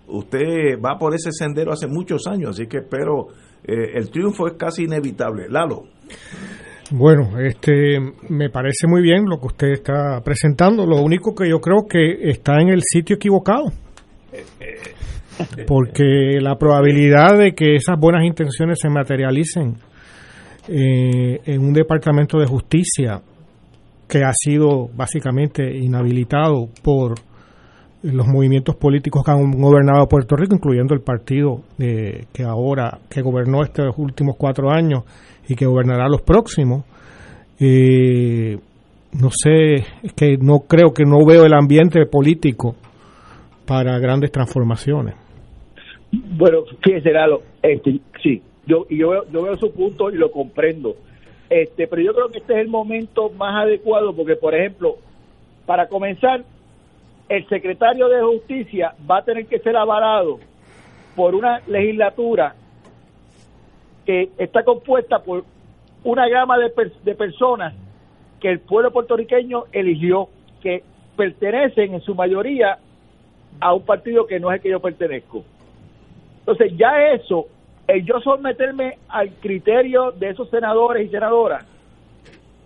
Usted 0.08 0.80
va 0.80 1.00
por 1.00 1.16
ese 1.16 1.32
sendero 1.32 1.72
hace 1.72 1.88
muchos 1.88 2.28
años, 2.28 2.52
así 2.52 2.68
que 2.68 2.78
espero, 2.78 3.30
eh, 3.64 3.94
el 3.96 4.12
triunfo 4.12 4.46
es 4.48 4.54
casi 4.54 4.84
inevitable. 4.84 5.50
Lalo. 5.50 5.86
Bueno, 6.92 7.40
este 7.40 8.00
me 8.30 8.50
parece 8.50 8.88
muy 8.88 9.02
bien 9.02 9.26
lo 9.26 9.40
que 9.40 9.48
usted 9.48 9.68
está 9.72 10.22
presentando. 10.24 10.86
Lo 10.86 11.02
único 11.02 11.34
que 11.34 11.50
yo 11.50 11.60
creo 11.60 11.88
que 11.90 12.30
está 12.30 12.62
en 12.62 12.70
el 12.70 12.82
sitio 12.84 13.16
equivocado. 13.16 13.72
Porque 15.68 16.40
la 16.40 16.58
probabilidad 16.58 17.38
de 17.38 17.54
que 17.54 17.76
esas 17.76 18.00
buenas 18.00 18.24
intenciones 18.24 18.78
se 18.80 18.90
materialicen 18.90 19.76
eh, 20.68 21.42
en 21.46 21.62
un 21.62 21.74
departamento 21.74 22.40
de 22.40 22.46
justicia 22.46 23.22
que 24.08 24.24
ha 24.24 24.32
sido 24.34 24.88
básicamente 24.96 25.64
inhabilitado 25.78 26.70
por 26.84 27.16
los 28.04 28.28
movimientos 28.28 28.76
políticos 28.76 29.24
que 29.26 29.32
han 29.32 29.52
gobernado 29.52 30.08
Puerto 30.08 30.36
Rico, 30.36 30.56
incluyendo 30.56 30.94
el 30.94 31.02
partido 31.02 31.64
eh, 31.80 32.26
que 32.32 32.44
ahora, 32.44 33.00
que 33.10 33.22
gobernó 33.22 33.64
estos 33.64 33.96
últimos 33.98 34.36
cuatro 34.38 34.70
años 34.70 35.04
y 35.48 35.56
que 35.56 35.66
gobernará 35.66 36.08
los 36.08 36.22
próximos. 36.22 36.84
Eh, 37.60 38.58
no 39.14 39.30
sé, 39.32 39.76
es 40.04 40.14
que 40.16 40.38
no 40.38 40.62
creo 40.68 40.94
que 40.94 41.06
no 41.06 41.26
veo 41.26 41.46
el 41.46 41.54
ambiente 41.54 42.06
político 42.06 42.76
para 43.66 43.98
grandes 44.00 44.32
transformaciones. 44.32 45.16
Bueno, 46.12 46.64
fíjese, 46.84 47.12
Lalo, 47.12 47.42
este, 47.62 48.00
sí, 48.22 48.42
yo, 48.66 48.86
yo, 48.90 49.10
veo, 49.10 49.24
yo 49.32 49.44
veo 49.44 49.56
su 49.56 49.72
punto 49.72 50.10
y 50.10 50.18
lo 50.18 50.32
comprendo. 50.32 50.96
Este, 51.50 51.88
pero 51.88 52.02
yo 52.02 52.14
creo 52.14 52.30
que 52.30 52.40
este 52.40 52.54
es 52.54 52.60
el 52.60 52.68
momento 52.68 53.30
más 53.30 53.64
adecuado 53.64 54.16
porque, 54.16 54.36
por 54.36 54.56
ejemplo, 54.56 54.96
para 55.66 55.88
comenzar, 55.88 56.44
el 57.30 57.48
secretario 57.48 58.08
de 58.08 58.22
Justicia 58.22 58.94
va 59.10 59.20
a 59.20 59.24
tener 59.24 59.46
que 59.48 59.60
ser 59.60 59.76
avalado 59.76 60.40
por 61.16 61.34
una 61.34 61.60
legislatura 61.68 62.56
que 64.06 64.30
está 64.38 64.64
compuesta 64.64 65.20
por 65.20 65.44
una 66.04 66.28
gama 66.30 66.58
de, 66.58 66.70
per- 66.70 66.94
de 67.04 67.16
personas 67.16 67.74
que 68.40 68.50
el 68.50 68.60
pueblo 68.60 68.92
puertorriqueño 68.92 69.66
eligió, 69.72 70.30
que 70.62 70.84
pertenecen 71.16 71.94
en 71.94 72.02
su 72.02 72.14
mayoría 72.14 72.78
a 73.60 73.74
un 73.74 73.84
partido 73.84 74.28
que 74.28 74.40
no 74.40 74.52
es 74.52 74.58
el 74.58 74.62
que 74.62 74.70
yo 74.70 74.80
pertenezco. 74.80 75.44
Entonces 76.40 76.74
ya 76.78 77.12
eso, 77.14 77.48
el 77.88 78.06
yo 78.06 78.20
someterme 78.20 78.98
al 79.08 79.32
criterio 79.36 80.12
de 80.12 80.30
esos 80.30 80.50
senadores 80.50 81.08
y 81.08 81.10
senadoras, 81.10 81.66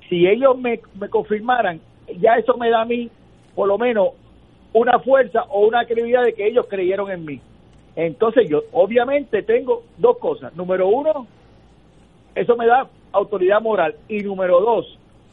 si 0.10 0.28
ellos 0.28 0.58
me, 0.58 0.82
me 0.96 1.08
confirmaran, 1.08 1.80
ya 2.20 2.36
eso 2.36 2.58
me 2.58 2.70
da 2.70 2.82
a 2.82 2.86
mí 2.86 3.10
por 3.56 3.68
lo 3.68 3.78
menos 3.78 4.10
una 4.74 5.00
fuerza 5.00 5.44
o 5.50 5.68
una 5.68 5.86
credibilidad 5.86 6.24
de 6.24 6.34
que 6.34 6.48
ellos 6.48 6.66
creyeron 6.70 7.10
en 7.12 7.26
mí. 7.26 7.42
Entonces 7.96 8.50
yo 8.50 8.62
obviamente 8.72 9.42
tengo 9.44 9.84
dos 9.98 10.18
cosas. 10.20 10.56
Número 10.56 10.88
uno, 10.88 11.28
eso 12.36 12.56
me 12.56 12.66
da 12.68 12.88
autoridad 13.12 13.62
moral. 13.62 13.96
Y 14.08 14.20
número 14.20 14.60
dos, 14.62 14.86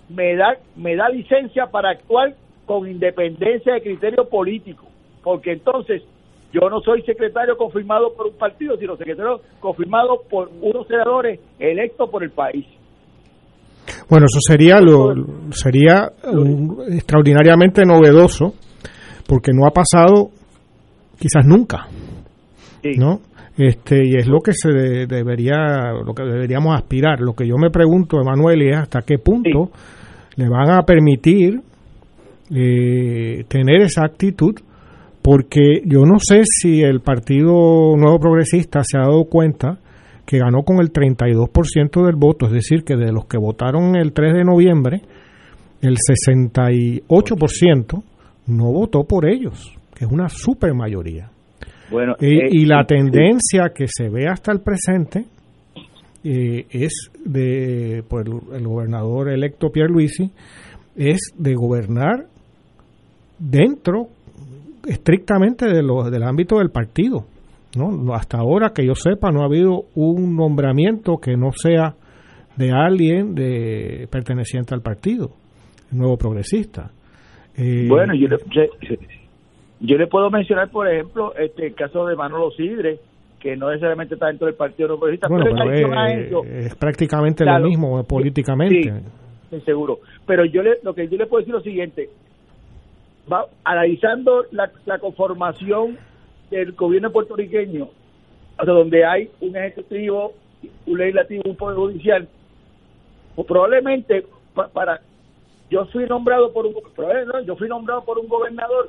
me 0.08 0.34
da, 0.36 0.56
me 0.76 0.96
da 0.96 1.08
licencia 1.08 1.66
para 1.66 1.90
actuar 1.90 2.34
con 2.66 2.88
independencia 2.90 3.74
de 3.74 3.82
criterio 3.82 4.28
político. 4.28 4.84
Porque 5.22 5.52
entonces 5.52 6.02
yo 6.52 6.68
no 6.70 6.80
soy 6.80 7.02
secretario 7.02 7.56
confirmado 7.56 8.12
por 8.14 8.28
un 8.28 8.34
partido, 8.34 8.76
sino 8.76 8.96
secretario 8.96 9.40
confirmado 9.60 10.22
por 10.28 10.50
unos 10.60 10.86
senadores 10.88 11.40
electos 11.58 12.08
por 12.10 12.22
el 12.24 12.30
país. 12.30 12.64
Bueno, 14.08 14.26
eso 14.26 14.40
sería 14.40 14.80
lo 14.80 15.14
sería 15.50 16.10
un- 16.24 16.84
extraordinariamente 16.92 17.84
novedoso 17.84 18.54
porque 19.28 19.52
no 19.52 19.66
ha 19.66 19.70
pasado 19.70 20.30
quizás 21.18 21.44
nunca, 21.46 21.86
¿no? 22.96 23.20
Este 23.58 24.06
y 24.06 24.16
es 24.16 24.26
lo 24.26 24.40
que 24.40 24.52
se 24.52 24.70
de- 24.70 25.06
debería 25.06 25.92
lo 26.04 26.14
que 26.14 26.22
deberíamos 26.24 26.74
aspirar. 26.76 27.20
Lo 27.20 27.34
que 27.34 27.46
yo 27.48 27.56
me 27.56 27.70
pregunto, 27.70 28.20
Emanuel, 28.20 28.62
es 28.62 28.76
hasta 28.76 29.02
qué 29.02 29.18
punto 29.18 29.70
le 30.36 30.48
van 30.48 30.70
a 30.70 30.82
permitir 30.82 31.60
eh, 32.54 33.44
tener 33.48 33.80
esa 33.82 34.04
actitud 34.04 34.54
porque 35.22 35.80
yo 35.84 36.04
no 36.04 36.18
sé 36.20 36.42
si 36.44 36.82
el 36.82 37.00
Partido 37.00 37.96
Nuevo 37.96 38.20
Progresista 38.20 38.82
se 38.84 38.98
ha 38.98 39.02
dado 39.02 39.24
cuenta 39.24 39.78
que 40.24 40.38
ganó 40.38 40.62
con 40.62 40.78
el 40.80 40.92
32% 40.92 42.04
del 42.04 42.16
voto, 42.16 42.46
es 42.46 42.52
decir, 42.52 42.84
que 42.84 42.96
de 42.96 43.12
los 43.12 43.26
que 43.26 43.38
votaron 43.38 43.96
el 43.96 44.12
3 44.12 44.34
de 44.34 44.44
noviembre, 44.44 45.02
el 45.82 45.96
68% 45.96 48.02
no 48.48 48.72
votó 48.72 49.04
por 49.04 49.28
ellos, 49.28 49.72
que 49.94 50.04
es 50.04 50.10
una 50.10 50.28
super 50.28 50.74
mayoría. 50.74 51.30
Bueno, 51.90 52.14
Y, 52.20 52.26
eh, 52.38 52.48
y 52.50 52.64
la 52.66 52.84
tendencia 52.84 53.70
que 53.74 53.86
se 53.88 54.08
ve 54.08 54.26
hasta 54.28 54.52
el 54.52 54.60
presente 54.60 55.24
eh, 56.24 56.66
es 56.70 57.10
de 57.24 58.02
por 58.08 58.26
el, 58.26 58.66
gobernador 58.66 59.28
electo 59.30 59.70
Pierre 59.70 59.92
Luisi 59.92 60.30
es 60.96 61.18
de 61.38 61.54
gobernar 61.54 62.26
dentro 63.38 64.08
estrictamente 64.86 65.66
de 65.66 65.82
lo- 65.82 66.10
del 66.10 66.22
ámbito 66.22 66.58
del 66.58 66.70
partido. 66.70 67.26
¿no? 67.76 68.14
Hasta 68.14 68.38
ahora 68.38 68.70
que 68.74 68.86
yo 68.86 68.94
sepa 68.94 69.30
no 69.30 69.42
ha 69.42 69.46
habido 69.46 69.84
un 69.94 70.34
nombramiento 70.34 71.18
que 71.18 71.36
no 71.36 71.50
sea 71.52 71.94
de 72.56 72.70
alguien 72.72 73.34
de 73.34 74.08
perteneciente 74.10 74.74
al 74.74 74.80
partido, 74.80 75.30
el 75.92 75.98
nuevo 75.98 76.16
progresista. 76.16 76.90
Eh, 77.56 77.86
Bueno, 77.88 78.14
yo 78.14 78.28
le, 78.28 78.36
yo- 79.80 79.98
le 79.98 80.06
puedo 80.06 80.30
mencionar, 80.30 80.70
por 80.70 80.88
ejemplo, 80.88 81.34
este 81.36 81.66
el 81.66 81.74
caso 81.74 82.06
de 82.06 82.16
Manolo 82.16 82.50
Sidre, 82.52 82.98
que 83.40 83.56
no 83.56 83.68
necesariamente 83.70 84.14
está 84.14 84.26
dentro 84.28 84.46
del 84.46 84.56
Partido 84.56 84.88
No 84.88 84.98
Progresista, 84.98 85.28
bueno, 85.28 85.44
pero 85.44 85.98
a 85.98 86.12
es, 86.12 86.26
eso, 86.26 86.42
es 86.44 86.74
prácticamente 86.76 87.44
Claro. 87.44 87.64
lo 87.64 87.68
mismo 87.68 88.00
eh, 88.00 88.04
políticamente. 88.04 88.92
Sí, 89.50 89.60
seguro. 89.60 90.00
Pero 90.26 90.44
yo 90.44 90.62
le, 90.62 90.78
lo 90.82 90.94
que 90.94 91.06
yo 91.08 91.16
le 91.16 91.26
puedo 91.26 91.40
decir 91.40 91.54
es 91.54 91.58
lo 91.58 91.62
siguiente, 91.64 92.08
va 93.30 93.44
analizando 93.64 94.44
la, 94.50 94.70
la 94.86 94.98
conformación 94.98 95.96
del 96.50 96.72
gobierno 96.72 97.10
puertorriqueño, 97.10 97.84
o 98.58 98.64
sea, 98.64 98.72
donde 98.74 99.04
hay 99.04 99.28
un 99.40 99.56
ejecutivo, 99.56 100.32
un 100.86 100.98
legislativo, 100.98 101.42
un 101.46 101.56
poder 101.56 101.76
judicial, 101.76 102.28
pues 103.34 103.46
probablemente 103.46 104.24
pa- 104.54 104.68
para 104.68 105.00
yo 105.70 105.84
fui 105.86 106.06
nombrado 106.06 106.52
por 106.52 106.64
un 106.66 106.72
no, 106.74 107.40
yo 107.42 107.56
fui 107.56 107.68
nombrado 107.68 108.04
por 108.04 108.18
un 108.18 108.28
gobernador 108.28 108.88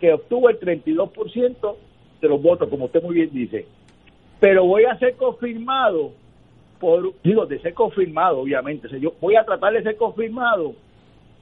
que 0.00 0.12
obtuvo 0.12 0.48
el 0.50 0.58
32% 0.60 1.76
de 2.20 2.28
los 2.28 2.42
votos, 2.42 2.68
como 2.68 2.86
usted 2.86 3.02
muy 3.02 3.14
bien 3.16 3.30
dice. 3.32 3.66
Pero 4.40 4.64
voy 4.66 4.84
a 4.84 4.98
ser 4.98 5.14
confirmado 5.16 6.12
por 6.80 7.12
digo 7.22 7.46
de 7.46 7.58
ser 7.60 7.72
confirmado, 7.72 8.40
obviamente, 8.40 8.86
o 8.86 8.90
sea, 8.90 8.98
yo 8.98 9.12
voy 9.20 9.34
a 9.36 9.44
tratar 9.44 9.72
de 9.72 9.82
ser 9.82 9.96
confirmado 9.96 10.74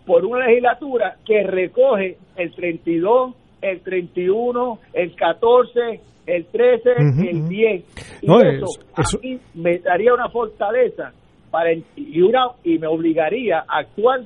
por 0.06 0.24
una 0.24 0.47
legislatura 0.47 1.16
que 1.26 1.43
recoge 1.43 2.18
el 2.36 2.52
32, 2.55 3.35
el 3.62 3.81
31, 3.81 4.78
el 4.93 5.14
14, 5.16 6.01
el 6.26 6.47
13, 6.47 6.90
Ujú, 6.90 7.22
el 7.28 7.36
ujú. 7.40 7.48
10. 7.48 7.85
Y 8.22 8.26
No, 8.26 8.40
eso, 8.43 8.66
es- 8.98 9.14
a 9.14 9.18
mí 9.20 9.39
me 9.55 9.78
daría 9.78 10.14
una 10.14 10.28
fortaleza 10.28 11.12
para 11.51 11.72
y 11.72 12.20
una 12.22 12.48
y 12.62 12.78
me 12.78 12.86
obligaría 12.86 13.64
a 13.66 13.78
actuar 13.81 14.20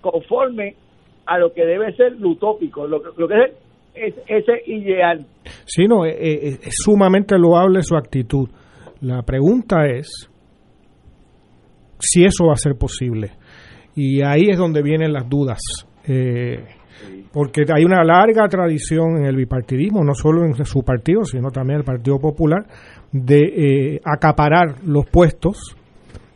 conforme 0.00 0.74
a 1.28 1.38
lo 1.38 1.52
que 1.52 1.64
debe 1.64 1.94
ser 1.94 2.12
lo 2.18 2.30
utópico, 2.30 2.86
lo, 2.86 3.02
lo 3.16 3.28
que 3.28 3.34
es, 3.34 3.52
es 3.94 4.14
ese 4.26 4.62
ideal. 4.66 5.26
Sí, 5.66 5.86
no, 5.86 6.06
eh, 6.06 6.16
eh, 6.18 6.58
es 6.62 6.74
sumamente 6.82 7.38
loable 7.38 7.82
su 7.82 7.96
actitud. 7.96 8.48
La 9.02 9.22
pregunta 9.22 9.86
es 9.86 10.30
si 11.98 12.24
eso 12.24 12.46
va 12.46 12.54
a 12.54 12.56
ser 12.56 12.76
posible. 12.76 13.32
Y 13.94 14.22
ahí 14.22 14.48
es 14.48 14.56
donde 14.56 14.82
vienen 14.82 15.12
las 15.12 15.28
dudas. 15.28 15.58
Eh, 16.06 16.64
porque 17.32 17.64
hay 17.72 17.84
una 17.84 18.02
larga 18.02 18.48
tradición 18.48 19.18
en 19.18 19.26
el 19.26 19.36
bipartidismo, 19.36 20.02
no 20.02 20.14
solo 20.14 20.44
en 20.46 20.64
su 20.64 20.82
partido, 20.82 21.24
sino 21.24 21.50
también 21.50 21.76
en 21.76 21.80
el 21.80 21.84
Partido 21.84 22.18
Popular, 22.18 22.64
de 23.12 23.40
eh, 23.96 24.00
acaparar 24.02 24.82
los 24.84 25.06
puestos 25.06 25.76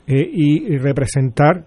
y 0.04 0.76
representar 0.76 1.64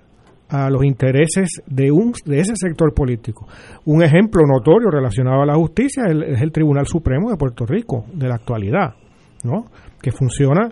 a 0.49 0.69
los 0.69 0.83
intereses 0.85 1.61
de 1.65 1.91
un 1.91 2.13
de 2.25 2.39
ese 2.39 2.53
sector 2.55 2.93
político. 2.93 3.47
Un 3.85 4.03
ejemplo 4.03 4.43
notorio 4.45 4.89
relacionado 4.89 5.41
a 5.41 5.45
la 5.45 5.55
justicia 5.55 6.03
es 6.07 6.41
el, 6.41 6.51
Tribunal 6.51 6.85
Supremo 6.85 7.31
de 7.31 7.37
Puerto 7.37 7.65
Rico 7.65 8.05
de 8.13 8.27
la 8.27 8.35
actualidad, 8.35 8.95
¿no? 9.43 9.65
Que 10.01 10.11
funciona 10.11 10.71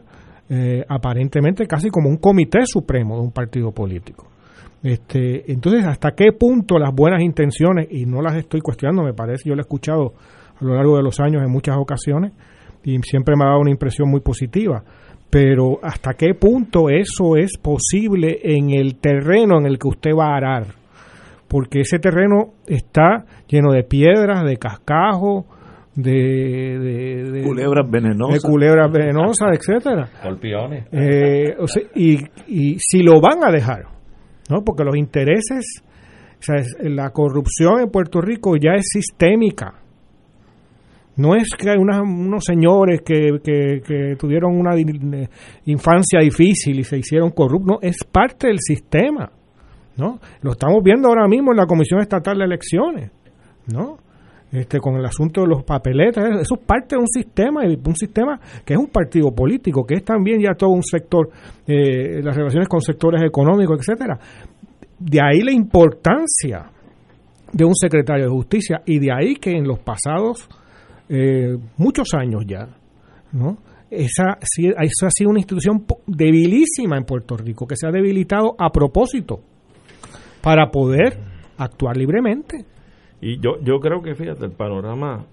eh, 0.49 0.83
aparentemente 0.87 1.65
casi 1.65 1.89
como 1.89 2.09
un 2.09 2.17
comité 2.17 2.65
supremo 2.65 3.15
de 3.15 3.21
un 3.21 3.31
partido 3.31 3.71
político. 3.71 4.27
Este, 4.83 5.49
entonces, 5.51 5.85
¿hasta 5.85 6.11
qué 6.11 6.33
punto 6.33 6.77
las 6.77 6.93
buenas 6.93 7.21
intenciones, 7.21 7.87
y 7.89 8.05
no 8.05 8.21
las 8.21 8.35
estoy 8.35 8.59
cuestionando, 8.59 9.03
me 9.03 9.13
parece, 9.13 9.47
yo 9.47 9.55
lo 9.55 9.61
he 9.61 9.63
escuchado 9.63 10.13
a 10.59 10.63
lo 10.63 10.75
largo 10.75 10.97
de 10.97 11.03
los 11.03 11.21
años 11.21 11.41
en 11.41 11.49
muchas 11.49 11.77
ocasiones, 11.77 12.33
y 12.83 12.99
siempre 13.01 13.35
me 13.37 13.45
ha 13.45 13.47
dado 13.47 13.61
una 13.61 13.71
impresión 13.71 14.09
muy 14.09 14.19
positiva, 14.19 14.83
pero 15.33 15.79
¿hasta 15.81 16.13
qué 16.13 16.35
punto 16.35 16.89
eso 16.89 17.35
es 17.35 17.57
posible 17.57 18.39
en 18.43 18.69
el 18.69 18.97
terreno 18.99 19.57
en 19.59 19.65
el 19.65 19.79
que 19.79 19.87
usted 19.87 20.11
va 20.11 20.33
a 20.33 20.37
arar? 20.37 20.67
Porque 21.47 21.79
ese 21.81 21.97
terreno 21.97 22.53
está 22.67 23.25
lleno 23.47 23.71
de 23.71 23.83
piedras, 23.83 24.43
de 24.45 24.57
cascajos, 24.57 25.45
de, 25.95 26.11
de, 26.11 27.31
de- 27.31 27.43
Culebras 27.43 27.89
venenosas. 27.89 28.41
de 28.43 28.47
culebras 28.49 28.91
venenosas, 28.91 29.49
etcétera. 29.57 30.09
Eh, 30.91 31.55
o 31.59 31.67
sea, 31.67 31.81
y, 31.95 32.17
y 32.47 32.77
si 32.79 33.01
lo 33.03 33.19
van 33.19 33.43
a 33.43 33.51
dejar, 33.51 33.85
¿no? 34.49 34.63
Porque 34.63 34.83
los 34.83 34.95
intereses, 34.95 35.81
o 36.39 36.41
sea, 36.43 36.55
la 36.89 37.09
corrupción 37.09 37.79
en 37.81 37.89
Puerto 37.89 38.21
Rico 38.21 38.55
ya 38.55 38.73
es 38.75 38.85
sistémica. 38.91 39.73
No 41.15 41.35
es 41.35 41.49
que 41.57 41.69
hay 41.69 41.77
unas- 41.77 42.01
unos 42.01 42.43
señores 42.43 43.01
que, 43.05 43.39
que- 43.43 44.15
tuvieron 44.17 44.57
una 44.57 44.73
di- 44.75 45.27
infancia 45.65 46.19
difícil 46.21 46.79
y 46.79 46.83
se 46.83 46.97
hicieron 46.97 47.29
corruptos, 47.31 47.67
no, 47.67 47.79
es 47.87 47.97
parte 48.03 48.47
del 48.47 48.57
sistema, 48.59 49.31
¿no? 49.97 50.19
Lo 50.41 50.51
estamos 50.53 50.81
viendo 50.83 51.07
ahora 51.09 51.27
mismo 51.27 51.51
en 51.51 51.57
la 51.57 51.65
Comisión 51.67 51.99
Estatal 51.99 52.37
de 52.39 52.45
Elecciones, 52.45 53.11
¿no? 53.67 53.97
Este, 54.51 54.79
con 54.79 54.95
el 54.95 55.05
asunto 55.05 55.41
de 55.41 55.47
los 55.47 55.63
papeletas, 55.63 56.25
eso 56.41 56.55
es 56.55 56.61
parte 56.65 56.95
de 56.95 57.01
un 57.01 57.07
sistema, 57.07 57.61
un 57.63 57.95
sistema 57.95 58.39
que 58.63 58.73
es 58.73 58.79
un 58.79 58.87
partido 58.87 59.31
político, 59.31 59.83
que 59.83 59.95
es 59.95 60.03
también 60.03 60.39
ya 60.41 60.53
todo 60.55 60.69
un 60.71 60.83
sector, 60.83 61.29
eh, 61.67 62.21
las 62.23 62.35
relaciones 62.35 62.67
con 62.67 62.79
sectores 62.81 63.21
económicos, 63.23 63.79
etcétera. 63.79 64.19
De 64.99 65.19
ahí 65.21 65.41
la 65.41 65.51
importancia 65.51 66.65
de 67.51 67.65
un 67.65 67.73
secretario 67.75 68.25
de 68.25 68.29
justicia 68.31 68.81
y 68.85 68.99
de 68.99 69.11
ahí 69.11 69.35
que 69.35 69.51
en 69.51 69.67
los 69.67 69.79
pasados 69.79 70.47
eh, 71.13 71.57
muchos 71.77 72.07
años 72.13 72.43
ya, 72.47 72.67
¿no? 73.31 73.57
Esa, 73.91 74.37
esa 74.41 75.05
ha 75.07 75.11
sido 75.11 75.29
una 75.29 75.39
institución 75.39 75.85
debilísima 76.07 76.97
en 76.97 77.03
Puerto 77.05 77.37
Rico, 77.37 77.67
que 77.67 77.75
se 77.75 77.85
ha 77.87 77.91
debilitado 77.91 78.55
a 78.57 78.71
propósito 78.71 79.41
para 80.41 80.71
poder 80.71 81.19
actuar 81.57 81.95
libremente. 81.95 82.65
Y 83.21 83.37
yo, 83.39 83.51
yo 83.61 83.79
creo 83.79 84.01
que, 84.01 84.15
fíjate, 84.15 84.45
el 84.45 84.51
panorama 84.53 85.25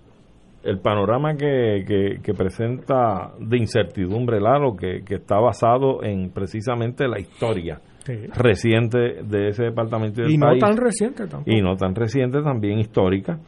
el 0.63 0.79
panorama 0.79 1.37
que, 1.37 1.85
que, 1.89 2.19
que 2.23 2.35
presenta 2.35 3.33
de 3.41 3.57
incertidumbre, 3.57 4.39
Lalo, 4.41 4.77
que, 4.77 5.01
que 5.07 5.15
está 5.15 5.39
basado 5.41 6.05
en 6.05 6.31
precisamente 6.31 7.09
la 7.09 7.19
historia 7.19 7.81
Sí. 8.05 8.15
reciente 8.35 8.99
de 9.25 9.49
ese 9.49 9.65
departamento 9.65 10.21
del 10.23 10.31
Y 10.33 10.37
no 10.39 10.57
tan 10.59 10.77
reciente 10.77 11.27
tampoco. 11.27 11.51
y 11.51 11.61
no 11.63 11.77
tan 11.77 11.95
reciente, 11.95 12.43
también 12.43 12.79
histórica. 12.79 13.39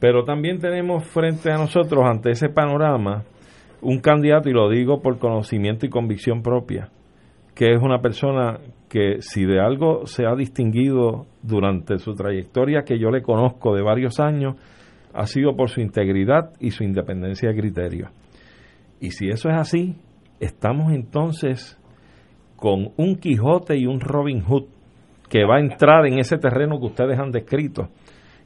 Pero 0.00 0.24
también 0.24 0.58
tenemos 0.58 1.04
frente 1.04 1.50
a 1.50 1.58
nosotros, 1.58 2.04
ante 2.04 2.30
ese 2.30 2.48
panorama, 2.48 3.24
un 3.80 4.00
candidato, 4.00 4.48
y 4.48 4.52
lo 4.52 4.68
digo 4.68 5.00
por 5.00 5.18
conocimiento 5.18 5.86
y 5.86 5.90
convicción 5.90 6.42
propia, 6.42 6.90
que 7.54 7.72
es 7.74 7.82
una 7.82 8.00
persona 8.00 8.58
que 8.88 9.20
si 9.20 9.44
de 9.44 9.60
algo 9.60 10.06
se 10.06 10.24
ha 10.26 10.34
distinguido 10.34 11.26
durante 11.42 11.98
su 11.98 12.14
trayectoria, 12.14 12.82
que 12.82 12.98
yo 12.98 13.10
le 13.10 13.22
conozco 13.22 13.74
de 13.74 13.82
varios 13.82 14.20
años, 14.20 14.56
ha 15.12 15.26
sido 15.26 15.56
por 15.56 15.68
su 15.68 15.80
integridad 15.80 16.52
y 16.60 16.70
su 16.70 16.84
independencia 16.84 17.48
de 17.48 17.56
criterio. 17.56 18.08
Y 19.00 19.10
si 19.10 19.28
eso 19.28 19.48
es 19.48 19.56
así, 19.56 19.96
estamos 20.40 20.92
entonces 20.92 21.78
con 22.56 22.90
un 22.96 23.16
Quijote 23.16 23.76
y 23.76 23.86
un 23.86 24.00
Robin 24.00 24.42
Hood 24.42 24.64
que 25.28 25.44
va 25.44 25.56
a 25.56 25.60
entrar 25.60 26.06
en 26.06 26.18
ese 26.18 26.38
terreno 26.38 26.78
que 26.78 26.86
ustedes 26.86 27.18
han 27.18 27.30
descrito 27.30 27.88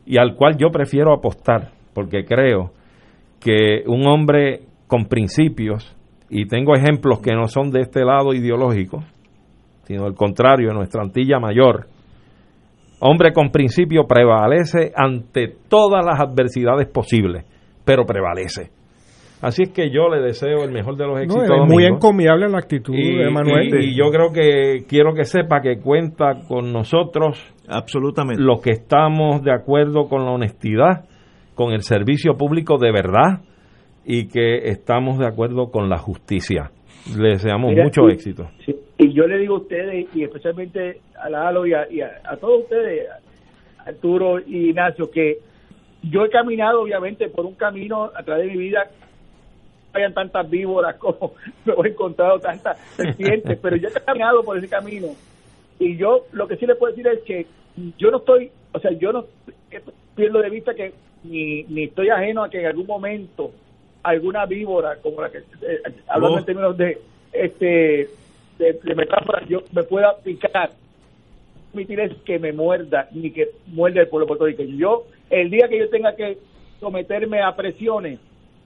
y 0.04 0.18
al 0.18 0.34
cual 0.34 0.56
yo 0.58 0.70
prefiero 0.70 1.12
apostar, 1.12 1.70
porque 1.94 2.24
creo 2.24 2.72
que 3.40 3.82
un 3.86 4.06
hombre 4.06 4.62
con 4.86 5.06
principios, 5.06 5.96
y 6.28 6.46
tengo 6.46 6.74
ejemplos 6.74 7.20
que 7.20 7.34
no 7.34 7.46
son 7.46 7.70
de 7.70 7.80
este 7.80 8.04
lado 8.04 8.32
ideológico, 8.32 9.02
sino 9.84 10.04
al 10.04 10.14
contrario, 10.14 10.70
en 10.70 10.76
nuestra 10.76 11.02
Antilla 11.02 11.38
Mayor, 11.38 11.86
hombre 13.00 13.32
con 13.32 13.50
principios 13.50 14.06
prevalece 14.08 14.92
ante 14.96 15.54
todas 15.68 16.04
las 16.04 16.20
adversidades 16.20 16.88
posibles, 16.88 17.44
pero 17.84 18.04
prevalece. 18.04 18.70
Así 19.42 19.64
es 19.64 19.70
que 19.70 19.90
yo 19.90 20.08
le 20.08 20.20
deseo 20.22 20.62
el 20.64 20.70
mejor 20.70 20.96
de 20.96 21.04
los 21.04 21.14
No, 21.16 21.20
éxitos. 21.22 21.50
es 21.50 21.68
muy 21.68 21.84
encomiable 21.84 22.48
la 22.48 22.58
actitud 22.58 22.94
Y, 22.94 23.16
de 23.18 23.28
Manuel. 23.28 23.74
y- 23.74 23.88
y 23.90 23.96
yo 23.98 24.10
creo 24.10 24.32
que 24.32 24.84
quiero 24.88 25.12
que 25.14 25.24
sepa 25.24 25.60
que 25.60 25.78
cuenta 25.80 26.42
con 26.48 26.72
nosotros 26.72 27.36
absolutamente 27.68 28.40
los 28.42 28.62
que 28.62 28.70
estamos 28.70 29.42
de 29.42 29.52
acuerdo 29.52 30.08
con 30.08 30.24
la 30.24 30.30
honestidad, 30.30 31.06
con 31.56 31.72
el 31.72 31.82
servicio 31.82 32.36
público 32.36 32.78
de 32.78 32.92
verdad 32.92 33.40
y 34.06 34.28
que 34.28 34.68
estamos 34.68 35.18
de 35.18 35.26
acuerdo 35.26 35.70
con 35.70 35.88
la 35.88 35.98
justicia. 35.98 36.70
Le 37.18 37.30
deseamos 37.30 37.70
Mira, 37.72 37.82
mucho 37.84 38.08
y- 38.08 38.12
éxito. 38.12 38.48
Sí, 38.64 38.76
y 38.98 39.12
yo 39.12 39.26
le 39.26 39.38
digo 39.38 39.56
a 39.56 39.58
ustedes, 39.58 40.06
y 40.14 40.22
especialmente 40.22 41.00
a 41.20 41.28
Lalo 41.28 41.66
y 41.66 41.74
a, 41.74 41.90
y 41.90 42.00
a- 42.00 42.20
a 42.24 42.36
todos 42.36 42.62
ustedes, 42.62 43.08
a 43.10 43.88
Arturo 43.88 44.38
y 44.38 44.68
Ignacio, 44.68 45.10
que 45.10 45.38
yo 46.04 46.24
he 46.24 46.30
caminado 46.30 46.82
obviamente 46.82 47.28
por 47.28 47.44
un 47.44 47.54
camino 47.54 48.04
a 48.14 48.22
través 48.22 48.46
de 48.46 48.52
mi 48.52 48.58
vida, 48.58 48.84
hayan 49.92 50.14
tantas 50.14 50.48
víboras 50.48 50.96
como 50.96 51.34
me 51.64 51.74
he 51.84 51.90
encontrado 51.90 52.38
tantas 52.38 52.78
serpientes, 52.96 53.58
pero 53.60 53.76
yo 53.76 53.88
he 53.88 53.92
caminado 53.92 54.42
por 54.42 54.58
ese 54.58 54.68
camino. 54.68 55.08
Y 55.78 55.96
yo 55.96 56.26
lo 56.32 56.46
que 56.46 56.56
sí 56.56 56.66
le 56.66 56.74
puedo 56.74 56.92
decir 56.92 57.06
es 57.08 57.20
que 57.22 57.46
yo 57.98 58.10
no 58.10 58.18
estoy, 58.18 58.50
o 58.72 58.78
sea, 58.78 58.92
yo 58.92 59.12
no 59.12 59.26
pierdo 60.14 60.40
de 60.40 60.50
vista 60.50 60.74
que 60.74 60.92
ni, 61.24 61.64
ni 61.64 61.84
estoy 61.84 62.10
ajeno 62.10 62.44
a 62.44 62.50
que 62.50 62.60
en 62.60 62.66
algún 62.66 62.86
momento 62.86 63.52
alguna 64.02 64.46
víbora, 64.46 64.96
como 64.96 65.22
la 65.22 65.30
que, 65.30 65.38
eh, 65.38 65.80
hablando 66.08 66.36
Oh. 66.36 66.38
en 66.40 66.44
términos 66.44 66.76
de, 66.76 66.98
este, 67.32 68.08
de, 68.58 68.72
de 68.82 68.94
metáfora, 68.94 69.44
yo 69.46 69.62
me 69.72 69.84
pueda 69.84 70.16
picar, 70.18 70.70
permitir 71.72 72.00
es 72.00 72.12
que 72.24 72.38
me 72.38 72.52
muerda, 72.52 73.08
ni 73.12 73.30
que 73.30 73.50
muerda 73.68 74.00
el 74.00 74.08
pueblo 74.08 74.26
puertorriqueño. 74.26 74.76
Yo, 74.76 75.04
el 75.30 75.50
día 75.50 75.68
que 75.68 75.78
yo 75.78 75.88
tenga 75.88 76.14
que 76.14 76.38
someterme 76.80 77.40
a 77.40 77.54
presiones, 77.54 78.18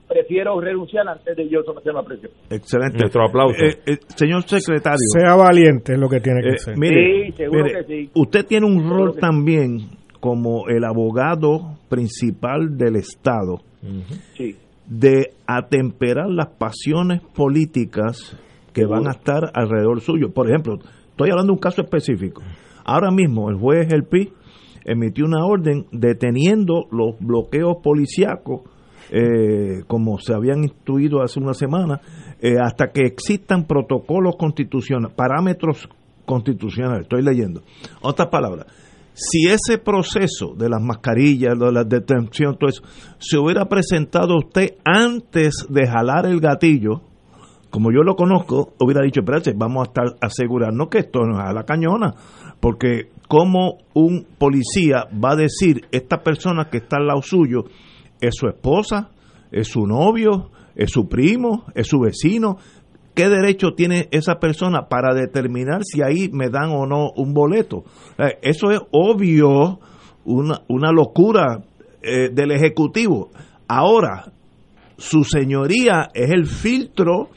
prefiero 0.08 0.60
renunciar 0.60 1.06
antes 1.08 1.36
de 1.36 1.48
yo 1.48 1.62
someterme 1.64 2.00
a 2.00 2.02
presiones. 2.02 2.36
Excelente. 2.50 2.98
Nuestro 2.98 3.24
aplauso. 3.26 3.64
Eh, 3.64 3.78
eh, 3.86 3.98
señor 4.16 4.42
secretario. 4.44 4.98
Sea 4.98 5.34
valiente 5.34 5.92
es 5.94 5.98
lo 5.98 6.08
que 6.08 6.20
tiene 6.20 6.42
que 6.42 6.50
eh, 6.50 6.58
ser. 6.58 6.78
mire, 6.78 7.26
Sí, 7.26 7.32
seguro 7.36 7.64
mire, 7.64 7.84
que 7.84 8.04
sí. 8.04 8.10
usted 8.14 8.46
tiene 8.46 8.66
un 8.66 8.78
Seguro 8.80 8.96
rol 8.96 9.14
sí. 9.14 9.20
también 9.20 9.78
como 10.20 10.68
el 10.68 10.84
abogado 10.84 11.78
principal 11.88 12.76
del 12.76 12.96
Estado 12.96 13.58
Sí. 14.36 14.56
de 14.86 15.30
atemperar 15.46 16.28
las 16.28 16.48
pasiones 16.58 17.20
políticas 17.34 18.36
que 18.72 18.84
van 18.86 19.06
a 19.06 19.12
estar 19.12 19.50
alrededor 19.54 20.00
suyo. 20.00 20.32
Por 20.32 20.48
ejemplo, 20.48 20.74
estoy 21.10 21.30
hablando 21.30 21.52
de 21.52 21.56
un 21.56 21.60
caso 21.60 21.82
específico. 21.82 22.42
Ahora 22.84 23.10
mismo 23.10 23.48
el 23.50 23.56
juez 23.56 23.92
El 23.92 24.04
Pi 24.04 24.30
emitió 24.84 25.24
una 25.24 25.44
orden 25.44 25.86
deteniendo 25.92 26.84
los 26.90 27.18
bloqueos 27.20 27.76
policíacos 27.82 28.62
eh, 29.10 29.82
como 29.86 30.18
se 30.18 30.34
habían 30.34 30.62
instruido 30.64 31.22
hace 31.22 31.40
una 31.40 31.54
semana, 31.54 32.00
eh, 32.40 32.56
hasta 32.60 32.88
que 32.88 33.02
existan 33.02 33.64
protocolos 33.64 34.36
constitucionales, 34.36 35.14
parámetros 35.16 35.88
constitucionales. 36.24 37.02
Estoy 37.02 37.22
leyendo. 37.22 37.62
Otras 38.02 38.28
palabras, 38.28 38.66
si 39.14 39.46
ese 39.46 39.78
proceso 39.78 40.54
de 40.54 40.68
las 40.68 40.82
mascarillas, 40.82 41.58
de 41.58 41.72
la 41.72 41.84
detención, 41.84 42.58
todo 42.58 42.68
eso, 42.68 42.82
se 43.18 43.38
hubiera 43.38 43.64
presentado 43.66 44.36
usted 44.36 44.74
antes 44.84 45.66
de 45.70 45.86
jalar 45.86 46.26
el 46.26 46.40
gatillo, 46.40 47.00
como 47.70 47.90
yo 47.92 48.02
lo 48.02 48.14
conozco, 48.14 48.74
hubiera 48.78 49.02
dicho, 49.02 49.20
espérate, 49.20 49.52
vamos 49.56 49.86
a 49.86 49.88
estar 49.88 50.04
asegurarnos 50.20 50.88
que 50.88 50.98
esto 50.98 51.20
no 51.20 51.38
es 51.38 51.48
a 51.48 51.52
la 51.52 51.64
cañona, 51.64 52.14
porque 52.60 53.10
como 53.28 53.78
un 53.94 54.26
policía 54.38 55.06
va 55.12 55.32
a 55.32 55.36
decir, 55.36 55.86
esta 55.92 56.22
persona 56.22 56.68
que 56.70 56.78
está 56.78 56.96
al 56.98 57.06
lado 57.06 57.22
suyo 57.22 57.64
es 58.20 58.34
su 58.34 58.48
esposa, 58.48 59.10
es 59.50 59.68
su 59.68 59.86
novio, 59.86 60.50
es 60.74 60.90
su 60.90 61.08
primo, 61.08 61.64
es 61.74 61.88
su 61.88 62.00
vecino, 62.00 62.58
¿qué 63.14 63.28
derecho 63.28 63.72
tiene 63.74 64.08
esa 64.10 64.38
persona 64.38 64.88
para 64.88 65.14
determinar 65.14 65.82
si 65.84 66.02
ahí 66.02 66.28
me 66.32 66.50
dan 66.50 66.70
o 66.70 66.86
no 66.86 67.10
un 67.16 67.32
boleto? 67.32 67.84
Eh, 68.18 68.38
Eso 68.42 68.70
es 68.70 68.80
obvio, 68.90 69.80
una, 70.24 70.60
una 70.68 70.92
locura 70.92 71.62
eh, 72.02 72.28
del 72.32 72.50
Ejecutivo. 72.50 73.30
Ahora, 73.68 74.32
su 74.98 75.24
señoría 75.24 76.08
es 76.14 76.30
el 76.30 76.46
filtro 76.46 77.30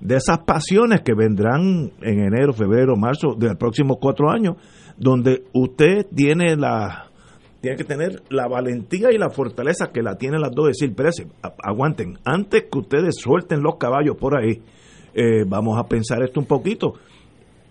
de 0.00 0.16
esas 0.16 0.38
pasiones 0.40 1.00
que 1.02 1.14
vendrán 1.14 1.92
en 2.02 2.20
enero, 2.20 2.52
febrero, 2.52 2.96
marzo 2.96 3.34
de 3.36 3.48
los 3.48 3.56
próximos 3.56 3.96
cuatro 4.00 4.30
años, 4.30 4.56
donde 4.96 5.44
usted 5.52 6.06
tiene 6.14 6.56
la 6.56 7.06
tiene 7.66 7.78
que 7.78 7.84
tener 7.84 8.22
la 8.30 8.46
valentía 8.46 9.10
y 9.10 9.18
la 9.18 9.28
fortaleza 9.28 9.90
que 9.92 10.00
la 10.00 10.14
tienen 10.14 10.40
las 10.40 10.52
dos, 10.52 10.68
decir, 10.68 10.90
espérense, 10.90 11.26
aguanten, 11.64 12.16
antes 12.24 12.66
que 12.70 12.78
ustedes 12.78 13.16
suelten 13.16 13.60
los 13.60 13.74
caballos 13.76 14.16
por 14.16 14.38
ahí, 14.38 14.62
eh, 15.14 15.42
vamos 15.44 15.76
a 15.76 15.88
pensar 15.88 16.22
esto 16.22 16.38
un 16.38 16.46
poquito. 16.46 16.94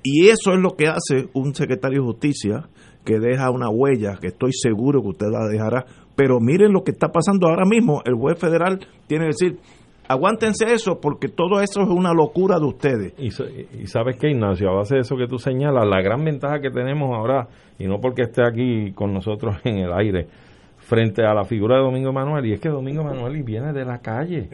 Y 0.04 0.28
eso 0.28 0.52
es 0.52 0.60
lo 0.60 0.76
que 0.76 0.88
hace 0.90 1.30
un 1.34 1.56
secretario 1.56 2.02
de 2.02 2.08
justicia 2.08 2.68
que 3.06 3.20
deja 3.20 3.50
una 3.52 3.70
huella, 3.70 4.18
que 4.20 4.28
estoy 4.28 4.52
seguro 4.52 5.02
que 5.02 5.08
usted 5.08 5.28
la 5.32 5.48
dejará. 5.48 5.86
Pero 6.14 6.42
miren 6.42 6.74
lo 6.74 6.84
que 6.84 6.92
está 6.92 7.08
pasando 7.14 7.48
ahora 7.48 7.64
mismo. 7.66 8.02
El 8.04 8.16
juez 8.16 8.38
federal 8.38 8.86
tiene 9.08 9.28
que 9.28 9.46
decir, 9.46 9.60
aguántense 10.08 10.72
eso 10.72 11.00
porque 11.02 11.28
todo 11.28 11.62
eso 11.62 11.82
es 11.82 11.90
una 11.90 12.14
locura 12.14 12.60
de 12.60 12.66
ustedes. 12.66 13.14
Y, 13.18 13.28
y 13.82 13.88
sabes 13.88 14.18
qué, 14.18 14.30
Ignacio, 14.30 14.70
a 14.70 14.76
base 14.76 14.96
de 14.96 15.02
eso 15.02 15.16
que 15.16 15.28
tú 15.28 15.38
señalas, 15.38 15.86
la 15.88 16.02
gran 16.02 16.24
ventaja 16.24 16.60
que 16.60 16.70
tenemos 16.70 17.10
ahora, 17.16 17.48
y 17.80 17.88
no 17.88 18.00
porque 18.00 18.24
esté 18.24 18.42
aquí 18.44 18.92
con 18.94 19.14
nosotros 19.14 19.58
en 19.64 19.78
el 19.80 19.94
aire, 19.94 20.28
frente 20.78 21.26
a 21.26 21.34
la 21.34 21.44
figura 21.44 21.78
de 21.78 21.82
Domingo 21.82 22.14
Manuel, 22.14 22.46
y 22.46 22.54
es 22.54 22.60
que 22.60 22.70
Domingo 22.70 23.04
Manuel 23.04 23.42
viene 23.44 23.74
de 23.74 23.84
la 23.84 24.00
calle. 24.00 24.48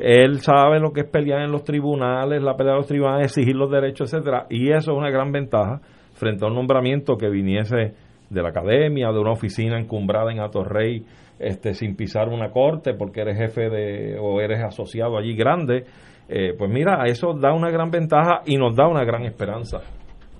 Él 0.00 0.40
sabe 0.40 0.80
lo 0.80 0.92
que 0.92 1.02
es 1.02 1.06
pelear 1.06 1.42
en 1.42 1.52
los 1.52 1.62
tribunales, 1.62 2.42
la 2.42 2.56
pelea 2.56 2.72
de 2.72 2.78
los 2.78 2.88
tribunales, 2.88 3.26
exigir 3.26 3.54
los 3.54 3.70
derechos, 3.70 4.12
etcétera, 4.12 4.46
y 4.50 4.72
eso 4.72 4.92
es 4.92 4.98
una 4.98 5.10
gran 5.10 5.30
ventaja 5.30 5.80
frente 6.14 6.44
a 6.44 6.48
un 6.48 6.54
nombramiento 6.54 7.16
que 7.16 7.28
viniese 7.28 7.94
de 8.28 8.42
la 8.42 8.48
academia, 8.48 9.12
de 9.12 9.20
una 9.20 9.32
oficina 9.32 9.78
encumbrada 9.78 10.32
en 10.32 10.40
Atorrey, 10.40 11.04
este, 11.38 11.74
sin 11.74 11.96
pisar 11.96 12.28
una 12.28 12.50
corte 12.50 12.94
porque 12.94 13.20
eres 13.20 13.38
jefe 13.38 13.70
de 13.70 14.18
o 14.18 14.40
eres 14.40 14.62
asociado 14.62 15.16
allí 15.16 15.34
grande, 15.34 15.84
eh, 16.28 16.54
pues 16.58 16.70
mira, 16.70 17.04
eso 17.06 17.32
da 17.32 17.54
una 17.54 17.70
gran 17.70 17.90
ventaja 17.90 18.42
y 18.44 18.56
nos 18.56 18.76
da 18.76 18.86
una 18.86 19.04
gran 19.04 19.24
esperanza. 19.24 19.78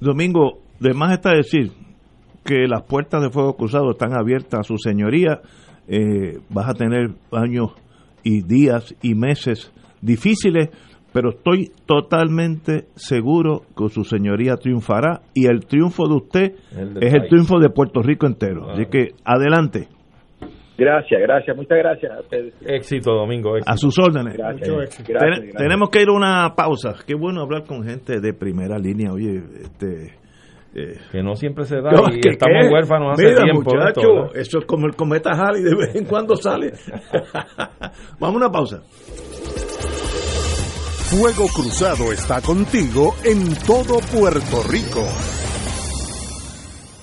Domingo, 0.00 0.58
de 0.80 0.94
más 0.94 1.12
está 1.12 1.32
decir 1.32 1.72
que 2.44 2.66
las 2.68 2.82
puertas 2.82 3.22
de 3.22 3.30
Fuego 3.30 3.56
Cruzado 3.56 3.90
están 3.90 4.14
abiertas 4.14 4.60
a 4.60 4.62
su 4.62 4.76
señoría, 4.78 5.40
eh, 5.86 6.38
vas 6.50 6.68
a 6.68 6.74
tener 6.74 7.10
años 7.32 7.72
y 8.22 8.42
días 8.42 8.94
y 9.02 9.14
meses 9.14 9.72
difíciles, 10.02 10.70
pero 11.12 11.30
estoy 11.30 11.72
totalmente 11.86 12.86
seguro 12.94 13.62
que 13.76 13.88
su 13.88 14.04
señoría 14.04 14.56
triunfará 14.56 15.22
y 15.34 15.46
el 15.46 15.66
triunfo 15.66 16.06
de 16.06 16.14
usted 16.14 16.52
es 17.00 17.14
el 17.14 17.28
triunfo 17.28 17.58
de 17.58 17.70
Puerto 17.70 18.02
Rico 18.02 18.26
entero. 18.26 18.70
Así 18.70 18.84
que 18.90 19.14
adelante. 19.24 19.88
Gracias, 20.78 21.20
gracias, 21.20 21.56
muchas 21.56 21.76
gracias 21.76 22.12
a 22.12 22.72
Éxito, 22.72 23.12
Domingo. 23.12 23.54
A 23.66 23.76
sus 23.76 23.98
órdenes. 23.98 24.36
Tenemos 25.56 25.90
que 25.90 26.02
ir 26.02 26.08
a 26.08 26.12
una 26.12 26.54
pausa. 26.54 26.94
Qué 27.04 27.16
bueno 27.16 27.42
hablar 27.42 27.64
con 27.66 27.82
gente 27.82 28.20
de 28.20 28.32
primera 28.32 28.78
línea. 28.78 29.12
Oye, 29.12 29.42
este. 29.60 30.14
Eh, 30.74 30.98
que 31.10 31.22
no 31.22 31.34
siempre 31.34 31.64
se 31.64 31.80
da 31.80 31.90
y 32.12 32.20
estamos 32.28 32.70
huérfanos 32.70 33.12
hace 33.14 33.34
tiempo. 33.42 33.74
Muchacho, 33.74 34.32
eso 34.34 34.58
es 34.58 34.66
como 34.66 34.86
el 34.86 34.94
cometa 34.94 35.30
Halley, 35.32 35.62
de 35.62 35.74
vez 35.74 35.96
en 35.96 36.04
cuando 36.04 36.36
sale. 36.36 36.72
Vamos 38.20 38.34
a 38.34 38.36
una 38.36 38.50
pausa. 38.50 38.82
Fuego 41.10 41.48
Cruzado 41.48 42.12
está 42.12 42.40
contigo 42.40 43.14
en 43.24 43.52
todo 43.66 43.98
Puerto 44.12 44.62
Rico. 44.70 45.02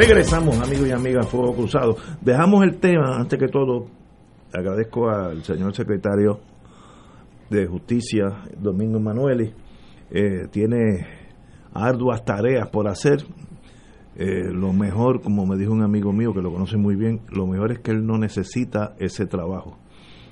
Regresamos, 0.00 0.58
amigos 0.58 0.88
y 0.88 0.92
amigas, 0.92 1.28
Fuego 1.28 1.54
Cruzado. 1.54 1.94
Dejamos 2.22 2.64
el 2.64 2.78
tema, 2.78 3.18
antes 3.18 3.38
que 3.38 3.48
todo, 3.48 3.86
agradezco 4.50 5.10
al 5.10 5.44
señor 5.44 5.74
secretario 5.74 6.40
de 7.50 7.66
Justicia, 7.66 8.44
Domingo 8.58 8.98
Manueli. 8.98 9.52
Eh, 10.10 10.46
tiene 10.50 11.06
arduas 11.74 12.24
tareas 12.24 12.70
por 12.70 12.88
hacer. 12.88 13.18
Eh, 14.16 14.50
lo 14.50 14.72
mejor, 14.72 15.20
como 15.20 15.44
me 15.44 15.58
dijo 15.58 15.70
un 15.70 15.82
amigo 15.82 16.14
mío 16.14 16.32
que 16.32 16.40
lo 16.40 16.50
conoce 16.50 16.78
muy 16.78 16.96
bien, 16.96 17.20
lo 17.28 17.46
mejor 17.46 17.72
es 17.72 17.80
que 17.80 17.90
él 17.90 18.06
no 18.06 18.16
necesita 18.16 18.94
ese 18.98 19.26
trabajo. 19.26 19.76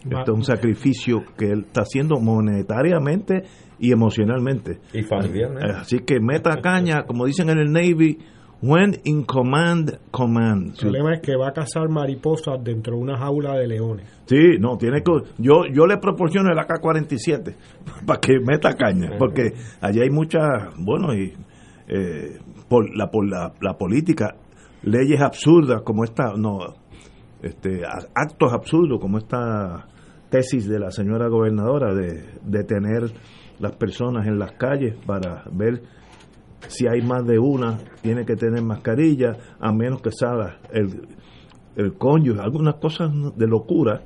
Esto 0.03 0.33
es 0.33 0.39
un 0.39 0.45
sacrificio 0.45 1.25
que 1.37 1.51
él 1.51 1.65
está 1.67 1.83
haciendo 1.83 2.19
monetariamente 2.21 3.43
y 3.79 3.93
emocionalmente. 3.93 4.79
Y 4.95 5.03
familiarmente. 5.03 5.73
Así 5.73 5.99
que 5.99 6.21
meta 6.21 6.57
caña, 6.63 7.03
como 7.03 7.27
dicen 7.27 7.51
en 7.51 7.59
el 7.59 7.71
Navy, 7.71 8.17
When 8.61 9.01
in 9.05 9.25
command, 9.25 9.99
command. 10.11 10.73
El 10.73 10.79
problema 10.81 11.15
es 11.15 11.21
que 11.21 11.37
va 11.37 11.49
a 11.49 11.53
cazar 11.53 11.89
mariposas 11.89 12.63
dentro 12.63 12.97
de 12.97 13.03
una 13.03 13.17
jaula 13.17 13.57
de 13.57 13.69
leones. 13.69 14.09
Sí, 14.27 14.59
no, 14.59 14.77
tiene 14.77 15.01
que. 15.03 15.13
Yo, 15.39 15.67
yo 15.73 15.87
le 15.87 15.99
proporciono 15.99 16.51
el 16.51 16.59
AK-47 16.59 17.55
para 18.07 18.21
que 18.21 18.41
meta 18.41 18.75
caña, 18.75 19.13
porque 19.17 19.53
allí 19.81 20.01
hay 20.01 20.11
muchas. 20.11 20.75
Bueno, 20.77 21.15
y 21.15 21.33
eh, 21.87 22.39
por, 22.69 22.97
la, 22.97 23.11
por 23.11 23.29
la, 23.29 23.53
la 23.61 23.79
política, 23.79 24.35
leyes 24.83 25.21
absurdas 25.21 25.83
como 25.83 26.03
esta, 26.03 26.33
no, 26.37 26.59
este, 27.43 27.83
actos 28.15 28.53
absurdos 28.53 29.01
como 29.01 29.19
esta 29.19 29.87
tesis 30.31 30.69
de 30.69 30.81
la 30.81 30.91
señora 30.91 31.29
gobernadora 31.29 31.95
de, 31.95 32.25
de 32.43 32.65
tener 32.65 33.13
las 33.61 33.77
personas 33.77 34.27
en 34.27 34.39
las 34.39 34.53
calles 34.53 34.97
para 35.07 35.45
ver 35.53 35.83
si 36.67 36.87
hay 36.87 37.03
más 37.03 37.25
de 37.27 37.39
una, 37.39 37.79
tiene 38.03 38.25
que 38.25 38.37
tener 38.37 38.63
mascarilla, 38.63 39.37
a 39.61 39.73
menos 39.73 40.03
que 40.03 40.11
salga 40.11 40.59
el, 40.73 41.07
el 41.77 41.95
cónyuge, 41.95 42.41
algunas 42.41 42.77
cosas 42.77 43.11
de 43.37 43.47
locura. 43.47 44.03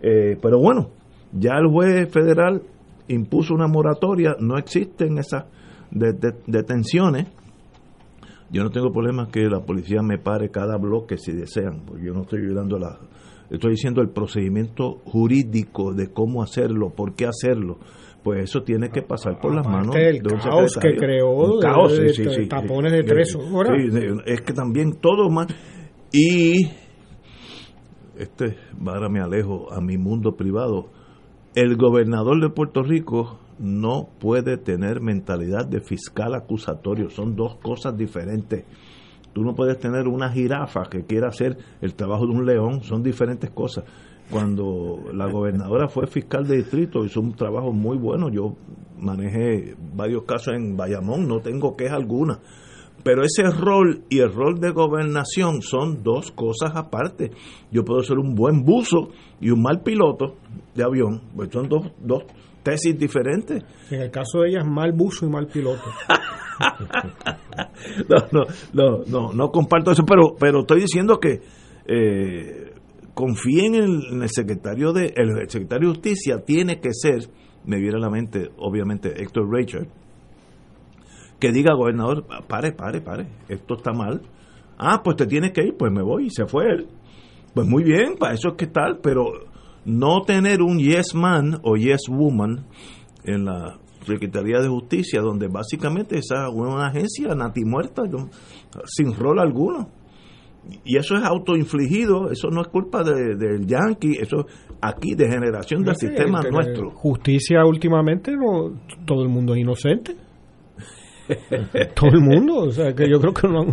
Eh, 0.00 0.38
pero 0.40 0.58
bueno, 0.58 0.90
ya 1.32 1.54
el 1.58 1.66
juez 1.68 2.10
federal 2.10 2.62
impuso 3.08 3.54
una 3.54 3.66
moratoria, 3.66 4.36
no 4.38 4.56
existen 4.56 5.18
esas 5.18 5.44
detenciones. 5.90 7.28
Yo 8.50 8.62
no 8.62 8.70
tengo 8.70 8.92
problema 8.92 9.28
que 9.28 9.48
la 9.48 9.60
policía 9.60 10.02
me 10.02 10.18
pare 10.18 10.50
cada 10.50 10.76
bloque 10.76 11.18
si 11.18 11.32
desean, 11.32 11.82
porque 11.84 12.04
yo 12.06 12.14
no 12.14 12.22
estoy 12.22 12.42
ayudando 12.42 12.76
a 12.76 12.80
la... 12.80 12.98
Estoy 13.50 13.72
diciendo 13.72 14.02
el 14.02 14.08
procedimiento 14.08 14.98
jurídico 15.04 15.94
de 15.94 16.12
cómo 16.12 16.42
hacerlo, 16.42 16.90
por 16.90 17.14
qué 17.14 17.26
hacerlo 17.26 17.78
pues 18.26 18.50
eso 18.50 18.64
tiene 18.64 18.90
que 18.90 19.02
pasar 19.02 19.38
por 19.38 19.54
las 19.54 19.64
manos 19.64 19.94
del 19.94 20.20
caos 20.20 20.76
que 20.82 20.96
creó 20.96 21.60
caos, 21.60 21.96
de, 21.96 22.46
tapones 22.48 22.90
de 22.90 23.04
tres 23.04 23.36
horas. 23.36 23.78
es 24.26 24.40
que 24.40 24.52
también 24.52 24.98
todo 25.00 25.30
más. 25.30 25.46
Y 26.10 26.66
este 28.18 28.56
ahora 28.84 29.08
me 29.08 29.20
alejo 29.20 29.72
a 29.72 29.80
mi 29.80 29.96
mundo 29.96 30.34
privado. 30.34 30.90
El 31.54 31.76
gobernador 31.76 32.42
de 32.42 32.50
Puerto 32.50 32.82
Rico 32.82 33.38
no 33.60 34.08
puede 34.18 34.56
tener 34.56 35.00
mentalidad 35.00 35.64
de 35.64 35.80
fiscal 35.80 36.34
acusatorio. 36.34 37.10
Son 37.10 37.36
dos 37.36 37.58
cosas 37.62 37.96
diferentes. 37.96 38.64
Tú 39.34 39.42
no 39.42 39.54
puedes 39.54 39.78
tener 39.78 40.08
una 40.08 40.32
jirafa 40.32 40.86
que 40.90 41.04
quiera 41.04 41.28
hacer 41.28 41.58
el 41.80 41.94
trabajo 41.94 42.26
de 42.26 42.32
un 42.32 42.44
león. 42.44 42.80
Son 42.82 43.04
diferentes 43.04 43.50
cosas 43.50 43.84
cuando 44.30 45.04
la 45.12 45.30
gobernadora 45.30 45.88
fue 45.88 46.06
fiscal 46.06 46.46
de 46.46 46.56
distrito, 46.56 47.04
hizo 47.04 47.20
un 47.20 47.34
trabajo 47.34 47.72
muy 47.72 47.96
bueno. 47.96 48.28
Yo 48.30 48.56
manejé 48.98 49.74
varios 49.94 50.24
casos 50.24 50.54
en 50.54 50.76
Bayamón, 50.76 51.28
no 51.28 51.40
tengo 51.40 51.76
queja 51.76 51.96
alguna. 51.96 52.40
Pero 53.04 53.22
ese 53.22 53.44
rol 53.44 54.02
y 54.08 54.18
el 54.18 54.32
rol 54.32 54.58
de 54.58 54.72
gobernación 54.72 55.62
son 55.62 56.02
dos 56.02 56.32
cosas 56.32 56.72
aparte. 56.74 57.30
Yo 57.70 57.84
puedo 57.84 58.02
ser 58.02 58.18
un 58.18 58.34
buen 58.34 58.64
buzo 58.64 59.10
y 59.40 59.50
un 59.50 59.62
mal 59.62 59.82
piloto 59.82 60.34
de 60.74 60.82
avión, 60.82 61.22
pues 61.36 61.50
son 61.52 61.68
dos, 61.68 61.92
dos 62.00 62.24
tesis 62.64 62.98
diferentes. 62.98 63.62
En 63.90 64.02
el 64.02 64.10
caso 64.10 64.40
de 64.40 64.48
ella 64.48 64.60
es 64.62 64.66
mal 64.66 64.90
buzo 64.92 65.24
y 65.24 65.30
mal 65.30 65.46
piloto. 65.46 65.84
no, 68.08 68.16
no, 68.32 68.44
no, 68.72 69.04
no, 69.06 69.32
no 69.32 69.50
comparto 69.50 69.92
eso, 69.92 70.02
pero, 70.04 70.34
pero 70.36 70.60
estoy 70.62 70.80
diciendo 70.80 71.20
que 71.20 71.42
eh, 71.86 72.72
confíen 73.16 73.74
en 73.74 74.22
el, 74.22 74.28
secretario 74.28 74.92
de 74.92 75.14
el 75.16 75.48
secretario 75.48 75.88
de 75.88 75.94
justicia 75.94 76.44
tiene 76.44 76.80
que 76.80 76.90
ser 76.92 77.30
me 77.64 77.78
viene 77.78 77.96
a 77.96 78.00
la 78.00 78.10
mente 78.10 78.50
obviamente 78.58 79.22
Héctor 79.22 79.50
Rachel 79.50 79.88
que 81.40 81.50
diga 81.50 81.74
gobernador 81.74 82.26
pare 82.46 82.72
pare 82.72 83.00
pare 83.00 83.26
esto 83.48 83.76
está 83.76 83.92
mal. 83.92 84.20
Ah 84.76 85.00
pues 85.02 85.16
te 85.16 85.26
tienes 85.26 85.52
que 85.52 85.62
ir 85.62 85.74
pues 85.78 85.90
me 85.90 86.02
voy 86.02 86.26
y 86.26 86.30
se 86.30 86.44
fue 86.44 86.66
él. 86.70 86.88
Pues 87.54 87.66
muy 87.66 87.84
bien 87.84 88.16
para 88.18 88.34
eso 88.34 88.48
es 88.48 88.54
que 88.56 88.66
tal 88.66 88.98
pero 89.02 89.32
no 89.86 90.20
tener 90.26 90.60
un 90.60 90.78
yes 90.78 91.14
man 91.14 91.58
o 91.62 91.76
yes 91.76 92.02
woman 92.10 92.66
en 93.24 93.46
la 93.46 93.78
Secretaría 94.06 94.60
de 94.60 94.68
Justicia 94.68 95.22
donde 95.22 95.48
básicamente 95.48 96.18
es 96.18 96.28
una 96.52 96.88
agencia 96.88 97.34
natimuerta 97.34 98.02
sin 98.84 99.14
rol 99.14 99.38
alguno 99.38 99.88
y 100.84 100.96
eso 100.96 101.16
es 101.16 101.24
autoinfligido, 101.24 102.30
eso 102.30 102.48
no 102.50 102.62
es 102.62 102.68
culpa 102.68 103.02
del 103.02 103.66
yankee, 103.66 104.18
eso 104.20 104.46
aquí 104.80 105.14
de 105.14 105.28
generación 105.28 105.82
del 105.82 105.96
sistema 105.96 106.40
nuestro. 106.50 106.90
Justicia 106.90 107.64
últimamente 107.64 108.32
no 108.32 108.72
todo 109.04 109.22
el 109.22 109.28
mundo 109.28 109.54
es 109.54 109.60
inocente. 109.60 110.14
todo 111.94 112.10
el 112.10 112.20
mundo, 112.20 112.58
o 112.58 112.70
sea 112.70 112.92
que 112.92 113.10
yo 113.10 113.18
creo 113.18 113.32
que 113.32 113.48
no, 113.48 113.64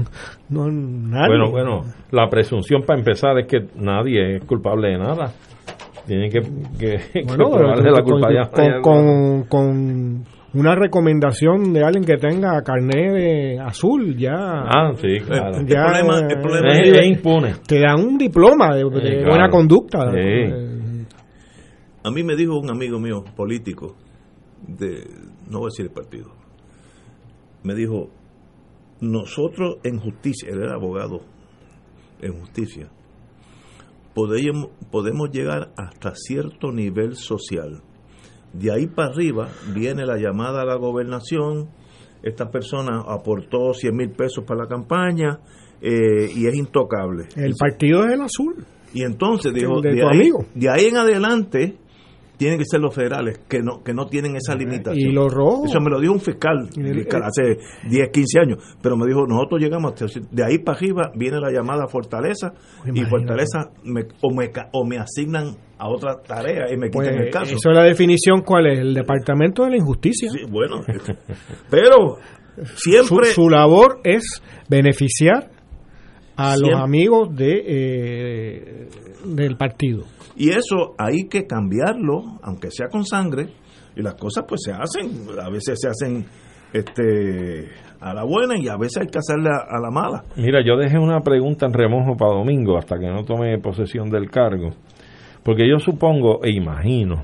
no 0.50 0.72
nadie. 0.72 1.28
Bueno, 1.28 1.52
bueno, 1.52 1.82
la 2.12 2.28
presunción 2.28 2.82
para 2.82 3.00
empezar 3.00 3.38
es 3.38 3.48
que 3.48 3.60
nadie 3.76 4.38
es 4.38 4.46
culpable 4.46 4.90
de 4.90 4.98
nada. 4.98 5.34
Tienen 6.08 6.30
que, 6.30 6.42
que, 6.80 7.24
bueno, 7.26 7.76
la 7.76 8.04
culpa 8.04 8.28
con, 8.82 9.44
con 9.44 10.26
una 10.54 10.76
recomendación 10.76 11.74
de 11.74 11.84
alguien 11.84 12.04
que 12.04 12.18
tenga 12.18 12.62
carnet 12.62 13.60
azul 13.60 14.16
ya. 14.16 14.34
Ah 14.36 14.92
sí 14.96 15.20
claro. 15.26 15.58
el 15.58 15.66
problema, 16.42 16.80
es, 16.80 17.08
impune 17.08 17.56
te 17.68 17.80
dan 17.80 18.00
un 18.00 18.18
diploma 18.18 18.76
de, 18.76 18.84
buena 18.84 19.50
conducta. 19.50 20.00
A 22.06 22.12
mí 22.12 22.24
me 22.24 22.36
dijo 22.36 22.60
un 22.60 22.70
amigo 22.70 23.00
mío 23.00 23.24
político 23.36 23.96
de 24.68 25.08
no 25.50 25.60
voy 25.60 25.68
a 25.68 25.72
decir 25.72 25.86
el 25.86 25.92
partido. 25.92 26.32
Me 27.64 27.74
dijo 27.74 28.10
nosotros 29.02 29.78
en 29.84 30.00
justicia 30.00 30.50
él 30.52 30.62
era 30.62 30.76
abogado 30.76 31.22
en 32.22 32.40
justicia 32.40 32.90
podemos 34.14 34.70
podemos 34.92 35.32
llegar 35.32 35.74
hasta 35.76 36.14
cierto 36.16 36.72
nivel 36.72 37.16
social 37.16 37.82
de 38.54 38.72
ahí 38.72 38.88
para 38.88 39.10
arriba 39.10 39.50
viene 39.74 40.06
la 40.06 40.18
llamada 40.18 40.62
a 40.62 40.66
la 40.66 40.76
gobernación. 40.76 41.70
Esta 42.22 42.50
persona 42.50 43.04
aportó 43.08 43.74
100 43.74 43.96
mil 43.96 44.12
pesos 44.12 44.46
para 44.46 44.64
la 44.64 44.68
campaña 44.68 45.40
eh, 45.82 46.30
y 46.34 46.46
es 46.46 46.56
intocable. 46.56 47.26
El 47.36 47.56
partido 47.60 48.06
es 48.06 48.14
el 48.14 48.22
azul. 48.22 48.66
Y 48.94 49.04
entonces, 49.04 49.54
dijo, 49.54 49.82
de, 49.82 50.04
ahí, 50.04 50.32
de 50.54 50.70
ahí 50.70 50.86
en 50.86 50.98
adelante, 50.98 51.78
tienen 52.38 52.58
que 52.58 52.66
ser 52.66 52.80
los 52.80 52.94
federales 52.94 53.40
que 53.48 53.62
no 53.62 53.84
que 53.84 53.94
no 53.94 54.08
tienen 54.08 54.36
esa 54.36 54.56
limitación. 54.56 55.12
Y 55.12 55.14
los 55.14 55.32
rojos. 55.32 55.70
Eso 55.70 55.80
me 55.80 55.90
lo 55.90 56.00
dijo 56.00 56.14
un 56.14 56.20
fiscal, 56.20 56.68
hace 56.68 57.58
10, 57.90 58.10
15 58.10 58.40
años, 58.40 58.58
pero 58.82 58.98
me 58.98 59.06
dijo, 59.08 59.26
nosotros 59.28 59.62
llegamos, 59.62 59.94
de 60.32 60.44
ahí 60.44 60.60
para 60.60 60.78
arriba 60.78 61.12
viene 61.16 61.40
la 61.40 61.52
llamada 61.52 61.88
Fortaleza 61.88 62.54
y 62.94 63.04
Fortaleza 63.06 63.70
me, 63.84 64.02
o, 64.22 64.34
me, 64.34 64.52
o 64.72 64.86
me 64.86 64.98
asignan 64.98 65.56
a 65.78 65.90
otra 65.90 66.22
tarea 66.22 66.72
y 66.72 66.78
me 66.78 66.90
quitan 66.90 67.14
el 67.14 67.30
pues, 67.30 67.32
caso. 67.32 67.56
Eso 67.56 67.70
es 67.70 67.76
la 67.76 67.84
definición, 67.84 68.42
¿cuál 68.42 68.68
es? 68.68 68.80
El 68.80 68.94
Departamento 68.94 69.64
de 69.64 69.72
la 69.72 69.78
Injusticia. 69.78 70.30
Sí, 70.30 70.46
bueno, 70.50 70.82
pero 71.70 72.18
siempre... 72.76 73.28
Su, 73.28 73.50
labor 73.50 74.00
es 74.04 74.42
beneficiar 74.70 75.50
a 76.36 76.56
los 76.58 76.80
amigos 76.80 77.36
de 77.36 77.64
eh, 77.66 78.88
del 79.26 79.56
partido. 79.56 80.06
Y 80.36 80.50
eso 80.50 80.96
hay 80.98 81.28
que 81.30 81.46
cambiarlo, 81.46 82.40
aunque 82.42 82.70
sea 82.72 82.88
con 82.88 83.06
sangre, 83.06 83.50
y 83.96 84.02
las 84.02 84.16
cosas 84.16 84.46
pues 84.48 84.62
se 84.64 84.72
hacen, 84.72 85.28
a 85.40 85.50
veces 85.50 85.80
se 85.80 85.88
hacen 85.88 86.26
este 86.74 87.70
a 88.02 88.14
la 88.14 88.24
buena 88.26 88.58
y 88.58 88.68
a 88.68 88.76
veces 88.76 88.98
hay 89.02 89.08
que 89.08 89.20
hacerle 89.20 89.50
a, 89.50 89.80
la 89.80 89.90
mala. 89.90 90.24
Mira, 90.36 90.62
yo 90.66 90.76
dejé 90.76 90.98
una 90.98 91.22
pregunta 91.22 91.66
en 91.66 91.74
remojo 91.74 92.18
para 92.18 92.34
domingo 92.34 92.78
hasta 92.78 93.00
que 93.00 93.08
no 93.08 93.24
tome 93.24 93.58
posesión 93.60 94.10
del 94.10 94.30
cargo, 94.30 94.72
porque 95.44 95.70
yo 95.70 95.80
supongo 95.80 96.44
e 96.44 96.52
imagino 96.52 97.24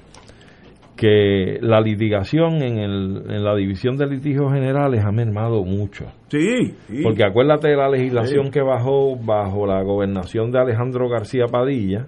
que 0.95 1.59
la 1.61 1.79
litigación 1.79 2.61
en, 2.61 2.77
el, 2.77 3.23
en 3.29 3.43
la 3.43 3.55
división 3.55 3.95
de 3.95 4.05
litigios 4.07 4.51
generales 4.51 5.03
ha 5.05 5.11
mermado 5.11 5.63
mucho. 5.63 6.05
Sí, 6.27 6.75
Porque 7.03 7.23
acuérdate 7.23 7.69
de 7.69 7.77
la 7.77 7.89
legislación 7.89 8.51
que 8.51 8.61
bajó 8.61 9.15
bajo 9.15 9.65
la 9.65 9.81
gobernación 9.81 10.51
de 10.51 10.59
Alejandro 10.59 11.07
García 11.07 11.45
Padilla, 11.49 12.07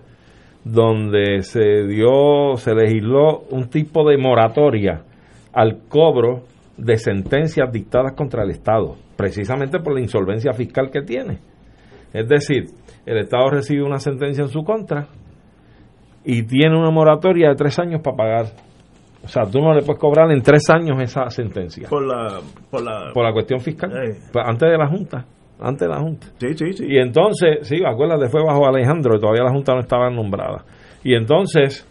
donde 0.63 1.41
se 1.41 1.87
dio, 1.87 2.55
se 2.57 2.73
legisló 2.73 3.43
un 3.49 3.69
tipo 3.69 4.07
de 4.07 4.17
moratoria 4.17 5.01
al 5.53 5.81
cobro 5.87 6.43
de 6.77 6.97
sentencias 6.97 7.71
dictadas 7.71 8.13
contra 8.13 8.43
el 8.43 8.51
Estado, 8.51 8.95
precisamente 9.17 9.79
por 9.79 9.93
la 9.93 10.01
insolvencia 10.01 10.53
fiscal 10.53 10.89
que 10.91 11.01
tiene. 11.01 11.39
Es 12.13 12.27
decir, 12.27 12.65
el 13.05 13.17
Estado 13.17 13.49
recibe 13.49 13.83
una 13.83 13.99
sentencia 13.99 14.43
en 14.43 14.49
su 14.49 14.63
contra 14.63 15.07
y 16.23 16.43
tiene 16.43 16.77
una 16.77 16.91
moratoria 16.91 17.49
de 17.49 17.55
tres 17.55 17.79
años 17.79 18.01
para 18.01 18.17
pagar. 18.17 18.45
O 19.23 19.27
sea, 19.27 19.43
tú 19.43 19.59
no 19.59 19.73
le 19.73 19.81
puedes 19.81 19.99
cobrar 19.99 20.31
en 20.31 20.41
tres 20.41 20.69
años 20.69 20.99
esa 21.01 21.29
sentencia. 21.29 21.87
Por 21.89 22.05
la, 22.05 22.39
por 22.69 22.81
la, 22.81 23.11
por 23.13 23.23
la 23.23 23.33
cuestión 23.33 23.59
fiscal. 23.59 23.91
Eh. 23.91 24.17
Pues 24.31 24.45
antes 24.47 24.69
de 24.69 24.77
la 24.77 24.87
Junta 24.87 25.25
antes 25.61 25.87
de 25.87 25.93
la 25.93 26.01
Junta. 26.01 26.27
Sí, 26.37 26.53
sí, 26.55 26.73
sí. 26.73 26.85
Y 26.87 26.97
entonces, 26.97 27.67
sí, 27.67 27.77
acuérdate, 27.85 28.29
fue 28.29 28.43
bajo 28.43 28.67
Alejandro, 28.67 29.15
y 29.15 29.19
todavía 29.19 29.43
la 29.43 29.51
Junta 29.51 29.73
no 29.73 29.79
estaba 29.81 30.09
nombrada. 30.09 30.63
Y 31.03 31.13
entonces, 31.13 31.87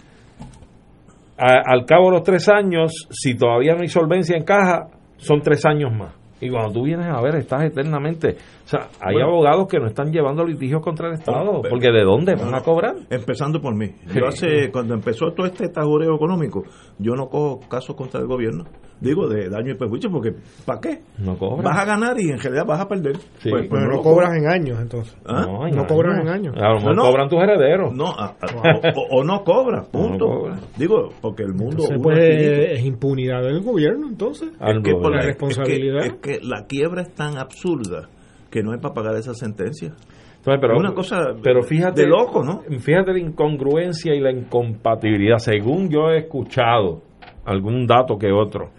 al 1.36 1.84
cabo 1.86 2.06
de 2.06 2.12
los 2.12 2.22
tres 2.22 2.48
años, 2.48 3.06
si 3.10 3.36
todavía 3.36 3.74
no 3.74 3.80
hay 3.80 3.88
solvencia 3.88 4.36
en 4.36 4.44
caja, 4.44 4.88
son 5.16 5.40
tres 5.40 5.64
años 5.66 5.92
más. 5.92 6.14
Y 6.40 6.48
cuando 6.48 6.72
tú 6.72 6.84
vienes 6.84 7.06
a 7.06 7.20
ver, 7.20 7.36
estás 7.36 7.64
eternamente. 7.64 8.36
O 8.70 8.76
sea, 8.78 8.86
hay 9.00 9.14
Bueno. 9.14 9.30
abogados 9.30 9.66
que 9.66 9.80
no 9.80 9.88
están 9.88 10.12
llevando 10.12 10.44
litigios 10.44 10.80
contra 10.80 11.08
el 11.08 11.14
Estado, 11.14 11.60
porque 11.68 11.90
¿de 11.90 12.04
dónde 12.04 12.36
van 12.36 12.54
a 12.54 12.60
cobrar? 12.60 12.94
Empezando 13.10 13.60
por 13.60 13.74
mí. 13.74 13.86
Yo 14.14 14.28
hace, 14.28 14.70
cuando 14.70 14.94
empezó 14.94 15.32
todo 15.32 15.44
este 15.46 15.68
tajureo 15.70 16.14
económico, 16.14 16.62
yo 16.96 17.14
no 17.16 17.26
cojo 17.28 17.58
casos 17.68 17.96
contra 17.96 18.20
el 18.20 18.28
gobierno. 18.28 18.62
Digo, 19.00 19.26
de 19.28 19.48
daño 19.48 19.72
y 19.72 19.74
perjuicio, 19.76 20.08
porque 20.12 20.34
¿para 20.64 20.78
qué? 20.80 21.00
No 21.18 21.36
cobran. 21.36 21.64
Vas 21.64 21.78
a 21.78 21.84
ganar 21.84 22.14
y 22.20 22.30
en 22.30 22.38
realidad 22.38 22.64
vas 22.64 22.80
a 22.80 22.86
perder. 22.86 23.16
Sí. 23.38 23.50
Pues- 23.50 23.66
pues 23.66 23.70
Pero 23.70 23.86
no 23.90 23.96
lo 23.96 24.02
cobras 24.02 24.36
en 24.36 24.46
años, 24.46 24.78
entonces. 24.80 25.16
¿Ah? 25.26 25.46
No, 25.46 25.66
en 25.66 25.74
No 25.74 25.80
años. 25.80 25.86
cobran 25.88 26.20
en 26.20 26.28
años. 26.28 26.54
A 26.56 26.68
lo 26.68 26.74
mejor 26.76 26.94
No, 26.94 27.02
no. 27.02 27.10
cobran 27.10 27.28
tus 27.28 27.38
herederos. 27.42 27.92
No, 27.92 28.04
a- 28.06 28.26
a- 28.26 28.36
o, 28.94 29.18
o 29.20 29.24
no 29.24 29.42
cobra, 29.42 29.82
punto. 29.90 30.26
No 30.28 30.38
cobra. 30.42 30.58
Digo, 30.78 31.08
porque 31.20 31.42
el 31.42 31.54
mundo... 31.54 31.82
Entonces, 31.90 31.98
pues, 32.00 32.18
es 32.20 32.84
impunidad 32.84 33.42
del 33.42 33.62
gobierno, 33.62 34.06
entonces. 34.06 34.52
Al 34.60 34.76
Es 34.76 34.82
que 34.84 34.92
por 34.92 35.10
la 35.10 35.16
la- 35.22 35.26
responsabilidad. 35.26 36.04
Es 36.04 36.12
que, 36.20 36.30
es 36.34 36.38
que 36.40 36.46
la 36.46 36.66
quiebra 36.66 37.02
es 37.02 37.12
tan 37.14 37.36
absurda 37.36 38.08
que 38.50 38.62
no 38.62 38.74
es 38.74 38.80
para 38.80 38.94
pagar 38.94 39.16
esa 39.16 39.34
sentencia. 39.34 39.88
Entonces, 39.88 40.58
pero, 40.60 40.74
Es 40.74 40.80
una 40.80 40.94
cosa 40.94 41.18
pero 41.42 41.62
fíjate, 41.62 42.02
de 42.02 42.08
loco, 42.08 42.42
¿no? 42.42 42.62
Fíjate 42.80 43.12
la 43.12 43.18
incongruencia 43.20 44.14
y 44.14 44.20
la 44.20 44.30
incompatibilidad. 44.32 45.38
Según 45.38 45.88
yo 45.90 46.10
he 46.10 46.18
escuchado 46.20 47.02
algún 47.44 47.86
dato 47.86 48.16
que 48.18 48.32
otro, 48.32 48.70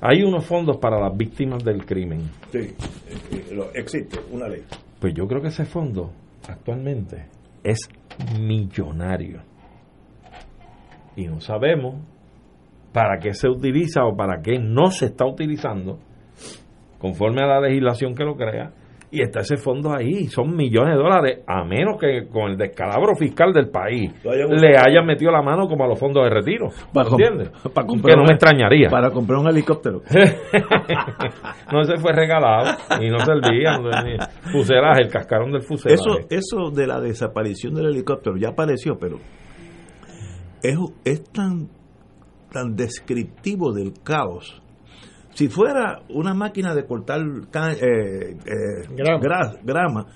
hay 0.00 0.22
unos 0.22 0.44
fondos 0.44 0.76
para 0.78 1.00
las 1.00 1.16
víctimas 1.16 1.64
del 1.64 1.84
crimen. 1.86 2.22
Sí, 2.50 2.58
eh, 2.58 3.54
lo- 3.54 3.72
existe 3.74 4.18
una 4.32 4.48
ley. 4.48 4.62
Pues 5.00 5.14
yo 5.14 5.26
creo 5.26 5.40
que 5.40 5.48
ese 5.48 5.64
fondo 5.64 6.10
actualmente 6.48 7.26
es 7.62 7.78
millonario. 8.38 9.40
Y 11.16 11.26
no 11.26 11.40
sabemos 11.40 11.94
para 12.92 13.18
qué 13.20 13.32
se 13.34 13.48
utiliza 13.48 14.04
o 14.04 14.16
para 14.16 14.42
qué 14.42 14.58
no 14.58 14.90
se 14.90 15.06
está 15.06 15.24
utilizando 15.26 15.98
conforme 16.98 17.42
a 17.42 17.46
la 17.46 17.60
legislación 17.60 18.14
que 18.14 18.24
lo 18.24 18.34
crea. 18.36 18.72
Y 19.14 19.22
está 19.22 19.42
ese 19.42 19.56
fondo 19.56 19.94
ahí, 19.94 20.26
son 20.26 20.56
millones 20.56 20.96
de 20.96 21.00
dólares, 21.00 21.44
a 21.46 21.64
menos 21.64 22.00
que 22.00 22.26
con 22.26 22.50
el 22.50 22.56
descalabro 22.56 23.14
fiscal 23.14 23.52
del 23.52 23.68
país 23.68 24.12
le 24.24 24.76
hayan 24.76 25.06
metido 25.06 25.30
la 25.30 25.40
mano 25.40 25.68
como 25.68 25.84
a 25.84 25.86
los 25.86 25.96
fondos 25.96 26.24
de 26.24 26.30
retiro. 26.30 26.70
Para 26.92 27.10
¿Entiendes? 27.10 27.50
para 27.72 27.86
que 27.86 28.16
no 28.16 28.24
me 28.24 28.34
extrañaría. 28.34 28.88
Para 28.90 29.12
comprar 29.12 29.38
un 29.38 29.46
helicóptero. 29.46 30.00
no 31.72 31.84
se 31.84 31.96
fue 31.98 32.12
regalado 32.12 32.76
y 33.00 33.08
no 33.08 33.20
servía. 33.20 33.78
no 33.78 33.90
fuselaje, 34.50 35.02
el 35.02 35.10
cascarón 35.10 35.52
del 35.52 35.62
fuselaje. 35.62 35.94
Eso, 35.94 36.18
eso 36.28 36.70
de 36.74 36.88
la 36.88 36.98
desaparición 36.98 37.72
del 37.74 37.86
helicóptero 37.86 38.36
ya 38.36 38.48
apareció, 38.48 38.98
pero 38.98 39.18
es, 40.60 40.76
es 41.04 41.22
tan, 41.30 41.68
tan 42.50 42.74
descriptivo 42.74 43.72
del 43.72 43.92
caos. 44.02 44.60
Si 45.34 45.48
fuera 45.48 46.00
una 46.10 46.32
máquina 46.34 46.74
de 46.74 46.86
cortar 46.86 47.20
eh, 47.20 48.36
eh, 48.46 48.86
Grama. 48.96 49.20
gra- 49.20 49.58
grama, 49.62 50.06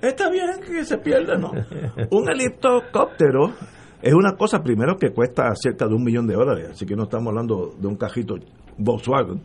está 0.00 0.30
bien 0.30 0.46
que 0.66 0.84
se 0.84 0.98
pierda, 0.98 1.36
¿no? 1.36 1.50
Un 2.10 2.28
helicóptero 2.30 3.52
es 4.00 4.14
una 4.14 4.36
cosa, 4.36 4.62
primero, 4.62 4.96
que 4.96 5.10
cuesta 5.10 5.52
cerca 5.56 5.86
de 5.88 5.94
un 5.94 6.04
millón 6.04 6.26
de 6.28 6.34
dólares, 6.34 6.68
así 6.72 6.86
que 6.86 6.94
no 6.94 7.02
estamos 7.04 7.28
hablando 7.28 7.74
de 7.78 7.88
un 7.88 7.96
cajito 7.96 8.36
Volkswagen. 8.76 9.42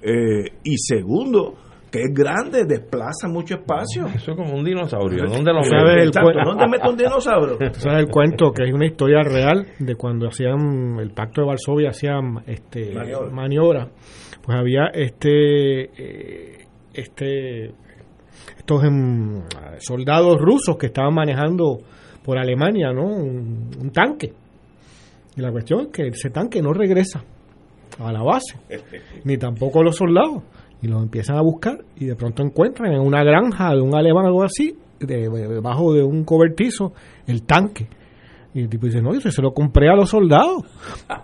Eh, 0.00 0.52
y 0.62 0.76
segundo, 0.78 1.54
que 1.90 2.00
es 2.00 2.12
grande, 2.12 2.64
desplaza 2.64 3.28
mucho 3.28 3.54
espacio. 3.54 4.06
Eso 4.06 4.32
es 4.32 4.36
como 4.36 4.54
un 4.54 4.64
dinosaurio. 4.64 5.24
¿Dónde 5.26 5.52
lo 5.52 5.60
¿Dónde 5.62 6.68
meto 6.68 6.90
un 6.90 6.96
dinosaurio? 6.96 7.58
Sabes 7.74 8.00
el 8.00 8.08
cuento 8.08 8.50
que 8.52 8.64
es 8.64 8.74
una 8.74 8.86
historia 8.86 9.22
real 9.22 9.66
de 9.78 9.94
cuando 9.94 10.28
hacían 10.28 10.98
el 10.98 11.10
pacto 11.10 11.42
de 11.42 11.46
Varsovia 11.46 11.90
hacían 11.90 12.42
este 12.46 12.92
Maniobra. 12.92 13.30
maniobra 13.30 13.88
pues 14.42 14.58
había 14.58 14.86
este 14.92 15.84
eh, 15.84 16.64
este 16.92 17.70
estos 18.58 18.84
em, 18.84 19.42
soldados 19.78 20.40
rusos 20.40 20.76
que 20.76 20.86
estaban 20.86 21.14
manejando 21.14 21.80
por 22.24 22.38
Alemania 22.38 22.92
no 22.92 23.04
un, 23.06 23.70
un 23.80 23.90
tanque 23.90 24.32
y 25.36 25.40
la 25.40 25.50
cuestión 25.50 25.82
es 25.82 25.86
que 25.88 26.08
ese 26.08 26.30
tanque 26.30 26.62
no 26.62 26.72
regresa 26.72 27.22
a 27.98 28.12
la 28.12 28.22
base 28.22 28.56
ni 29.24 29.36
tampoco 29.36 29.82
los 29.82 29.96
soldados 29.96 30.42
y 30.82 30.88
los 30.88 31.02
empiezan 31.02 31.36
a 31.36 31.42
buscar 31.42 31.78
y 31.96 32.04
de 32.06 32.16
pronto 32.16 32.42
encuentran 32.42 32.92
en 32.92 33.00
una 33.00 33.22
granja 33.24 33.70
de 33.74 33.80
un 33.80 33.94
alemán 33.94 34.24
o 34.24 34.28
algo 34.28 34.42
así 34.44 34.76
de- 35.00 35.28
de- 35.28 35.48
debajo 35.48 35.92
de 35.94 36.02
un 36.02 36.24
cobertizo 36.24 36.92
el 37.26 37.42
tanque 37.44 37.88
y 38.54 38.60
el 38.62 38.68
tipo 38.70 38.86
dice 38.86 39.02
no 39.02 39.12
yo 39.14 39.20
se 39.30 39.42
lo 39.42 39.52
compré 39.52 39.88
a 39.90 39.94
los 39.96 40.08
soldados 40.10 40.62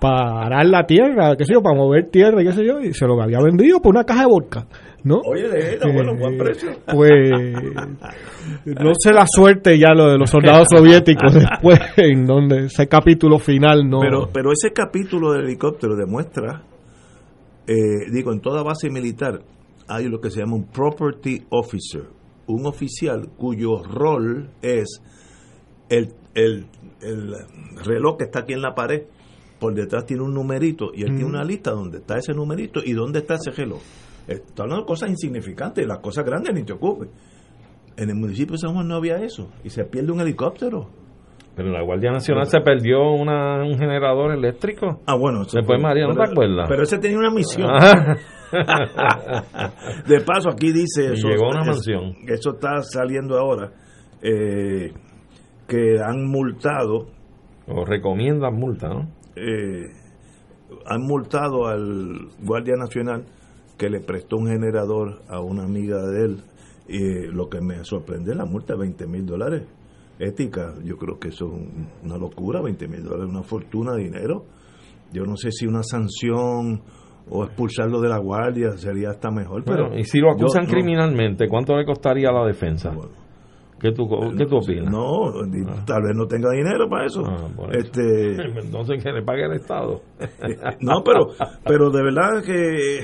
para 0.01 0.43
arar 0.47 0.66
la 0.66 0.85
tierra 0.85 1.35
qué 1.37 1.45
sé 1.45 1.55
yo 1.55 1.62
para 1.62 1.77
mover 1.77 2.09
tierra 2.11 2.43
qué 2.43 2.53
sé 2.53 2.65
yo 2.66 2.81
y 2.81 2.93
se 2.93 3.07
lo 3.07 3.20
había 3.23 3.41
vendido 3.41 3.81
por 3.81 3.95
una 3.95 4.05
caja 4.05 4.23
de 4.23 4.27
vodka 4.29 4.66
¿no? 5.05 5.16
Oye, 5.27 5.49
de 5.49 5.74
era 5.74 5.93
bueno, 5.93 6.15
buen 6.16 6.39
precio. 6.39 6.70
Pues 6.95 7.11
no 8.66 8.93
sé 8.97 9.12
la 9.12 9.24
suerte 9.27 9.77
ya 9.77 9.95
lo 9.95 10.11
de 10.12 10.16
los 10.19 10.31
soldados 10.31 10.69
soviéticos 10.70 11.35
después 11.35 11.81
en 11.97 12.24
donde 12.27 12.66
ese 12.66 12.87
capítulo 12.87 13.39
final 13.41 13.89
no 13.89 13.99
Pero, 14.01 14.29
pero 14.33 14.53
ese 14.53 14.73
capítulo 14.73 15.33
del 15.33 15.45
helicóptero 15.45 15.97
demuestra, 15.97 16.62
eh, 17.67 18.11
digo, 18.11 18.33
en 18.33 18.41
toda 18.41 18.63
base 18.63 18.91
militar 18.91 19.43
hay 19.89 20.09
lo 20.09 20.21
que 20.21 20.31
se 20.31 20.41
llama 20.41 20.57
un 20.57 20.65
property 20.65 21.45
officer, 21.51 22.09
un 22.47 22.67
oficial 22.67 23.29
cuyo 23.37 23.83
rol 23.83 24.51
es 24.63 25.01
el, 25.89 26.15
el, 26.35 26.67
el 27.01 27.35
reloj 27.85 28.17
que 28.19 28.25
está 28.25 28.41
aquí 28.41 28.53
en 28.53 28.63
la 28.63 28.75
pared, 28.75 29.03
por 29.59 29.75
detrás 29.75 30.07
tiene 30.07 30.23
un 30.23 30.35
numerito 30.35 30.91
y 30.93 31.03
él 31.03 31.11
tiene 31.11 31.25
una 31.25 31.45
lista 31.45 31.71
donde 31.71 31.99
está 31.99 32.19
ese 32.19 32.33
numerito 32.33 32.81
y 32.85 32.95
dónde 32.95 33.21
está 33.21 33.35
ese 33.35 33.53
reloj. 33.53 33.81
Está 34.27 34.65
hablando 34.65 34.83
de 34.83 34.89
cosas 34.89 35.11
insignificantes, 35.11 35.87
las 35.87 35.99
cosas 35.99 36.25
grandes 36.25 36.55
ni 36.55 36.65
te 36.65 36.73
ocupes. 36.73 37.09
En 37.97 38.09
el 38.09 38.17
municipio 38.17 38.53
de 38.53 38.59
San 38.59 38.75
Juan 38.75 38.89
no 38.89 38.97
había 38.97 39.23
eso 39.23 39.51
y 39.63 39.71
se 39.71 39.85
pierde 39.85 40.11
un 40.11 40.21
helicóptero. 40.21 40.89
Pero 41.55 41.69
en 41.69 41.74
la 41.74 41.83
Guardia 41.83 42.11
Nacional 42.11 42.47
se 42.47 42.61
perdió 42.61 43.11
una, 43.12 43.62
un 43.62 43.79
generador 43.79 44.33
eléctrico. 44.33 45.01
Ah, 45.07 45.16
bueno. 45.16 45.41
Después 45.45 45.81
María, 45.83 46.07
¿no 46.07 46.15
te 46.15 46.31
acuerdas? 46.31 46.66
Pero 46.69 46.83
ese 46.83 46.99
tenía 46.99 47.19
una 47.19 47.31
misión. 47.31 47.69
Ajá. 47.70 48.16
De 50.07 50.20
paso, 50.20 50.51
aquí 50.51 50.73
dice 50.73 51.12
eso. 51.15 51.29
llegó 51.29 51.49
una 51.49 51.61
es- 51.62 51.66
mansión. 51.66 52.15
Eso 52.27 52.51
está 52.55 52.83
saliendo 52.83 53.39
ahora. 53.39 53.70
eh, 54.23 54.93
que 55.69 55.97
han 56.05 56.27
multado. 56.27 57.07
O 57.66 57.85
recomiendan 57.85 58.55
multa, 58.55 58.89
¿no? 58.89 59.09
eh, 59.37 59.87
han 60.87 61.03
multado 61.03 61.66
al 61.66 62.29
Guardia 62.43 62.74
Nacional 62.77 63.24
que 63.79 63.89
le 63.89 64.01
prestó 64.01 64.37
un 64.37 64.49
generador 64.49 65.23
a 65.29 65.41
una 65.41 65.65
amiga 65.65 66.03
de 66.07 66.24
él. 66.24 66.37
Y 66.89 67.27
lo 67.33 67.49
que 67.49 67.61
me 67.61 67.85
sorprende 67.85 68.33
es 68.33 68.37
la 68.37 68.45
multa 68.45 68.74
de 68.74 68.81
20 68.81 69.07
mil 69.07 69.24
dólares. 69.27 69.62
Ética, 70.19 70.75
yo 70.85 70.97
creo 70.97 71.19
que 71.19 71.29
eso 71.29 71.47
es 71.47 71.53
un- 71.53 71.89
una 72.05 72.17
locura, 72.19 72.61
20 72.63 72.87
mil 72.89 73.03
dólares, 73.03 73.27
una 73.29 73.43
fortuna 73.43 73.93
de 73.95 74.05
dinero. 74.05 74.45
Yo 75.13 75.25
no 75.25 75.37
sé 75.37 75.51
si 75.51 75.67
una 75.67 75.83
sanción 75.83 76.83
o 77.29 77.45
expulsarlo 77.45 78.01
de 78.01 78.09
la 78.09 78.19
guardia 78.19 78.77
sería 78.77 79.11
hasta 79.11 79.31
mejor. 79.31 79.65
Bueno, 79.65 79.89
pero 79.91 79.99
y 80.01 80.05
si 80.05 80.19
lo 80.19 80.31
acusan 80.31 80.67
yo- 80.67 80.73
criminalmente, 80.73 81.49
¿cuánto 81.49 81.77
le 81.77 81.85
costaría 81.85 82.29
a 82.29 82.33
la 82.33 82.47
defensa? 82.47 82.91
Bueno. 82.91 83.11
¿Qué 83.81 83.91
tú, 83.91 84.09
qué 84.39 84.47
tú 84.47 84.59
opinas? 84.59 84.93
No, 84.93 85.43
ni- 85.45 85.65
tal 85.85 86.03
vez 86.05 86.15
no 86.15 86.27
tenga 86.29 86.51
dinero 86.53 86.89
para 86.89 87.07
eso. 87.07 87.23
Ah, 87.27 87.49
eso. 87.49 87.73
Este, 87.73 88.37
Entonces 88.65 89.03
que 89.03 89.11
le 89.11 89.23
pague 89.25 89.45
el 89.45 89.55
Estado. 89.55 90.03
no, 90.81 91.03
pero, 91.05 91.27
pero 91.65 91.91
de 91.91 92.03
verdad 92.05 92.45
que 92.47 93.01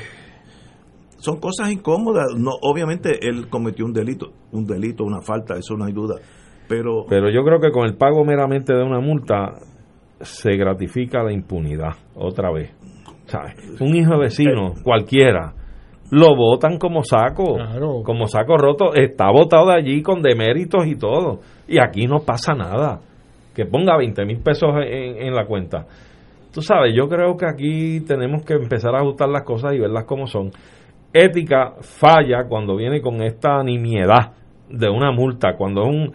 son 1.19 1.41
cosas 1.41 1.73
incómodas. 1.73 2.27
No, 2.37 2.53
obviamente 2.63 3.27
él 3.29 3.49
cometió 3.49 3.85
un 3.85 3.93
delito, 3.93 4.29
un 4.53 4.67
delito, 4.67 5.03
una 5.05 5.21
falta, 5.21 5.55
eso 5.57 5.75
no 5.77 5.85
hay 5.85 5.93
duda. 5.93 6.15
Pero, 6.69 7.05
Pero 7.09 7.31
yo 7.31 7.43
creo 7.45 7.61
que 7.61 7.71
con 7.71 7.87
el 7.87 7.97
pago 7.97 8.25
meramente 8.25 8.75
de 8.75 8.83
una 8.83 9.01
multa 9.01 9.55
se 10.21 10.57
gratifica 10.57 11.23
la 11.23 11.33
impunidad 11.33 11.93
otra 12.15 12.51
vez. 12.53 12.71
¿Sabes? 13.27 13.55
Un 13.81 13.95
hijo 13.95 14.13
de 14.13 14.19
vecino, 14.21 14.73
cualquiera, 14.83 15.53
lo 16.11 16.35
votan 16.35 16.79
como 16.79 17.03
saco, 17.03 17.57
Claro. 17.57 18.03
como 18.03 18.27
saco 18.27 18.57
roto, 18.57 18.95
está 18.95 19.31
votado 19.31 19.67
de 19.69 19.75
allí 19.75 20.03
con 20.03 20.23
deméritos 20.23 20.87
y 20.87 20.97
todo. 20.97 21.41
Y 21.67 21.79
aquí 21.79 22.07
no 22.07 22.21
pasa 22.21 22.55
nada. 22.55 23.01
Que 23.55 23.67
ponga 23.67 23.97
20 23.99 24.25
mil 24.25 24.39
pesos 24.41 24.71
en, 24.87 25.23
en 25.27 25.35
la 25.35 25.45
cuenta. 25.47 25.87
Tú 26.55 26.63
sabes, 26.63 26.95
yo 26.97 27.09
creo 27.09 27.37
que 27.37 27.45
aquí 27.47 28.01
tenemos 28.07 28.43
que 28.45 28.55
empezar 28.55 28.95
a 28.95 28.99
ajustar 29.01 29.29
las 29.29 29.43
cosas 29.45 29.75
y 29.75 29.79
verlas 29.79 30.05
como 30.05 30.27
son. 30.27 30.51
Ética 31.13 31.75
falla 31.81 32.45
cuando 32.49 32.77
viene 32.77 33.01
con 33.01 33.23
esta 33.23 33.63
nimiedad 33.63 34.33
de 34.71 34.89
una 34.89 35.11
multa, 35.13 35.55
cuando 35.57 35.83
es 35.83 35.89
un, 35.89 36.13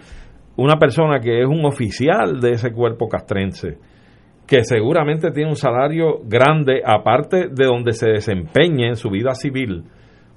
una 0.55 0.77
persona 0.77 1.19
que 1.19 1.41
es 1.41 1.47
un 1.47 1.65
oficial 1.65 2.39
de 2.39 2.51
ese 2.51 2.71
cuerpo 2.71 3.07
castrense, 3.07 3.77
que 4.47 4.63
seguramente 4.63 5.31
tiene 5.31 5.49
un 5.49 5.55
salario 5.55 6.19
grande, 6.25 6.81
aparte 6.85 7.47
de 7.47 7.65
donde 7.65 7.93
se 7.93 8.09
desempeñe 8.09 8.87
en 8.87 8.95
su 8.95 9.09
vida 9.09 9.33
civil, 9.33 9.85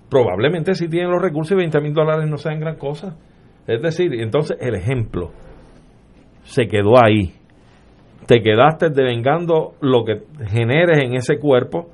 probablemente 0.09 0.75
si 0.75 0.89
tiene 0.89 1.11
los 1.11 1.21
recursos 1.21 1.53
y 1.53 1.57
20 1.57 1.81
mil 1.81 1.93
dólares 1.93 2.29
no 2.29 2.37
sean 2.37 2.61
gran 2.61 2.77
cosa. 2.77 3.17
Es 3.67 3.83
decir, 3.83 4.15
entonces 4.15 4.57
el 4.61 4.75
ejemplo 4.75 5.33
se 6.45 6.69
quedó 6.69 7.03
ahí. 7.03 7.35
Te 8.27 8.41
quedaste 8.41 8.91
devengando 8.91 9.75
lo 9.81 10.05
que 10.05 10.23
generes 10.47 11.03
en 11.05 11.15
ese 11.15 11.39
cuerpo 11.39 11.91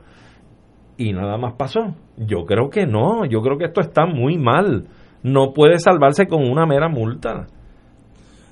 y 0.96 1.12
nada 1.12 1.36
más 1.38 1.54
pasó. 1.54 1.94
Yo 2.16 2.44
creo 2.44 2.68
que 2.70 2.86
no, 2.86 3.24
yo 3.24 3.40
creo 3.40 3.58
que 3.58 3.66
esto 3.66 3.80
está 3.80 4.06
muy 4.06 4.38
mal. 4.38 4.86
no 5.22 5.52
puede 5.52 5.78
salvarse 5.78 6.26
con 6.26 6.42
una 6.42 6.66
mera 6.66 6.88
multa. 6.88 7.46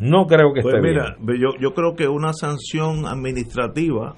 No 0.01 0.27
creo 0.27 0.53
que 0.53 0.63
Pues 0.63 0.75
esté 0.75 0.89
mira, 0.89 1.17
bien. 1.21 1.41
yo, 1.41 1.49
yo 1.61 1.75
creo 1.75 1.95
que 1.95 2.09
una 2.09 2.33
sanción 2.33 3.07
administrativa, 3.07 4.17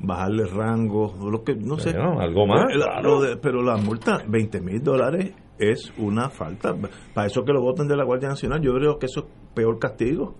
bajarle 0.00 0.44
rango, 0.46 1.14
lo 1.30 1.42
que, 1.44 1.54
no 1.54 1.76
sé. 1.78 1.92
Bueno, 1.92 2.20
algo 2.20 2.46
más, 2.46 2.64
Pero, 2.68 2.84
claro. 2.84 3.02
lo 3.02 3.20
de- 3.20 3.36
pero 3.36 3.62
la 3.62 3.76
multa, 3.76 4.22
20 4.26 4.60
mil 4.60 4.82
dólares, 4.82 5.32
es 5.58 5.92
una 5.98 6.30
falta. 6.30 6.74
Para 7.14 7.26
eso 7.26 7.42
que 7.44 7.52
lo 7.52 7.60
voten 7.60 7.86
de 7.86 7.96
la 7.96 8.04
Guardia 8.04 8.30
Nacional, 8.30 8.60
yo 8.62 8.72
creo 8.72 8.98
que 8.98 9.06
eso 9.06 9.20
es 9.20 9.26
peor 9.54 9.78
castigo. 9.78 10.36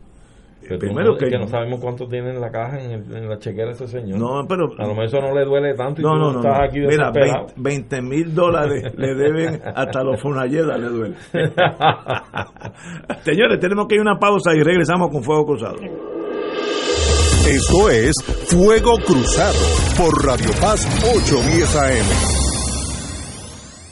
Pero 0.62 0.78
Primero 0.78 1.12
no- 1.12 1.16
que, 1.19 1.28
que 1.28 1.39
no 1.39 1.49
sabemos 1.49 1.81
cuánto 1.81 2.07
tiene 2.07 2.31
en 2.31 2.41
la 2.41 2.51
caja, 2.51 2.81
en, 2.81 2.91
el- 2.93 3.16
en 3.16 3.28
la 3.28 3.39
chequera 3.39 3.73
ese 3.73 3.89
señor. 3.89 4.19
No, 4.19 4.47
pero- 4.49 4.69
A 4.78 4.82
lo 4.82 4.89
mejor 4.91 5.05
eso 5.05 5.20
no 5.20 5.35
le 5.35 5.45
duele 5.45 5.74
tanto 5.74 6.01
y 6.01 6.05
No, 6.05 6.11
tú 6.12 6.19
no, 6.19 6.32
no. 6.32 6.39
estás 6.41 6.59
no. 6.59 6.65
aquí 6.65 6.78
Mira, 6.81 7.11
desesperado. 7.11 7.47
20 7.57 8.03
mil 8.03 8.35
dólares 8.35 8.93
le 8.97 9.15
deben 9.15 9.61
hasta 9.74 10.03
los 10.05 10.20
Funayela 10.20 10.77
le 10.78 10.89
duele. 10.89 11.15
Señores, 13.24 13.59
tenemos 13.61 13.87
que 13.89 13.95
ir 13.97 14.01
a 14.01 14.03
una 14.03 14.19
pausa 14.19 14.55
y 14.55 14.62
regresamos 14.62 15.11
con 15.11 15.23
Fuego 15.23 15.45
Cruzado. 15.47 15.77
Esto 17.49 17.91
es 17.91 18.15
Fuego 18.49 18.93
Cruzado 19.05 19.59
por 19.97 20.24
Radio 20.24 20.51
Paz 20.61 20.87
810 21.16 21.77
AM. 21.77 22.40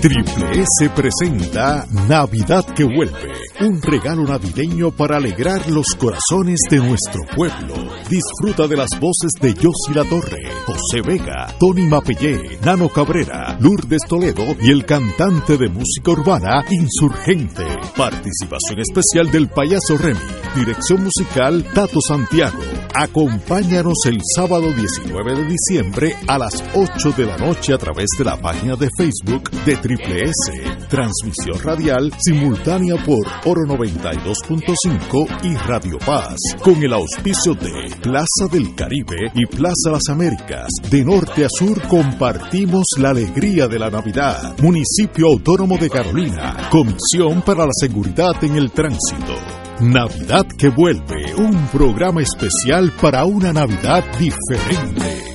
Triple 0.00 0.62
S 0.62 0.88
presenta 0.96 1.86
Navidad 2.08 2.64
que 2.74 2.84
vuelve, 2.84 3.34
un 3.60 3.82
regalo 3.82 4.22
navideño 4.22 4.90
para 4.92 5.18
alegrar 5.18 5.68
los 5.68 5.88
corazones 5.94 6.58
de 6.70 6.78
nuestro 6.78 7.20
pueblo. 7.36 7.74
Disfruta 8.08 8.66
de 8.66 8.78
las 8.78 8.88
voces 8.98 9.32
de 9.42 9.52
Yossi 9.52 9.92
La 9.92 10.04
Torre, 10.04 10.54
José 10.64 11.02
Vega, 11.04 11.54
Tony 11.60 11.86
Mapellé, 11.86 12.58
Nano 12.64 12.88
Cabrera, 12.88 13.58
Lourdes 13.60 14.00
Toledo 14.08 14.56
y 14.62 14.70
el 14.70 14.86
cantante 14.86 15.58
de 15.58 15.68
música 15.68 16.12
urbana 16.12 16.64
Insurgente. 16.70 17.66
Participación 17.94 18.80
especial 18.80 19.30
del 19.30 19.48
payaso 19.50 19.98
Remy. 19.98 20.18
Dirección 20.56 21.04
musical 21.04 21.62
Tato 21.74 22.00
Santiago. 22.00 22.58
Acompáñanos 22.94 23.98
el 24.06 24.18
sábado 24.34 24.72
19 24.72 25.34
de 25.34 25.44
diciembre 25.44 26.16
a 26.26 26.38
las 26.38 26.64
8 26.74 27.12
de 27.16 27.26
la 27.26 27.36
noche 27.36 27.72
a 27.74 27.78
través 27.78 28.08
de 28.18 28.24
la 28.24 28.36
página 28.40 28.74
de 28.74 28.88
Facebook 28.96 29.48
de 29.64 29.76
Triple 29.76 29.89
S. 29.98 30.86
Transmisión 30.88 31.58
radial 31.62 32.12
simultánea 32.18 32.94
por 33.04 33.26
Oro 33.44 33.62
92.5 33.66 35.44
y 35.44 35.54
Radio 35.66 35.98
Paz. 35.98 36.36
Con 36.62 36.82
el 36.82 36.92
auspicio 36.92 37.54
de 37.54 37.90
Plaza 38.00 38.46
del 38.50 38.74
Caribe 38.74 39.30
y 39.34 39.46
Plaza 39.46 39.90
Las 39.90 40.08
Américas. 40.08 40.68
De 40.90 41.04
norte 41.04 41.44
a 41.44 41.48
sur 41.48 41.80
compartimos 41.88 42.84
la 42.98 43.10
alegría 43.10 43.66
de 43.66 43.78
la 43.78 43.90
Navidad. 43.90 44.56
Municipio 44.62 45.26
Autónomo 45.26 45.76
de 45.78 45.90
Carolina. 45.90 46.68
Comisión 46.70 47.42
para 47.42 47.66
la 47.66 47.72
Seguridad 47.72 48.42
en 48.42 48.56
el 48.56 48.70
Tránsito. 48.70 49.34
Navidad 49.80 50.46
que 50.58 50.68
vuelve, 50.68 51.34
un 51.36 51.66
programa 51.68 52.20
especial 52.20 52.92
para 53.00 53.24
una 53.24 53.52
Navidad 53.52 54.04
diferente. 54.18 55.29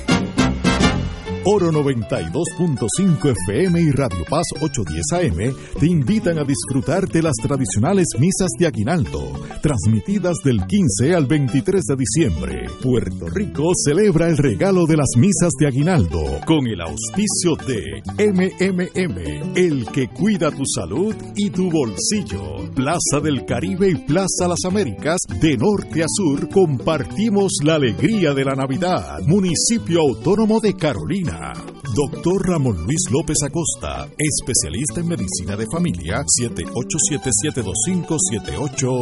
Oro 1.48 1.70
92.5 1.70 3.32
FM 3.46 3.80
y 3.80 3.92
Radio 3.92 4.24
Paz 4.28 4.46
810 4.60 5.12
AM 5.12 5.54
te 5.78 5.86
invitan 5.86 6.40
a 6.40 6.44
disfrutar 6.44 7.06
de 7.06 7.22
las 7.22 7.34
tradicionales 7.40 8.08
misas 8.18 8.50
de 8.58 8.66
Aguinaldo, 8.66 9.32
transmitidas 9.62 10.38
del 10.42 10.66
15 10.66 11.14
al 11.14 11.26
23 11.26 11.84
de 11.84 11.96
diciembre. 11.96 12.66
Puerto 12.82 13.28
Rico 13.28 13.70
celebra 13.76 14.26
el 14.28 14.38
regalo 14.38 14.86
de 14.86 14.96
las 14.96 15.10
misas 15.16 15.52
de 15.60 15.68
Aguinaldo 15.68 16.40
con 16.44 16.66
el 16.66 16.80
auspicio 16.80 17.54
de 17.64 18.02
MMM, 18.18 19.56
el 19.56 19.86
que 19.92 20.08
cuida 20.08 20.50
tu 20.50 20.64
salud 20.66 21.14
y 21.36 21.50
tu 21.50 21.70
bolsillo. 21.70 22.68
Plaza 22.74 23.20
del 23.22 23.44
Caribe 23.44 23.88
y 23.90 23.94
Plaza 23.94 24.48
Las 24.48 24.64
Américas, 24.64 25.20
de 25.40 25.56
norte 25.56 26.02
a 26.02 26.06
sur, 26.08 26.48
compartimos 26.48 27.52
la 27.62 27.76
alegría 27.76 28.34
de 28.34 28.44
la 28.44 28.56
Navidad. 28.56 29.20
Municipio 29.28 30.00
Autónomo 30.00 30.58
de 30.58 30.74
Carolina. 30.74 31.35
Doctor 31.94 32.48
Ramón 32.48 32.84
Luis 32.84 33.04
López 33.10 33.38
Acosta, 33.42 34.08
especialista 34.18 35.00
en 35.00 35.08
medicina 35.08 35.56
de 35.56 35.66
familia, 35.72 36.22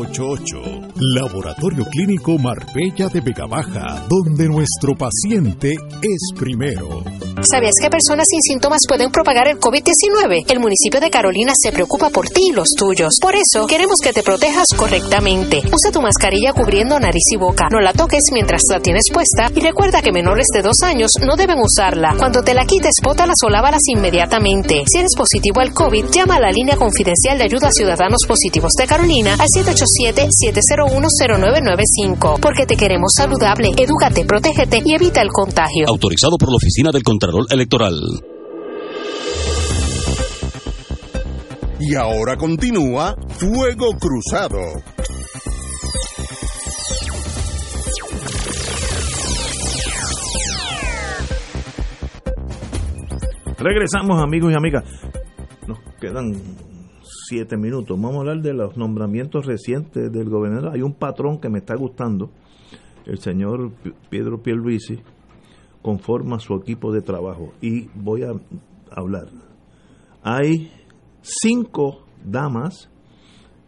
787-725-7888. 0.01 0.93
Laboratorio 1.15 1.85
Clínico 1.87 2.39
Marbella 2.39 3.09
de 3.09 3.21
Vega 3.21 3.47
Baja, 3.47 4.07
donde 4.09 4.49
nuestro 4.49 4.95
paciente 4.95 5.75
es 6.03 6.33
primero. 6.37 7.03
¿Sabías 7.43 7.75
que 7.81 7.91
personas 7.91 8.27
sin 8.31 8.41
síntomas 8.43 8.83
pueden 8.89 9.11
propagar 9.11 9.49
el 9.49 9.59
COVID-19? 9.59 10.45
El 10.49 10.61
municipio 10.61 11.01
de 11.01 11.11
Carolina 11.11 11.53
se 11.61 11.73
preocupa 11.73 12.11
por 12.11 12.29
ti 12.29 12.49
y 12.51 12.53
los 12.53 12.71
tuyos. 12.77 13.19
Por 13.21 13.35
eso, 13.35 13.67
queremos 13.67 13.97
que 14.03 14.13
te 14.13 14.23
protejas 14.23 14.69
correctamente. 14.77 15.61
Usa 15.73 15.91
tu 15.93 16.01
mascarilla 16.01 16.53
cubriendo 16.53 16.99
nariz 16.99 17.25
y 17.33 17.37
boca. 17.37 17.69
No 17.71 17.81
la 17.81 17.93
toques 17.93 18.23
mientras 18.33 18.63
la 18.71 18.81
tienes 18.81 19.11
puesta 19.13 19.51
y 19.55 19.61
recuerda 19.61 20.01
que 20.01 20.13
menores 20.13 20.47
de 20.55 20.63
dos 20.63 20.83
años 20.83 21.11
no 21.25 21.37
deben 21.37 21.59
usarla. 21.59 22.15
Cuando 22.25 22.41
te 22.41 22.55
la 22.55 22.65
quites, 22.65 22.95
bótalas 23.05 23.37
o 23.45 23.51
lávalas 23.51 23.83
inmediatamente. 23.87 24.85
Si 24.87 24.97
eres 24.97 25.15
positivo 25.15 25.61
al 25.61 25.75
COVID, 25.75 26.07
llama 26.07 26.37
a 26.37 26.41
la 26.41 26.51
línea 26.51 26.75
confidencial 26.75 27.37
de 27.37 27.45
ayuda 27.45 27.69
a 27.69 27.71
ciudadanos 27.71 28.21
positivos 28.27 28.73
de 28.79 28.87
Carolina 28.87 29.35
al 29.35 29.47
787-701-0995. 29.49 32.41
Porque 32.41 32.65
te 32.65 32.77
queremos 32.77 33.13
saludable, 33.15 33.73
edúcate, 33.77 34.25
protégete 34.25 34.81
y 34.83 34.95
evita 34.95 35.21
el 35.21 35.29
contagio. 35.29 35.87
Autorizado 35.87 36.39
por 36.39 36.49
la 36.49 36.57
Oficina 36.57 36.91
del 36.93 37.03
Contralor 37.03 37.45
Electoral. 37.51 38.01
Y 41.79 41.95
ahora 41.95 42.39
continúa 42.39 43.17
Fuego 43.37 43.99
Cruzado. 43.99 44.61
Regresamos, 53.65 54.23
amigos 54.23 54.53
y 54.53 54.57
amigas. 54.57 54.85
Nos 55.67 55.79
quedan 55.99 56.35
siete 57.03 57.57
minutos. 57.57 57.99
Vamos 57.99 58.17
a 58.17 58.21
hablar 58.21 58.43
de 58.43 58.53
los 58.53 58.77
nombramientos 58.77 59.47
recientes 59.47 60.13
del 60.13 60.29
gobernador. 60.29 60.75
Hay 60.75 60.83
un 60.83 60.93
patrón 60.93 61.41
que 61.41 61.49
me 61.49 61.61
está 61.61 61.75
gustando. 61.75 62.31
El 63.07 63.21
señor 63.21 63.71
Pedro 64.11 64.43
Pierluisi 64.43 65.01
conforma 65.81 66.41
su 66.41 66.55
equipo 66.57 66.93
de 66.93 67.01
trabajo. 67.01 67.55
Y 67.63 67.89
voy 67.95 68.25
a 68.25 68.33
hablar. 68.91 69.29
Hay 70.23 70.71
cinco 71.23 72.05
damas 72.23 72.91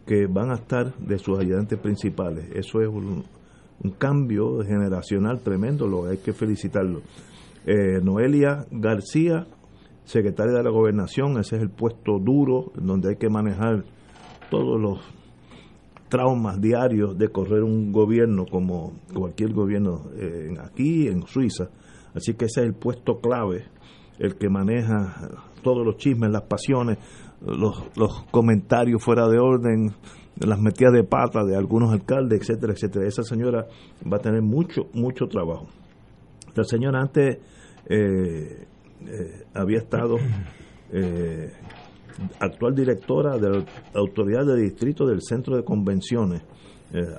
que 0.05 0.27
van 0.27 0.51
a 0.51 0.57
estar 0.57 0.95
de 0.99 1.17
sus 1.17 1.39
ayudantes 1.39 1.79
principales. 1.79 2.51
Eso 2.53 2.81
es 2.81 2.87
un, 2.87 3.23
un 3.83 3.91
cambio 3.97 4.63
generacional 4.63 5.41
tremendo, 5.41 5.87
lo 5.87 6.05
hay 6.05 6.17
que 6.17 6.33
felicitarlo. 6.33 7.01
Eh, 7.65 7.99
Noelia 8.01 8.65
García, 8.71 9.47
secretaria 10.07 10.53
de 10.53 10.63
la 10.63 10.69
gobernación, 10.69 11.37
ese 11.37 11.57
es 11.57 11.61
el 11.61 11.69
puesto 11.69 12.17
duro, 12.17 12.71
donde 12.75 13.09
hay 13.09 13.15
que 13.17 13.29
manejar 13.29 13.83
todos 14.49 14.79
los 14.79 14.99
traumas 16.07 16.61
diarios 16.61 17.17
de 17.17 17.27
correr 17.27 17.61
un 17.61 17.91
gobierno 17.91 18.45
como 18.49 18.93
cualquier 19.13 19.51
gobierno 19.51 20.05
eh, 20.15 20.55
aquí 20.63 21.09
en 21.09 21.27
Suiza. 21.27 21.69
Así 22.15 22.35
que 22.35 22.45
ese 22.45 22.61
es 22.61 22.67
el 22.67 22.73
puesto 22.73 23.19
clave, 23.19 23.65
el 24.17 24.37
que 24.37 24.49
maneja 24.49 25.29
todos 25.61 25.85
los 25.85 25.97
chismes, 25.97 26.31
las 26.31 26.43
pasiones, 26.43 26.99
los, 27.45 27.89
los 27.97 28.23
comentarios 28.31 29.03
fuera 29.03 29.27
de 29.27 29.39
orden, 29.39 29.93
las 30.39 30.59
metidas 30.61 30.93
de 30.93 31.03
pata 31.03 31.43
de 31.43 31.57
algunos 31.57 31.91
alcaldes, 31.91 32.39
etcétera, 32.39 32.71
etcétera. 32.71 33.05
Esa 33.05 33.23
señora 33.23 33.67
va 34.09 34.17
a 34.17 34.21
tener 34.21 34.41
mucho, 34.41 34.87
mucho 34.93 35.25
trabajo. 35.27 35.67
La 36.55 36.63
señora 36.63 37.01
antes 37.01 37.39
eh, 37.89 38.67
eh, 39.05 39.45
había 39.53 39.79
estado 39.79 40.17
eh, 40.91 41.51
actual 42.39 42.75
directora 42.75 43.37
de 43.37 43.49
la 43.49 43.65
Autoridad 43.93 44.45
de 44.45 44.61
Distrito 44.61 45.05
del 45.05 45.21
Centro 45.21 45.55
de 45.55 45.63
Convenciones, 45.63 46.41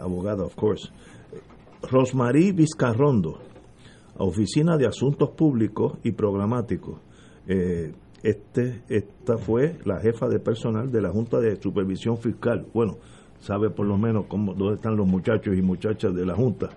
abogada, 0.00 0.44
of 0.44 0.54
course. 0.54 0.90
Rosmarie 1.82 2.52
Vizcarrondo, 2.52 3.38
Oficina 4.16 4.76
de 4.76 4.86
Asuntos 4.86 5.30
Públicos 5.30 5.98
y 6.02 6.12
Programáticos. 6.12 7.00
este, 7.46 8.82
esta 8.88 9.36
fue 9.38 9.78
la 9.84 10.00
jefa 10.00 10.26
de 10.26 10.40
personal 10.40 10.90
de 10.90 11.02
la 11.02 11.10
Junta 11.10 11.38
de 11.38 11.56
Supervisión 11.56 12.16
Fiscal. 12.16 12.66
Bueno, 12.74 12.96
sabe 13.40 13.70
por 13.70 13.86
lo 13.86 13.96
menos 13.98 14.26
cómo, 14.26 14.54
dónde 14.54 14.76
están 14.76 14.96
los 14.96 15.06
muchachos 15.06 15.54
y 15.56 15.62
muchachas 15.62 16.14
de 16.14 16.26
la 16.26 16.34
Junta 16.34 16.70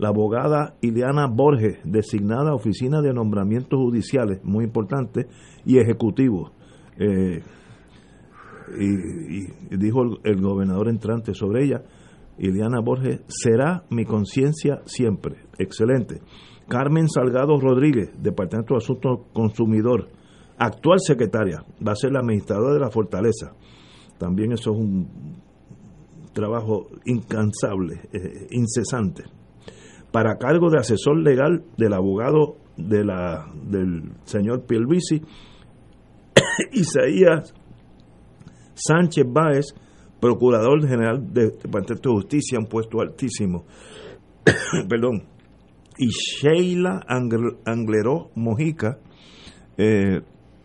la 0.00 0.08
abogada 0.08 0.76
Ileana 0.80 1.26
Borges, 1.26 1.78
designada 1.84 2.54
Oficina 2.54 3.02
de 3.02 3.12
Nombramientos 3.12 3.78
Judiciales, 3.78 4.42
muy 4.42 4.64
importante, 4.64 5.26
y 5.66 5.78
Ejecutivo. 5.78 6.52
Eh, 6.98 7.42
y, 8.78 9.76
dijo 9.76 10.02
el, 10.24 10.40
gobernador 10.40 10.88
entrante 10.88 11.34
sobre 11.34 11.66
ella, 11.66 11.82
Ileana 12.38 12.80
Borges, 12.80 13.20
será 13.28 13.84
mi 13.90 14.06
conciencia 14.06 14.80
siempre. 14.86 15.36
Excelente. 15.58 16.22
Carmen 16.66 17.06
Salgado 17.06 17.60
Rodríguez, 17.60 18.10
Departamento 18.22 18.72
de 18.72 18.78
Asuntos 18.78 19.26
Consumidor, 19.34 20.08
actual 20.56 21.00
secretaria, 21.00 21.62
va 21.86 21.92
a 21.92 21.96
ser 21.96 22.12
la 22.12 22.20
administradora 22.20 22.72
de 22.72 22.80
la 22.80 22.90
Fortaleza. 22.90 23.52
También 24.16 24.52
eso 24.52 24.72
es 24.72 24.78
un 24.78 25.42
trabajo 26.32 26.86
incansable, 27.04 28.00
eh, 28.14 28.46
incesante 28.52 29.39
para 30.12 30.38
cargo 30.38 30.70
de 30.70 30.78
asesor 30.78 31.18
legal 31.18 31.64
del 31.76 31.92
abogado 31.92 32.56
de 32.76 33.04
la, 33.04 33.46
del 33.64 34.12
señor 34.24 34.66
Pierluisi, 34.66 35.22
Isaías 36.72 37.54
Sánchez 38.74 39.24
Báez, 39.28 39.74
procurador 40.20 40.86
general 40.86 41.32
de 41.32 41.50
Departamento 41.50 42.10
de 42.10 42.14
Justicia, 42.16 42.58
un 42.58 42.66
puesto 42.66 43.00
altísimo, 43.00 43.64
perdón, 44.88 45.24
y 45.98 46.08
Sheila 46.08 47.00
Angleró 47.06 48.30
Mojica, 48.34 48.98
eh, 49.76 50.20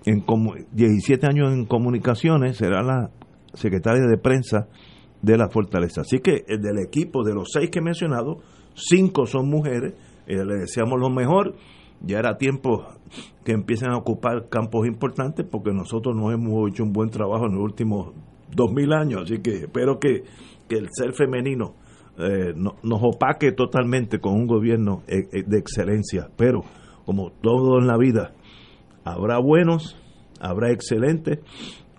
en 0.05 0.21
como 0.21 0.53
17 0.71 1.25
años 1.27 1.51
en 1.51 1.65
comunicaciones, 1.65 2.57
será 2.57 2.81
la 2.83 3.11
secretaria 3.53 4.03
de 4.07 4.17
prensa 4.17 4.67
de 5.21 5.37
la 5.37 5.49
Fortaleza. 5.49 6.01
Así 6.01 6.19
que 6.19 6.45
eh, 6.47 6.57
del 6.59 6.79
equipo 6.79 7.23
de 7.23 7.33
los 7.33 7.49
seis 7.51 7.69
que 7.69 7.79
he 7.79 7.81
mencionado, 7.81 8.37
cinco 8.75 9.25
son 9.25 9.49
mujeres, 9.49 9.93
eh, 10.27 10.43
le 10.45 10.55
deseamos 10.55 10.99
lo 10.99 11.09
mejor, 11.09 11.55
ya 12.01 12.19
era 12.19 12.37
tiempo 12.37 12.85
que 13.43 13.53
empiecen 13.53 13.91
a 13.91 13.97
ocupar 13.97 14.49
campos 14.49 14.85
importantes 14.87 15.45
porque 15.49 15.71
nosotros 15.71 16.15
no 16.15 16.31
hemos 16.31 16.69
hecho 16.69 16.83
un 16.83 16.91
buen 16.91 17.09
trabajo 17.09 17.45
en 17.45 17.55
los 17.55 17.63
últimos 17.63 18.13
dos 18.53 18.71
mil 18.71 18.93
años, 18.93 19.23
así 19.23 19.39
que 19.39 19.63
espero 19.63 19.99
que, 19.99 20.23
el 20.67 20.87
ser 20.91 21.13
femenino 21.13 21.75
eh, 22.17 22.53
nos 22.55 22.99
opaque 23.03 23.51
totalmente 23.51 24.19
con 24.19 24.33
un 24.33 24.47
gobierno 24.47 25.03
eh, 25.07 25.43
de 25.45 25.59
excelencia, 25.59 26.27
pero 26.35 26.63
como 27.05 27.29
todo 27.29 27.77
en 27.79 27.85
la 27.85 27.97
vida, 27.97 28.33
habrá 29.03 29.37
buenos, 29.37 29.95
habrá 30.39 30.71
excelentes, 30.71 31.39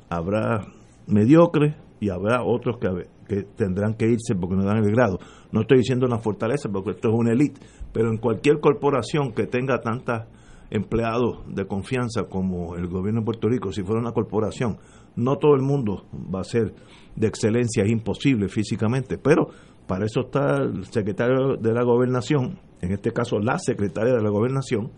habrá 0.09 0.67
mediocres 1.07 1.77
y 2.01 2.11
habrá 2.11 2.43
otros 2.43 2.79
que, 2.79 2.89
que 3.29 3.43
tendrán 3.43 3.95
que 3.95 4.07
irse 4.07 4.35
porque 4.35 4.57
no 4.57 4.65
dan 4.65 4.79
el 4.79 4.91
grado. 4.91 5.19
No 5.53 5.63
estoy 5.63 5.79
diciendo 5.79 6.07
una 6.07 6.19
fortaleza 6.19 6.69
porque 6.71 6.91
esto 6.91 7.09
es 7.09 7.15
una 7.15 7.33
élite, 7.33 7.61
pero 7.93 8.11
en 8.11 8.19
cualquier 8.19 8.61
corporación 8.61 9.33
que 9.33 9.47
tenga 9.47 9.81
tantos 9.81 10.23
empleados 10.71 11.39
de 11.47 11.67
confianza 11.67 12.25
como 12.25 12.77
el 12.77 12.89
gobierno 12.89 13.21
de 13.21 13.25
Puerto 13.25 13.49
Rico, 13.49 13.73
si 13.73 13.83
fuera 13.83 14.01
una 14.01 14.13
corporación, 14.13 14.79
no 15.15 15.37
todo 15.37 15.55
el 15.55 15.63
mundo 15.63 16.07
va 16.13 16.41
a 16.41 16.45
ser 16.45 16.75
de 17.15 17.27
excelencia, 17.27 17.85
es 17.85 17.91
imposible 17.91 18.49
físicamente, 18.49 19.19
pero 19.19 19.49
para 19.87 20.05
eso 20.05 20.23
está 20.23 20.57
el 20.63 20.85
secretario 20.87 21.57
de 21.57 21.73
la 21.73 21.83
gobernación, 21.85 22.59
en 22.81 22.93
este 22.93 23.13
caso 23.13 23.39
la 23.39 23.59
secretaria 23.59 24.15
de 24.15 24.23
la 24.23 24.31
gobernación, 24.31 24.91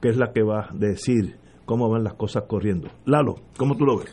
que 0.00 0.08
es 0.08 0.16
la 0.16 0.32
que 0.32 0.42
va 0.42 0.70
a 0.70 0.74
decir 0.74 1.36
cómo 1.66 1.88
van 1.88 2.02
las 2.02 2.14
cosas 2.14 2.44
corriendo. 2.48 2.88
Lalo, 3.04 3.36
¿cómo 3.56 3.76
tú 3.76 3.84
lo 3.84 3.98
ves? 3.98 4.12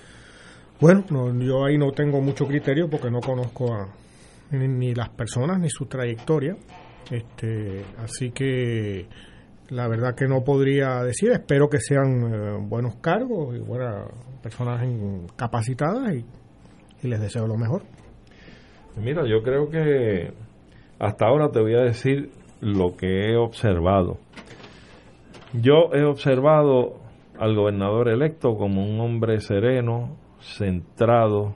Bueno, 0.80 1.04
yo 1.40 1.66
ahí 1.66 1.78
no 1.78 1.92
tengo 1.92 2.22
mucho 2.22 2.46
criterio 2.46 2.88
porque 2.88 3.10
no 3.10 3.20
conozco 3.20 3.74
a, 3.74 3.88
ni, 4.52 4.94
las 4.94 5.10
personas 5.10 5.60
ni 5.60 5.70
su 5.70 5.86
trayectoria. 5.86 6.56
Este, 7.12 7.84
así 7.98 8.32
que 8.32 9.08
la 9.70 9.88
verdad 9.88 10.16
que 10.16 10.28
no 10.28 10.44
podría 10.44 11.04
decir. 11.04 11.32
Espero 11.32 11.70
que 11.70 11.80
sean 11.80 12.34
eh, 12.34 12.58
buenos 12.62 12.96
cargos 12.98 13.56
y 13.56 13.60
buenas 13.60 14.08
personas 14.42 14.86
capacitadas 15.36 16.14
y, 16.16 16.26
y, 17.04 17.08
les 17.08 17.20
deseo 17.20 17.48
lo 17.48 17.58
mejor. 17.58 17.84
Mira, 18.96 19.24
yo 19.28 19.44
creo 19.44 19.70
que 19.70 20.34
hasta 21.00 21.28
ahora 21.28 21.50
te 21.52 21.62
voy 21.62 21.76
a 21.76 21.82
decir 21.82 22.32
lo 22.62 22.96
que 22.96 23.32
he 23.32 23.38
observado. 23.38 24.18
Yo 25.54 25.94
he 25.94 26.04
observado 26.04 27.00
al 27.40 27.56
gobernador 27.56 28.10
electo 28.10 28.58
como 28.58 28.84
un 28.84 29.00
hombre 29.00 29.40
sereno, 29.40 30.18
centrado, 30.40 31.56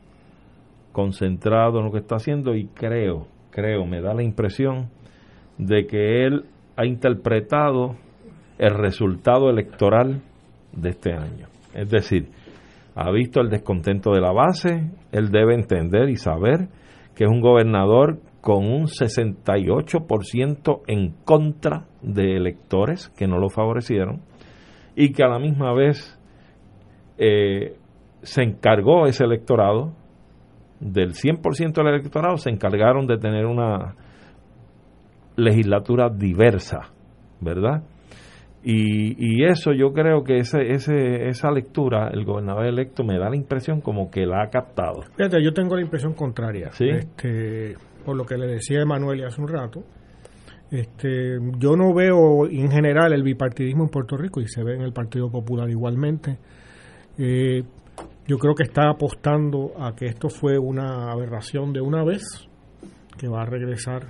concentrado 0.92 1.80
en 1.80 1.86
lo 1.86 1.92
que 1.92 2.00
está 2.00 2.16
haciendo 2.16 2.56
y 2.56 2.68
creo, 2.68 3.28
creo, 3.50 3.86
me 3.86 4.02
da 4.02 4.14
la 4.14 4.24
impresión 4.24 4.90
de 5.58 5.86
que 5.86 6.26
él 6.26 6.46
ha 6.76 6.86
interpretado 6.86 7.96
el 8.58 8.76
resultado 8.76 9.50
electoral 9.50 10.22
de 10.72 10.90
este 10.90 11.14
año. 11.14 11.48
Es 11.74 11.90
decir, 11.90 12.30
ha 12.96 13.12
visto 13.12 13.42
el 13.42 13.50
descontento 13.50 14.12
de 14.12 14.22
la 14.22 14.32
base, 14.32 14.92
él 15.12 15.32
debe 15.32 15.56
entender 15.56 16.10
y 16.10 16.18
saber 16.18 16.68
que 17.16 17.26
es 17.26 17.30
un 17.30 17.42
gobernador 17.42 18.20
con 18.42 18.66
un 18.66 18.88
68% 18.88 20.82
en 20.88 21.14
contra 21.24 21.86
de 22.02 22.36
electores 22.36 23.10
que 23.10 23.28
no 23.28 23.38
lo 23.38 23.50
favorecieron 23.50 24.22
y 24.96 25.12
que 25.12 25.24
a 25.24 25.28
la 25.28 25.40
misma 25.40 25.74
vez 25.74 26.20
eh, 27.18 27.76
se 28.24 28.44
encargó 28.44 29.06
ese 29.06 29.24
electorado 29.24 29.94
del 30.82 31.14
100% 31.14 31.74
del 31.74 31.88
electorado 31.88 32.38
se 32.38 32.50
encargaron 32.50 33.06
de 33.06 33.18
tener 33.18 33.46
una 33.46 33.96
legislatura 35.38 36.10
diversa, 36.10 36.90
¿verdad? 37.40 37.84
Y, 38.64 39.44
eso 39.44 39.74
yo 39.74 39.92
creo 39.92 40.24
que 40.24 40.38
ese, 40.38 40.72
ese, 40.72 41.28
esa 41.30 41.50
lectura, 41.50 42.10
el 42.14 42.26
gobernador 42.26 42.68
electo 42.68 43.04
me 43.04 43.18
da 43.18 43.30
la 43.30 43.36
impresión 43.36 43.82
como 43.82 44.12
que 44.12 44.26
la 44.26 44.44
ha 44.44 44.50
captado. 44.50 45.02
Fíjate, 45.18 45.44
yo 45.44 45.52
tengo 45.52 45.76
la 45.76 45.82
impresión 45.82 46.14
contraria. 46.14 46.70
Este, 46.80 47.76
por 48.06 48.16
lo 48.16 48.24
que 48.24 48.38
le 48.38 48.46
decía 48.46 48.82
Emanuel 48.82 49.26
hace 49.26 49.42
un 49.42 49.48
rato, 49.48 49.84
este, 50.70 51.40
yo 51.58 51.76
no 51.76 51.94
veo 51.96 52.48
en 52.48 52.70
general 52.70 53.14
el 53.14 53.24
bipartidismo 53.24 53.86
en 53.86 53.90
Puerto 53.90 54.16
Rico 54.16 54.42
y 54.42 54.48
se 54.48 54.64
ve 54.64 54.76
en 54.76 54.82
el 54.82 54.94
Partido 54.94 55.32
Popular 55.32 55.68
igualmente. 55.68 56.38
Eh, 57.18 57.64
yo 58.32 58.38
creo 58.38 58.56
que 58.56 58.64
está 58.64 58.90
apostando 58.90 59.74
a 59.78 59.94
que 59.94 60.06
esto 60.06 60.30
fue 60.30 60.58
una 60.58 61.12
aberración 61.12 61.74
de 61.74 61.82
una 61.82 62.02
vez, 62.06 62.24
que 63.18 63.28
va 63.28 63.42
a 63.42 63.46
regresar 63.46 64.08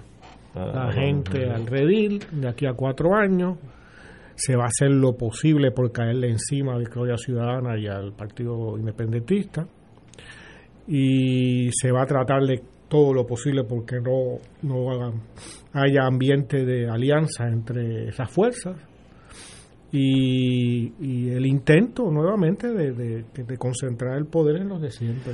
la 0.53 0.89
ah, 0.89 0.91
gente 0.91 1.49
al 1.49 1.65
redil 1.65 2.23
de 2.31 2.47
aquí 2.47 2.67
a 2.67 2.73
cuatro 2.73 3.15
años. 3.15 3.57
Se 4.35 4.55
va 4.55 4.65
a 4.65 4.67
hacer 4.67 4.91
lo 4.91 5.17
posible 5.17 5.71
por 5.71 5.91
caerle 5.91 6.29
encima 6.29 6.75
a 6.75 6.77
Victoria 6.77 7.17
Ciudadana 7.17 7.79
y 7.79 7.87
al 7.87 8.13
Partido 8.13 8.77
Independentista. 8.77 9.65
Y 10.87 11.71
se 11.71 11.91
va 11.91 12.03
a 12.03 12.05
tratar 12.05 12.43
de 12.43 12.61
todo 12.87 13.15
lo 13.15 13.25
posible 13.25 13.63
porque 13.63 13.95
no, 14.01 14.37
no 14.61 15.13
haya 15.73 16.05
ambiente 16.05 16.63
de 16.63 16.87
alianza 16.87 17.47
entre 17.47 18.09
esas 18.09 18.29
fuerzas 18.29 18.75
y, 19.91 21.29
el 21.29 21.45
intento 21.45 22.09
nuevamente 22.09 22.67
de, 22.67 23.57
concentrar 23.57 24.17
el 24.17 24.25
poder 24.25 24.61
en 24.61 24.69
los 24.69 24.81
de 24.81 24.91
siempre. 24.91 25.33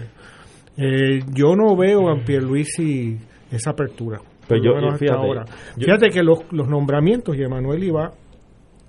Eh, 0.77 1.19
yo 1.33 1.55
no 1.55 1.75
veo 1.75 2.09
a 2.09 2.23
Pierluisi 2.23 3.17
esa 3.51 3.71
apertura. 3.71 4.19
Pero 4.47 4.63
yo, 4.63 4.97
fíjate, 4.97 5.19
ahora. 5.19 5.45
fíjate 5.77 6.09
que 6.09 6.23
los, 6.23 6.39
los 6.51 6.67
nombramientos, 6.67 7.35
y 7.35 7.43
Emanuel 7.43 7.83
iba 7.83 8.11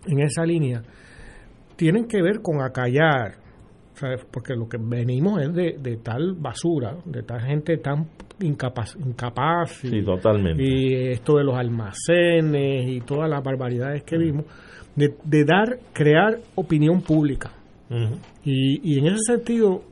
en 0.07 0.21
esa 0.21 0.45
línea, 0.45 0.83
tienen 1.77 2.07
que 2.07 2.23
ver 2.23 2.41
con 2.43 2.63
acallar 2.63 3.37
¿sabes? 3.95 4.25
porque 4.31 4.55
lo 4.55 4.69
que 4.69 4.79
venimos 4.81 5.43
es 5.43 5.53
de, 5.53 5.77
de 5.81 5.97
tal 5.97 6.35
basura, 6.35 6.97
de 7.05 7.23
tal 7.23 7.41
gente 7.41 7.79
tan 7.79 8.07
incapaz, 8.41 8.97
incapaz 8.97 9.85
y, 9.85 9.89
Sí, 9.89 10.03
totalmente. 10.03 10.63
y 10.63 11.11
esto 11.11 11.39
de 11.39 11.45
los 11.45 11.57
almacenes 11.57 12.89
y 12.89 13.01
todas 13.01 13.29
las 13.29 13.43
barbaridades 13.43 14.05
que 14.05 14.17
vimos, 14.17 14.45
de, 14.99 15.15
de 15.25 15.45
dar, 15.45 15.79
crear 15.93 16.39
opinión 16.55 17.01
pública. 17.01 17.53
Y, 18.45 18.81
y 18.83 18.99
en 18.99 19.07
ese 19.07 19.19
sentido, 19.27 19.83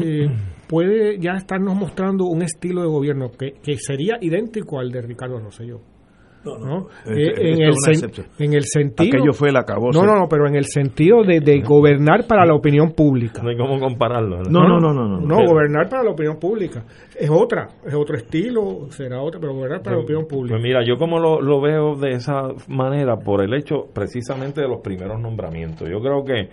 eh, 0.00 0.28
puede 0.68 1.18
ya 1.20 1.32
estarnos 1.32 1.76
mostrando 1.76 2.24
un 2.24 2.42
estilo 2.42 2.82
de 2.82 2.88
gobierno 2.88 3.30
que, 3.30 3.52
que 3.62 3.76
sería 3.78 4.18
idéntico 4.20 4.80
al 4.80 4.90
de 4.90 5.02
Ricardo 5.02 5.38
Rosselló. 5.38 5.80
¿No? 6.44 6.88
Este- 7.06 7.22
Eh, 7.22 7.52
en, 7.54 7.62
el 7.62 7.72
sen- 7.72 8.24
en 8.38 8.52
el 8.54 8.62
sentido 8.64 9.16
Aquello 9.18 9.32
fue 9.32 9.48
el 9.48 9.56
acabose. 9.56 9.98
no 9.98 10.04
no 10.06 10.14
no 10.18 10.26
pero 10.28 10.46
en 10.46 10.56
el 10.56 10.64
sentido 10.66 11.22
de, 11.22 11.40
de 11.40 11.60
gobernar 11.62 12.26
para 12.26 12.44
la 12.46 12.54
opinión 12.54 12.92
pública 12.92 13.42
No 13.42 13.48
hay 13.50 13.56
cómo 13.56 13.78
compararlo. 13.80 14.42
No, 14.42 14.68
no, 14.68 14.78
no, 14.80 14.92
no, 14.92 15.08
no. 15.08 15.20
no 15.20 15.36
gobernar 15.46 15.88
para 15.88 16.02
la 16.04 16.10
opinión 16.10 16.38
pública 16.38 16.84
es 17.18 17.30
otra 17.30 17.68
es 17.86 17.94
otro 17.94 18.16
estilo 18.16 18.86
será 18.90 19.20
otra 19.22 19.40
pero 19.40 19.54
gobernar 19.54 19.82
para 19.82 19.96
la 19.96 20.02
opinión 20.02 20.26
pública 20.26 20.54
Pues 20.56 20.62
mira, 20.62 20.84
yo 20.86 20.96
como 20.96 21.18
lo, 21.18 21.40
lo 21.40 21.60
veo 21.60 21.94
de 21.96 22.10
esa 22.12 22.48
manera 22.68 23.16
por 23.16 23.42
el 23.42 23.54
hecho 23.54 23.86
precisamente 23.92 24.60
de 24.60 24.68
los 24.68 24.80
primeros 24.80 25.20
nombramientos. 25.20 25.88
Yo 25.88 26.00
creo 26.00 26.24
que 26.24 26.48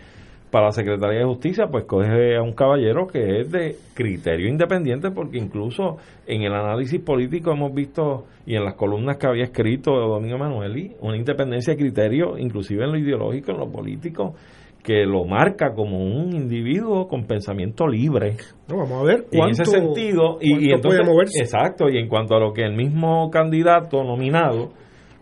para 0.52 0.66
la 0.66 0.72
Secretaría 0.74 1.20
de 1.20 1.26
Justicia 1.26 1.68
pues 1.72 1.86
coge 1.86 2.36
a 2.36 2.42
un 2.42 2.54
caballero 2.54 3.08
que 3.08 3.40
es 3.40 3.52
de 3.52 3.76
criterio 3.94 4.50
independiente 4.50 5.10
porque 5.12 5.38
incluso 5.38 5.98
en 6.28 6.42
el 6.44 6.54
análisis 6.54 7.00
político 7.00 7.52
hemos 7.54 7.74
visto 7.74 8.26
y 8.46 8.56
en 8.56 8.66
las 8.66 8.76
columnas 8.76 9.18
que 9.18 9.28
había 9.28 9.46
escrito 9.46 9.92
Domingo 9.92 10.36
Emanueli 10.36 10.92
una 11.00 11.16
independencia 11.18 11.74
de 11.74 11.80
criterio 11.80 12.38
inclusive 12.38 12.84
en 12.84 12.92
lo 12.92 12.98
ideológico, 12.98 13.52
en 13.52 13.58
lo 13.60 13.72
político 13.72 14.36
que 14.84 15.06
lo 15.06 15.26
marca 15.26 15.74
como 15.76 16.00
un 16.00 16.34
individuo 16.34 17.08
con 17.08 17.26
pensamiento 17.28 17.88
libre. 17.88 18.36
No, 18.68 18.78
vamos 18.78 19.02
a 19.02 19.04
ver 19.04 19.26
Y 19.32 19.38
en 19.40 19.50
ese 19.52 19.64
cuánto- 19.64 19.72
sentido, 19.94 20.38
y, 20.42 20.50
y 20.54 20.70
cuánto 20.70 20.76
entonces, 20.76 21.00
puede 21.02 21.12
moverse. 21.14 21.40
exacto, 21.44 21.88
y 21.88 21.98
en 22.00 22.08
cuanto 22.10 22.36
a 22.36 22.40
lo 22.40 22.52
que 22.52 22.64
el 22.64 22.74
mismo 22.76 23.30
candidato 23.30 24.04
nominado 24.04 24.72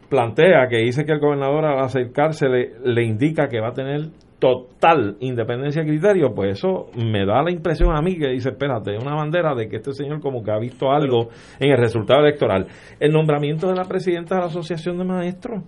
plantea, 0.09 0.67
que 0.69 0.77
dice 0.77 1.05
que 1.05 1.11
el 1.11 1.19
gobernador 1.19 1.65
al 1.65 1.79
acercarse 1.83 2.47
le, 2.47 2.71
le 2.85 3.03
indica 3.03 3.47
que 3.49 3.59
va 3.59 3.69
a 3.69 3.73
tener 3.73 4.09
total 4.39 5.17
independencia 5.19 5.83
de 5.83 5.87
criterio, 5.89 6.33
pues 6.33 6.57
eso 6.57 6.87
me 6.95 7.25
da 7.25 7.43
la 7.43 7.51
impresión 7.51 7.95
a 7.95 8.01
mí 8.01 8.17
que 8.17 8.29
dice, 8.29 8.49
espérate, 8.49 8.97
una 8.97 9.15
bandera 9.15 9.53
de 9.53 9.67
que 9.67 9.77
este 9.77 9.93
señor 9.93 10.21
como 10.21 10.43
que 10.43 10.51
ha 10.51 10.59
visto 10.59 10.91
algo 10.91 11.29
en 11.59 11.71
el 11.71 11.77
resultado 11.77 12.21
electoral. 12.21 12.67
El 12.99 13.11
nombramiento 13.11 13.67
de 13.67 13.75
la 13.75 13.83
presidenta 13.83 14.35
de 14.35 14.41
la 14.41 14.47
Asociación 14.47 14.97
de 14.97 15.03
Maestros 15.03 15.63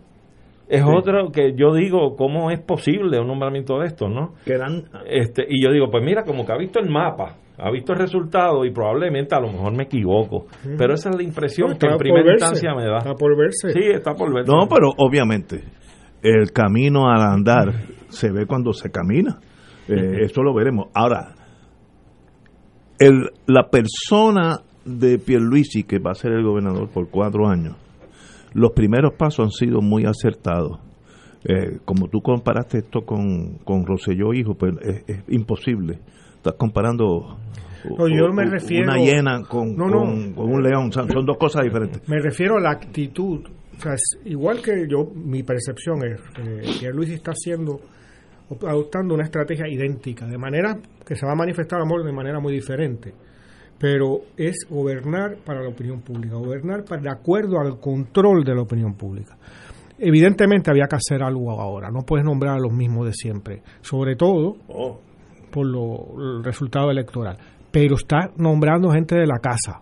es 0.70 0.84
otro 0.86 1.32
que 1.34 1.54
yo 1.54 1.74
digo, 1.74 2.16
¿cómo 2.16 2.50
es 2.50 2.62
posible 2.62 3.20
un 3.20 3.28
nombramiento 3.28 3.78
de 3.80 3.88
estos, 3.88 4.10
no? 4.10 4.36
Quedan 4.46 4.86
Este, 5.06 5.46
y 5.50 5.62
yo 5.62 5.70
digo, 5.70 5.92
pues 5.92 6.02
mira, 6.02 6.24
como 6.24 6.46
que 6.46 6.54
ha 6.54 6.58
visto 6.58 6.80
el 6.80 6.90
mapa, 6.90 7.36
ha 7.58 7.70
visto 7.72 7.92
el 7.92 8.00
resultado 8.00 8.64
y 8.64 8.72
probablemente 8.72 9.36
a 9.36 9.42
lo 9.42 9.52
mejor 9.52 9.76
me 9.76 9.84
equivoco. 9.84 10.46
Pero 10.78 10.94
esa 10.94 11.10
es 11.10 11.18
la 11.18 11.24
impresión 11.24 11.72
No, 11.72 11.78
que 11.78 11.88
en 11.88 11.98
primera 11.98 12.32
instancia 12.32 12.74
me 12.74 12.86
da. 12.86 13.00
está 13.00 13.14
por 13.16 13.38
verse. 13.38 13.72
Sí, 13.74 13.82
está 13.94 14.14
por 14.14 14.34
verse. 14.34 14.50
No, 14.50 14.66
pero 14.70 14.92
obviamente 14.96 15.62
el 16.24 16.52
camino 16.54 17.10
al 17.10 17.22
andar 17.22 17.74
se 18.12 18.32
ve 18.32 18.46
cuando 18.46 18.72
se 18.74 18.92
camina. 18.92 19.40
Eh, 19.88 20.20
Eso 20.26 20.44
lo 20.44 20.54
veremos. 20.54 20.88
Ahora, 20.94 21.34
el, 23.00 23.30
la 23.48 23.70
persona 23.70 24.62
de 24.86 25.18
Pierluisi, 25.20 25.84
que 25.84 26.00
va 26.00 26.12
a 26.12 26.16
ser 26.16 26.32
el 26.34 26.44
gobernador 26.44 26.90
por 26.90 27.10
cuatro 27.10 27.48
años, 27.48 27.76
los 28.54 28.72
primeros 28.74 29.14
pasos 29.14 29.46
han 29.46 29.52
sido 29.52 29.82
muy 29.82 30.06
acertados. 30.06 30.80
Eh, 31.44 31.80
como 31.86 32.08
tú 32.08 32.22
comparaste 32.22 32.80
esto 32.80 33.02
con, 33.04 33.58
con 33.64 33.86
Rosselló 33.86 34.34
Hijo, 34.34 34.54
pues 34.56 34.74
es, 34.82 35.04
es 35.08 35.24
imposible. 35.30 36.00
Estás 36.36 36.54
comparando 36.54 37.38
No, 37.98 38.08
yo 38.08 38.32
me 38.32 38.46
refiero- 38.46 38.92
una 38.92 39.00
hiena 39.04 39.42
con, 39.44 39.76
No, 39.76 39.88
no. 39.88 40.00
con- 40.02 40.34
con 40.34 40.54
un 40.54 40.62
león. 40.64 40.92
Son, 40.92 41.10
son 41.10 41.26
dos 41.26 41.38
cosas 41.38 41.64
diferentes. 41.64 42.08
Me 42.08 42.20
refiero 42.20 42.58
a 42.58 42.62
la 42.62 42.72
actitud. 42.72 43.40
O 43.78 43.82
sea, 43.82 43.94
es 43.94 44.20
igual 44.26 44.62
que 44.62 44.86
yo, 44.88 45.06
mi 45.16 45.42
percepción 45.42 46.04
es 46.06 46.22
que 46.80 46.90
Luis 46.92 47.10
está 47.10 47.32
haciendo, 47.32 47.80
adoptando 48.68 49.14
una 49.14 49.24
estrategia 49.24 49.68
idéntica, 49.68 50.26
de 50.28 50.38
manera 50.38 50.78
que 51.06 51.16
se 51.16 51.26
va 51.26 51.34
a 51.34 51.36
manifestar 51.36 51.82
amor 51.82 52.04
de 52.04 52.12
manera 52.12 52.40
muy 52.40 52.54
diferente. 52.54 53.14
Pero 53.80 54.20
es 54.38 54.68
gobernar 54.70 55.38
para 55.44 55.62
la 55.64 55.70
opinión 55.70 56.02
pública, 56.02 56.36
gobernar 56.36 56.84
para, 56.84 57.02
de 57.02 57.10
acuerdo 57.10 57.60
al 57.60 57.80
control 57.80 58.44
de 58.44 58.54
la 58.56 58.62
opinión 58.62 58.94
pública. 58.94 59.36
Evidentemente 59.98 60.70
había 60.72 60.88
que 60.88 60.96
hacer 60.96 61.24
algo 61.24 61.52
ahora, 61.52 61.90
no 61.92 62.02
puedes 62.06 62.26
nombrar 62.26 62.58
a 62.58 62.60
los 62.60 62.72
mismos 62.74 63.06
de 63.08 63.14
siempre, 63.14 63.62
sobre 63.82 64.16
todo 64.16 64.56
Oh. 64.68 65.00
por 65.52 65.66
lo, 65.66 66.38
el 66.38 66.44
resultado 66.44 66.90
electoral. 66.92 67.38
Pero 67.72 67.96
está 67.96 68.32
nombrando 68.38 68.90
gente 68.92 69.16
de 69.16 69.26
la 69.28 69.40
casa. 69.40 69.82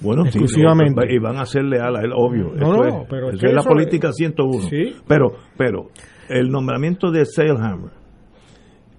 Bueno, 0.00 0.22
sí, 0.24 0.28
exclusivamente. 0.28 1.06
no, 1.06 1.12
y 1.12 1.18
van 1.18 1.36
a 1.38 1.44
ser 1.44 1.64
leal 1.64 1.96
a 1.96 2.00
él, 2.02 2.12
obvio. 2.14 2.52
No, 2.54 2.54
Eso 2.54 2.72
no, 2.76 2.84
es, 2.84 2.94
pero 3.10 3.30
es 3.30 3.40
que 3.40 3.46
es 3.46 3.52
la 3.52 3.62
política 3.62 4.12
101. 4.12 4.58
Sí. 4.68 4.94
Pero, 5.06 5.32
pero, 5.56 5.88
el 6.28 6.50
nombramiento 6.50 7.10
de 7.10 7.24
Sailhammer, 7.24 7.90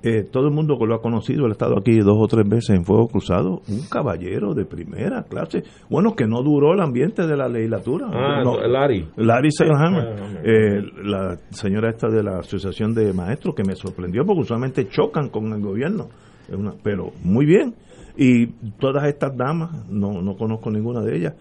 eh, 0.01 0.23
todo 0.23 0.47
el 0.47 0.53
mundo 0.53 0.77
que 0.79 0.85
lo 0.85 0.95
ha 0.95 1.01
conocido, 1.01 1.45
él 1.45 1.51
ha 1.51 1.53
estado 1.53 1.77
aquí 1.77 1.97
dos 1.99 2.17
o 2.19 2.27
tres 2.27 2.47
veces 2.47 2.69
en 2.75 2.85
Fuego 2.85 3.07
Cruzado, 3.09 3.61
un 3.67 3.81
caballero 3.89 4.53
de 4.53 4.65
primera 4.65 5.23
clase. 5.23 5.63
Bueno, 5.89 6.15
que 6.15 6.25
no 6.25 6.41
duró 6.41 6.73
el 6.73 6.79
ambiente 6.79 7.27
de 7.27 7.35
la 7.35 7.49
legislatura. 7.49 8.07
Ah, 8.11 8.41
No, 8.43 8.55
Larry. 8.65 9.07
Larry 9.17 9.49
Sailhammer. 9.51 10.07
Ah. 10.07 10.39
Eh, 10.43 10.81
la 11.03 11.37
señora 11.49 11.89
esta 11.89 12.07
de 12.07 12.23
la 12.23 12.39
Asociación 12.39 12.93
de 12.93 13.11
Maestros, 13.13 13.55
que 13.55 13.63
me 13.63 13.75
sorprendió 13.75 14.25
porque 14.25 14.41
usualmente 14.43 14.87
chocan 14.87 15.29
con 15.29 15.51
el 15.51 15.61
gobierno. 15.61 16.07
Una- 16.51 16.73
pero 16.81 17.11
muy 17.23 17.45
bien. 17.45 17.75
Y 18.17 18.47
todas 18.79 19.05
estas 19.05 19.35
damas, 19.37 19.87
no, 19.89 20.21
no 20.21 20.35
conozco 20.35 20.69
ninguna 20.71 21.01
de 21.01 21.17
ellas. 21.17 21.33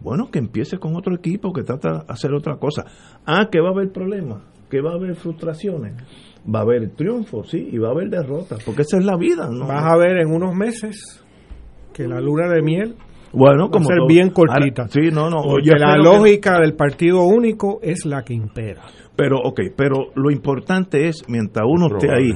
Bueno, 0.00 0.30
que 0.30 0.38
empiece 0.38 0.78
con 0.78 0.94
otro 0.96 1.14
equipo 1.14 1.52
que 1.52 1.62
trata 1.62 1.90
de 1.92 2.04
hacer 2.08 2.32
otra 2.34 2.56
cosa. 2.56 2.84
Ah, 3.24 3.48
que 3.50 3.60
va 3.60 3.68
a 3.68 3.72
haber 3.72 3.90
problemas, 3.92 4.42
que 4.70 4.80
va 4.82 4.90
a 4.92 4.94
haber 4.94 5.14
frustraciones. 5.14 5.94
Va 6.52 6.60
a 6.60 6.62
haber 6.62 6.90
triunfos, 6.90 7.48
sí, 7.50 7.68
y 7.72 7.78
va 7.78 7.88
a 7.88 7.90
haber 7.90 8.08
derrotas, 8.08 8.62
porque 8.64 8.82
esa 8.82 8.98
es 8.98 9.04
la 9.04 9.16
vida. 9.16 9.48
¿no? 9.50 9.66
Vas 9.66 9.84
a 9.84 9.96
ver 9.96 10.18
en 10.18 10.28
unos 10.32 10.54
meses 10.54 11.24
que 11.92 12.06
la 12.06 12.20
luna 12.20 12.48
de 12.48 12.62
miel 12.62 12.94
Bueno, 13.32 13.68
va 13.68 13.80
a 13.80 13.84
ser 13.84 13.96
todo. 13.98 14.06
bien 14.06 14.30
cortita. 14.30 14.82
Ahora, 14.82 14.92
sí, 14.92 15.08
no, 15.12 15.28
no. 15.28 15.42
Yo 15.60 15.74
la 15.74 15.94
que- 15.96 16.02
lógica 16.02 16.60
del 16.60 16.74
partido 16.74 17.22
único 17.24 17.80
es 17.82 18.06
la 18.06 18.22
que 18.22 18.34
impera. 18.34 18.82
Pero, 19.16 19.38
ok, 19.42 19.60
pero 19.76 20.12
lo 20.14 20.30
importante 20.30 21.08
es, 21.08 21.24
mientras 21.28 21.64
uno 21.68 21.86
esté 21.88 22.12
ahí, 22.12 22.30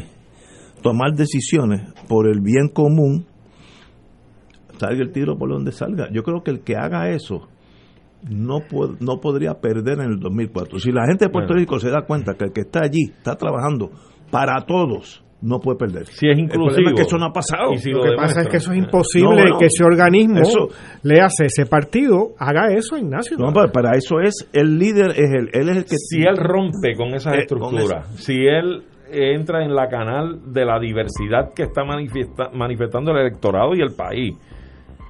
tomar 0.83 1.13
decisiones 1.15 1.83
por 2.09 2.27
el 2.27 2.41
bien 2.41 2.69
común, 2.73 3.27
salga 4.79 5.03
el 5.03 5.13
tiro 5.13 5.37
por 5.37 5.51
donde 5.51 5.73
salga. 5.73 6.09
Yo 6.11 6.23
creo 6.23 6.43
que 6.43 6.51
el 6.51 6.61
que 6.61 6.75
haga 6.77 7.11
eso 7.11 7.49
no, 8.29 8.59
no 9.01 9.21
podría 9.21 9.55
perder 9.55 10.01
en 10.01 10.13
el 10.13 10.19
2004. 10.21 10.79
Si 10.79 10.93
la 10.93 11.07
gente 11.07 11.27
de 11.27 11.31
Puerto 11.31 11.55
Bueno. 11.55 11.61
Rico 11.61 11.79
se 11.79 11.91
da 11.91 12.03
cuenta 12.03 12.35
que 12.35 12.45
el 12.45 12.53
que 12.53 12.63
está 12.63 12.81
allí 12.85 13.05
está 13.17 13.37
trabajando 13.37 13.91
para 14.31 14.61
todos, 14.67 15.25
no 15.43 15.59
puede 15.59 15.79
perder. 15.79 16.07
Si 16.07 16.27
es 16.29 16.35
El 16.35 16.41
inclusivo. 16.41 16.91
es 16.91 16.95
que 16.95 17.03
eso 17.03 17.17
no 17.17 17.27
ha 17.27 17.33
pasado. 17.33 17.73
Y 17.73 17.79
si 17.79 17.91
lo 17.91 18.05
lo 18.05 18.11
que 18.11 18.17
pasa 18.17 18.43
es 18.43 18.49
que 18.49 18.59
eso 18.59 18.73
es 18.73 18.79
imposible 18.79 19.29
No, 19.31 19.35
bueno, 19.37 19.59
que 19.59 19.67
ese 19.67 19.83
organismo 19.85 20.41
eso- 20.41 20.69
le 21.03 21.21
hace 21.23 21.47
ese 21.47 21.65
partido, 21.65 22.35
haga 22.39 22.73
eso, 22.75 22.99
Ignacio. 22.99 23.39
No, 23.39 23.51
para, 23.53 23.73
para 23.73 23.97
eso 23.97 24.21
es 24.21 24.49
el 24.53 24.79
líder, 24.79 25.13
es 25.13 25.31
el, 25.33 25.49
él 25.55 25.69
es 25.71 25.77
el 25.79 25.85
que... 25.85 25.97
si 25.97 26.21
él 26.21 26.37
rompe 26.37 26.95
con 26.95 27.15
esas 27.15 27.33
Eh, 27.33 27.47
con 27.49 27.63
estructuras, 27.75 28.07
si 28.23 28.35
él 28.47 28.83
entra 29.13 29.65
en 29.65 29.75
la 29.75 29.89
canal 29.89 30.53
de 30.53 30.65
la 30.67 30.79
diversidad 30.79 31.53
que 31.57 31.63
está 31.65 31.85
manifiesta- 31.85 32.51
manifestando 32.55 33.11
el 33.13 33.19
electorado 33.27 33.75
y 33.75 33.81
el 33.81 33.95
país, 33.97 34.35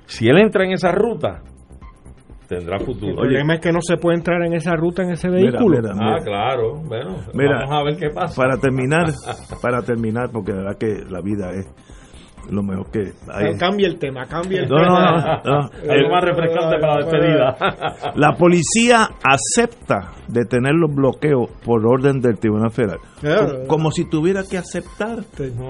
si 0.06 0.28
él 0.28 0.38
entra 0.38 0.64
en 0.64 0.72
esa 0.72 0.92
ruta, 0.92 1.42
tendrá 2.50 2.76
El 2.78 2.84
futuro. 2.84 3.14
problema 3.14 3.54
es 3.54 3.60
que 3.60 3.70
no 3.72 3.78
se 3.80 3.96
puede 3.96 4.16
entrar 4.18 4.42
en 4.44 4.52
esa 4.54 4.74
ruta 4.74 5.02
en 5.04 5.12
ese 5.12 5.28
Mira, 5.28 5.52
vehículo. 5.52 5.78
mira, 5.80 5.94
ah, 6.16 6.18
claro, 6.24 6.74
bueno, 6.84 7.16
Mira, 7.32 7.60
vamos 7.60 7.80
a 7.80 7.82
ver 7.84 7.96
qué 7.96 8.10
pasa. 8.10 8.34
Para 8.36 8.58
terminar, 8.58 9.06
para 9.62 9.82
terminar, 9.82 10.30
porque 10.32 10.50
la 10.52 10.58
verdad 10.58 10.76
que 10.78 11.04
la 11.08 11.20
vida 11.22 11.52
es 11.52 11.66
lo 12.50 12.62
mejor 12.62 12.90
que 12.90 13.12
hay. 13.32 13.56
Cambia 13.58 13.86
el 13.88 13.98
tema, 13.98 14.24
cambia 14.26 14.62
el 14.62 14.68
No, 14.68 14.76
no, 14.78 14.84
tema. 14.84 15.42
no. 15.44 15.58
Algo 15.92 16.10
más 16.10 16.24
refrescante 16.24 16.78
para 16.80 16.94
la 16.94 17.04
despedida. 17.04 17.56
La 18.16 18.32
policía 18.36 19.08
acepta 19.22 20.12
detener 20.28 20.74
los 20.74 20.94
bloqueos 20.94 21.50
por 21.64 21.84
orden 21.86 22.20
del 22.20 22.38
Tribunal 22.38 22.70
Federal. 22.70 22.98
Como 23.66 23.90
si 23.90 24.08
tuviera 24.08 24.42
que 24.48 24.58
aceptar. 24.58 25.18
No, 25.54 25.68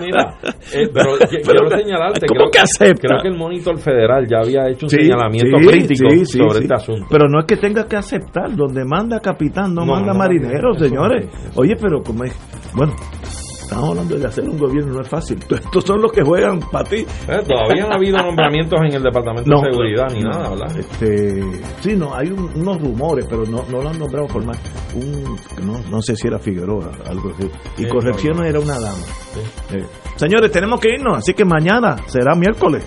mira, 0.00 0.34
eh, 0.72 0.88
pero 0.92 1.16
qui- 1.18 1.40
Pero, 1.44 1.66
quiero 1.66 1.70
señalarte, 1.78 2.26
¿cómo 2.26 2.38
creo 2.40 2.50
que 2.50 2.58
acepta? 2.60 3.08
Creo 3.08 3.22
que 3.22 3.28
el 3.28 3.36
monitor 3.36 3.78
federal 3.78 4.26
ya 4.28 4.38
había 4.38 4.68
hecho 4.68 4.86
un 4.86 4.90
Sí, 4.90 4.96
señalamiento 5.02 5.58
sí, 5.58 5.66
crítico 5.66 6.10
sí, 6.10 6.24
sí, 6.26 6.38
sobre 6.38 6.58
sí. 6.58 6.62
este 6.62 6.74
asunto. 6.74 7.06
Pero 7.10 7.28
no 7.28 7.40
es 7.40 7.46
que 7.46 7.56
tenga 7.56 7.86
que 7.86 7.96
aceptar. 7.96 8.54
Donde 8.56 8.84
manda 8.84 9.20
capitán, 9.20 9.74
no, 9.74 9.84
No, 9.84 9.92
manda 9.94 10.12
no, 10.12 10.18
marinero, 10.18 10.74
señores. 10.74 11.28
Oye, 11.56 11.74
pero 11.80 12.02
como 12.02 12.24
es. 12.24 12.34
Bueno, 12.74 12.92
estamos 13.72 13.90
hablando 13.90 14.16
de 14.18 14.26
hacer 14.26 14.48
un 14.48 14.58
gobierno, 14.58 14.94
no 14.94 15.00
es 15.00 15.08
fácil. 15.08 15.38
Estos 15.50 15.84
son 15.84 16.02
los 16.02 16.12
que 16.12 16.22
juegan 16.22 16.60
para 16.70 16.88
ti. 16.88 16.96
Eh, 17.28 17.40
todavía 17.46 17.86
no 17.86 17.92
ha 17.92 17.96
habido 17.96 18.18
nombramientos 18.22 18.78
en 18.80 18.94
el 18.94 19.02
Departamento 19.02 19.50
de 19.50 19.70
Seguridad 19.70 20.06
ni 20.12 20.20
nada, 20.22 20.50
¿verdad? 20.50 20.78
Este, 20.78 21.42
sí, 21.80 21.96
no, 21.96 22.14
hay 22.14 22.30
unos 22.30 22.80
rumores, 22.80 23.26
pero 23.28 23.44
no, 23.44 23.64
no 23.70 23.82
lo 23.82 23.88
han 23.88 23.98
nombrado 23.98 24.28
formal. 24.28 24.56
Un, 24.94 25.36
no, 25.66 25.78
no 25.90 26.02
sé 26.02 26.16
si 26.16 26.28
era 26.28 26.38
Figueroa, 26.38 26.92
algo 27.06 27.30
así. 27.30 27.50
Y 27.78 27.84
Sí, 27.84 28.28
no. 28.28 28.44
era 28.44 28.60
una 28.60 28.78
dama. 28.78 29.04
Eh, 29.72 29.84
señores, 30.16 30.50
tenemos 30.52 30.80
que 30.80 30.90
irnos, 30.94 31.18
así 31.18 31.34
que 31.34 31.44
mañana 31.44 31.96
será 32.06 32.34
miércoles. 32.34 32.84